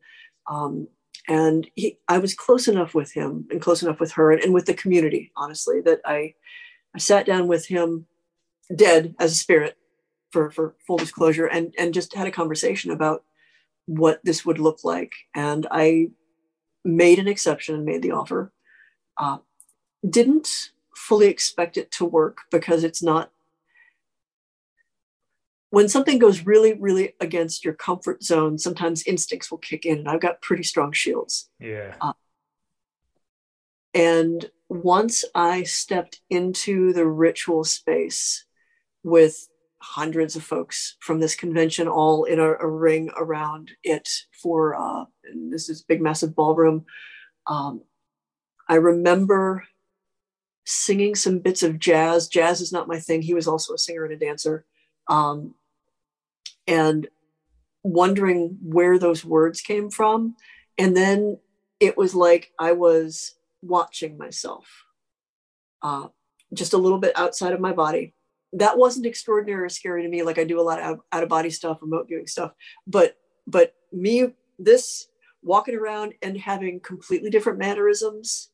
Um, 0.50 0.88
and 1.28 1.70
he, 1.76 1.98
I 2.08 2.18
was 2.18 2.34
close 2.34 2.66
enough 2.66 2.94
with 2.94 3.12
him 3.12 3.46
and 3.50 3.60
close 3.60 3.82
enough 3.82 4.00
with 4.00 4.12
her 4.12 4.32
and, 4.32 4.42
and 4.42 4.54
with 4.54 4.64
the 4.64 4.74
community, 4.74 5.30
honestly, 5.36 5.80
that 5.82 6.00
I, 6.04 6.34
I 6.96 6.98
sat 6.98 7.26
down 7.26 7.46
with 7.46 7.66
him 7.66 8.06
dead 8.74 9.14
as 9.20 9.32
a 9.32 9.36
spirit 9.36 9.76
for, 10.30 10.50
for 10.50 10.74
full 10.86 10.96
disclosure 10.96 11.46
and, 11.46 11.74
and 11.78 11.94
just 11.94 12.14
had 12.14 12.26
a 12.26 12.32
conversation 12.32 12.90
about 12.90 13.22
what 13.86 14.20
this 14.24 14.44
would 14.44 14.58
look 14.58 14.82
like. 14.82 15.12
And 15.34 15.66
I 15.70 16.08
made 16.84 17.18
an 17.18 17.28
exception 17.28 17.74
and 17.74 17.84
made 17.84 18.02
the 18.02 18.12
offer. 18.12 18.52
Uh, 19.16 19.38
didn't 20.08 20.70
fully 20.94 21.28
expect 21.28 21.76
it 21.76 21.90
to 21.92 22.04
work 22.04 22.38
because 22.50 22.84
it's 22.84 23.02
not 23.02 23.30
when 25.72 25.88
something 25.88 26.18
goes 26.18 26.44
really, 26.44 26.74
really 26.74 27.14
against 27.18 27.64
your 27.64 27.72
comfort 27.72 28.22
zone, 28.22 28.58
sometimes 28.58 29.06
instincts 29.06 29.50
will 29.50 29.56
kick 29.56 29.86
in. 29.86 30.00
And 30.00 30.08
I've 30.08 30.20
got 30.20 30.42
pretty 30.42 30.64
strong 30.64 30.92
shields. 30.92 31.48
Yeah. 31.58 31.94
Uh, 31.98 32.12
and 33.94 34.50
once 34.68 35.24
I 35.34 35.62
stepped 35.62 36.20
into 36.28 36.92
the 36.92 37.06
ritual 37.06 37.64
space 37.64 38.44
with 39.02 39.48
hundreds 39.80 40.36
of 40.36 40.42
folks 40.42 40.96
from 41.00 41.20
this 41.20 41.34
convention, 41.34 41.88
all 41.88 42.24
in 42.24 42.38
a, 42.38 42.52
a 42.52 42.68
ring 42.68 43.10
around 43.16 43.70
it 43.82 44.06
for 44.42 44.74
uh, 44.74 45.04
this 45.34 45.68
is 45.68 45.82
big, 45.82 46.00
massive 46.00 46.34
ballroom. 46.34 46.84
Um, 47.46 47.82
I 48.68 48.76
remember 48.76 49.64
singing 50.64 51.14
some 51.14 51.40
bits 51.40 51.62
of 51.62 51.78
jazz. 51.78 52.28
Jazz 52.28 52.60
is 52.60 52.72
not 52.72 52.88
my 52.88 52.98
thing. 52.98 53.22
He 53.22 53.34
was 53.34 53.48
also 53.48 53.74
a 53.74 53.78
singer 53.78 54.04
and 54.04 54.14
a 54.14 54.16
dancer. 54.16 54.64
Um, 55.08 55.54
and 56.66 57.08
wondering 57.82 58.58
where 58.62 58.98
those 58.98 59.24
words 59.24 59.60
came 59.60 59.90
from. 59.90 60.36
And 60.78 60.96
then 60.96 61.38
it 61.80 61.96
was 61.96 62.14
like 62.14 62.52
I 62.58 62.72
was 62.72 63.34
watching 63.60 64.16
myself 64.16 64.66
uh, 65.82 66.08
just 66.54 66.72
a 66.72 66.78
little 66.78 66.98
bit 66.98 67.12
outside 67.16 67.52
of 67.52 67.60
my 67.60 67.72
body. 67.72 68.14
That 68.52 68.78
wasn't 68.78 69.06
extraordinary 69.06 69.64
or 69.64 69.68
scary 69.68 70.02
to 70.02 70.08
me. 70.08 70.22
Like 70.22 70.38
I 70.38 70.44
do 70.44 70.60
a 70.60 70.62
lot 70.62 70.80
of 70.80 71.00
out 71.10 71.22
of 71.22 71.28
body 71.28 71.50
stuff, 71.50 71.78
remote 71.80 72.06
viewing 72.08 72.26
stuff, 72.26 72.52
but 72.86 73.16
but 73.46 73.74
me, 73.90 74.34
this 74.58 75.08
walking 75.42 75.74
around 75.74 76.14
and 76.22 76.38
having 76.38 76.80
completely 76.80 77.30
different 77.30 77.58
mannerisms 77.58 78.50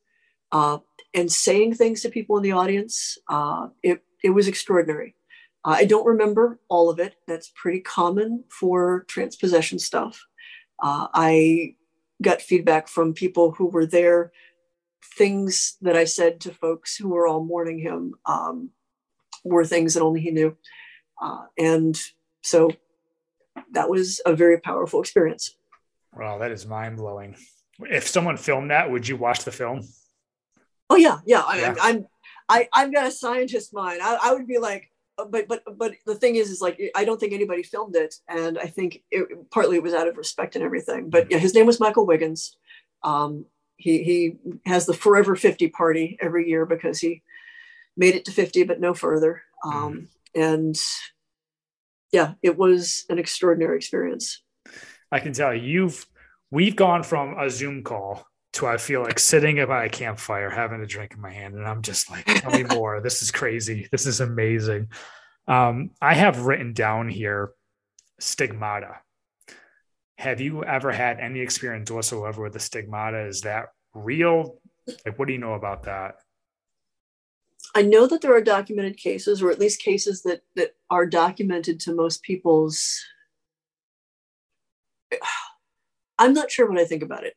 uh, 0.51 0.79
and 1.13 1.31
saying 1.31 1.75
things 1.75 2.01
to 2.01 2.09
people 2.09 2.37
in 2.37 2.43
the 2.43 2.51
audience. 2.51 3.17
Uh, 3.27 3.67
it, 3.83 4.03
it 4.23 4.31
was 4.31 4.47
extraordinary. 4.47 5.15
Uh, 5.63 5.75
I 5.77 5.85
don't 5.85 6.05
remember 6.05 6.59
all 6.69 6.89
of 6.89 6.99
it. 6.99 7.15
That's 7.27 7.51
pretty 7.55 7.81
common 7.81 8.43
for 8.49 9.05
transpossession 9.07 9.79
stuff. 9.79 10.25
Uh, 10.81 11.07
I 11.13 11.75
got 12.21 12.41
feedback 12.41 12.87
from 12.87 13.13
people 13.13 13.51
who 13.51 13.67
were 13.67 13.85
there, 13.85 14.31
things 15.15 15.77
that 15.81 15.95
I 15.95 16.05
said 16.05 16.39
to 16.41 16.53
folks 16.53 16.95
who 16.95 17.09
were 17.09 17.27
all 17.27 17.43
mourning 17.43 17.79
him 17.79 18.15
um, 18.25 18.71
were 19.43 19.65
things 19.65 19.93
that 19.93 20.03
only 20.03 20.21
he 20.21 20.31
knew. 20.31 20.55
Uh, 21.21 21.45
and 21.57 21.99
so 22.41 22.71
that 23.71 23.89
was 23.89 24.21
a 24.25 24.35
very 24.35 24.59
powerful 24.59 25.01
experience. 25.01 25.55
Wow, 26.15 26.39
that 26.39 26.51
is 26.51 26.65
mind 26.65 26.97
blowing. 26.97 27.35
If 27.79 28.07
someone 28.07 28.37
filmed 28.37 28.71
that, 28.71 28.91
would 28.91 29.07
you 29.07 29.17
watch 29.17 29.43
the 29.43 29.51
film? 29.51 29.81
Oh 30.89 30.95
yeah, 30.95 31.19
yeah. 31.25 31.41
I, 31.41 31.59
yeah. 31.59 31.75
I'm, 31.81 32.07
I, 32.49 32.67
I've 32.73 32.93
got 32.93 33.07
a 33.07 33.11
scientist 33.11 33.73
mind. 33.73 34.01
I, 34.01 34.17
I 34.21 34.33
would 34.33 34.47
be 34.47 34.57
like, 34.57 34.91
uh, 35.17 35.25
but 35.25 35.47
but 35.47 35.63
but 35.77 35.93
the 36.05 36.15
thing 36.15 36.35
is, 36.35 36.49
is 36.49 36.61
like 36.61 36.79
I 36.95 37.05
don't 37.05 37.19
think 37.19 37.33
anybody 37.33 37.63
filmed 37.63 37.95
it, 37.95 38.15
and 38.27 38.57
I 38.57 38.65
think 38.65 39.03
it, 39.11 39.51
partly 39.51 39.77
it 39.77 39.83
was 39.83 39.93
out 39.93 40.07
of 40.07 40.17
respect 40.17 40.55
and 40.55 40.63
everything. 40.63 41.09
But 41.09 41.29
yeah, 41.29 41.37
his 41.37 41.53
name 41.53 41.67
was 41.67 41.79
Michael 41.79 42.05
Wiggins. 42.05 42.57
Um, 43.03 43.45
he 43.77 44.03
he 44.03 44.35
has 44.65 44.85
the 44.85 44.93
Forever 44.93 45.35
Fifty 45.35 45.69
party 45.69 46.17
every 46.21 46.49
year 46.49 46.65
because 46.65 46.99
he 46.99 47.21
made 47.95 48.15
it 48.15 48.25
to 48.25 48.31
fifty, 48.31 48.63
but 48.63 48.79
no 48.79 48.93
further. 48.93 49.43
Um, 49.63 49.73
mm. 49.73 50.07
And 50.35 50.81
yeah, 52.11 52.33
it 52.41 52.57
was 52.57 53.05
an 53.09 53.19
extraordinary 53.19 53.77
experience. 53.77 54.41
I 55.11 55.19
can 55.19 55.33
tell 55.33 55.53
you, 55.53 55.61
you've 55.61 56.05
we've 56.51 56.75
gone 56.75 57.03
from 57.03 57.37
a 57.37 57.49
Zoom 57.49 57.83
call 57.83 58.25
to 58.53 58.67
I 58.67 58.77
feel 58.77 59.03
like 59.03 59.19
sitting 59.19 59.63
by 59.67 59.85
a 59.85 59.89
campfire 59.89 60.49
having 60.49 60.81
a 60.81 60.87
drink 60.87 61.13
in 61.13 61.21
my 61.21 61.31
hand, 61.31 61.55
and 61.55 61.67
I'm 61.67 61.81
just 61.81 62.09
like, 62.09 62.25
tell 62.25 62.51
me 62.51 62.63
more. 62.69 63.01
This 63.01 63.21
is 63.21 63.31
crazy. 63.31 63.87
This 63.91 64.05
is 64.05 64.21
amazing. 64.21 64.89
Um, 65.47 65.91
I 66.01 66.13
have 66.13 66.45
written 66.45 66.73
down 66.73 67.09
here 67.09 67.51
stigmata. 68.19 68.97
Have 70.17 70.41
you 70.41 70.63
ever 70.63 70.91
had 70.91 71.19
any 71.19 71.39
experience 71.39 71.89
whatsoever 71.89 72.43
with 72.43 72.53
the 72.53 72.59
stigmata? 72.59 73.25
Is 73.25 73.41
that 73.41 73.67
real? 73.93 74.59
Like, 75.05 75.17
what 75.17 75.27
do 75.27 75.33
you 75.33 75.39
know 75.39 75.53
about 75.53 75.83
that? 75.83 76.15
I 77.75 77.83
know 77.83 78.07
that 78.07 78.21
there 78.21 78.35
are 78.35 78.41
documented 78.41 78.97
cases, 78.97 79.41
or 79.41 79.51
at 79.51 79.59
least 79.59 79.81
cases 79.81 80.23
that 80.23 80.41
that 80.55 80.71
are 80.89 81.05
documented 81.05 81.79
to 81.81 81.93
most 81.93 82.23
people's. 82.23 82.99
I'm 86.19 86.33
not 86.33 86.51
sure 86.51 86.69
what 86.69 86.79
I 86.79 86.85
think 86.85 87.03
about 87.03 87.25
it. 87.25 87.33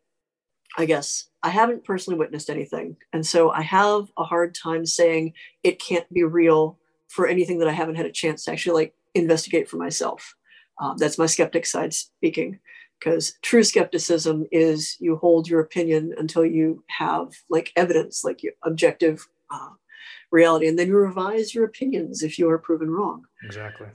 I 0.77 0.87
guess 0.87 1.27
I 1.43 1.51
haven't 1.51 1.85
personally 1.85 2.19
witnessed 2.19 2.49
anything, 2.49 2.97
and 3.13 3.27
so 3.27 3.51
I 3.51 3.63
have 3.63 4.09
a 4.17 4.25
hard 4.25 4.55
time 4.55 4.87
saying 4.87 5.35
it 5.63 5.79
can't 5.79 6.11
be 6.13 6.25
real 6.25 6.79
for 7.09 7.27
anything 7.27 7.59
that 7.59 7.69
I 7.69 7.73
haven't 7.73 7.97
had 7.97 8.07
a 8.07 8.13
chance 8.13 8.45
to 8.45 8.53
actually 8.53 8.85
like 8.85 8.95
investigate 9.15 9.69
for 9.69 9.77
myself. 9.77 10.35
Um, 10.81 10.97
that's 10.97 11.19
my 11.19 11.27
skeptic 11.27 11.67
side 11.67 11.93
speaking, 11.93 12.59
because 12.99 13.35
true 13.43 13.63
skepticism 13.63 14.47
is 14.51 14.97
you 14.99 15.17
hold 15.17 15.47
your 15.47 15.61
opinion 15.61 16.15
until 16.17 16.45
you 16.45 16.83
have 16.89 17.29
like 17.51 17.73
evidence, 17.77 18.25
like 18.25 18.41
objective 18.65 19.29
uh, 19.51 19.71
reality. 20.31 20.67
And 20.67 20.79
then 20.79 20.89
you 20.89 20.97
revise 20.97 21.55
your 21.55 21.65
opinions 21.65 22.23
if 22.23 22.39
you 22.39 22.49
are 22.49 22.59
proven 22.59 22.91
wrong. 22.91 23.25
Exactly. 23.45 23.89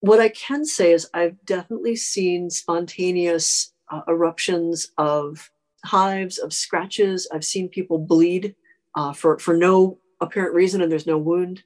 What 0.00 0.20
I 0.20 0.30
can 0.30 0.64
say 0.64 0.92
is 0.92 1.08
I've 1.12 1.44
definitely 1.44 1.96
seen 1.96 2.50
spontaneous 2.50 3.72
uh, 3.90 4.02
eruptions 4.08 4.92
of 4.96 5.50
hives, 5.84 6.38
of 6.38 6.52
scratches. 6.52 7.28
I've 7.32 7.44
seen 7.44 7.68
people 7.68 7.98
bleed 7.98 8.54
uh, 8.94 9.12
for, 9.12 9.38
for 9.38 9.56
no 9.56 9.98
apparent 10.20 10.54
reason 10.54 10.80
and 10.80 10.90
there's 10.90 11.06
no 11.06 11.18
wound. 11.18 11.62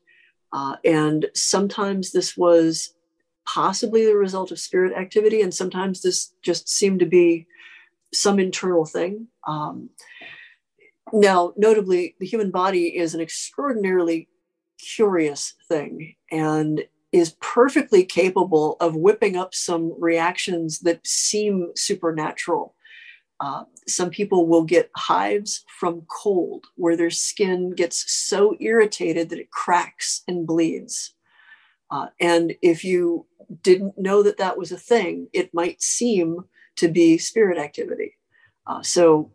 Uh, 0.53 0.77
and 0.85 1.27
sometimes 1.35 2.13
this 2.13 2.37
was 2.37 2.95
possibly 3.47 4.07
the 4.07 4.17
result 4.17 4.51
of 4.51 4.59
spirit 4.59 4.97
activity, 4.97 5.43
and 5.43 5.53
sometimes 5.53 6.01
this 6.01 6.33
just 6.43 6.69
seemed 6.69 7.01
to 7.01 7.07
be 7.07 7.47
some 8.13 8.39
internal 8.39 8.85
thing. 8.85 9.27
Um, 9.47 9.91
now, 11.13 11.53
notably, 11.57 12.15
the 12.21 12.27
human 12.27 12.51
body 12.51 12.97
is 12.97 13.15
an 13.15 13.21
extraordinarily 13.21 14.29
curious 14.79 15.55
thing 15.69 16.15
and 16.31 16.85
is 17.15 17.37
perfectly 17.41 18.05
capable 18.05 18.77
of 18.81 18.97
whipping 18.97 19.37
up 19.37 19.55
some 19.55 19.95
reactions 19.99 20.81
that 20.81 21.07
seem 21.07 21.71
supernatural. 21.77 22.75
Uh, 23.41 23.65
some 23.87 24.11
people 24.11 24.47
will 24.47 24.65
get 24.65 24.91
hives 24.97 25.65
from 25.69 26.07
cold, 26.11 26.67
where 26.77 26.97
their 26.97 27.11
skin 27.11 27.71
gets 27.71 28.13
so 28.13 28.57
irritated 28.61 29.29
that 29.29 29.39
it 29.39 29.51
cracks 29.51 30.23
and 30.29 30.47
bleeds. 30.47 31.15
Uh, 31.91 32.09
and 32.21 32.55
if 32.63 32.85
you 32.85 33.27
didn't 33.63 33.97
know 33.97 34.23
that 34.23 34.39
that 34.39 34.59
was 34.59 34.73
a 34.73 34.77
thing, 34.77 35.29
it 35.33 35.55
might 35.55 35.81
seem 35.81 36.45
to 36.77 36.89
be 36.89 37.19
spirit 37.19 37.59
activity. 37.59 38.17
Uh, 38.67 38.83
so 38.83 39.31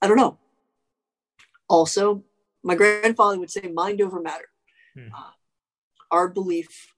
I 0.00 0.06
don't 0.06 0.16
know 0.16 0.38
also 1.70 2.22
my 2.62 2.74
grandfather 2.74 3.38
would 3.38 3.50
say 3.50 3.62
mind 3.72 4.02
over 4.02 4.20
matter 4.20 4.50
hmm. 4.94 5.08
uh, 5.16 5.30
our 6.10 6.28
belief 6.28 6.92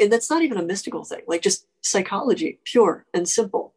and, 0.00 0.12
that's 0.12 0.30
not 0.30 0.42
even 0.42 0.58
a 0.58 0.62
mystical 0.62 1.04
thing 1.04 1.22
like 1.26 1.42
just 1.42 1.66
psychology 1.82 2.58
pure 2.64 3.06
and 3.14 3.28
simple 3.28 3.74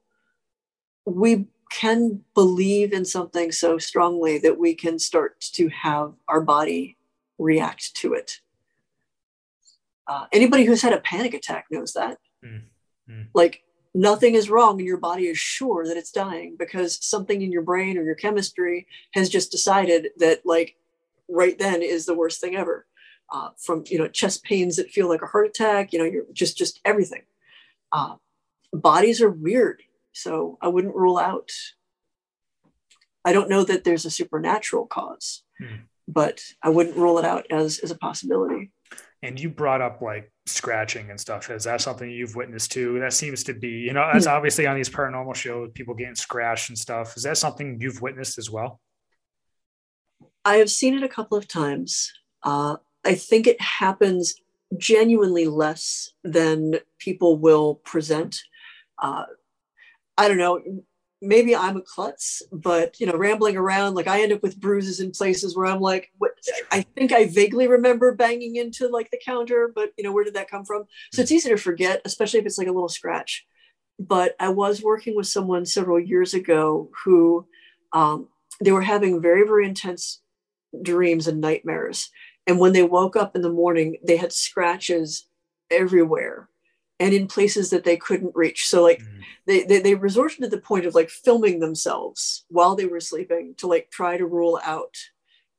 we 1.05 1.45
can 1.71 2.21
believe 2.35 2.91
in 2.91 3.05
something 3.05 3.51
so 3.51 3.77
strongly 3.77 4.37
that 4.37 4.59
we 4.59 4.73
can 4.75 4.99
start 4.99 5.39
to 5.39 5.69
have 5.69 6.13
our 6.27 6.41
body 6.41 6.97
react 7.37 7.95
to 7.95 8.13
it 8.13 8.39
uh, 10.07 10.25
anybody 10.31 10.65
who's 10.65 10.81
had 10.81 10.93
a 10.93 10.99
panic 10.99 11.33
attack 11.33 11.65
knows 11.71 11.93
that 11.93 12.17
mm. 12.43 12.61
Mm. 13.09 13.27
like 13.33 13.63
nothing 13.93 14.35
is 14.35 14.49
wrong 14.49 14.79
and 14.79 14.87
your 14.87 14.97
body 14.97 15.27
is 15.27 15.37
sure 15.37 15.85
that 15.85 15.97
it's 15.97 16.11
dying 16.11 16.55
because 16.57 17.03
something 17.05 17.41
in 17.41 17.51
your 17.51 17.61
brain 17.61 17.97
or 17.97 18.03
your 18.03 18.15
chemistry 18.15 18.87
has 19.13 19.29
just 19.29 19.51
decided 19.51 20.09
that 20.17 20.45
like 20.45 20.75
right 21.29 21.57
then 21.59 21.81
is 21.81 22.05
the 22.05 22.13
worst 22.13 22.39
thing 22.39 22.55
ever 22.55 22.85
uh, 23.31 23.49
from 23.57 23.83
you 23.87 23.97
know 23.97 24.07
chest 24.07 24.43
pains 24.43 24.75
that 24.75 24.89
feel 24.89 25.07
like 25.07 25.21
a 25.21 25.27
heart 25.27 25.47
attack 25.47 25.93
you 25.93 25.99
know 25.99 26.05
you're 26.05 26.25
just 26.33 26.57
just 26.57 26.79
everything 26.85 27.21
uh, 27.91 28.15
bodies 28.73 29.21
are 29.21 29.29
weird 29.29 29.81
so 30.13 30.57
i 30.61 30.67
wouldn't 30.67 30.95
rule 30.95 31.17
out 31.17 31.51
i 33.25 33.31
don't 33.31 33.49
know 33.49 33.63
that 33.63 33.83
there's 33.83 34.05
a 34.05 34.11
supernatural 34.11 34.85
cause 34.85 35.43
hmm. 35.59 35.75
but 36.07 36.41
i 36.61 36.69
wouldn't 36.69 36.97
rule 36.97 37.17
it 37.17 37.25
out 37.25 37.45
as 37.49 37.79
as 37.79 37.91
a 37.91 37.97
possibility 37.97 38.71
and 39.23 39.39
you 39.39 39.49
brought 39.49 39.81
up 39.81 40.01
like 40.01 40.31
scratching 40.47 41.09
and 41.09 41.19
stuff. 41.19 41.49
Is 41.51 41.65
that 41.65 41.81
something 41.81 42.09
you've 42.09 42.35
witnessed 42.35 42.71
too? 42.71 42.99
That 42.99 43.13
seems 43.13 43.43
to 43.45 43.53
be, 43.53 43.69
you 43.69 43.93
know, 43.93 44.09
as 44.11 44.25
hmm. 44.25 44.31
obviously 44.31 44.67
on 44.67 44.75
these 44.75 44.89
paranormal 44.89 45.35
shows, 45.35 45.69
people 45.73 45.93
getting 45.93 46.15
scratched 46.15 46.69
and 46.69 46.77
stuff. 46.77 47.15
Is 47.15 47.23
that 47.23 47.37
something 47.37 47.79
you've 47.79 48.01
witnessed 48.01 48.37
as 48.37 48.49
well? 48.49 48.79
I 50.43 50.55
have 50.55 50.71
seen 50.71 50.95
it 50.95 51.03
a 51.03 51.09
couple 51.09 51.37
of 51.37 51.47
times. 51.47 52.11
Uh, 52.41 52.77
I 53.05 53.15
think 53.15 53.47
it 53.47 53.59
happens 53.61 54.35
genuinely 54.77 55.47
less 55.47 56.11
than 56.23 56.75
people 56.99 57.37
will 57.37 57.75
present. 57.75 58.39
Uh, 59.01 59.25
I 60.17 60.27
don't 60.27 60.37
know 60.37 60.61
maybe 61.21 61.55
I'm 61.55 61.77
a 61.77 61.81
klutz, 61.81 62.41
but 62.51 62.99
you 62.99 63.05
know, 63.05 63.15
rambling 63.15 63.55
around, 63.55 63.93
like 63.93 64.07
I 64.07 64.21
end 64.21 64.33
up 64.33 64.41
with 64.41 64.59
bruises 64.59 64.99
in 64.99 65.11
places 65.11 65.55
where 65.55 65.67
I'm 65.67 65.79
like, 65.79 66.11
what 66.17 66.31
I 66.71 66.81
think 66.81 67.11
I 67.11 67.27
vaguely 67.27 67.67
remember 67.67 68.15
banging 68.15 68.55
into 68.55 68.87
like 68.87 69.11
the 69.11 69.21
counter, 69.23 69.71
but 69.73 69.91
you 69.97 70.03
know, 70.03 70.11
where 70.11 70.23
did 70.23 70.33
that 70.33 70.49
come 70.49 70.65
from? 70.65 70.85
So 71.13 71.21
it's 71.21 71.31
easy 71.31 71.49
to 71.49 71.57
forget, 71.57 72.01
especially 72.05 72.39
if 72.39 72.45
it's 72.45 72.57
like 72.57 72.67
a 72.67 72.71
little 72.71 72.89
scratch. 72.89 73.45
But 73.99 74.35
I 74.39 74.49
was 74.49 74.81
working 74.81 75.15
with 75.15 75.27
someone 75.27 75.65
several 75.65 75.99
years 75.99 76.33
ago 76.33 76.89
who 77.05 77.45
um, 77.93 78.27
they 78.59 78.71
were 78.71 78.81
having 78.81 79.21
very, 79.21 79.45
very 79.45 79.67
intense 79.67 80.21
dreams 80.81 81.27
and 81.27 81.39
nightmares. 81.39 82.09
And 82.51 82.59
when 82.59 82.73
they 82.73 82.83
woke 82.83 83.15
up 83.15 83.33
in 83.33 83.43
the 83.43 83.49
morning, 83.49 83.95
they 84.03 84.17
had 84.17 84.33
scratches 84.33 85.25
everywhere 85.69 86.49
and 86.99 87.13
in 87.13 87.25
places 87.25 87.69
that 87.69 87.85
they 87.85 87.95
couldn't 87.95 88.35
reach. 88.35 88.67
So 88.67 88.83
like 88.83 88.99
mm. 88.99 89.21
they, 89.47 89.63
they, 89.63 89.79
they 89.79 89.95
resorted 89.95 90.39
to 90.41 90.49
the 90.49 90.57
point 90.57 90.85
of 90.85 90.93
like 90.93 91.09
filming 91.09 91.61
themselves 91.61 92.43
while 92.49 92.75
they 92.75 92.83
were 92.83 92.99
sleeping 92.99 93.55
to 93.59 93.67
like 93.67 93.89
try 93.89 94.17
to 94.17 94.25
rule 94.25 94.59
out 94.65 94.97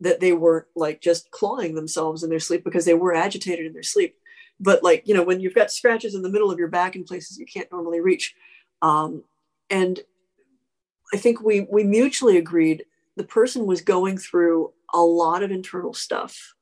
that 0.01 0.21
they 0.21 0.35
weren't 0.35 0.67
like 0.77 1.01
just 1.01 1.31
clawing 1.31 1.75
themselves 1.75 2.23
in 2.23 2.29
their 2.29 2.39
sleep 2.39 2.63
because 2.63 2.85
they 2.85 2.93
were 2.93 3.15
agitated 3.15 3.65
in 3.65 3.73
their 3.73 3.83
sleep. 3.83 4.15
But 4.61 4.83
like, 4.83 5.09
you 5.09 5.15
know, 5.15 5.23
when 5.23 5.41
you've 5.41 5.55
got 5.55 5.73
scratches 5.73 6.15
in 6.15 6.21
the 6.21 6.29
middle 6.29 6.51
of 6.51 6.59
your 6.59 6.69
back 6.69 6.95
in 6.95 7.05
places 7.05 7.39
you 7.39 7.47
can't 7.47 7.73
normally 7.73 8.01
reach. 8.01 8.35
Um, 8.83 9.25
and 9.71 9.99
I 11.15 11.17
think 11.17 11.41
we 11.41 11.67
we 11.73 11.85
mutually 11.85 12.37
agreed 12.37 12.85
the 13.17 13.25
person 13.25 13.65
was 13.65 13.81
going 13.81 14.19
through 14.19 14.75
a 14.93 15.01
lot 15.01 15.43
of 15.43 15.51
internal 15.51 15.95
stuff. 15.95 16.55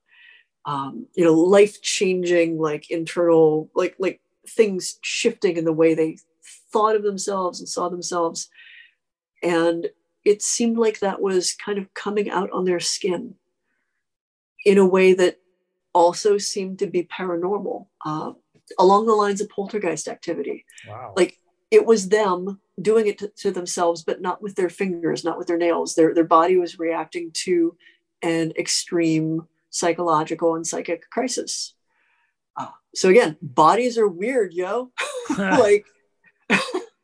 Um, 0.70 1.06
you 1.14 1.24
know, 1.24 1.34
life 1.34 1.82
changing, 1.82 2.58
like 2.58 2.90
internal, 2.90 3.70
like 3.74 3.96
like 3.98 4.20
things 4.48 4.98
shifting 5.02 5.56
in 5.56 5.64
the 5.64 5.72
way 5.72 5.94
they 5.94 6.18
thought 6.72 6.94
of 6.96 7.02
themselves 7.02 7.58
and 7.58 7.68
saw 7.68 7.88
themselves. 7.88 8.48
And 9.42 9.88
it 10.24 10.42
seemed 10.42 10.78
like 10.78 11.00
that 11.00 11.20
was 11.20 11.54
kind 11.54 11.78
of 11.78 11.92
coming 11.94 12.30
out 12.30 12.50
on 12.52 12.64
their 12.64 12.80
skin 12.80 13.34
in 14.64 14.78
a 14.78 14.86
way 14.86 15.14
that 15.14 15.38
also 15.92 16.38
seemed 16.38 16.78
to 16.78 16.86
be 16.86 17.02
paranormal 17.04 17.86
uh, 18.04 18.32
along 18.78 19.06
the 19.06 19.14
lines 19.14 19.40
of 19.40 19.48
poltergeist 19.48 20.06
activity. 20.08 20.64
Wow. 20.86 21.14
Like 21.16 21.38
it 21.70 21.86
was 21.86 22.08
them 22.08 22.60
doing 22.80 23.06
it 23.06 23.18
to, 23.18 23.28
to, 23.28 23.50
themselves, 23.50 24.02
but 24.02 24.20
not 24.20 24.42
with 24.42 24.54
their 24.56 24.68
fingers, 24.68 25.24
not 25.24 25.38
with 25.38 25.46
their 25.46 25.56
nails. 25.56 25.94
Their, 25.94 26.14
their 26.14 26.24
body 26.24 26.56
was 26.56 26.78
reacting 26.78 27.30
to 27.44 27.76
an 28.22 28.52
extreme 28.58 29.46
psychological 29.70 30.56
and 30.56 30.66
psychic 30.66 31.08
crisis. 31.10 31.74
Uh, 32.56 32.68
so 32.94 33.08
again, 33.08 33.36
bodies 33.40 33.96
are 33.96 34.08
weird, 34.08 34.52
yo. 34.52 34.90
like, 35.38 35.86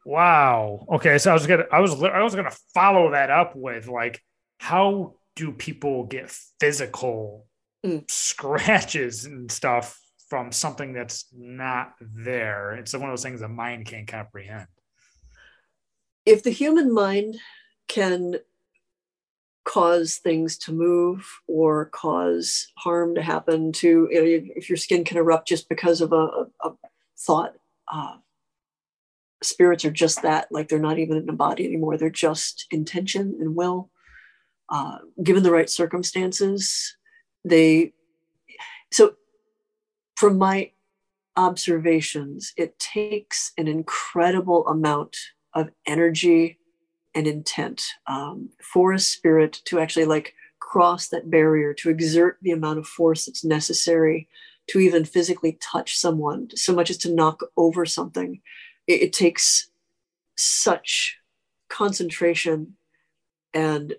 wow. 0.05 0.84
Okay, 0.93 1.18
so 1.18 1.30
I 1.30 1.34
was 1.34 1.47
gonna, 1.47 1.64
I 1.72 1.80
was, 1.80 2.02
I 2.02 2.22
was 2.22 2.34
gonna 2.34 2.55
follow 2.74 3.12
that 3.12 3.30
up 3.30 3.55
with 3.56 3.88
like, 3.88 4.20
how 4.59 5.14
do 5.36 5.52
people 5.52 6.05
get 6.06 6.30
physical 6.60 7.47
mm. 7.84 8.09
scratches 8.10 9.24
and 9.24 9.51
stuff 9.51 10.01
from 10.28 10.51
something 10.51 10.93
that's 10.93 11.26
not 11.32 11.94
there? 12.01 12.72
It's 12.72 12.93
one 12.93 13.05
of 13.05 13.10
those 13.10 13.22
things 13.22 13.40
the 13.40 13.48
mind 13.48 13.86
can't 13.86 14.09
comprehend. 14.09 14.66
If 16.24 16.43
the 16.43 16.51
human 16.51 16.93
mind 16.93 17.36
can 17.86 18.36
cause 19.66 20.16
things 20.16 20.56
to 20.56 20.72
move 20.72 21.28
or 21.48 21.86
cause 21.86 22.68
harm 22.78 23.14
to 23.16 23.20
happen 23.20 23.72
to 23.72 24.09
you 24.10 24.20
know, 24.20 24.52
if 24.55 24.70
your 24.70 24.76
skin 24.76 25.05
can 25.05 25.16
erupt 25.16 25.48
just 25.48 25.68
because 25.68 26.01
of 26.01 26.12
a, 26.12 26.47
a, 26.62 26.72
thought 27.18 27.55
uh, 27.93 28.16
spirits 29.43 29.84
are 29.84 29.90
just 29.90 30.22
that 30.22 30.47
like 30.51 30.68
they're 30.68 30.78
not 30.78 30.98
even 30.98 31.16
in 31.16 31.28
a 31.28 31.32
body 31.32 31.64
anymore. 31.64 31.97
They're 31.97 32.10
just 32.10 32.66
intention 32.70 33.36
and 33.40 33.56
will. 33.56 33.90
Uh, 34.68 34.98
given 35.22 35.44
the 35.44 35.51
right 35.52 35.70
circumstances 35.70 36.97
they 37.44 37.93
so 38.93 39.14
from 40.16 40.36
my 40.36 40.72
observations 41.36 42.52
it 42.56 42.76
takes 42.80 43.52
an 43.56 43.68
incredible 43.68 44.66
amount 44.66 45.16
of 45.55 45.70
energy 45.86 46.59
and 47.16 47.26
intent 47.26 47.82
um, 48.06 48.51
for 48.62 48.93
a 48.93 48.98
spirit 48.98 49.60
to 49.64 49.80
actually 49.80 50.05
like 50.05 50.34
cross 50.60 51.09
that 51.09 51.30
barrier 51.30 51.74
to 51.74 51.90
exert 51.90 52.38
the 52.43 52.52
amount 52.52 52.78
of 52.78 52.86
force 52.86 53.24
that's 53.24 53.44
necessary 53.44 54.28
to 54.68 54.78
even 54.78 55.05
physically 55.05 55.59
touch 55.60 55.97
someone 55.97 56.48
so 56.55 56.72
much 56.74 56.90
as 56.90 56.97
to 56.98 57.12
knock 57.12 57.40
over 57.56 57.84
something. 57.86 58.40
It, 58.86 59.02
it 59.02 59.12
takes 59.12 59.70
such 60.36 61.18
concentration 61.68 62.76
and 63.55 63.94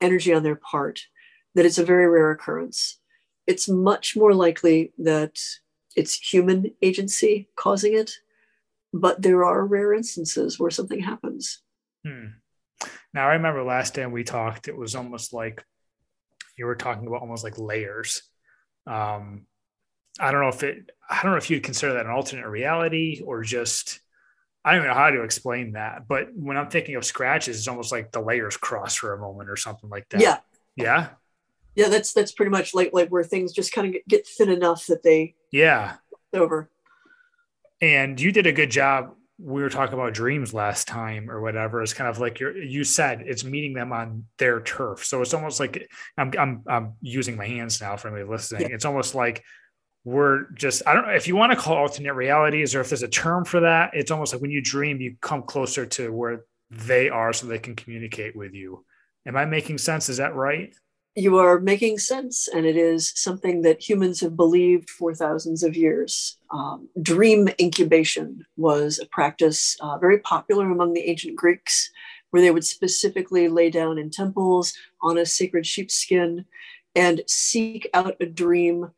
energy 0.00 0.32
on 0.32 0.42
their 0.42 0.56
part 0.56 1.06
that 1.54 1.66
it's 1.66 1.78
a 1.78 1.84
very 1.84 2.08
rare 2.08 2.30
occurrence. 2.30 2.98
It's 3.46 3.68
much 3.68 4.16
more 4.16 4.34
likely 4.34 4.92
that 4.98 5.38
it's 5.96 6.14
human 6.14 6.72
agency 6.82 7.48
causing 7.56 7.94
it 7.94 8.18
but 8.94 9.20
there 9.20 9.44
are 9.44 9.66
rare 9.66 9.92
instances 9.92 10.58
where 10.58 10.70
something 10.70 11.00
happens. 11.00 11.60
Hmm. 12.06 12.26
Now, 13.12 13.28
I 13.28 13.34
remember 13.34 13.62
last 13.62 13.94
time 13.94 14.12
we 14.12 14.24
talked, 14.24 14.68
it 14.68 14.76
was 14.76 14.94
almost 14.94 15.32
like 15.32 15.64
you 16.58 16.66
were 16.66 16.74
talking 16.74 17.06
about 17.06 17.20
almost 17.20 17.44
like 17.44 17.58
layers. 17.58 18.22
Um, 18.86 19.46
I 20.20 20.30
don't 20.30 20.42
know 20.42 20.48
if 20.48 20.62
it, 20.62 20.90
I 21.08 21.22
don't 21.22 21.32
know 21.32 21.38
if 21.38 21.50
you'd 21.50 21.62
consider 21.62 21.94
that 21.94 22.06
an 22.06 22.12
alternate 22.12 22.48
reality 22.48 23.22
or 23.24 23.42
just, 23.42 24.00
I 24.64 24.72
don't 24.72 24.80
even 24.80 24.88
know 24.88 24.94
how 24.94 25.10
to 25.10 25.22
explain 25.22 25.72
that. 25.72 26.06
But 26.08 26.28
when 26.34 26.56
I'm 26.56 26.70
thinking 26.70 26.94
of 26.96 27.04
scratches, 27.04 27.58
it's 27.58 27.68
almost 27.68 27.92
like 27.92 28.12
the 28.12 28.20
layers 28.20 28.56
cross 28.56 28.94
for 28.94 29.12
a 29.12 29.18
moment 29.18 29.50
or 29.50 29.56
something 29.56 29.90
like 29.90 30.08
that. 30.10 30.20
Yeah. 30.20 30.38
Yeah. 30.76 31.08
Yeah. 31.74 31.88
That's, 31.88 32.12
that's 32.12 32.32
pretty 32.32 32.50
much 32.50 32.74
like, 32.74 32.90
like 32.92 33.08
where 33.08 33.24
things 33.24 33.52
just 33.52 33.72
kind 33.72 33.88
of 33.88 33.92
get, 33.92 34.08
get 34.08 34.26
thin 34.26 34.48
enough 34.48 34.86
that 34.86 35.02
they, 35.02 35.34
yeah, 35.50 35.96
over. 36.32 36.70
And 37.80 38.20
you 38.20 38.32
did 38.32 38.46
a 38.46 38.52
good 38.52 38.70
job 38.70 39.14
we 39.38 39.62
were 39.62 39.68
talking 39.68 39.94
about 39.94 40.14
dreams 40.14 40.54
last 40.54 40.86
time 40.86 41.28
or 41.28 41.40
whatever 41.40 41.82
it's 41.82 41.92
kind 41.92 42.08
of 42.08 42.18
like 42.18 42.38
you 42.38 42.52
you 42.52 42.84
said 42.84 43.22
it's 43.26 43.42
meeting 43.42 43.74
them 43.74 43.92
on 43.92 44.24
their 44.38 44.60
turf. 44.60 45.04
So 45.04 45.22
it's 45.22 45.34
almost 45.34 45.58
like 45.58 45.88
i'm 46.16 46.32
i'm, 46.38 46.62
I'm 46.68 46.92
using 47.00 47.36
my 47.36 47.46
hands 47.46 47.80
now 47.80 47.96
for 47.96 48.08
anybody 48.08 48.30
listening. 48.30 48.62
Yeah. 48.62 48.74
it's 48.74 48.84
almost 48.84 49.14
like 49.14 49.42
we're 50.04 50.50
just 50.52 50.82
i 50.86 50.94
don't 50.94 51.06
know 51.06 51.14
if 51.14 51.26
you 51.26 51.34
want 51.34 51.50
to 51.52 51.58
call 51.58 51.76
alternate 51.76 52.14
realities 52.14 52.74
or 52.74 52.80
if 52.80 52.90
there's 52.90 53.02
a 53.02 53.08
term 53.08 53.44
for 53.44 53.60
that 53.60 53.90
it's 53.94 54.10
almost 54.10 54.32
like 54.32 54.42
when 54.42 54.50
you 54.50 54.60
dream 54.60 55.00
you 55.00 55.16
come 55.20 55.42
closer 55.42 55.86
to 55.86 56.12
where 56.12 56.44
they 56.70 57.08
are 57.08 57.32
so 57.32 57.46
they 57.46 57.58
can 57.58 57.76
communicate 57.76 58.36
with 58.36 58.54
you. 58.54 58.84
Am 59.26 59.36
i 59.36 59.44
making 59.44 59.78
sense? 59.78 60.08
Is 60.08 60.18
that 60.18 60.34
right 60.34 60.74
you 61.16 61.38
are 61.38 61.60
making 61.60 61.98
sense, 61.98 62.48
and 62.48 62.66
it 62.66 62.76
is 62.76 63.12
something 63.14 63.62
that 63.62 63.88
humans 63.88 64.20
have 64.20 64.36
believed 64.36 64.90
for 64.90 65.14
thousands 65.14 65.62
of 65.62 65.76
years. 65.76 66.38
Um, 66.50 66.88
dream 67.00 67.48
incubation 67.60 68.44
was 68.56 68.98
a 68.98 69.06
practice 69.06 69.76
uh, 69.80 69.98
very 69.98 70.18
popular 70.18 70.70
among 70.70 70.92
the 70.92 71.08
ancient 71.08 71.36
Greeks, 71.36 71.90
where 72.30 72.42
they 72.42 72.50
would 72.50 72.64
specifically 72.64 73.48
lay 73.48 73.70
down 73.70 73.96
in 73.96 74.10
temples 74.10 74.74
on 75.02 75.16
a 75.16 75.24
sacred 75.24 75.66
sheepskin 75.66 76.46
and 76.96 77.22
seek 77.28 77.88
out 77.94 78.16
a 78.20 78.26
dream 78.26 78.90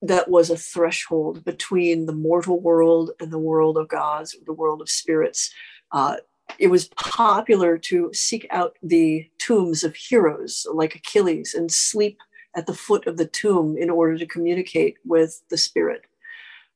that 0.00 0.28
was 0.28 0.50
a 0.50 0.56
threshold 0.56 1.44
between 1.44 2.06
the 2.06 2.12
mortal 2.12 2.58
world 2.58 3.12
and 3.20 3.30
the 3.30 3.38
world 3.38 3.78
of 3.78 3.86
gods, 3.86 4.36
the 4.46 4.52
world 4.52 4.82
of 4.82 4.90
spirits. 4.90 5.54
Uh, 5.92 6.16
it 6.58 6.68
was 6.68 6.88
popular 6.96 7.78
to 7.78 8.10
seek 8.12 8.46
out 8.50 8.76
the 8.82 9.28
tombs 9.38 9.84
of 9.84 9.94
heroes 9.94 10.66
like 10.72 10.94
Achilles 10.94 11.54
and 11.54 11.70
sleep 11.70 12.18
at 12.56 12.66
the 12.66 12.74
foot 12.74 13.06
of 13.06 13.16
the 13.16 13.26
tomb 13.26 13.76
in 13.78 13.90
order 13.90 14.18
to 14.18 14.26
communicate 14.26 14.96
with 15.04 15.42
the 15.48 15.56
spirit. 15.56 16.02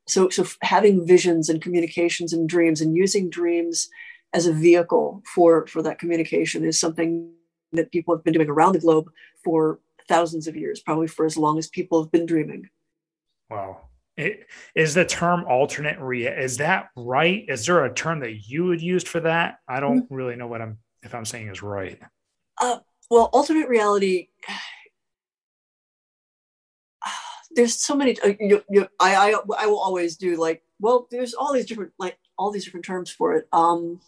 So, 0.07 0.29
so 0.29 0.47
having 0.63 1.07
visions 1.07 1.49
and 1.49 1.61
communications 1.61 2.33
and 2.33 2.49
dreams 2.49 2.81
and 2.81 2.97
using 2.97 3.29
dreams 3.29 3.89
as 4.33 4.47
a 4.47 4.53
vehicle 4.53 5.23
for, 5.35 5.67
for 5.67 5.83
that 5.83 5.99
communication 5.99 6.65
is 6.65 6.79
something 6.79 7.33
that 7.73 7.93
people 7.93 8.15
have 8.15 8.25
been 8.25 8.35
doing 8.35 8.49
around 8.49 8.73
the 8.73 8.81
globe 8.81 9.11
for 9.45 9.81
thousands 10.09 10.47
of 10.47 10.57
years, 10.57 10.81
probably 10.81 11.09
for 11.09 11.27
as 11.27 11.37
long 11.37 11.59
as 11.59 11.69
people 11.69 12.03
have 12.03 12.13
been 12.13 12.27
dreaming. 12.27 12.69
Wow. 13.51 13.81
It, 14.17 14.47
is 14.75 14.95
the 14.95 15.05
term 15.05 15.45
alternate 15.47 15.99
rea 15.99 16.29
is 16.29 16.57
that 16.57 16.89
right? 16.97 17.45
Is 17.49 17.67
there 17.67 17.85
a 17.85 17.93
term 17.93 18.21
that 18.21 18.49
you 18.49 18.65
would 18.65 18.81
use 18.81 19.05
for 19.05 19.21
that? 19.21 19.59
I 19.69 19.79
don't 19.81 20.05
mm-hmm. 20.05 20.15
really 20.15 20.37
know 20.37 20.47
what 20.47 20.63
I'm 20.63 20.79
if 21.03 21.15
I'm 21.15 21.27
saying 21.27 21.49
is 21.49 21.63
right. 21.63 22.01
Uh, 22.61 22.79
well, 23.11 23.29
alternate 23.33 23.69
reality. 23.69 24.29
There's 27.51 27.75
so 27.75 27.95
many. 27.95 28.19
Uh, 28.21 28.33
you, 28.41 28.63
you, 28.71 28.89
I, 28.99 29.33
I 29.33 29.35
I 29.59 29.67
will 29.67 29.81
always 29.81 30.17
do 30.17 30.37
like 30.37 30.63
well. 30.81 31.07
There's 31.11 31.35
all 31.35 31.53
these 31.53 31.67
different 31.67 31.93
like 31.99 32.17
all 32.39 32.51
these 32.51 32.65
different 32.65 32.87
terms 32.87 33.11
for 33.11 33.35
it. 33.35 33.47
Um, 33.53 34.01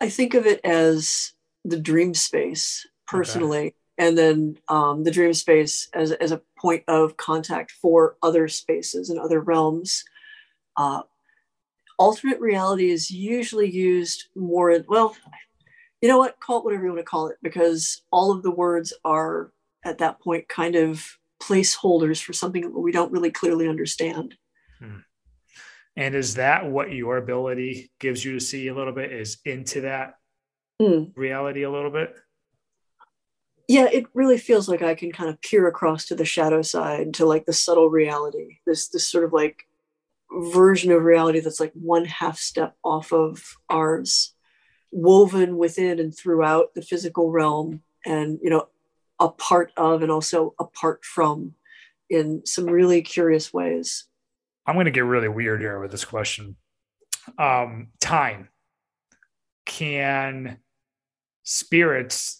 I 0.00 0.10
think 0.10 0.34
of 0.34 0.46
it 0.46 0.60
as 0.64 1.32
the 1.64 1.78
dream 1.78 2.14
space 2.14 2.86
personally. 3.06 3.58
Okay 3.58 3.74
and 4.00 4.16
then 4.16 4.56
um, 4.68 5.04
the 5.04 5.10
dream 5.10 5.34
space 5.34 5.90
as, 5.92 6.10
as 6.12 6.32
a 6.32 6.40
point 6.60 6.84
of 6.88 7.16
contact 7.16 7.70
for 7.70 8.16
other 8.22 8.48
spaces 8.48 9.10
and 9.10 9.18
other 9.18 9.40
realms. 9.40 10.04
Uh, 10.76 11.02
alternate 11.98 12.40
reality 12.40 12.90
is 12.90 13.10
usually 13.10 13.70
used 13.70 14.24
more 14.34 14.70
in, 14.70 14.84
well, 14.88 15.16
you 16.00 16.08
know 16.08 16.18
what, 16.18 16.40
call 16.40 16.58
it 16.58 16.64
whatever 16.64 16.84
you 16.84 16.90
want 16.90 17.00
to 17.00 17.04
call 17.04 17.28
it, 17.28 17.36
because 17.42 18.02
all 18.10 18.32
of 18.32 18.42
the 18.42 18.50
words 18.50 18.92
are 19.04 19.52
at 19.84 19.98
that 19.98 20.20
point 20.20 20.48
kind 20.48 20.74
of 20.76 21.06
placeholders 21.42 22.22
for 22.22 22.32
something 22.32 22.62
that 22.62 22.78
we 22.78 22.92
don't 22.92 23.12
really 23.12 23.30
clearly 23.30 23.68
understand. 23.68 24.34
Hmm. 24.78 24.98
And 25.96 26.14
is 26.14 26.34
that 26.34 26.70
what 26.70 26.92
your 26.92 27.16
ability 27.16 27.90
gives 27.98 28.24
you 28.24 28.32
to 28.32 28.40
see 28.40 28.68
a 28.68 28.74
little 28.74 28.92
bit? 28.92 29.12
Is 29.12 29.38
into 29.44 29.82
that 29.82 30.14
hmm. 30.80 31.04
reality 31.14 31.62
a 31.62 31.70
little 31.70 31.90
bit? 31.90 32.16
Yeah, 33.70 33.86
it 33.92 34.06
really 34.14 34.36
feels 34.36 34.68
like 34.68 34.82
I 34.82 34.96
can 34.96 35.12
kind 35.12 35.30
of 35.30 35.40
peer 35.42 35.68
across 35.68 36.06
to 36.06 36.16
the 36.16 36.24
shadow 36.24 36.60
side 36.60 37.14
to 37.14 37.24
like 37.24 37.46
the 37.46 37.52
subtle 37.52 37.88
reality. 37.88 38.58
This 38.66 38.88
this 38.88 39.06
sort 39.06 39.22
of 39.22 39.32
like 39.32 39.68
version 40.32 40.90
of 40.90 41.04
reality 41.04 41.38
that's 41.38 41.60
like 41.60 41.70
one 41.74 42.04
half 42.04 42.36
step 42.36 42.74
off 42.82 43.12
of 43.12 43.54
ours, 43.68 44.34
woven 44.90 45.56
within 45.56 46.00
and 46.00 46.12
throughout 46.12 46.74
the 46.74 46.82
physical 46.82 47.30
realm, 47.30 47.80
and 48.04 48.40
you 48.42 48.50
know, 48.50 48.66
a 49.20 49.28
part 49.28 49.70
of 49.76 50.02
and 50.02 50.10
also 50.10 50.52
apart 50.58 51.04
from 51.04 51.54
in 52.08 52.44
some 52.44 52.66
really 52.66 53.02
curious 53.02 53.54
ways. 53.54 54.06
I'm 54.66 54.74
going 54.74 54.86
to 54.86 54.90
get 54.90 55.04
really 55.04 55.28
weird 55.28 55.60
here 55.60 55.78
with 55.78 55.92
this 55.92 56.04
question. 56.04 56.56
Um, 57.38 57.90
time. 58.00 58.48
Can 59.64 60.58
spirits 61.44 62.39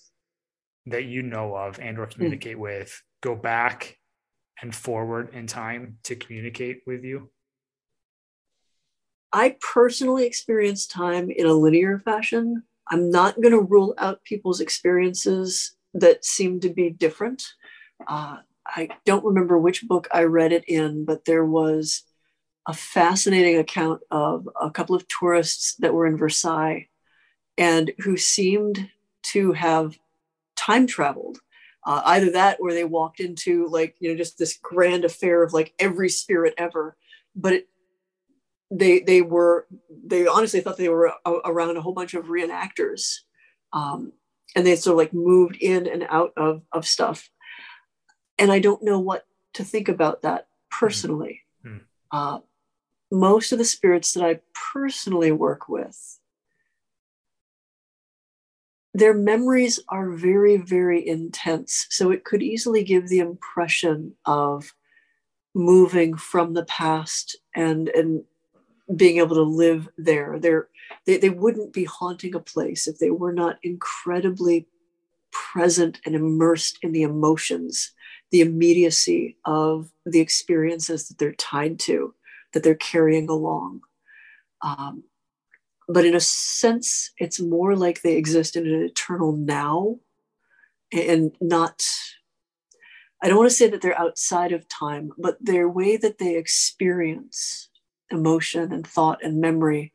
that 0.86 1.04
you 1.04 1.22
know 1.22 1.54
of 1.54 1.78
and 1.78 1.98
or 1.98 2.06
hmm. 2.06 2.12
communicate 2.12 2.56
mm. 2.56 2.60
with 2.60 3.02
go 3.22 3.34
back 3.34 3.96
and 4.62 4.74
forward 4.74 5.34
in 5.34 5.46
time 5.46 5.98
to 6.04 6.16
communicate 6.16 6.80
with 6.86 7.04
you 7.04 7.30
I 9.32 9.56
personally 9.60 10.26
experience 10.26 10.86
time 10.86 11.30
in 11.30 11.46
a 11.46 11.52
linear 11.52 12.00
fashion. 12.00 12.64
I'm 12.88 13.10
not 13.10 13.40
going 13.40 13.52
to 13.52 13.60
rule 13.60 13.94
out 13.98 14.24
people's 14.24 14.60
experiences 14.60 15.76
that 15.94 16.24
seem 16.24 16.60
to 16.60 16.68
be 16.68 16.90
different. 16.90 17.44
Uh, 18.06 18.38
I 18.66 18.88
don't 19.04 19.24
remember 19.24 19.58
which 19.58 19.86
book 19.86 20.08
I 20.12 20.24
read 20.24 20.52
it 20.52 20.64
in, 20.68 21.04
but 21.04 21.24
there 21.24 21.44
was 21.44 22.02
a 22.66 22.74
fascinating 22.74 23.56
account 23.56 24.02
of 24.10 24.48
a 24.60 24.70
couple 24.70 24.96
of 24.96 25.06
tourists 25.08 25.76
that 25.76 25.94
were 25.94 26.06
in 26.06 26.16
Versailles 26.16 26.88
and 27.56 27.92
who 27.98 28.16
seemed 28.16 28.90
to 29.22 29.52
have 29.52 29.96
time 30.60 30.86
traveled. 30.86 31.38
Uh, 31.86 32.02
either 32.06 32.32
that 32.32 32.58
or 32.60 32.74
they 32.74 32.84
walked 32.84 33.20
into 33.20 33.66
like, 33.68 33.96
you 34.00 34.10
know, 34.10 34.16
just 34.16 34.36
this 34.36 34.58
grand 34.62 35.04
affair 35.04 35.42
of 35.42 35.54
like 35.54 35.72
every 35.78 36.10
spirit 36.10 36.52
ever. 36.58 36.94
But 37.34 37.54
it, 37.54 37.68
they 38.70 39.00
they 39.00 39.20
were 39.20 39.66
they 40.06 40.26
honestly 40.26 40.60
thought 40.60 40.76
they 40.76 40.88
were 40.88 41.12
a, 41.24 41.30
around 41.44 41.76
a 41.76 41.80
whole 41.80 41.92
bunch 41.92 42.14
of 42.14 42.26
reenactors 42.26 43.18
um, 43.72 44.12
and 44.54 44.66
they 44.66 44.76
sort 44.76 44.94
of 44.94 44.98
like 44.98 45.12
moved 45.12 45.56
in 45.56 45.86
and 45.86 46.06
out 46.08 46.32
of 46.36 46.62
of 46.72 46.86
stuff 46.86 47.30
and 48.38 48.52
i 48.52 48.58
don't 48.58 48.82
know 48.82 49.00
what 49.00 49.24
to 49.54 49.64
think 49.64 49.88
about 49.88 50.22
that 50.22 50.46
personally 50.70 51.42
mm-hmm. 51.64 51.78
uh, 52.12 52.38
most 53.10 53.50
of 53.50 53.58
the 53.58 53.64
spirits 53.64 54.12
that 54.12 54.24
i 54.24 54.38
personally 54.72 55.32
work 55.32 55.68
with 55.68 56.19
their 58.92 59.14
memories 59.14 59.78
are 59.88 60.10
very 60.10 60.56
very 60.56 61.06
intense 61.06 61.86
so 61.90 62.10
it 62.10 62.24
could 62.24 62.42
easily 62.42 62.82
give 62.82 63.08
the 63.08 63.20
impression 63.20 64.14
of 64.24 64.74
moving 65.54 66.16
from 66.16 66.54
the 66.54 66.64
past 66.64 67.36
and 67.54 67.88
and 67.90 68.24
being 68.96 69.18
able 69.18 69.36
to 69.36 69.42
live 69.42 69.88
there. 69.96 70.38
They're, 70.38 70.68
they, 71.06 71.16
they 71.18 71.30
wouldn't 71.30 71.72
be 71.72 71.84
haunting 71.84 72.34
a 72.34 72.40
place 72.40 72.86
if 72.86 72.98
they 72.98 73.10
were 73.10 73.32
not 73.32 73.58
incredibly 73.62 74.66
present 75.30 76.00
and 76.04 76.14
immersed 76.14 76.78
in 76.82 76.92
the 76.92 77.02
emotions, 77.02 77.92
the 78.30 78.40
immediacy 78.40 79.36
of 79.44 79.90
the 80.04 80.20
experiences 80.20 81.08
that 81.08 81.18
they're 81.18 81.32
tied 81.32 81.78
to, 81.80 82.14
that 82.52 82.62
they're 82.62 82.74
carrying 82.74 83.28
along. 83.28 83.80
Um, 84.62 85.04
but 85.92 86.04
in 86.04 86.14
a 86.14 86.20
sense, 86.20 87.10
it's 87.18 87.40
more 87.40 87.74
like 87.74 88.02
they 88.02 88.16
exist 88.16 88.56
in 88.56 88.66
an 88.66 88.82
eternal 88.82 89.32
now 89.32 89.96
and 90.92 91.32
not. 91.40 91.84
I 93.22 93.28
don't 93.28 93.38
want 93.38 93.50
to 93.50 93.56
say 93.56 93.68
that 93.68 93.82
they're 93.82 93.98
outside 93.98 94.52
of 94.52 94.68
time, 94.68 95.10
but 95.18 95.36
their 95.40 95.68
way 95.68 95.96
that 95.96 96.18
they 96.18 96.36
experience 96.36 97.68
emotion 98.10 98.72
and 98.72 98.86
thought 98.86 99.22
and 99.22 99.40
memory, 99.40 99.92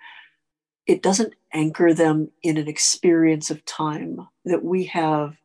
it 0.85 1.01
doesn't 1.01 1.33
anchor 1.53 1.93
them 1.93 2.29
in 2.43 2.57
an 2.57 2.67
experience 2.67 3.49
of 3.49 3.65
time 3.65 4.27
that 4.43 4.63
we 4.63 4.85
have 4.85 5.37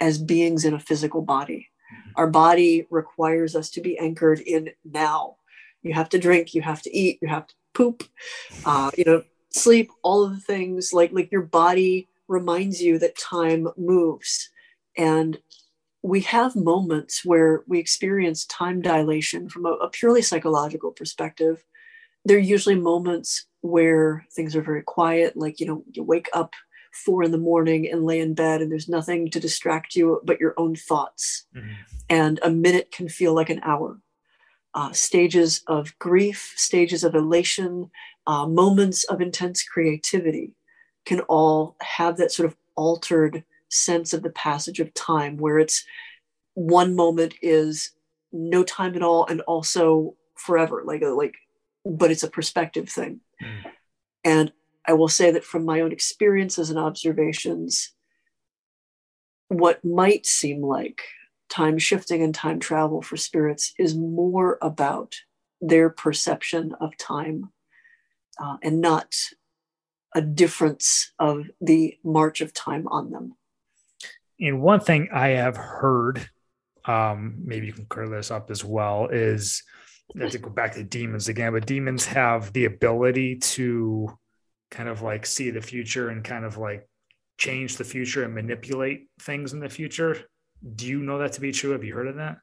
as 0.00 0.18
beings 0.18 0.64
in 0.64 0.74
a 0.74 0.80
physical 0.80 1.22
body. 1.22 1.68
Mm-hmm. 1.92 2.10
Our 2.16 2.26
body 2.28 2.86
requires 2.90 3.56
us 3.56 3.70
to 3.70 3.80
be 3.80 3.98
anchored 3.98 4.40
in 4.40 4.70
now. 4.84 5.36
You 5.82 5.94
have 5.94 6.08
to 6.10 6.18
drink, 6.18 6.54
you 6.54 6.62
have 6.62 6.82
to 6.82 6.96
eat, 6.96 7.18
you 7.20 7.28
have 7.28 7.46
to 7.46 7.54
poop, 7.74 8.04
uh, 8.64 8.90
you 8.96 9.04
know, 9.04 9.22
sleep, 9.54 9.90
all 10.02 10.24
of 10.24 10.34
the 10.34 10.40
things 10.40 10.92
like 10.92 11.12
like 11.12 11.30
your 11.32 11.42
body 11.42 12.08
reminds 12.28 12.82
you 12.82 12.98
that 12.98 13.16
time 13.16 13.68
moves. 13.76 14.50
And 14.96 15.38
we 16.02 16.20
have 16.20 16.54
moments 16.54 17.24
where 17.24 17.64
we 17.66 17.78
experience 17.78 18.44
time 18.46 18.82
dilation 18.82 19.48
from 19.48 19.66
a, 19.66 19.70
a 19.70 19.88
purely 19.88 20.22
psychological 20.22 20.92
perspective 20.92 21.64
there 22.24 22.36
are 22.36 22.40
usually 22.40 22.74
moments 22.74 23.46
where 23.60 24.26
things 24.32 24.56
are 24.56 24.62
very 24.62 24.82
quiet 24.82 25.36
like 25.36 25.60
you 25.60 25.66
know 25.66 25.82
you 25.92 26.02
wake 26.02 26.28
up 26.32 26.54
four 26.92 27.22
in 27.22 27.32
the 27.32 27.38
morning 27.38 27.90
and 27.90 28.04
lay 28.04 28.20
in 28.20 28.34
bed 28.34 28.62
and 28.62 28.70
there's 28.70 28.88
nothing 28.88 29.30
to 29.30 29.40
distract 29.40 29.96
you 29.96 30.20
but 30.24 30.40
your 30.40 30.54
own 30.56 30.76
thoughts 30.76 31.46
mm-hmm. 31.56 31.72
and 32.08 32.38
a 32.42 32.50
minute 32.50 32.90
can 32.92 33.08
feel 33.08 33.34
like 33.34 33.50
an 33.50 33.60
hour 33.62 33.98
uh, 34.74 34.92
stages 34.92 35.62
of 35.66 35.96
grief 35.98 36.52
stages 36.56 37.04
of 37.04 37.14
elation 37.14 37.90
uh, 38.26 38.46
moments 38.46 39.04
of 39.04 39.20
intense 39.20 39.62
creativity 39.62 40.52
can 41.04 41.20
all 41.20 41.76
have 41.82 42.16
that 42.16 42.32
sort 42.32 42.48
of 42.48 42.56
altered 42.76 43.44
sense 43.70 44.12
of 44.12 44.22
the 44.22 44.30
passage 44.30 44.80
of 44.80 44.94
time 44.94 45.36
where 45.36 45.58
it's 45.58 45.84
one 46.54 46.94
moment 46.94 47.34
is 47.42 47.92
no 48.32 48.62
time 48.62 48.94
at 48.94 49.02
all 49.02 49.26
and 49.26 49.40
also 49.42 50.14
forever 50.36 50.82
like 50.84 51.02
a, 51.02 51.08
like 51.08 51.34
but 51.84 52.10
it's 52.10 52.22
a 52.22 52.30
perspective 52.30 52.88
thing. 52.88 53.20
Mm. 53.42 53.70
And 54.24 54.52
I 54.86 54.94
will 54.94 55.08
say 55.08 55.30
that 55.30 55.44
from 55.44 55.64
my 55.64 55.80
own 55.80 55.92
experiences 55.92 56.70
and 56.70 56.78
observations, 56.78 57.92
what 59.48 59.84
might 59.84 60.26
seem 60.26 60.62
like 60.62 61.02
time 61.48 61.78
shifting 61.78 62.22
and 62.22 62.34
time 62.34 62.58
travel 62.58 63.02
for 63.02 63.16
spirits 63.16 63.74
is 63.78 63.94
more 63.94 64.58
about 64.62 65.14
their 65.60 65.90
perception 65.90 66.74
of 66.80 66.96
time 66.96 67.50
uh, 68.38 68.56
and 68.62 68.80
not 68.80 69.14
a 70.14 70.20
difference 70.20 71.12
of 71.18 71.46
the 71.60 71.98
march 72.04 72.40
of 72.40 72.52
time 72.52 72.86
on 72.88 73.10
them. 73.10 73.34
And 74.40 74.62
one 74.62 74.80
thing 74.80 75.08
I 75.12 75.28
have 75.28 75.56
heard, 75.56 76.28
um, 76.84 77.36
maybe 77.44 77.66
you 77.66 77.72
can 77.72 77.86
clear 77.86 78.08
this 78.08 78.30
up 78.30 78.50
as 78.50 78.64
well, 78.64 79.08
is 79.08 79.62
to 80.18 80.38
go 80.38 80.50
back 80.50 80.74
to 80.74 80.84
demons 80.84 81.28
again, 81.28 81.52
but 81.52 81.66
demons 81.66 82.04
have 82.06 82.52
the 82.52 82.66
ability 82.66 83.36
to 83.36 84.16
kind 84.70 84.88
of 84.88 85.02
like 85.02 85.26
see 85.26 85.50
the 85.50 85.62
future 85.62 86.10
and 86.10 86.24
kind 86.24 86.44
of 86.44 86.58
like 86.58 86.88
change 87.38 87.76
the 87.76 87.84
future 87.84 88.24
and 88.24 88.34
manipulate 88.34 89.08
things 89.20 89.52
in 89.52 89.60
the 89.60 89.68
future. 89.68 90.16
Do 90.76 90.86
you 90.86 91.00
know 91.00 91.18
that 91.18 91.32
to 91.34 91.40
be 91.40 91.52
true? 91.52 91.70
Have 91.72 91.84
you 91.84 91.94
heard 91.94 92.08
of 92.08 92.16
that? 92.16 92.38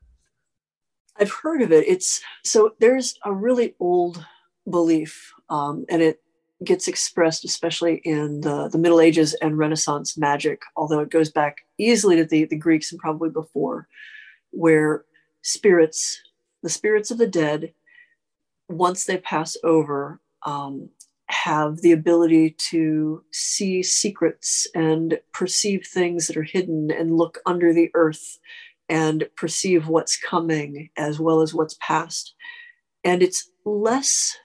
I've 1.18 1.32
heard 1.32 1.62
of 1.62 1.72
it. 1.72 1.88
It's 1.88 2.22
so 2.44 2.76
there's 2.80 3.18
a 3.26 3.32
really 3.32 3.76
old 3.80 4.26
belief, 4.70 5.34
um, 5.50 5.86
and 5.90 6.02
it 6.02 6.22
gets 6.64 6.88
expressed 6.88 7.44
especially 7.44 8.02
in 8.04 8.42
the, 8.42 8.70
the 8.70 8.78
Middle 8.78 9.02
Ages 9.02 9.34
and 9.36 9.58
Renaissance 9.58 10.18
magic, 10.18 10.62
although 10.76 11.00
it 11.00 11.10
goes 11.10 11.32
back 11.32 11.58
easily 11.78 12.16
to 12.18 12.26
the, 12.26 12.46
the 12.46 12.56
Greeks 12.56 12.92
and 12.92 13.00
probably 13.00 13.30
before, 13.30 13.88
where 14.52 15.06
spirits 15.42 16.22
the 16.64 16.70
spirits 16.70 17.12
of 17.12 17.18
the 17.18 17.28
dead, 17.28 17.74
once 18.70 19.06
they 19.06 19.18
pass 19.18 19.58
over, 19.64 20.22
um, 20.46 20.90
have 21.28 21.82
the 21.82 21.92
ability 21.92 22.56
to 22.70 23.24
see 23.32 23.82
secrets 23.82 24.68
and 24.76 25.20
perceive 25.34 25.86
things 25.88 26.28
that 26.28 26.38
are 26.38 26.44
hidden 26.44 26.92
and 26.92 27.18
look 27.18 27.40
under 27.46 27.74
the 27.74 27.90
earth 27.94 28.38
and 28.90 29.28
perceive 29.38 29.88
what's 29.88 30.18
coming 30.18 30.90
as 30.98 31.20
well 31.20 31.42
as 31.42 31.54
what's 31.54 31.78
past. 31.80 32.34
And 33.04 33.24
it's 33.24 33.50
less 33.66 34.38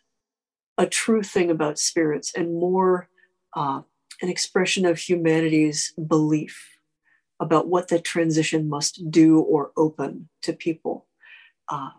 a 0.79 0.87
true 0.87 1.23
thing 1.23 1.51
about 1.51 1.79
spirits 1.79 2.33
and 2.35 2.53
more 2.53 3.09
uh, 3.55 3.81
an 4.23 4.29
expression 4.29 4.85
of 4.85 4.99
humanity's 4.99 5.93
belief 6.07 6.77
about 7.41 7.69
what 7.69 7.89
that 7.89 8.05
transition 8.05 8.69
must 8.69 9.11
do 9.11 9.41
or 9.41 9.73
open 9.77 10.29
to 10.43 10.53
people. 10.53 11.07
Uh, 11.69 11.91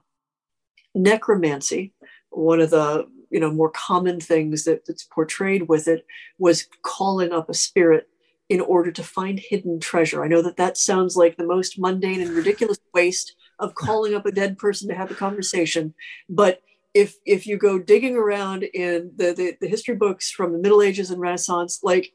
necromancy, 0.95 1.93
one 2.29 2.59
of 2.59 2.69
the 2.69 3.05
you 3.29 3.39
know 3.39 3.51
more 3.51 3.69
common 3.69 4.19
things 4.19 4.63
that, 4.63 4.85
that's 4.85 5.03
portrayed 5.03 5.67
with 5.67 5.87
it 5.87 6.05
was 6.37 6.67
calling 6.81 7.31
up 7.31 7.49
a 7.49 7.53
spirit 7.53 8.07
in 8.49 8.61
order 8.61 8.91
to 8.91 9.03
find 9.03 9.39
hidden 9.39 9.79
treasure. 9.79 10.23
I 10.23 10.29
know 10.29 10.41
that 10.41 10.57
that 10.57 10.77
sounds 10.77 11.17
like 11.17 11.35
the 11.35 11.45
most 11.45 11.77
mundane 11.77 12.21
and 12.21 12.31
ridiculous 12.31 12.79
waste 12.93 13.35
of 13.59 13.75
calling 13.75 14.15
up 14.15 14.25
a 14.25 14.31
dead 14.31 14.57
person 14.57 14.87
to 14.87 14.95
have 14.95 15.11
a 15.11 15.15
conversation, 15.15 15.93
but 16.29 16.61
if 16.97 17.15
if 17.27 17.45
you 17.45 17.57
go 17.57 17.77
digging 17.77 18.15
around 18.15 18.63
in 18.63 19.11
the, 19.15 19.31
the, 19.31 19.55
the 19.61 19.67
history 19.67 19.95
books 19.95 20.31
from 20.31 20.51
the 20.51 20.57
Middle 20.57 20.81
Ages 20.81 21.11
and 21.11 21.21
Renaissance, 21.21 21.81
like 21.83 22.11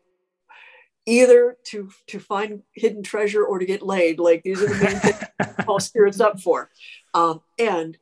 either 1.06 1.56
to 1.66 1.88
to 2.08 2.18
find 2.18 2.62
hidden 2.74 3.04
treasure 3.04 3.44
or 3.44 3.60
to 3.60 3.64
get 3.64 3.82
laid, 3.82 4.18
like 4.18 4.42
these 4.42 4.60
are 4.60 4.66
the 4.66 4.84
main 4.84 4.98
things 4.98 5.22
all 5.68 5.78
spirits 5.78 6.18
up 6.18 6.40
for. 6.40 6.68
Um, 7.14 7.42
and 7.60 7.96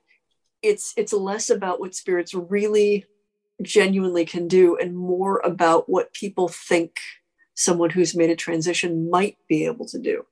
it's 0.62 0.94
it's 0.97 1.12
less 1.12 1.51
about 1.51 1.81
what 1.81 1.94
spirits 1.94 2.32
really 2.32 3.05
genuinely 3.62 4.24
can 4.24 4.48
do 4.48 4.78
and 4.78 4.97
more 4.97 5.43
about 5.44 5.86
what 5.86 6.15
people 6.15 6.48
think 6.48 6.97
someone 7.55 7.90
who's 7.90 8.16
made 8.16 8.31
a 8.31 8.36
transition 8.36 9.11
might 9.11 9.36
be 9.51 9.66
able 9.66 9.85
to 9.85 9.98
do 9.98 10.24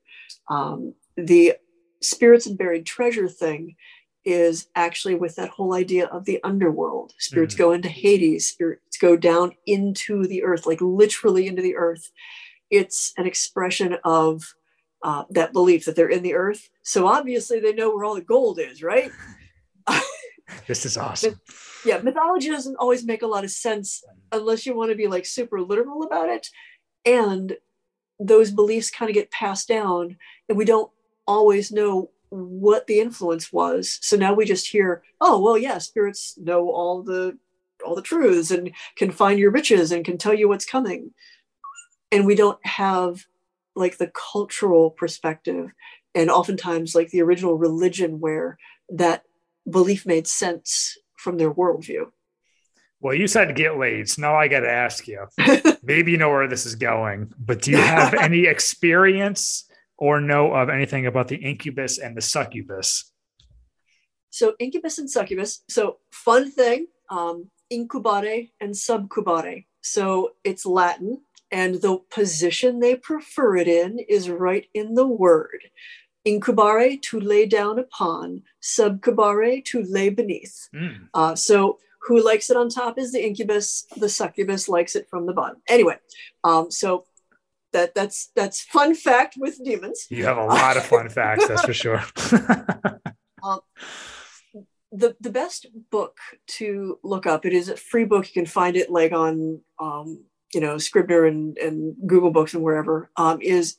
um, 0.48 0.94
the 1.18 1.52
spirits 2.00 2.46
and 2.46 2.56
buried 2.56 2.86
treasure 2.86 3.28
thing 3.28 3.76
is 4.28 4.68
actually 4.74 5.14
with 5.14 5.34
that 5.36 5.48
whole 5.48 5.74
idea 5.74 6.06
of 6.06 6.24
the 6.24 6.38
underworld 6.44 7.14
spirits 7.18 7.54
mm. 7.54 7.58
go 7.58 7.72
into 7.72 7.88
hades 7.88 8.48
spirits 8.48 8.98
go 8.98 9.16
down 9.16 9.52
into 9.66 10.26
the 10.26 10.42
earth 10.44 10.66
like 10.66 10.80
literally 10.80 11.46
into 11.46 11.62
the 11.62 11.76
earth 11.76 12.10
it's 12.70 13.12
an 13.16 13.26
expression 13.26 13.96
of 14.04 14.54
uh, 15.02 15.24
that 15.30 15.52
belief 15.52 15.84
that 15.84 15.96
they're 15.96 16.08
in 16.08 16.22
the 16.22 16.34
earth 16.34 16.68
so 16.82 17.06
obviously 17.06 17.58
they 17.58 17.72
know 17.72 17.94
where 17.94 18.04
all 18.04 18.14
the 18.14 18.20
gold 18.20 18.58
is 18.58 18.82
right 18.82 19.10
this 20.66 20.86
is 20.86 20.96
awesome. 20.96 21.40
yeah, 21.84 21.98
mythology 21.98 22.48
doesn't 22.48 22.76
always 22.76 23.04
make 23.04 23.22
a 23.22 23.26
lot 23.26 23.44
of 23.44 23.50
sense 23.50 24.02
unless 24.32 24.66
you 24.66 24.74
want 24.74 24.90
to 24.90 24.96
be 24.96 25.06
like 25.06 25.26
super 25.26 25.60
literal 25.60 26.02
about 26.02 26.28
it. 26.28 26.48
And 27.04 27.56
those 28.18 28.50
beliefs 28.50 28.90
kind 28.90 29.08
of 29.08 29.14
get 29.14 29.30
passed 29.30 29.68
down, 29.68 30.16
and 30.48 30.58
we 30.58 30.64
don't 30.64 30.90
always 31.26 31.70
know 31.70 32.10
what 32.30 32.86
the 32.86 33.00
influence 33.00 33.52
was. 33.52 33.98
So 34.02 34.16
now 34.16 34.34
we 34.34 34.44
just 34.44 34.68
hear, 34.68 35.02
oh, 35.20 35.40
well, 35.40 35.58
yeah, 35.58 35.78
spirits 35.78 36.36
know 36.38 36.70
all 36.70 37.02
the 37.02 37.38
all 37.86 37.94
the 37.94 38.02
truths 38.02 38.50
and 38.50 38.72
can 38.96 39.10
find 39.12 39.38
your 39.38 39.52
riches 39.52 39.92
and 39.92 40.04
can 40.04 40.18
tell 40.18 40.34
you 40.34 40.48
what's 40.48 40.64
coming. 40.64 41.12
And 42.10 42.26
we 42.26 42.34
don't 42.34 42.58
have 42.66 43.26
like 43.76 43.98
the 43.98 44.10
cultural 44.32 44.90
perspective 44.90 45.70
and 46.14 46.30
oftentimes 46.30 46.94
like 46.94 47.10
the 47.10 47.22
original 47.22 47.54
religion 47.54 48.18
where 48.18 48.58
that 48.88 49.22
belief 49.70 50.06
made 50.06 50.26
sense 50.26 50.98
from 51.16 51.38
their 51.38 51.52
worldview. 51.52 52.10
Well, 53.00 53.14
you 53.14 53.28
said 53.28 53.54
get 53.54 53.78
laid. 53.78 54.08
So 54.08 54.22
now 54.22 54.34
I 54.34 54.48
got 54.48 54.60
to 54.60 54.70
ask 54.70 55.06
you. 55.06 55.26
Maybe 55.82 56.10
you 56.10 56.18
know 56.18 56.30
where 56.30 56.48
this 56.48 56.66
is 56.66 56.74
going, 56.74 57.32
but 57.38 57.62
do 57.62 57.70
you 57.70 57.76
have 57.76 58.14
any 58.20 58.46
experience 58.46 59.67
or 59.98 60.20
know 60.20 60.54
of 60.54 60.68
anything 60.68 61.06
about 61.06 61.28
the 61.28 61.36
incubus 61.36 61.98
and 61.98 62.16
the 62.16 62.20
succubus? 62.20 63.12
So, 64.30 64.54
incubus 64.58 64.98
and 64.98 65.10
succubus. 65.10 65.64
So, 65.68 65.98
fun 66.12 66.50
thing 66.50 66.86
um, 67.10 67.50
incubare 67.72 68.50
and 68.60 68.72
subcubare. 68.72 69.66
So, 69.80 70.30
it's 70.44 70.64
Latin, 70.64 71.22
and 71.50 71.76
the 71.76 71.98
position 72.10 72.80
they 72.80 72.94
prefer 72.94 73.56
it 73.56 73.68
in 73.68 73.98
is 74.08 74.30
right 74.30 74.66
in 74.74 74.94
the 74.94 75.06
word. 75.06 75.70
Incubare, 76.26 77.00
to 77.02 77.20
lay 77.20 77.46
down 77.46 77.78
upon, 77.78 78.42
subcubare, 78.62 79.64
to 79.64 79.82
lay 79.82 80.10
beneath. 80.10 80.68
Mm. 80.74 81.08
Uh, 81.14 81.34
so, 81.34 81.78
who 82.08 82.24
likes 82.24 82.48
it 82.48 82.56
on 82.56 82.68
top 82.68 82.98
is 82.98 83.12
the 83.12 83.24
incubus, 83.24 83.86
the 83.96 84.08
succubus 84.08 84.68
likes 84.68 84.96
it 84.96 85.06
from 85.10 85.26
the 85.26 85.32
bottom. 85.32 85.60
Anyway, 85.68 85.96
um, 86.44 86.70
so 86.70 87.04
that 87.72 87.94
that's 87.94 88.30
that's 88.34 88.62
fun 88.62 88.94
fact 88.94 89.36
with 89.38 89.62
demons. 89.62 90.06
You 90.10 90.24
have 90.24 90.38
a 90.38 90.44
lot 90.44 90.76
of 90.76 90.84
fun 90.84 91.08
facts, 91.08 91.48
that's 91.48 91.64
for 91.64 91.72
sure. 91.72 92.02
um, 93.42 93.60
the 94.92 95.16
the 95.20 95.30
best 95.30 95.66
book 95.90 96.18
to 96.46 96.98
look 97.02 97.26
up. 97.26 97.44
It 97.44 97.52
is 97.52 97.68
a 97.68 97.76
free 97.76 98.04
book. 98.04 98.26
You 98.26 98.32
can 98.42 98.46
find 98.46 98.76
it 98.76 98.90
like 98.90 99.12
on 99.12 99.60
um, 99.78 100.24
you 100.54 100.60
know 100.60 100.78
Scribner 100.78 101.24
and 101.26 101.56
and 101.58 101.94
Google 102.06 102.30
Books 102.30 102.54
and 102.54 102.62
wherever. 102.62 103.10
Um, 103.16 103.40
is 103.42 103.78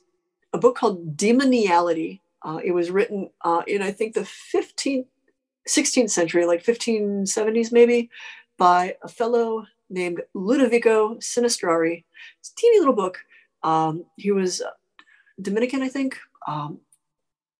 a 0.52 0.58
book 0.58 0.76
called 0.76 1.16
Demoniality. 1.16 2.20
Uh, 2.42 2.58
it 2.62 2.72
was 2.72 2.90
written 2.90 3.30
uh, 3.44 3.62
in 3.66 3.82
I 3.82 3.92
think 3.92 4.14
the 4.14 4.20
15th, 4.54 5.06
16th 5.68 6.10
century, 6.10 6.46
like 6.46 6.64
1570s 6.64 7.70
maybe, 7.70 8.08
by 8.56 8.96
a 9.02 9.08
fellow 9.08 9.66
named 9.90 10.22
Ludovico 10.34 11.18
Sinistrari. 11.18 12.04
It's 12.38 12.50
a 12.50 12.54
teeny 12.54 12.78
little 12.78 12.94
book 12.94 13.18
um, 13.62 14.04
he 14.16 14.32
was 14.32 14.62
Dominican, 15.40 15.82
I 15.82 15.88
think, 15.88 16.18
um, 16.46 16.80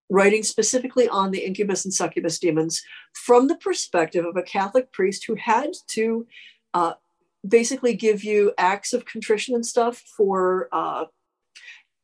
writing 0.09 0.43
specifically 0.43 1.09
on 1.09 1.31
the 1.31 1.44
incubus 1.44 1.85
and 1.85 1.94
succubus 1.94 2.39
demons 2.39 2.82
from 3.12 3.48
the 3.48 3.56
perspective 3.56 4.24
of 4.24 4.36
a 4.36 4.43
Catholic 4.43 4.93
priest 4.93 5.24
who 5.27 5.36
had 5.36 5.70
to 5.89 6.27
uh, 6.74 6.94
basically 7.47 7.94
give 7.94 8.24
you 8.24 8.52
acts 8.59 8.93
of 8.93 9.05
contrition 9.05 9.55
and 9.55 9.64
stuff 9.64 9.98
for. 10.16 10.68
Uh, 10.72 11.05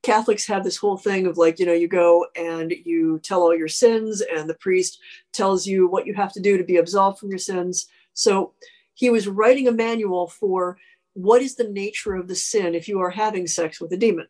Catholics 0.02 0.46
have 0.46 0.62
this 0.62 0.76
whole 0.76 0.96
thing 0.96 1.26
of 1.26 1.36
like, 1.36 1.58
you 1.58 1.66
know, 1.66 1.72
you 1.72 1.88
go 1.88 2.26
and 2.36 2.72
you 2.84 3.18
tell 3.24 3.42
all 3.42 3.56
your 3.56 3.66
sins, 3.66 4.20
and 4.20 4.48
the 4.48 4.54
priest 4.54 5.00
tells 5.32 5.66
you 5.66 5.88
what 5.88 6.06
you 6.06 6.14
have 6.14 6.32
to 6.34 6.40
do 6.40 6.56
to 6.56 6.62
be 6.62 6.76
absolved 6.76 7.18
from 7.18 7.28
your 7.30 7.40
sins. 7.40 7.88
So 8.12 8.52
he 8.94 9.10
was 9.10 9.26
writing 9.26 9.66
a 9.66 9.72
manual 9.72 10.28
for 10.28 10.78
what 11.16 11.40
is 11.40 11.54
the 11.54 11.68
nature 11.68 12.14
of 12.14 12.28
the 12.28 12.34
sin 12.34 12.74
if 12.74 12.88
you 12.88 13.00
are 13.00 13.10
having 13.10 13.46
sex 13.46 13.80
with 13.80 13.90
a 13.92 13.96
demon? 13.96 14.26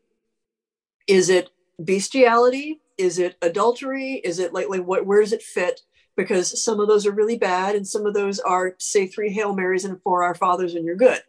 Is 1.08 1.28
it 1.28 1.50
bestiality? 1.82 2.80
Is 2.96 3.18
it 3.18 3.36
adultery? 3.42 4.20
Is 4.22 4.38
it 4.38 4.54
like, 4.54 4.68
like 4.68 4.84
what, 4.84 5.04
where 5.04 5.20
does 5.20 5.32
it 5.32 5.42
fit? 5.42 5.80
Because 6.16 6.62
some 6.62 6.78
of 6.78 6.86
those 6.86 7.04
are 7.04 7.10
really 7.10 7.36
bad 7.36 7.74
and 7.74 7.86
some 7.86 8.06
of 8.06 8.14
those 8.14 8.38
are 8.38 8.76
say 8.78 9.08
three 9.08 9.30
Hail 9.30 9.54
Marys 9.54 9.84
and 9.84 10.00
four 10.02 10.22
Our 10.22 10.36
Fathers 10.36 10.76
and 10.76 10.84
you're 10.84 10.94
good. 10.94 11.20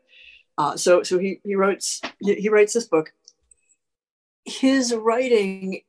Uh, 0.60 0.78
so 0.78 1.02
so 1.02 1.18
he, 1.18 1.40
he 1.44 1.56
writes 1.56 2.02
he 2.22 2.50
writes 2.50 2.74
this 2.74 2.88
book. 2.88 3.12
His 4.46 4.94
writing 4.94 5.82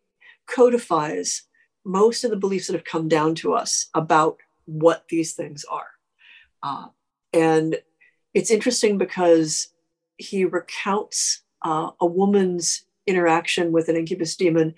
codifies 0.47 1.43
most 1.85 2.25
of 2.25 2.31
the 2.31 2.37
beliefs 2.37 2.69
that 2.69 2.75
have 2.75 2.85
come 2.85 3.07
down 3.07 3.35
to 3.37 3.53
us 3.53 3.89
about 3.95 4.39
what 4.65 5.05
these 5.09 5.35
things 5.35 5.65
are. 5.71 5.89
Uh, 6.63 6.87
and 7.35 7.77
it's 8.39 8.53
interesting 8.53 8.99
because 8.99 9.71
he 10.17 10.45
recounts 10.45 11.43
uh, 11.63 11.91
a 12.01 12.07
woman's 12.07 12.85
interaction 13.05 13.73
with 13.73 13.89
an 13.89 13.97
incubus 13.97 14.37
demon. 14.37 14.75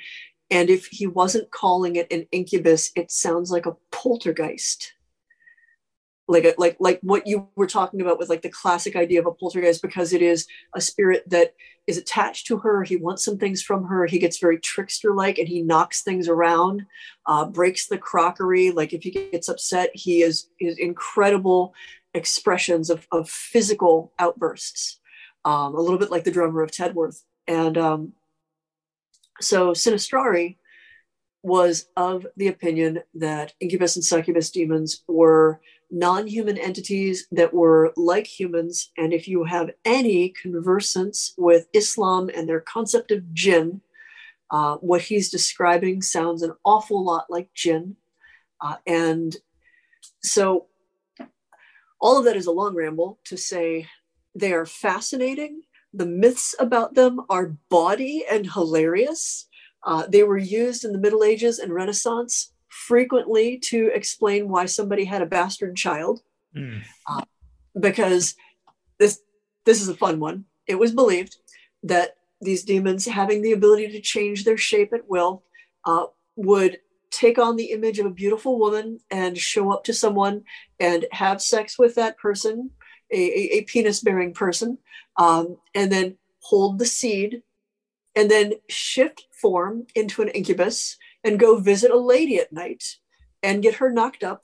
And 0.51 0.71
if 0.71 0.87
he 0.87 1.07
wasn't 1.07 1.51
calling 1.51 1.97
it 1.97 2.11
an 2.11 2.27
incubus, 2.33 2.91
it 2.97 3.11
sounds 3.11 3.51
like 3.51 3.67
a 3.67 3.77
poltergeist. 3.93 4.95
Like, 6.27 6.45
a, 6.45 6.55
like, 6.57 6.79
like 6.81 7.01
what 7.03 7.27
you 7.27 7.49
were 7.55 7.67
talking 7.67 8.01
about 8.01 8.19
with 8.19 8.31
like 8.31 8.41
the 8.41 8.49
classic 8.49 8.97
idea 8.97 9.21
of 9.21 9.27
a 9.27 9.33
poltergeist, 9.33 9.83
because 9.83 10.15
it 10.15 10.23
is 10.23 10.47
a 10.75 10.81
spirit 10.81 11.25
that 11.29 11.53
is 11.87 11.99
attached 11.99 12.47
to 12.47 12.57
her. 12.59 12.83
He 12.83 12.97
wants 12.97 13.23
some 13.23 13.37
things 13.37 13.63
from 13.63 13.85
her. 13.85 14.07
He 14.07 14.19
gets 14.19 14.39
very 14.39 14.59
trickster 14.59 15.13
like 15.13 15.37
and 15.37 15.49
he 15.49 15.61
knocks 15.61 16.03
things 16.03 16.29
around, 16.29 16.87
uh, 17.27 17.45
breaks 17.45 17.89
the 17.89 17.99
crockery. 17.99 18.71
Like 18.71 18.95
if 18.95 19.03
he 19.03 19.11
gets 19.11 19.51
upset, 19.51 19.91
he 19.93 20.23
is, 20.23 20.49
is 20.61 20.79
incredible 20.79 21.75
expressions 22.15 22.91
of, 22.91 23.07
of 23.13 23.29
physical 23.29 24.13
outbursts, 24.19 25.01
um, 25.45 25.75
a 25.75 25.81
little 25.81 25.99
bit 25.99 26.11
like 26.11 26.25
the 26.25 26.31
drummer 26.31 26.63
of 26.63 26.71
Tedworth. 26.71 27.23
And 27.47 27.79
um, 27.79 28.13
so 29.41 29.73
Sinistrari 29.73 30.57
was 31.43 31.87
of 31.97 32.27
the 32.37 32.49
opinion 32.49 33.01
that 33.15 33.55
incubus 33.61 33.97
and 33.97 34.05
succubus 34.05 34.51
demons 34.51 35.03
were 35.09 35.61
non 35.91 36.27
human 36.27 36.59
entities 36.59 37.27
that 37.33 37.53
were 37.53 37.93
like 37.97 38.27
humans. 38.27 38.91
And 38.97 39.13
if 39.13 39.27
you 39.27 39.45
have 39.45 39.71
any 39.85 40.31
conversance 40.31 41.35
with 41.37 41.67
Islam 41.73 42.31
and 42.35 42.49
their 42.49 42.61
concept 42.61 43.11
of 43.11 43.33
jinn, 43.33 43.81
uh, 44.51 44.77
what 44.77 45.03
he's 45.03 45.31
describing 45.31 46.03
sounds 46.03 46.43
an 46.43 46.53
awful 46.65 47.05
lot 47.05 47.27
like 47.31 47.53
jinn. 47.55 47.97
Uh, 48.61 48.77
and 48.87 49.37
so 50.23 50.67
all 52.01 52.19
of 52.19 52.25
that 52.25 52.37
is 52.37 52.47
a 52.47 52.53
long 52.53 52.75
ramble 52.75 53.19
to 53.25 53.37
say 53.37 53.87
they 54.35 54.53
are 54.53 54.67
fascinating. 54.67 55.63
The 55.93 56.07
myths 56.07 56.55
about 56.59 56.95
them 56.95 57.21
are 57.29 57.57
bawdy 57.69 58.25
and 58.31 58.51
hilarious. 58.51 59.49
Uh, 59.85 60.07
they 60.07 60.23
were 60.23 60.39
used 60.39 60.85
in 60.85 60.93
the 60.93 60.99
Middle 60.99 61.25
Ages 61.25 61.59
and 61.59 61.73
Renaissance 61.73 62.53
frequently 62.69 63.59
to 63.59 63.91
explain 63.93 64.49
why 64.49 64.67
somebody 64.67 65.05
had 65.05 65.23
a 65.23 65.27
bastard 65.27 65.77
child. 65.77 66.21
Mm. 66.57 66.83
Uh, 67.07 67.23
because 67.79 68.35
this 68.99 69.21
this 69.65 69.81
is 69.81 69.89
a 69.89 69.95
fun 69.95 70.21
one. 70.21 70.45
It 70.67 70.79
was 70.79 70.93
believed 70.93 71.37
that 71.83 72.17
these 72.41 72.65
demons, 72.65 73.07
having 73.07 73.43
the 73.43 73.53
ability 73.53 73.89
to 73.93 74.01
change 74.01 74.45
their 74.45 74.57
shape 74.57 74.93
at 74.93 75.09
will, 75.09 75.45
uh, 75.85 76.07
would 76.37 76.79
take 77.11 77.39
on 77.39 77.57
the 77.57 77.73
image 77.73 77.99
of 77.99 78.07
a 78.07 78.11
beautiful 78.11 78.59
woman 78.59 79.01
and 79.11 79.37
show 79.37 79.73
up 79.73 79.85
to 79.85 79.93
someone 79.93 80.43
and 80.79 81.07
have 81.13 81.43
sex 81.43 81.79
with 81.79 81.95
that 81.97 82.19
person, 82.19 82.71
a, 83.11 83.17
a, 83.17 83.59
a 83.59 83.63
penis 83.63 84.01
bearing 84.01 84.33
person, 84.33 84.79
um, 85.17 85.57
and 85.75 85.91
then 85.91 86.17
hold 86.41 86.79
the 86.79 86.87
seed 86.87 87.43
and 88.17 88.31
then 88.31 88.55
shift 88.69 89.27
form 89.33 89.87
into 89.95 90.23
an 90.23 90.29
incubus 90.29 90.97
and 91.25 91.39
go 91.39 91.59
visit 91.59 91.91
a 91.91 91.99
lady 91.99 92.39
at 92.39 92.53
night 92.53 92.85
and 93.43 93.63
get 93.63 93.77
her 93.77 93.91
knocked 93.91 94.25
up. 94.25 94.43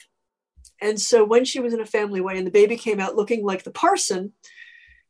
And 0.80 1.01
so 1.01 1.24
when 1.24 1.44
she 1.44 1.60
was 1.60 1.72
in 1.72 1.80
a 1.80 1.86
family 1.86 2.20
way 2.20 2.36
and 2.36 2.47
the 2.47 2.51
baby 2.51 2.76
came 2.76 3.01
out 3.01 3.16
looking 3.16 3.44
like 3.44 3.64
the 3.64 3.70
parson, 3.70 4.32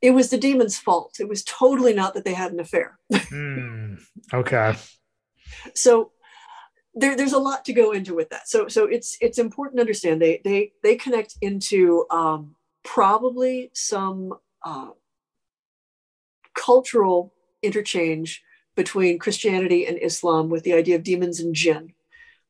it 0.00 0.10
was 0.10 0.30
the 0.30 0.38
demon's 0.38 0.78
fault. 0.78 1.16
It 1.20 1.28
was 1.28 1.42
totally 1.42 1.92
not 1.92 2.14
that 2.14 2.24
they 2.24 2.34
had 2.34 2.52
an 2.52 2.60
affair. 2.60 2.98
mm, 3.12 4.00
okay. 4.32 4.74
So 5.74 6.12
there, 6.96 7.14
there's 7.14 7.34
a 7.34 7.38
lot 7.38 7.64
to 7.66 7.72
go 7.74 7.92
into 7.92 8.14
with 8.14 8.30
that. 8.30 8.48
So 8.48 8.68
so 8.68 8.86
it's 8.86 9.18
it's 9.20 9.38
important 9.38 9.76
to 9.76 9.82
understand 9.82 10.20
they 10.20 10.40
they 10.42 10.72
they 10.82 10.96
connect 10.96 11.36
into 11.42 12.06
um, 12.10 12.56
probably 12.82 13.70
some 13.74 14.32
uh, 14.64 14.90
cultural 16.54 17.34
interchange 17.62 18.42
between 18.74 19.18
Christianity 19.18 19.86
and 19.86 19.98
Islam 19.98 20.48
with 20.48 20.64
the 20.64 20.72
idea 20.72 20.96
of 20.96 21.02
demons 21.02 21.40
and 21.40 21.54
jinn. 21.54 21.92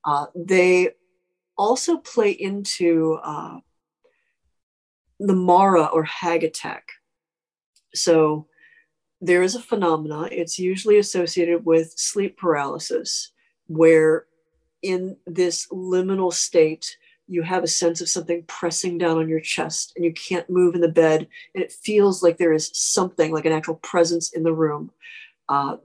Uh, 0.04 0.26
they 0.34 0.90
also 1.58 1.98
play 1.98 2.30
into 2.30 3.18
uh, 3.22 3.58
the 5.18 5.34
Mara 5.34 5.84
or 5.84 6.04
hag 6.04 6.44
attack. 6.44 6.88
So 7.94 8.46
there 9.20 9.42
is 9.42 9.54
a 9.54 9.62
phenomena, 9.62 10.28
it's 10.30 10.58
usually 10.58 10.98
associated 10.98 11.64
with 11.64 11.94
sleep 11.96 12.36
paralysis, 12.36 13.32
where 13.66 14.26
in 14.82 15.16
this 15.26 15.66
liminal 15.68 16.32
state, 16.32 16.96
you 17.28 17.42
have 17.42 17.64
a 17.64 17.68
sense 17.68 18.00
of 18.00 18.08
something 18.08 18.44
pressing 18.46 18.98
down 18.98 19.18
on 19.18 19.28
your 19.28 19.40
chest 19.40 19.92
and 19.96 20.04
you 20.04 20.12
can't 20.12 20.48
move 20.48 20.74
in 20.74 20.80
the 20.80 20.88
bed. 20.88 21.26
And 21.54 21.64
it 21.64 21.72
feels 21.72 22.22
like 22.22 22.38
there 22.38 22.52
is 22.52 22.70
something 22.72 23.32
like 23.32 23.44
an 23.44 23.52
actual 23.52 23.76
presence 23.76 24.32
in 24.32 24.42
the 24.42 24.52
room. 24.52 24.92
Uh, 25.48 25.76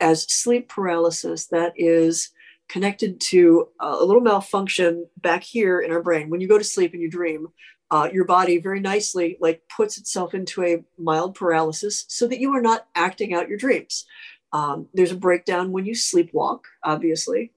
as 0.00 0.24
sleep 0.24 0.68
paralysis 0.68 1.46
that 1.46 1.72
is 1.76 2.30
connected 2.68 3.20
to 3.20 3.68
a 3.80 4.04
little 4.04 4.20
malfunction 4.20 5.06
back 5.18 5.42
here 5.42 5.80
in 5.80 5.92
our 5.92 6.02
brain. 6.02 6.30
When 6.30 6.40
you 6.40 6.48
go 6.48 6.58
to 6.58 6.64
sleep 6.64 6.92
and 6.92 7.02
you 7.02 7.10
dream 7.10 7.48
uh, 7.90 8.08
your 8.10 8.24
body 8.24 8.58
very 8.58 8.80
nicely 8.80 9.36
like 9.38 9.62
puts 9.68 9.98
itself 9.98 10.32
into 10.32 10.64
a 10.64 10.82
mild 10.98 11.34
paralysis 11.34 12.06
so 12.08 12.26
that 12.26 12.40
you 12.40 12.52
are 12.54 12.62
not 12.62 12.86
acting 12.94 13.34
out 13.34 13.48
your 13.48 13.58
dreams. 13.58 14.06
Um, 14.52 14.88
there's 14.94 15.12
a 15.12 15.16
breakdown 15.16 15.72
when 15.72 15.84
you 15.84 15.92
sleepwalk 15.92 16.60
obviously 16.82 17.52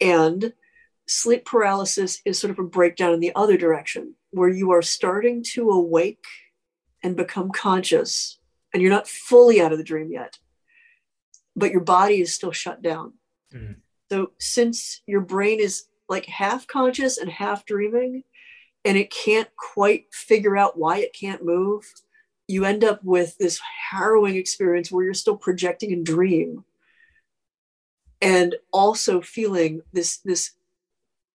and 0.00 0.52
sleep 1.06 1.44
paralysis 1.44 2.20
is 2.24 2.38
sort 2.38 2.50
of 2.50 2.58
a 2.58 2.64
breakdown 2.64 3.12
in 3.14 3.20
the 3.20 3.34
other 3.34 3.56
direction, 3.56 4.14
where 4.30 4.48
you 4.48 4.70
are 4.72 4.82
starting 4.82 5.42
to 5.54 5.70
awake 5.70 6.24
and 7.02 7.16
become 7.16 7.50
conscious, 7.50 8.38
and 8.72 8.82
you're 8.82 8.92
not 8.92 9.08
fully 9.08 9.60
out 9.60 9.72
of 9.72 9.78
the 9.78 9.84
dream 9.84 10.10
yet, 10.12 10.38
but 11.56 11.70
your 11.70 11.80
body 11.80 12.20
is 12.20 12.34
still 12.34 12.52
shut 12.52 12.82
down. 12.82 13.14
Mm. 13.54 13.76
So, 14.10 14.32
since 14.38 15.02
your 15.06 15.20
brain 15.20 15.60
is 15.60 15.84
like 16.08 16.26
half 16.26 16.66
conscious 16.66 17.18
and 17.18 17.30
half 17.30 17.64
dreaming, 17.64 18.24
and 18.84 18.96
it 18.96 19.10
can't 19.10 19.48
quite 19.56 20.06
figure 20.12 20.56
out 20.56 20.78
why 20.78 20.98
it 20.98 21.14
can't 21.18 21.44
move, 21.44 21.84
you 22.46 22.64
end 22.64 22.84
up 22.84 23.04
with 23.04 23.36
this 23.38 23.60
harrowing 23.90 24.36
experience 24.36 24.90
where 24.90 25.04
you're 25.04 25.14
still 25.14 25.36
projecting 25.36 25.92
a 25.92 26.02
dream 26.02 26.64
and 28.20 28.56
also 28.72 29.20
feeling 29.20 29.82
this 29.92 30.18
this 30.18 30.52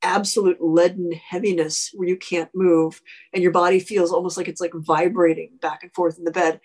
absolute 0.01 0.61
leaden 0.61 1.11
heaviness 1.11 1.91
where 1.93 2.07
you 2.07 2.15
can't 2.15 2.49
move 2.55 3.01
and 3.33 3.43
your 3.43 3.51
body 3.51 3.79
feels 3.79 4.11
almost 4.11 4.37
like 4.37 4.47
it's 4.47 4.61
like 4.61 4.73
vibrating 4.73 5.51
back 5.61 5.83
and 5.83 5.93
forth 5.93 6.17
in 6.17 6.23
the 6.23 6.31
bed. 6.31 6.59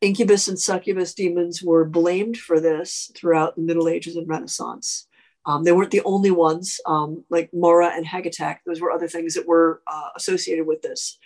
Incubus 0.00 0.48
and 0.48 0.58
succubus 0.58 1.12
demons 1.12 1.62
were 1.62 1.84
blamed 1.84 2.38
for 2.38 2.58
this 2.58 3.10
throughout 3.14 3.56
the 3.56 3.62
middle 3.62 3.86
ages 3.86 4.16
and 4.16 4.26
renaissance. 4.26 5.06
Um, 5.44 5.64
they 5.64 5.72
weren't 5.72 5.90
the 5.90 6.02
only 6.04 6.30
ones. 6.30 6.80
Um, 6.86 7.24
like 7.28 7.50
mara 7.52 7.88
and 7.88 8.06
hag 8.06 8.26
attack 8.26 8.62
those 8.64 8.80
were 8.80 8.90
other 8.90 9.08
things 9.08 9.34
that 9.34 9.46
were 9.46 9.82
uh, 9.86 10.08
associated 10.16 10.66
with 10.66 10.80
this 10.80 11.18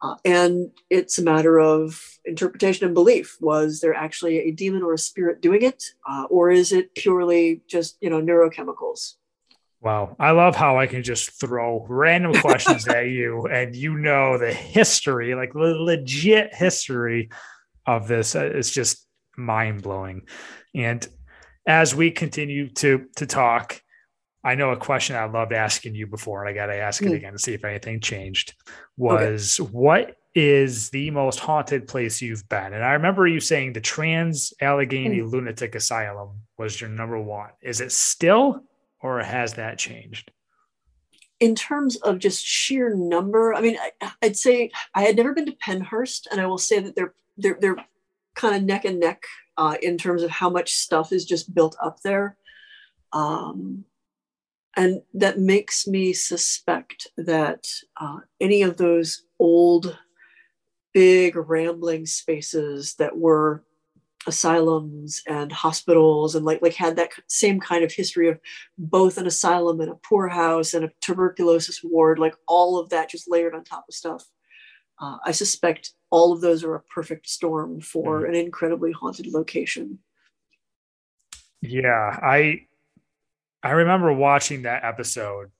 uh, 0.00 0.14
and 0.24 0.70
it's 0.90 1.18
a 1.18 1.22
matter 1.22 1.58
of 1.58 2.18
interpretation 2.24 2.86
and 2.86 2.94
belief. 2.94 3.36
Was 3.40 3.80
there 3.80 3.94
actually 3.94 4.38
a 4.38 4.50
demon 4.52 4.82
or 4.82 4.92
a 4.94 4.98
spirit 4.98 5.40
doing 5.40 5.62
it, 5.62 5.82
uh, 6.08 6.24
or 6.30 6.50
is 6.50 6.72
it 6.72 6.94
purely 6.94 7.62
just 7.66 7.96
you 8.00 8.10
know 8.10 8.20
neurochemicals? 8.20 9.14
Wow, 9.80 10.16
I 10.18 10.32
love 10.32 10.56
how 10.56 10.78
I 10.78 10.86
can 10.86 11.02
just 11.02 11.38
throw 11.38 11.86
random 11.88 12.34
questions 12.34 12.86
at 12.88 13.06
you, 13.08 13.46
and 13.46 13.74
you 13.74 13.96
know 13.96 14.38
the 14.38 14.52
history, 14.52 15.34
like 15.34 15.52
the 15.52 15.60
legit 15.60 16.54
history 16.54 17.30
of 17.86 18.08
this. 18.08 18.36
Uh, 18.36 18.50
it's 18.54 18.70
just 18.70 19.06
mind 19.36 19.82
blowing. 19.82 20.22
And 20.74 21.06
as 21.66 21.94
we 21.94 22.10
continue 22.10 22.68
to 22.70 23.06
to 23.16 23.26
talk, 23.26 23.82
I 24.48 24.54
know 24.54 24.70
a 24.70 24.78
question 24.78 25.14
I 25.14 25.26
loved 25.26 25.52
asking 25.52 25.94
you 25.94 26.06
before, 26.06 26.42
and 26.42 26.48
I 26.48 26.54
got 26.54 26.72
to 26.72 26.74
ask 26.74 27.02
it 27.02 27.08
hmm. 27.08 27.14
again 27.14 27.32
to 27.34 27.38
see 27.38 27.52
if 27.52 27.66
anything 27.66 28.00
changed. 28.00 28.54
Was 28.96 29.60
okay. 29.60 29.70
what 29.70 30.16
is 30.34 30.88
the 30.88 31.10
most 31.10 31.38
haunted 31.38 31.86
place 31.86 32.22
you've 32.22 32.48
been? 32.48 32.72
And 32.72 32.82
I 32.82 32.92
remember 32.92 33.26
you 33.26 33.40
saying 33.40 33.74
the 33.74 33.82
Trans 33.82 34.54
Allegheny 34.62 35.18
mm. 35.18 35.30
Lunatic 35.30 35.74
Asylum 35.74 36.30
was 36.56 36.80
your 36.80 36.88
number 36.88 37.20
one. 37.20 37.50
Is 37.60 37.82
it 37.82 37.92
still, 37.92 38.64
or 39.02 39.20
has 39.20 39.52
that 39.54 39.76
changed? 39.78 40.30
In 41.40 41.54
terms 41.54 41.96
of 41.96 42.18
just 42.18 42.42
sheer 42.42 42.94
number, 42.94 43.52
I 43.52 43.60
mean, 43.60 43.76
I, 44.00 44.12
would 44.22 44.36
say 44.36 44.70
I 44.94 45.02
had 45.02 45.16
never 45.16 45.34
been 45.34 45.46
to 45.46 45.56
Pennhurst, 45.56 46.26
and 46.30 46.40
I 46.40 46.46
will 46.46 46.56
say 46.56 46.80
that 46.80 46.96
they're 46.96 47.12
they're 47.36 47.58
they're 47.60 47.76
kind 48.34 48.56
of 48.56 48.62
neck 48.62 48.86
and 48.86 48.98
neck 48.98 49.24
uh, 49.58 49.76
in 49.82 49.98
terms 49.98 50.22
of 50.22 50.30
how 50.30 50.48
much 50.48 50.72
stuff 50.72 51.12
is 51.12 51.26
just 51.26 51.54
built 51.54 51.76
up 51.82 52.00
there. 52.00 52.36
Um, 53.12 53.84
and 54.78 55.02
that 55.12 55.40
makes 55.40 55.88
me 55.88 56.12
suspect 56.12 57.08
that 57.16 57.66
uh, 58.00 58.18
any 58.40 58.62
of 58.62 58.76
those 58.76 59.24
old, 59.40 59.98
big, 60.94 61.34
rambling 61.34 62.06
spaces 62.06 62.94
that 62.94 63.18
were 63.18 63.64
asylums 64.28 65.22
and 65.26 65.50
hospitals 65.50 66.34
and 66.34 66.44
like 66.44 66.60
like 66.60 66.74
had 66.74 66.96
that 66.96 67.10
same 67.28 67.58
kind 67.58 67.82
of 67.82 67.92
history 67.92 68.28
of 68.28 68.38
both 68.76 69.16
an 69.16 69.26
asylum 69.26 69.80
and 69.80 69.90
a 69.90 69.94
poorhouse 69.96 70.74
and 70.74 70.84
a 70.84 70.90
tuberculosis 71.00 71.82
ward 71.82 72.18
like 72.18 72.34
all 72.46 72.78
of 72.78 72.90
that 72.90 73.08
just 73.08 73.30
layered 73.30 73.54
on 73.54 73.62
top 73.62 73.84
of 73.88 73.94
stuff 73.94 74.26
uh, 75.00 75.16
i 75.24 75.30
suspect 75.30 75.92
all 76.10 76.32
of 76.32 76.40
those 76.40 76.64
are 76.64 76.74
a 76.74 76.82
perfect 76.82 77.28
storm 77.28 77.80
for 77.80 78.22
mm. 78.22 78.28
an 78.28 78.34
incredibly 78.34 78.90
haunted 78.90 79.28
location 79.28 79.98
yeah 81.62 82.18
i 82.20 82.60
I 83.62 83.70
remember 83.70 84.12
watching 84.12 84.62
that 84.62 84.84
episode 84.84 85.50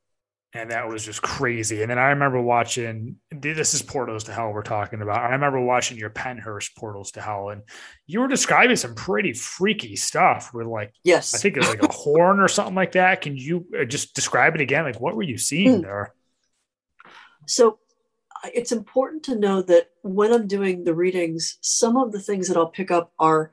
and 0.55 0.71
that 0.71 0.89
was 0.89 1.05
just 1.05 1.21
crazy. 1.21 1.83
And 1.83 1.91
then 1.91 1.99
I 1.99 2.09
remember 2.09 2.41
watching 2.41 3.17
this 3.31 3.75
is 3.75 3.83
Portals 3.83 4.25
to 4.25 4.33
Hell 4.33 4.51
we're 4.51 4.63
talking 4.63 5.03
about. 5.03 5.19
I 5.19 5.33
remember 5.33 5.61
watching 5.61 5.99
your 5.99 6.11
Pennhurst 6.11 6.75
Portals 6.77 7.11
to 7.13 7.21
Hell, 7.21 7.51
and 7.51 7.63
you 8.07 8.21
were 8.21 8.29
describing 8.29 8.77
some 8.77 8.95
pretty 8.95 9.35
freaky 9.35 9.95
stuff 9.95 10.55
with 10.55 10.67
like 10.67 10.95
yes, 11.05 11.35
I 11.35 11.39
think 11.39 11.57
it 11.57 11.61
was 11.61 11.69
like 11.69 11.83
a 11.83 11.93
horn 11.93 12.41
or 12.41 12.49
something 12.49 12.75
like 12.75 12.93
that. 12.93 13.21
Can 13.21 13.37
you 13.37 13.67
uh, 13.79 13.85
just 13.85 14.15
describe 14.15 14.55
it 14.55 14.63
again? 14.63 14.85
Like 14.85 15.01
what 15.01 15.17
were 15.17 15.23
you 15.23 15.37
seeing 15.37 15.77
hmm. 15.77 15.83
there? 15.83 16.15
So 17.47 17.79
it's 18.45 18.73
important 18.73 19.25
to 19.25 19.39
know 19.39 19.61
that 19.63 19.91
when 20.03 20.33
I'm 20.33 20.47
doing 20.47 20.85
the 20.85 20.95
readings, 20.95 21.59
some 21.61 21.97
of 21.97 22.13
the 22.13 22.21
things 22.21 22.49
that 22.49 22.57
I'll 22.57 22.71
pick 22.71 22.91
up 22.91 23.13
are 23.19 23.53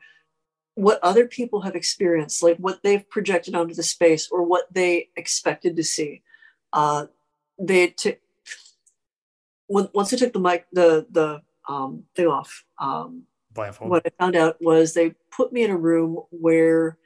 what 0.75 0.99
other 1.01 1.25
people 1.25 1.61
have 1.61 1.75
experienced, 1.75 2.43
like 2.43 2.57
what 2.57 2.83
they've 2.83 3.09
projected 3.09 3.55
onto 3.55 3.73
the 3.73 3.83
space 3.83 4.29
or 4.29 4.43
what 4.43 4.73
they 4.73 5.09
expected 5.15 5.75
to 5.77 5.83
see. 5.83 6.21
Uh, 6.73 7.07
they 7.57 7.87
took 7.87 8.19
once 9.67 10.13
I 10.13 10.17
took 10.17 10.33
the 10.33 10.39
mic, 10.39 10.67
the 10.71 11.07
the 11.09 11.41
um, 11.67 12.03
thing 12.15 12.27
off. 12.27 12.63
Um, 12.79 13.23
Blindfold. 13.51 13.89
What 13.89 14.05
I 14.05 14.11
found 14.19 14.35
out 14.35 14.61
was 14.61 14.93
they 14.93 15.15
put 15.31 15.53
me 15.53 15.63
in 15.63 15.71
a 15.71 15.77
room 15.77 16.19
where 16.29 16.97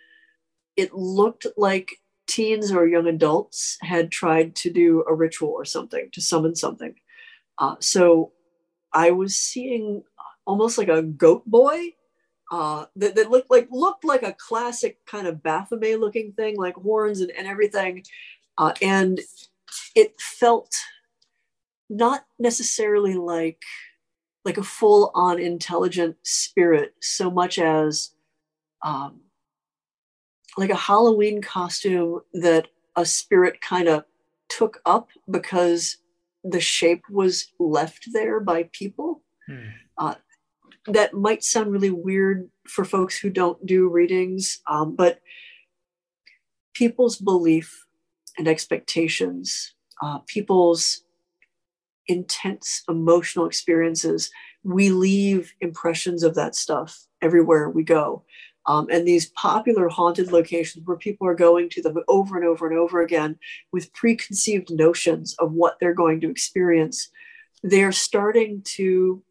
it 0.76 0.94
looked 0.94 1.46
like 1.56 1.92
teens 2.28 2.72
or 2.72 2.88
young 2.88 3.08
adults 3.08 3.78
had 3.82 4.12
tried 4.12 4.56
to 4.56 4.72
do 4.72 5.04
a 5.08 5.14
ritual 5.14 5.50
or 5.50 5.66
something 5.66 6.10
to 6.12 6.22
summon 6.22 6.56
something. 6.56 6.96
Uh, 7.60 7.76
so 7.80 8.32
I 8.94 9.12
was 9.12 9.36
seeing 9.36 10.04
almost 10.46 10.78
like 10.78 10.88
a 10.88 11.04
goat 11.04 11.46
boy 11.46 11.94
uh, 12.52 12.86
that, 12.96 13.16
that 13.16 13.30
looked 13.30 13.52
like 13.52 13.68
looked 13.72 14.04
like 14.04 14.24
a 14.24 14.34
classic 14.34 14.98
kind 15.06 15.28
of 15.28 15.44
Baphomet 15.44 16.00
looking 16.00 16.34
thing, 16.34 16.58
like 16.58 16.76
horns 16.76 17.22
and, 17.22 17.32
and 17.32 17.48
everything. 17.48 18.04
Uh, 18.58 18.74
and 18.82 19.20
it 19.96 20.20
felt 20.20 20.76
not 21.90 22.26
necessarily 22.38 23.16
like 23.16 23.62
like 24.46 24.58
a 24.58 24.64
full 24.64 25.12
on 25.14 25.40
intelligent 25.40 26.16
spirit 26.24 26.94
so 27.02 27.30
much 27.30 27.60
as 27.60 28.12
um, 28.82 29.22
like 30.58 30.70
a 30.70 30.76
Halloween 30.76 31.42
costume 31.42 32.22
that 32.34 32.68
a 32.96 33.06
spirit 33.06 33.62
kind 33.62 33.88
of 33.88 34.06
took 34.48 34.82
up 34.86 35.10
because 35.30 35.98
the 36.44 36.60
shape 36.60 37.04
was 37.10 37.52
left 37.60 38.08
there 38.14 38.40
by 38.40 38.70
people. 38.72 39.22
Hmm. 39.48 39.68
Uh, 39.98 40.16
that 40.94 41.14
might 41.14 41.44
sound 41.44 41.72
really 41.72 41.90
weird 41.90 42.50
for 42.68 42.86
folks 42.86 43.18
who 43.18 43.30
don't 43.30 43.66
do 43.66 43.90
readings, 43.90 44.62
um, 44.68 44.96
but 44.96 45.20
people's 46.74 47.18
belief 47.18 47.86
and 48.38 48.48
expectations, 48.48 49.74
uh, 50.02 50.20
people's 50.28 51.04
intense 52.08 52.84
emotional 52.90 53.46
experiences, 53.46 54.32
we 54.64 54.90
leave 54.90 55.54
impressions 55.62 56.24
of 56.24 56.36
that 56.36 56.56
stuff 56.56 57.06
everywhere 57.22 57.70
we 57.70 57.84
go. 57.84 58.24
Um, 58.66 58.88
and 58.92 59.08
these 59.08 59.28
popular 59.32 59.88
haunted 59.90 60.32
locations 60.32 60.86
where 60.86 60.98
people 60.98 61.28
are 61.28 61.36
going 61.36 61.70
to 61.70 61.82
them 61.82 61.98
over 62.08 62.38
and 62.38 62.46
over 62.46 62.68
and 62.68 62.78
over 62.78 63.02
again 63.02 63.38
with 63.72 63.94
preconceived 63.94 64.70
notions 64.72 65.36
of 65.40 65.54
what 65.54 65.78
they're 65.80 65.94
going 65.94 66.22
to 66.22 66.30
experience, 66.30 67.10
they're 67.64 67.92
starting 67.92 68.62
to 68.76 69.24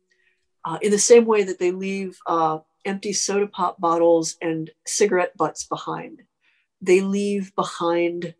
uh, 0.65 0.79
in 0.83 0.91
the 0.91 0.99
same 0.99 1.25
way 1.25 1.45
that 1.45 1.59
they 1.59 1.71
leave 1.71 2.19
uh, 2.27 2.59
empty 2.85 3.13
soda 3.13 3.47
pop 3.47 3.81
bottles 3.81 4.37
and 4.41 4.71
cigarette 4.87 5.37
butts 5.37 5.65
behind. 5.65 6.23
They 6.81 7.01
leave 7.01 7.55
behind 7.55 8.35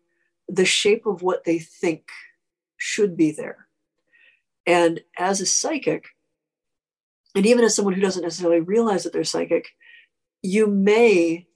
the 0.47 0.65
shape 0.65 1.05
of 1.05 1.21
what 1.21 1.43
they 1.43 1.59
think 1.59 2.09
should 2.77 3.15
be 3.15 3.31
there. 3.31 3.67
And 4.65 5.01
as 5.17 5.41
a 5.41 5.45
psychic, 5.45 6.05
and 7.35 7.45
even 7.45 7.63
as 7.63 7.75
someone 7.75 7.93
who 7.93 8.01
doesn't 8.01 8.23
necessarily 8.23 8.59
realize 8.59 9.03
that 9.03 9.13
they're 9.13 9.23
psychic, 9.23 9.69
you 10.41 10.67
may 10.67 11.47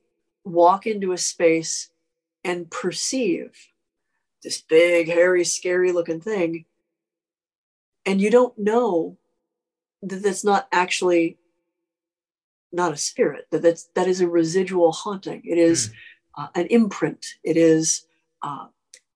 walk 0.43 0.85
into 0.85 1.11
a 1.11 1.17
space 1.17 1.89
and 2.43 2.69
perceive 2.69 3.69
this 4.43 4.61
big, 4.61 5.07
hairy, 5.07 5.43
scary 5.43 5.91
looking 5.91 6.19
thing. 6.19 6.65
And 8.05 8.21
you 8.21 8.29
don't 8.29 8.57
know 8.57 9.17
that 10.03 10.21
that's 10.23 10.43
not 10.43 10.67
actually 10.71 11.37
not 12.71 12.93
a 12.93 12.97
spirit, 12.97 13.45
that 13.51 13.61
that's, 13.61 13.89
that 13.95 14.07
is 14.07 14.21
a 14.21 14.27
residual 14.27 14.91
haunting. 14.91 15.41
It 15.45 15.57
is 15.57 15.89
mm. 15.89 15.93
uh, 16.37 16.47
an 16.55 16.67
imprint. 16.67 17.25
It 17.43 17.55
is 17.55 18.05
uh, 18.41 18.67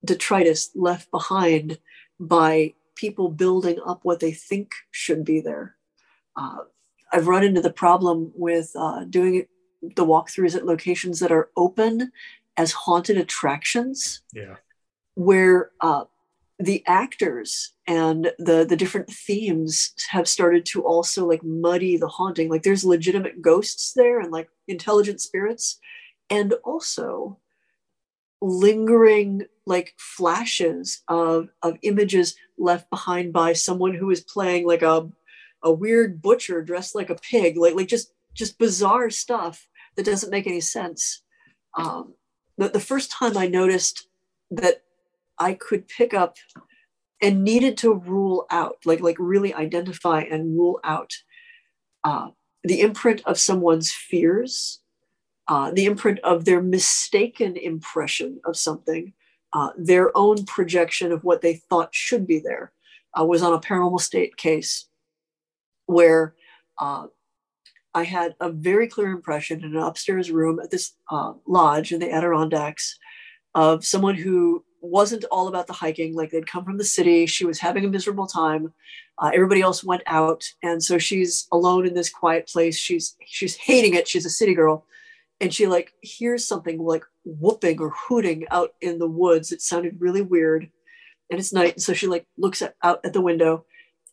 detritus 0.05 0.72
left 0.76 1.09
behind 1.11 1.80
by 2.19 2.73
people 2.95 3.30
building 3.30 3.80
up 3.85 3.99
what 4.03 4.19
they 4.19 4.31
think 4.31 4.72
should 4.91 5.23
be 5.26 5.41
there. 5.41 5.76
Uh, 6.35 6.59
I've 7.11 7.27
run 7.27 7.43
into 7.43 7.61
the 7.61 7.73
problem 7.73 8.31
with 8.35 8.72
uh, 8.76 9.05
doing 9.05 9.47
the 9.81 10.05
walkthroughs 10.05 10.55
at 10.55 10.65
locations 10.65 11.19
that 11.19 11.31
are 11.31 11.49
open 11.55 12.11
as 12.57 12.72
haunted 12.72 13.18
attractions. 13.18 14.22
Yeah. 14.34 14.55
Where 15.15 15.72
uh, 15.81 16.05
the 16.60 16.84
actors 16.88 17.74
and 17.86 18.32
the 18.40 18.66
the 18.68 18.76
different 18.76 19.12
themes 19.12 19.94
have 20.10 20.28
started 20.28 20.66
to 20.66 20.82
also 20.84 21.26
like 21.26 21.44
muddy 21.44 21.98
the 21.98 22.08
haunting. 22.08 22.50
Like 22.50 22.64
there's 22.64 22.84
legitimate 22.84 23.42
ghosts 23.42 23.94
there 23.94 24.20
and 24.20 24.32
like 24.32 24.50
intelligent 24.68 25.22
spirits, 25.22 25.80
and 26.30 26.54
also 26.64 27.40
lingering 28.42 29.46
like 29.66 29.94
flashes 29.98 31.02
of 31.08 31.50
of 31.62 31.78
images 31.82 32.36
left 32.58 32.90
behind 32.90 33.34
by 33.34 33.54
someone 33.54 33.94
who 33.94 34.10
is 34.10 34.22
playing 34.22 34.66
like 34.66 34.82
a 34.82 35.10
a 35.64 35.72
weird 35.72 36.22
butcher 36.22 36.62
dressed 36.62 36.96
like 36.96 37.10
a 37.10 37.16
pig 37.16 37.58
like 37.58 37.74
like 37.76 37.88
just 37.88 38.14
just 38.34 38.60
bizarre 38.60 39.10
stuff 39.10 39.68
that 39.96 40.06
doesn't 40.06 40.30
make 40.30 40.46
any 40.46 40.62
sense 40.62 41.24
um 41.76 42.14
the, 42.58 42.70
the 42.70 42.80
first 42.80 43.10
time 43.10 43.36
i 43.36 43.48
noticed 43.48 44.08
that 44.52 44.84
i 45.39 45.53
could 45.53 45.88
pick 45.88 46.14
up 46.14 46.38
and 47.22 47.43
needed 47.43 47.77
to 47.77 47.93
rule 47.93 48.45
out 48.51 48.77
like 48.85 49.01
like 49.01 49.18
really 49.19 49.53
identify 49.53 50.22
and 50.22 50.57
rule 50.57 50.80
out 50.84 51.11
uh, 52.03 52.30
the 52.64 52.81
imprint 52.81 53.22
of 53.26 53.39
someone's 53.39 53.91
fears 53.91 54.81
uh, 55.47 55.72
the 55.72 55.85
imprint 55.85 56.19
of 56.19 56.45
their 56.45 56.61
mistaken 56.61 57.55
impression 57.55 58.39
of 58.45 58.57
something, 58.57 59.14
uh, 59.53 59.69
their 59.77 60.15
own 60.15 60.45
projection 60.45 61.11
of 61.11 61.23
what 61.23 61.41
they 61.41 61.55
thought 61.69 61.95
should 61.95 62.27
be 62.27 62.39
there, 62.39 62.73
I 63.14 63.22
was 63.22 63.41
on 63.41 63.53
a 63.53 63.59
paranormal 63.59 64.01
state 64.01 64.35
case 64.35 64.88
where 65.85 66.35
uh, 66.80 67.07
I 67.93 68.03
had 68.03 68.35
a 68.41 68.51
very 68.51 68.88
clear 68.88 69.09
impression 69.09 69.64
in 69.64 69.76
an 69.76 69.81
upstairs 69.81 70.30
room 70.30 70.59
at 70.59 70.69
this 70.69 70.93
uh, 71.09 71.34
lodge 71.47 71.93
in 71.93 72.01
the 72.01 72.11
Adirondacks 72.11 72.97
of 73.55 73.85
someone 73.85 74.15
who 74.15 74.65
wasn't 74.88 75.26
all 75.26 75.47
about 75.47 75.68
the 75.68 75.73
hiking. 75.73 76.15
Like 76.15 76.31
they'd 76.31 76.49
come 76.49 76.65
from 76.65 76.77
the 76.77 76.84
city, 76.84 77.26
she 77.26 77.45
was 77.45 77.59
having 77.59 77.85
a 77.85 77.89
miserable 77.89 78.27
time. 78.27 78.73
Uh, 79.19 79.31
everybody 79.34 79.61
else 79.61 79.84
went 79.84 80.03
out, 80.05 80.43
and 80.61 80.84
so 80.84 80.97
she's 80.97 81.47
alone 81.51 81.88
in 81.88 81.93
this 81.93 82.09
quiet 82.09 82.47
place. 82.47 82.77
She's 82.77 83.15
she's 83.26 83.55
hating 83.55 83.95
it. 83.95 84.07
She's 84.07 84.26
a 84.26 84.30
city 84.30 84.53
girl, 84.53 84.85
and 85.41 85.53
she 85.53 85.68
like 85.68 85.93
hears 86.01 86.45
something 86.45 86.80
like 86.80 87.03
whooping 87.26 87.80
or 87.80 87.89
hooting 87.89 88.45
out 88.51 88.73
in 88.81 88.99
the 88.99 89.07
woods. 89.07 89.51
It 89.51 89.61
sounded 89.61 89.99
really 89.99 90.22
weird, 90.22 90.69
and 91.31 91.39
it's 91.39 91.53
night, 91.53 91.73
and 91.73 91.81
so 91.81 91.93
she 91.93 92.07
like 92.07 92.27
looks 92.38 92.61
at, 92.61 92.76
out 92.84 92.99
at 93.03 93.14
the 93.14 93.22
window, 93.22 93.65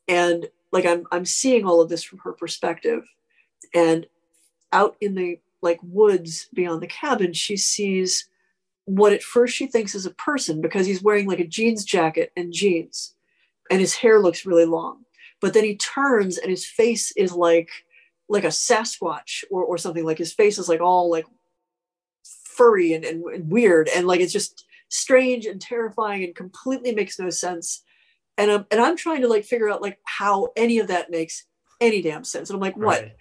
and 0.08 0.48
like 0.72 0.86
I'm 0.86 1.04
I'm 1.12 1.26
seeing 1.26 1.66
all 1.66 1.80
of 1.80 1.90
this 1.90 2.02
from 2.02 2.20
her 2.20 2.32
perspective, 2.32 3.04
and 3.74 4.06
out 4.72 4.96
in 5.00 5.14
the 5.14 5.38
like 5.60 5.80
woods 5.82 6.48
beyond 6.54 6.82
the 6.82 6.86
cabin, 6.86 7.32
she 7.32 7.56
sees 7.56 8.26
what 8.86 9.12
at 9.12 9.22
first 9.22 9.54
she 9.54 9.66
thinks 9.66 9.94
is 9.94 10.06
a 10.06 10.10
person 10.10 10.60
because 10.60 10.86
he's 10.86 11.02
wearing 11.02 11.26
like 11.26 11.40
a 11.40 11.46
jeans 11.46 11.84
jacket 11.84 12.32
and 12.36 12.52
jeans, 12.52 13.14
and 13.70 13.80
his 13.80 13.94
hair 13.94 14.20
looks 14.20 14.46
really 14.46 14.66
long. 14.66 15.04
But 15.40 15.54
then 15.54 15.64
he 15.64 15.76
turns 15.76 16.38
and 16.38 16.50
his 16.50 16.66
face 16.66 17.12
is 17.12 17.32
like 17.32 17.70
like 18.28 18.44
a 18.44 18.48
Sasquatch 18.48 19.44
or, 19.50 19.62
or 19.64 19.76
something 19.76 20.04
like 20.04 20.18
his 20.18 20.32
face 20.32 20.58
is 20.58 20.68
like 20.68 20.80
all 20.80 21.10
like 21.10 21.26
furry 22.24 22.94
and, 22.94 23.04
and, 23.04 23.22
and 23.24 23.50
weird 23.50 23.88
and 23.94 24.06
like 24.06 24.20
it's 24.20 24.32
just 24.32 24.64
strange 24.88 25.44
and 25.44 25.60
terrifying 25.60 26.24
and 26.24 26.34
completely 26.34 26.94
makes 26.94 27.18
no 27.18 27.28
sense. 27.28 27.82
And 28.38 28.50
I'm 28.50 28.66
and 28.70 28.80
I'm 28.80 28.96
trying 28.96 29.22
to 29.22 29.28
like 29.28 29.44
figure 29.44 29.68
out 29.68 29.82
like 29.82 29.98
how 30.04 30.48
any 30.56 30.78
of 30.78 30.88
that 30.88 31.10
makes 31.10 31.46
any 31.80 32.02
damn 32.02 32.24
sense. 32.24 32.50
And 32.50 32.56
I'm 32.56 32.60
like, 32.60 32.76
what? 32.76 33.02
Right. 33.02 33.16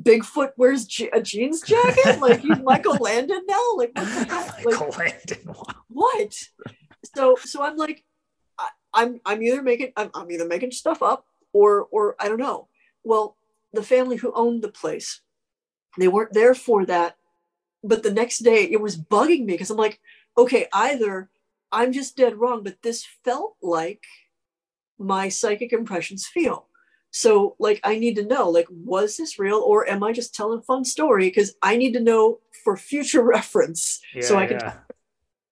Bigfoot 0.00 0.50
wears 0.56 0.86
je- 0.86 1.10
a 1.10 1.20
jeans 1.22 1.62
jacket? 1.62 2.18
like 2.20 2.40
he's 2.40 2.58
Michael 2.58 2.96
Landon 2.96 3.42
now? 3.46 3.74
Like 3.76 3.92
what 3.94 4.04
the 4.04 4.34
heck? 4.34 4.64
Like, 4.64 4.64
Michael 4.64 4.94
Landon. 4.98 5.54
What? 5.88 6.34
So 7.14 7.36
so 7.42 7.62
I'm 7.62 7.76
like, 7.76 8.04
I, 8.58 8.68
I'm 8.92 9.20
I'm 9.24 9.42
either 9.42 9.62
making 9.62 9.92
I'm, 9.96 10.10
I'm 10.14 10.30
either 10.30 10.46
making 10.46 10.72
stuff 10.72 11.02
up 11.02 11.26
or 11.52 11.86
or 11.90 12.16
I 12.18 12.28
don't 12.28 12.40
know. 12.40 12.68
Well, 13.04 13.36
the 13.72 13.82
family 13.82 14.16
who 14.16 14.32
owned 14.34 14.62
the 14.62 14.68
place. 14.68 15.20
They 15.98 16.08
weren't 16.08 16.32
there 16.32 16.54
for 16.54 16.84
that. 16.86 17.16
But 17.84 18.02
the 18.02 18.12
next 18.12 18.38
day 18.38 18.64
it 18.64 18.80
was 18.80 18.96
bugging 18.96 19.44
me 19.44 19.54
because 19.54 19.70
I'm 19.70 19.76
like, 19.76 20.00
okay, 20.36 20.66
either 20.72 21.30
I'm 21.70 21.92
just 21.92 22.16
dead 22.16 22.36
wrong, 22.36 22.62
but 22.62 22.82
this 22.82 23.06
felt 23.24 23.56
like 23.62 24.02
my 24.98 25.28
psychic 25.28 25.72
impressions 25.72 26.26
feel. 26.26 26.68
So, 27.16 27.54
like, 27.60 27.78
I 27.84 27.96
need 27.96 28.16
to 28.16 28.26
know, 28.26 28.50
like, 28.50 28.66
was 28.68 29.16
this 29.16 29.38
real 29.38 29.62
or 29.64 29.88
am 29.88 30.02
I 30.02 30.10
just 30.10 30.34
telling 30.34 30.58
a 30.58 30.62
fun 30.62 30.84
story? 30.84 31.28
Because 31.28 31.54
I 31.62 31.76
need 31.76 31.92
to 31.92 32.00
know 32.00 32.40
for 32.64 32.76
future 32.76 33.22
reference. 33.36 34.00
Yeah, 34.12 34.22
so 34.22 34.36
I 34.36 34.46
can. 34.46 34.58
Yeah. 34.58 34.78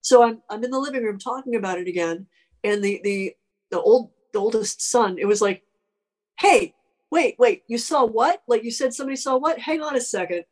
So 0.00 0.24
I'm 0.24 0.42
I'm 0.50 0.64
in 0.64 0.72
the 0.72 0.80
living 0.80 1.04
room 1.04 1.20
talking 1.20 1.54
about 1.54 1.78
it 1.78 1.86
again, 1.86 2.26
and 2.64 2.82
the 2.82 3.00
the 3.04 3.36
the 3.70 3.80
old 3.80 4.10
the 4.32 4.40
oldest 4.40 4.82
son, 4.82 5.18
it 5.20 5.26
was 5.26 5.40
like, 5.40 5.62
hey, 6.40 6.74
wait, 7.12 7.36
wait, 7.38 7.62
you 7.68 7.78
saw 7.78 8.04
what? 8.04 8.42
Like 8.48 8.64
you 8.64 8.72
said 8.72 8.92
somebody 8.92 9.14
saw 9.14 9.36
what? 9.36 9.60
Hang 9.60 9.82
on 9.82 9.94
a 9.94 10.00
second. 10.00 10.44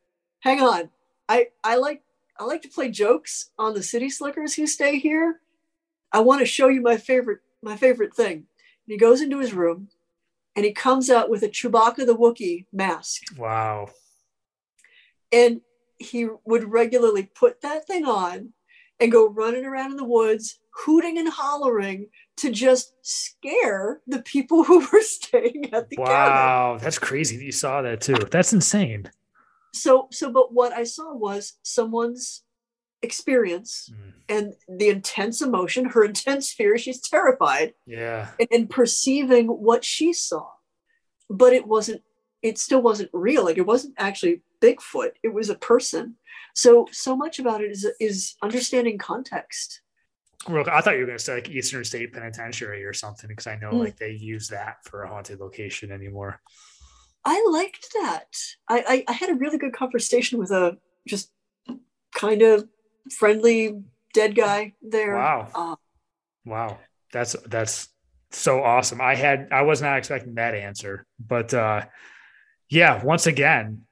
Hang 0.44 0.60
on. 0.60 0.90
I 1.28 1.48
I 1.64 1.74
like 1.74 2.04
I 2.38 2.44
like 2.44 2.62
to 2.62 2.68
play 2.68 2.88
jokes 2.88 3.50
on 3.58 3.74
the 3.74 3.82
city 3.82 4.10
slickers 4.10 4.54
who 4.54 4.68
stay 4.68 5.00
here. 5.00 5.40
I 6.12 6.20
want 6.20 6.38
to 6.38 6.46
show 6.46 6.68
you 6.68 6.82
my 6.82 6.98
favorite 6.98 7.40
my 7.64 7.76
favorite 7.76 8.14
thing. 8.14 8.36
And 8.36 8.46
he 8.86 8.96
goes 8.96 9.20
into 9.20 9.40
his 9.40 9.52
room 9.52 9.88
and 10.56 10.64
he 10.64 10.72
comes 10.72 11.10
out 11.10 11.30
with 11.30 11.42
a 11.42 11.48
Chewbacca 11.48 12.06
the 12.06 12.16
Wookiee 12.16 12.66
mask. 12.72 13.22
Wow. 13.36 13.90
And 15.32 15.60
he 15.98 16.28
would 16.44 16.64
regularly 16.64 17.30
put 17.34 17.60
that 17.60 17.86
thing 17.86 18.04
on 18.04 18.52
and 18.98 19.12
go 19.12 19.28
running 19.28 19.64
around 19.64 19.92
in 19.92 19.96
the 19.96 20.04
woods, 20.04 20.58
hooting 20.70 21.18
and 21.18 21.28
hollering 21.28 22.08
to 22.38 22.50
just 22.50 22.94
scare 23.02 24.00
the 24.06 24.22
people 24.22 24.64
who 24.64 24.86
were 24.92 25.02
staying 25.02 25.70
at 25.72 25.88
the 25.88 25.96
wow, 25.98 26.06
cabin. 26.06 26.32
Wow, 26.32 26.78
that's 26.80 26.98
crazy 26.98 27.36
that 27.36 27.44
you 27.44 27.52
saw 27.52 27.82
that 27.82 28.00
too. 28.00 28.16
That's 28.30 28.52
insane. 28.52 29.10
So, 29.72 30.08
so, 30.10 30.32
but 30.32 30.52
what 30.52 30.72
I 30.72 30.84
saw 30.84 31.14
was 31.14 31.58
someone's 31.62 32.42
experience 33.02 33.90
mm. 33.92 34.12
and 34.28 34.54
the 34.68 34.88
intense 34.88 35.42
emotion, 35.42 35.86
her 35.86 36.04
intense 36.12 36.52
fear. 36.52 36.78
She's 36.78 37.00
terrified. 37.00 37.74
Yeah. 37.86 38.28
And, 38.38 38.48
and 38.50 38.70
perceiving 38.70 39.48
what 39.48 39.84
she 39.84 40.12
saw, 40.12 40.48
but 41.28 41.52
it 41.52 41.66
wasn't. 41.66 42.02
It 42.42 42.56
still 42.56 42.80
wasn't 42.80 43.10
real. 43.12 43.44
Like 43.44 43.58
it 43.58 43.66
wasn't 43.66 43.94
actually 43.98 44.40
Bigfoot. 44.62 45.10
It 45.22 45.34
was 45.34 45.50
a 45.50 45.54
person. 45.54 46.16
So, 46.54 46.88
so 46.90 47.14
much 47.14 47.38
about 47.38 47.60
it 47.60 47.70
is 47.70 47.86
is 48.00 48.34
understanding 48.42 48.96
context 48.96 49.82
Real, 50.48 50.64
I 50.72 50.80
thought 50.80 50.94
you 50.94 51.00
were 51.00 51.06
going 51.06 51.18
to 51.18 51.24
say 51.24 51.34
like 51.34 51.50
Eastern 51.50 51.84
State 51.84 52.14
Penitentiary 52.14 52.84
or 52.84 52.94
something 52.94 53.28
because 53.28 53.46
I 53.46 53.56
know 53.56 53.72
mm. 53.72 53.80
like 53.80 53.98
they 53.98 54.12
use 54.12 54.48
that 54.48 54.82
for 54.84 55.02
a 55.02 55.08
haunted 55.08 55.38
location 55.38 55.92
anymore. 55.92 56.40
I 57.24 57.44
liked 57.50 57.92
that. 57.92 58.24
I, 58.66 58.84
I, 58.88 59.04
I 59.08 59.12
had 59.12 59.28
a 59.28 59.34
really 59.34 59.58
good 59.58 59.74
conversation 59.74 60.38
with 60.38 60.50
a 60.50 60.78
just 61.06 61.30
kind 62.14 62.40
of 62.40 62.66
friendly 63.10 63.82
dead 64.14 64.34
guy 64.34 64.74
there. 64.82 65.14
Wow. 65.14 65.48
Uh, 65.54 65.76
wow. 66.44 66.78
That's 67.12 67.34
that's 67.46 67.88
so 68.30 68.62
awesome. 68.62 69.00
I 69.00 69.14
had 69.14 69.48
I 69.52 69.62
was 69.62 69.82
not 69.82 69.98
expecting 69.98 70.34
that 70.34 70.54
answer, 70.54 71.06
but 71.18 71.52
uh 71.54 71.86
yeah, 72.68 73.02
once 73.02 73.26
again, 73.26 73.82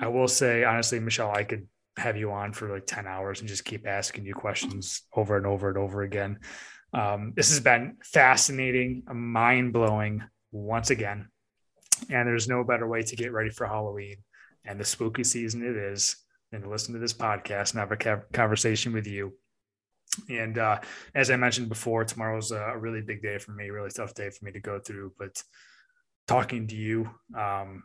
I 0.00 0.08
will 0.08 0.28
say 0.28 0.64
honestly, 0.64 0.98
Michelle, 0.98 1.30
I 1.30 1.44
could 1.44 1.68
have 1.96 2.16
you 2.16 2.32
on 2.32 2.52
for 2.52 2.68
like 2.68 2.86
10 2.86 3.06
hours 3.06 3.40
and 3.40 3.48
just 3.48 3.64
keep 3.64 3.86
asking 3.86 4.24
you 4.24 4.34
questions 4.34 5.02
over 5.14 5.36
and 5.36 5.46
over 5.46 5.68
and 5.68 5.78
over 5.78 6.02
again. 6.02 6.38
Um, 6.92 7.32
this 7.36 7.50
has 7.50 7.60
been 7.60 7.96
fascinating, 8.02 9.02
mind 9.12 9.72
blowing 9.72 10.22
once 10.52 10.90
again. 10.90 11.28
And 12.08 12.28
there's 12.28 12.48
no 12.48 12.64
better 12.64 12.86
way 12.86 13.02
to 13.02 13.16
get 13.16 13.32
ready 13.32 13.50
for 13.50 13.66
Halloween 13.66 14.16
and 14.64 14.78
the 14.78 14.84
spooky 14.84 15.24
season 15.24 15.62
it 15.62 15.76
is 15.76 16.16
to 16.52 16.68
listen 16.68 16.94
to 16.94 17.00
this 17.00 17.12
podcast 17.14 17.72
and 17.72 17.80
have 17.80 17.92
a 17.92 18.22
conversation 18.32 18.92
with 18.92 19.06
you. 19.06 19.32
And 20.30 20.58
uh, 20.58 20.80
as 21.14 21.30
I 21.30 21.36
mentioned 21.36 21.68
before, 21.68 22.04
tomorrow's 22.04 22.50
a 22.50 22.74
really 22.78 23.02
big 23.02 23.22
day 23.22 23.38
for 23.38 23.52
me, 23.52 23.70
really 23.70 23.90
tough 23.90 24.14
day 24.14 24.30
for 24.30 24.44
me 24.44 24.52
to 24.52 24.60
go 24.60 24.78
through. 24.78 25.12
But 25.18 25.42
talking 26.26 26.66
to 26.68 26.74
you 26.74 27.10
um, 27.36 27.84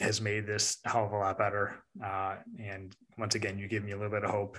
has 0.00 0.20
made 0.20 0.46
this 0.46 0.78
hell 0.84 1.06
of 1.06 1.12
a 1.12 1.16
lot 1.16 1.38
better. 1.38 1.82
Uh, 2.04 2.36
and 2.60 2.94
once 3.16 3.36
again, 3.36 3.58
you 3.58 3.68
give 3.68 3.84
me 3.84 3.92
a 3.92 3.96
little 3.96 4.10
bit 4.10 4.24
of 4.24 4.30
hope, 4.30 4.58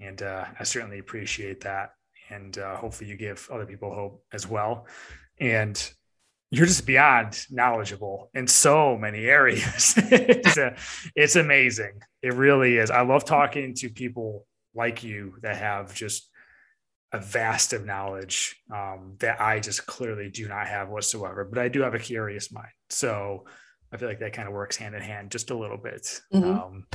and 0.00 0.22
uh, 0.22 0.44
I 0.58 0.62
certainly 0.62 1.00
appreciate 1.00 1.62
that. 1.62 1.90
and 2.30 2.58
uh, 2.58 2.76
hopefully 2.76 3.10
you 3.10 3.16
give 3.16 3.48
other 3.52 3.66
people 3.66 3.94
hope 3.94 4.22
as 4.32 4.46
well. 4.46 4.86
And 5.40 5.76
you're 6.50 6.66
just 6.66 6.86
beyond 6.86 7.44
knowledgeable 7.50 8.30
in 8.34 8.46
so 8.46 8.96
many 8.96 9.26
areas. 9.26 9.94
it's, 9.96 10.56
a, 10.56 10.76
it's 11.14 11.36
amazing. 11.36 12.00
It 12.22 12.34
really 12.34 12.76
is. 12.76 12.90
I 12.90 13.02
love 13.02 13.24
talking 13.24 13.74
to 13.76 13.90
people 13.90 14.46
like 14.74 15.04
you 15.04 15.34
that 15.42 15.56
have 15.56 15.94
just 15.94 16.28
a 17.12 17.18
vast 17.18 17.72
of 17.72 17.84
knowledge 17.86 18.56
um, 18.72 19.14
that 19.18 19.40
I 19.40 19.60
just 19.60 19.86
clearly 19.86 20.30
do 20.30 20.48
not 20.48 20.66
have 20.66 20.88
whatsoever, 20.88 21.44
but 21.44 21.58
I 21.58 21.68
do 21.68 21.80
have 21.82 21.94
a 21.94 21.98
curious 21.98 22.52
mind. 22.52 22.68
So 22.90 23.44
I 23.92 23.96
feel 23.96 24.08
like 24.08 24.20
that 24.20 24.34
kind 24.34 24.48
of 24.48 24.54
works 24.54 24.76
hand 24.76 24.94
in 24.94 25.02
hand 25.02 25.30
just 25.30 25.50
a 25.50 25.56
little 25.56 25.78
bit. 25.78 26.20
Mm-hmm. 26.32 26.50
Um, 26.50 26.86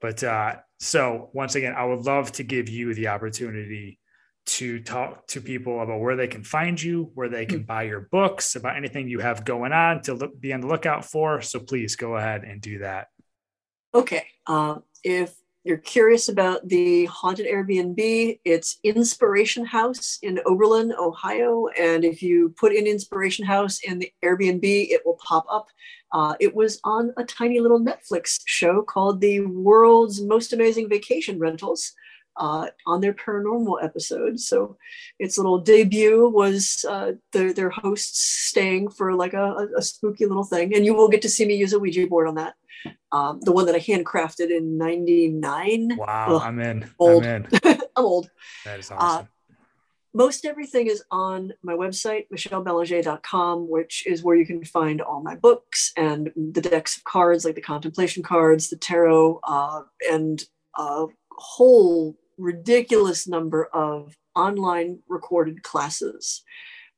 but 0.00 0.22
uh, 0.22 0.56
so 0.78 1.30
once 1.32 1.54
again, 1.54 1.74
I 1.76 1.84
would 1.84 2.04
love 2.04 2.32
to 2.32 2.42
give 2.42 2.68
you 2.68 2.94
the 2.94 3.08
opportunity 3.08 3.98
to 4.46 4.80
talk 4.80 5.26
to 5.28 5.40
people 5.40 5.82
about 5.82 6.00
where 6.00 6.16
they 6.16 6.28
can 6.28 6.44
find 6.44 6.80
you, 6.80 7.10
where 7.14 7.28
they 7.28 7.46
can 7.46 7.58
mm-hmm. 7.60 7.66
buy 7.66 7.82
your 7.82 8.08
books, 8.12 8.56
about 8.56 8.76
anything 8.76 9.08
you 9.08 9.18
have 9.18 9.44
going 9.44 9.72
on 9.72 10.02
to 10.02 10.14
look, 10.14 10.40
be 10.40 10.52
on 10.52 10.60
the 10.60 10.66
lookout 10.66 11.04
for. 11.04 11.42
So 11.42 11.60
please 11.60 11.96
go 11.96 12.16
ahead 12.16 12.44
and 12.44 12.60
do 12.60 12.78
that. 12.78 13.08
Okay. 13.94 14.24
Uh, 14.46 14.76
if 15.02 15.34
you're 15.64 15.78
curious 15.78 16.28
about 16.28 16.68
the 16.68 17.06
haunted 17.06 17.46
Airbnb, 17.46 18.38
it's 18.44 18.78
Inspiration 18.84 19.64
House 19.64 20.18
in 20.22 20.38
Oberlin, 20.46 20.92
Ohio. 20.96 21.66
And 21.76 22.04
if 22.04 22.22
you 22.22 22.54
put 22.56 22.72
in 22.72 22.86
Inspiration 22.86 23.44
House 23.44 23.80
in 23.80 23.98
the 23.98 24.12
Airbnb, 24.24 24.62
it 24.62 25.02
will 25.04 25.18
pop 25.26 25.44
up. 25.50 25.66
Uh, 26.12 26.34
it 26.38 26.54
was 26.54 26.78
on 26.84 27.12
a 27.16 27.24
tiny 27.24 27.58
little 27.58 27.80
Netflix 27.80 28.42
show 28.46 28.80
called 28.82 29.20
The 29.20 29.40
World's 29.40 30.22
Most 30.22 30.52
Amazing 30.52 30.88
Vacation 30.88 31.40
Rentals. 31.40 31.92
Uh, 32.38 32.68
on 32.86 33.00
their 33.00 33.14
paranormal 33.14 33.82
episode. 33.82 34.38
So 34.38 34.76
its 35.18 35.38
little 35.38 35.58
debut 35.58 36.28
was 36.28 36.84
uh, 36.86 37.12
their, 37.32 37.54
their 37.54 37.70
hosts 37.70 38.20
staying 38.20 38.90
for 38.90 39.14
like 39.14 39.32
a, 39.32 39.68
a, 39.74 39.80
spooky 39.80 40.26
little 40.26 40.44
thing. 40.44 40.74
And 40.74 40.84
you 40.84 40.92
will 40.92 41.08
get 41.08 41.22
to 41.22 41.30
see 41.30 41.46
me 41.46 41.56
use 41.56 41.72
a 41.72 41.78
Ouija 41.78 42.06
board 42.06 42.28
on 42.28 42.34
that 42.34 42.52
um, 43.12 43.40
the 43.40 43.52
one 43.52 43.66
that 43.66 43.74
I 43.74 43.80
handcrafted 43.80 44.50
in 44.50 44.78
'99. 44.78 45.96
Wow, 45.96 46.36
Ugh, 46.36 46.42
I'm 46.42 46.60
in. 46.60 46.90
Old. 46.98 47.24
I'm 47.24 47.44
in. 47.44 47.48
I'm 47.96 48.04
old. 48.04 48.30
That 48.64 48.78
is 48.80 48.90
uh, 48.90 48.96
awesome. 48.96 49.24
Uh, 49.24 49.54
most 50.14 50.46
everything 50.46 50.86
is 50.86 51.02
on 51.10 51.52
my 51.62 51.74
website, 51.74 52.24
michellebelanger.com, 52.32 53.68
which 53.68 54.06
is 54.06 54.22
where 54.22 54.34
you 54.34 54.46
can 54.46 54.64
find 54.64 55.02
all 55.02 55.22
my 55.22 55.36
books 55.36 55.92
and 55.96 56.32
the 56.34 56.62
decks 56.62 56.96
of 56.96 57.04
cards, 57.04 57.44
like 57.44 57.54
the 57.54 57.60
contemplation 57.60 58.22
cards, 58.22 58.70
the 58.70 58.76
tarot, 58.76 59.40
uh, 59.46 59.82
and 60.10 60.44
a 60.74 61.06
whole 61.32 62.16
ridiculous 62.38 63.26
number 63.26 63.66
of 63.66 64.16
online 64.34 64.98
recorded 65.08 65.62
classes. 65.62 66.42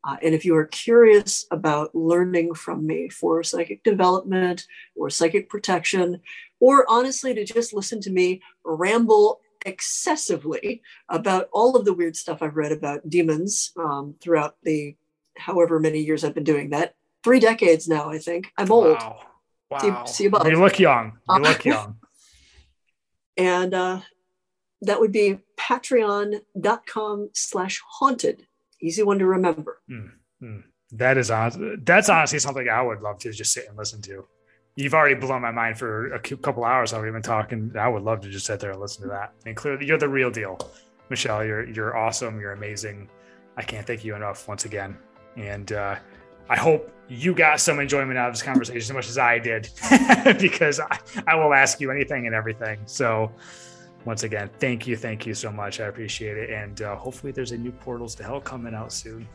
Uh, 0.05 0.16
and 0.23 0.35
if 0.35 0.44
you 0.44 0.56
are 0.56 0.66
curious 0.66 1.47
about 1.51 1.94
learning 1.94 2.55
from 2.55 2.86
me 2.86 3.09
for 3.09 3.43
psychic 3.43 3.82
development 3.82 4.66
or 4.97 5.10
psychic 5.10 5.48
protection, 5.48 6.20
or 6.60 6.86
honestly 6.89 7.35
to 7.35 7.44
just 7.44 7.73
listen 7.73 8.01
to 8.01 8.10
me 8.10 8.40
ramble 8.65 9.40
excessively 9.66 10.82
about 11.09 11.48
all 11.52 11.77
of 11.77 11.85
the 11.85 11.93
weird 11.93 12.16
stuff 12.16 12.43
I've 12.43 12.56
read 12.56 12.73
about 12.73 13.09
demons 13.09 13.73
um, 13.77 14.15
throughout 14.20 14.56
the 14.62 14.97
however 15.36 15.81
many 15.81 16.01
years 16.01 16.24
I've 16.24 16.35
been 16.35 16.44
doing 16.44 16.70
that, 16.70 16.94
three 17.24 17.40
decades 17.40 17.89
now, 17.89 18.10
I 18.10 18.19
think. 18.19 18.52
I'm 18.56 18.70
old. 18.70 18.98
Wow. 18.98 19.20
wow. 19.70 20.05
See, 20.05 20.12
see 20.12 20.27
above. 20.27 20.47
You 20.47 20.60
look 20.60 20.78
young. 20.78 21.19
You 21.28 21.39
look 21.39 21.65
young. 21.65 21.97
and 23.36 23.74
uh, 23.74 24.01
that 24.83 25.01
would 25.01 25.13
be 25.13 25.39
patreon.com 25.59 27.31
slash 27.35 27.83
haunted 27.87 28.47
easy 28.81 29.03
one 29.03 29.19
to 29.19 29.27
remember. 29.27 29.81
Mm-hmm. 29.91 30.61
That 30.93 31.19
is 31.19 31.31
on. 31.31 31.83
That's 31.85 32.09
honestly 32.09 32.39
something 32.39 32.69
I 32.69 32.83
would 32.83 33.01
love 33.01 33.19
to 33.21 33.33
just 33.33 33.53
sit 33.53 33.69
and 33.69 33.77
listen 33.77 34.01
to. 34.03 34.27
You've 34.77 34.95
already 34.95 35.17
blown 35.17 35.43
my 35.43 35.51
mind 35.51 35.79
for 35.79 36.15
a 36.15 36.21
couple 36.21 36.65
hours. 36.65 36.93
I've 36.93 37.03
been 37.03 37.21
talking. 37.21 37.73
I 37.79 37.89
would 37.89 38.03
love 38.03 38.21
to 38.21 38.31
just 38.31 38.47
sit 38.47 38.61
there 38.61 38.71
and 38.71 38.81
listen 38.81 39.03
to 39.03 39.09
that. 39.09 39.33
And 39.45 39.57
clearly, 39.57 39.87
you're 39.87 39.99
the 39.99 40.09
real 40.09 40.31
deal, 40.31 40.59
Michelle. 41.11 41.45
You're 41.45 41.69
you're 41.69 41.97
awesome. 41.97 42.41
You're 42.41 42.53
amazing. 42.53 43.11
I 43.57 43.63
can't 43.63 43.87
thank 43.87 44.05
you 44.05 44.15
enough 44.15 44.47
once 44.47 44.65
again. 44.65 44.97
And 45.37 45.73
uh, 45.73 45.97
I 46.49 46.57
hope 46.57 46.93
you 47.09 47.35
got 47.35 47.61
some 47.61 47.81
enjoyment 47.81 48.19
out 48.19 48.29
of 48.29 48.35
this 48.35 48.43
conversation 48.43 48.79
as 48.79 48.93
much 48.93 49.09
as 49.09 49.19
I 49.19 49.39
did, 49.41 49.69
because 50.41 50.79
I, 50.79 50.99
I 51.27 51.35
will 51.35 51.53
ask 51.53 51.81
you 51.81 51.91
anything 51.91 52.27
and 52.27 52.35
everything. 52.35 52.79
So 52.87 53.33
once 54.05 54.23
again, 54.23 54.51
thank 54.59 54.87
you, 54.87 54.97
thank 54.97 55.27
you 55.27 55.35
so 55.35 55.51
much. 55.51 55.81
I 55.81 55.87
appreciate 55.87 56.37
it, 56.37 56.51
and 56.51 56.83
uh, 56.83 56.97
hopefully, 56.97 57.33
there's 57.33 57.53
a 57.53 57.59
new 57.59 57.73
Portals 57.73 58.15
to 58.16 58.23
Hell 58.23 58.41
coming 58.41 58.75
out 58.75 58.93
soon. 58.93 59.29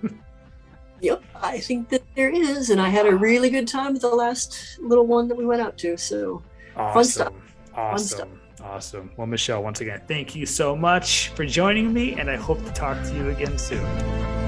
yep, 1.00 1.22
I 1.34 1.60
think 1.60 1.88
that 1.90 2.02
there 2.16 2.30
is, 2.30 2.70
and 2.70 2.80
I 2.80 2.88
had 2.88 3.06
a 3.06 3.14
really 3.14 3.50
good 3.50 3.68
time 3.68 3.92
with 3.92 4.02
the 4.02 4.08
last 4.08 4.78
little 4.80 5.06
one 5.06 5.28
that 5.28 5.36
we 5.36 5.46
went 5.46 5.60
out 5.60 5.76
to. 5.78 5.96
So 5.96 6.42
awesome. 6.76 6.94
fun 6.94 7.04
stuff. 7.04 7.32
Awesome. 7.74 7.98
Fun 7.98 7.98
stuff. 7.98 8.28
Awesome. 8.62 9.10
Well, 9.16 9.26
Michelle, 9.26 9.62
once 9.62 9.80
again, 9.80 10.02
thank 10.06 10.36
you 10.36 10.46
so 10.46 10.76
much 10.76 11.28
for 11.30 11.44
joining 11.44 11.92
me, 11.92 12.14
and 12.14 12.30
I 12.30 12.36
hope 12.36 12.64
to 12.64 12.72
talk 12.72 13.02
to 13.02 13.14
you 13.14 13.30
again 13.30 13.58
soon. 13.58 14.41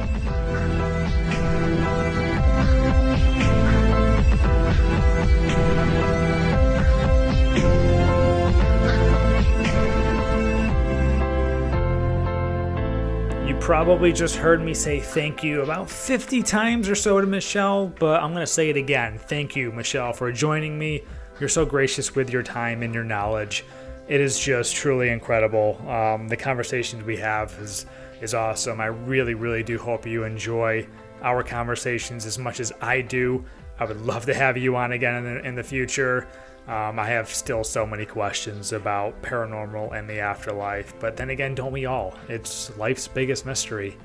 Probably 13.65 14.12
just 14.12 14.36
heard 14.36 14.62
me 14.62 14.74
say 14.74 15.01
thank 15.01 15.43
you 15.43 15.62
about 15.62 15.89
50 15.89 16.43
times 16.43 16.86
or 16.86 16.95
so 16.95 17.19
to 17.19 17.27
Michelle, 17.27 17.86
but 17.86 18.23
I'm 18.23 18.35
going 18.35 18.43
to 18.43 18.47
say 18.47 18.69
it 18.69 18.77
again. 18.77 19.16
Thank 19.16 19.57
you, 19.57 19.73
Michelle, 19.73 20.12
for 20.12 20.31
joining 20.31 20.78
me. 20.78 21.01
You're 21.41 21.49
so 21.49 21.65
gracious 21.65 22.15
with 22.15 22.28
your 22.28 22.43
time 22.43 22.82
and 22.82 22.93
your 22.93 23.05
knowledge. 23.05 23.65
It 24.07 24.20
is 24.20 24.39
just 24.39 24.77
truly 24.77 25.09
incredible. 25.09 25.81
Um, 25.89 26.28
the 26.28 26.36
conversations 26.36 27.05
we 27.05 27.16
have 27.16 27.57
is 27.59 27.86
is 28.20 28.35
awesome. 28.35 28.82
I 28.82 28.86
really, 28.89 29.32
really 29.32 29.62
do 29.62 29.78
hope 29.78 30.07
you 30.07 30.24
enjoy 30.24 30.86
our 31.23 31.43
conversations 31.43 32.27
as 32.27 32.39
much 32.39 32.61
as 32.61 32.70
I 32.82 33.01
do. 33.01 33.47
I 33.81 33.86
would 33.86 34.03
love 34.03 34.27
to 34.27 34.35
have 34.35 34.59
you 34.59 34.77
on 34.77 34.93
again 34.93 35.24
in 35.24 35.24
the, 35.24 35.49
in 35.49 35.55
the 35.55 35.65
future. 35.65 36.28
Um, 36.66 36.99
I 36.99 37.07
have 37.07 37.28
still 37.28 37.62
so 37.62 37.85
many 37.86 38.07
questions 38.07 38.73
about 38.73 39.20
paranormal 39.20 39.93
and 39.95 40.09
the 40.09 40.20
afterlife, 40.20 40.95
but 40.99 41.15
then 41.16 41.28
again, 41.28 41.55
don't 41.55 41.73
we 41.73 41.85
all? 41.85 42.15
It's 42.28 42.74
life's 42.78 43.07
biggest 43.07 43.45
mystery. 43.45 43.99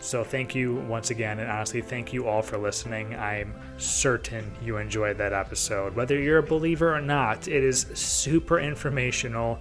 So, 0.00 0.24
thank 0.24 0.54
you 0.54 0.76
once 0.88 1.10
again, 1.10 1.38
and 1.38 1.50
honestly, 1.50 1.80
thank 1.80 2.12
you 2.12 2.26
all 2.26 2.42
for 2.42 2.58
listening. 2.58 3.14
I'm 3.14 3.54
certain 3.78 4.50
you 4.62 4.76
enjoyed 4.76 5.18
that 5.18 5.32
episode. 5.32 5.94
Whether 5.94 6.18
you're 6.18 6.38
a 6.38 6.42
believer 6.42 6.94
or 6.94 7.00
not, 7.00 7.48
it 7.48 7.62
is 7.64 7.86
super 7.94 8.58
informational. 8.58 9.60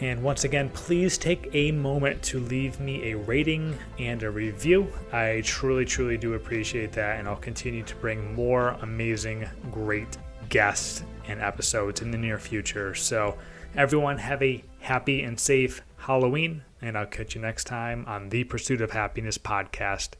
And 0.00 0.22
once 0.22 0.44
again, 0.44 0.70
please 0.70 1.18
take 1.18 1.50
a 1.54 1.72
moment 1.72 2.22
to 2.24 2.40
leave 2.40 2.78
me 2.78 3.10
a 3.10 3.16
rating 3.16 3.76
and 3.98 4.22
a 4.22 4.30
review. 4.30 4.86
I 5.12 5.42
truly, 5.44 5.84
truly 5.84 6.16
do 6.16 6.34
appreciate 6.34 6.92
that, 6.92 7.18
and 7.18 7.26
I'll 7.26 7.36
continue 7.36 7.82
to 7.82 7.96
bring 7.96 8.34
more 8.34 8.70
amazing, 8.80 9.48
great 9.70 10.16
guests 10.48 11.02
and 11.28 11.40
episodes 11.40 12.00
in 12.00 12.10
the 12.10 12.18
near 12.18 12.38
future. 12.38 12.94
So, 12.94 13.38
everyone, 13.76 14.18
have 14.18 14.42
a 14.42 14.64
happy 14.80 15.22
and 15.22 15.38
safe 15.38 15.82
Halloween, 15.98 16.62
and 16.80 16.96
I'll 16.96 17.06
catch 17.06 17.34
you 17.34 17.40
next 17.40 17.64
time 17.64 18.04
on 18.06 18.30
the 18.30 18.44
Pursuit 18.44 18.80
of 18.80 18.92
Happiness 18.92 19.38
podcast. 19.38 20.14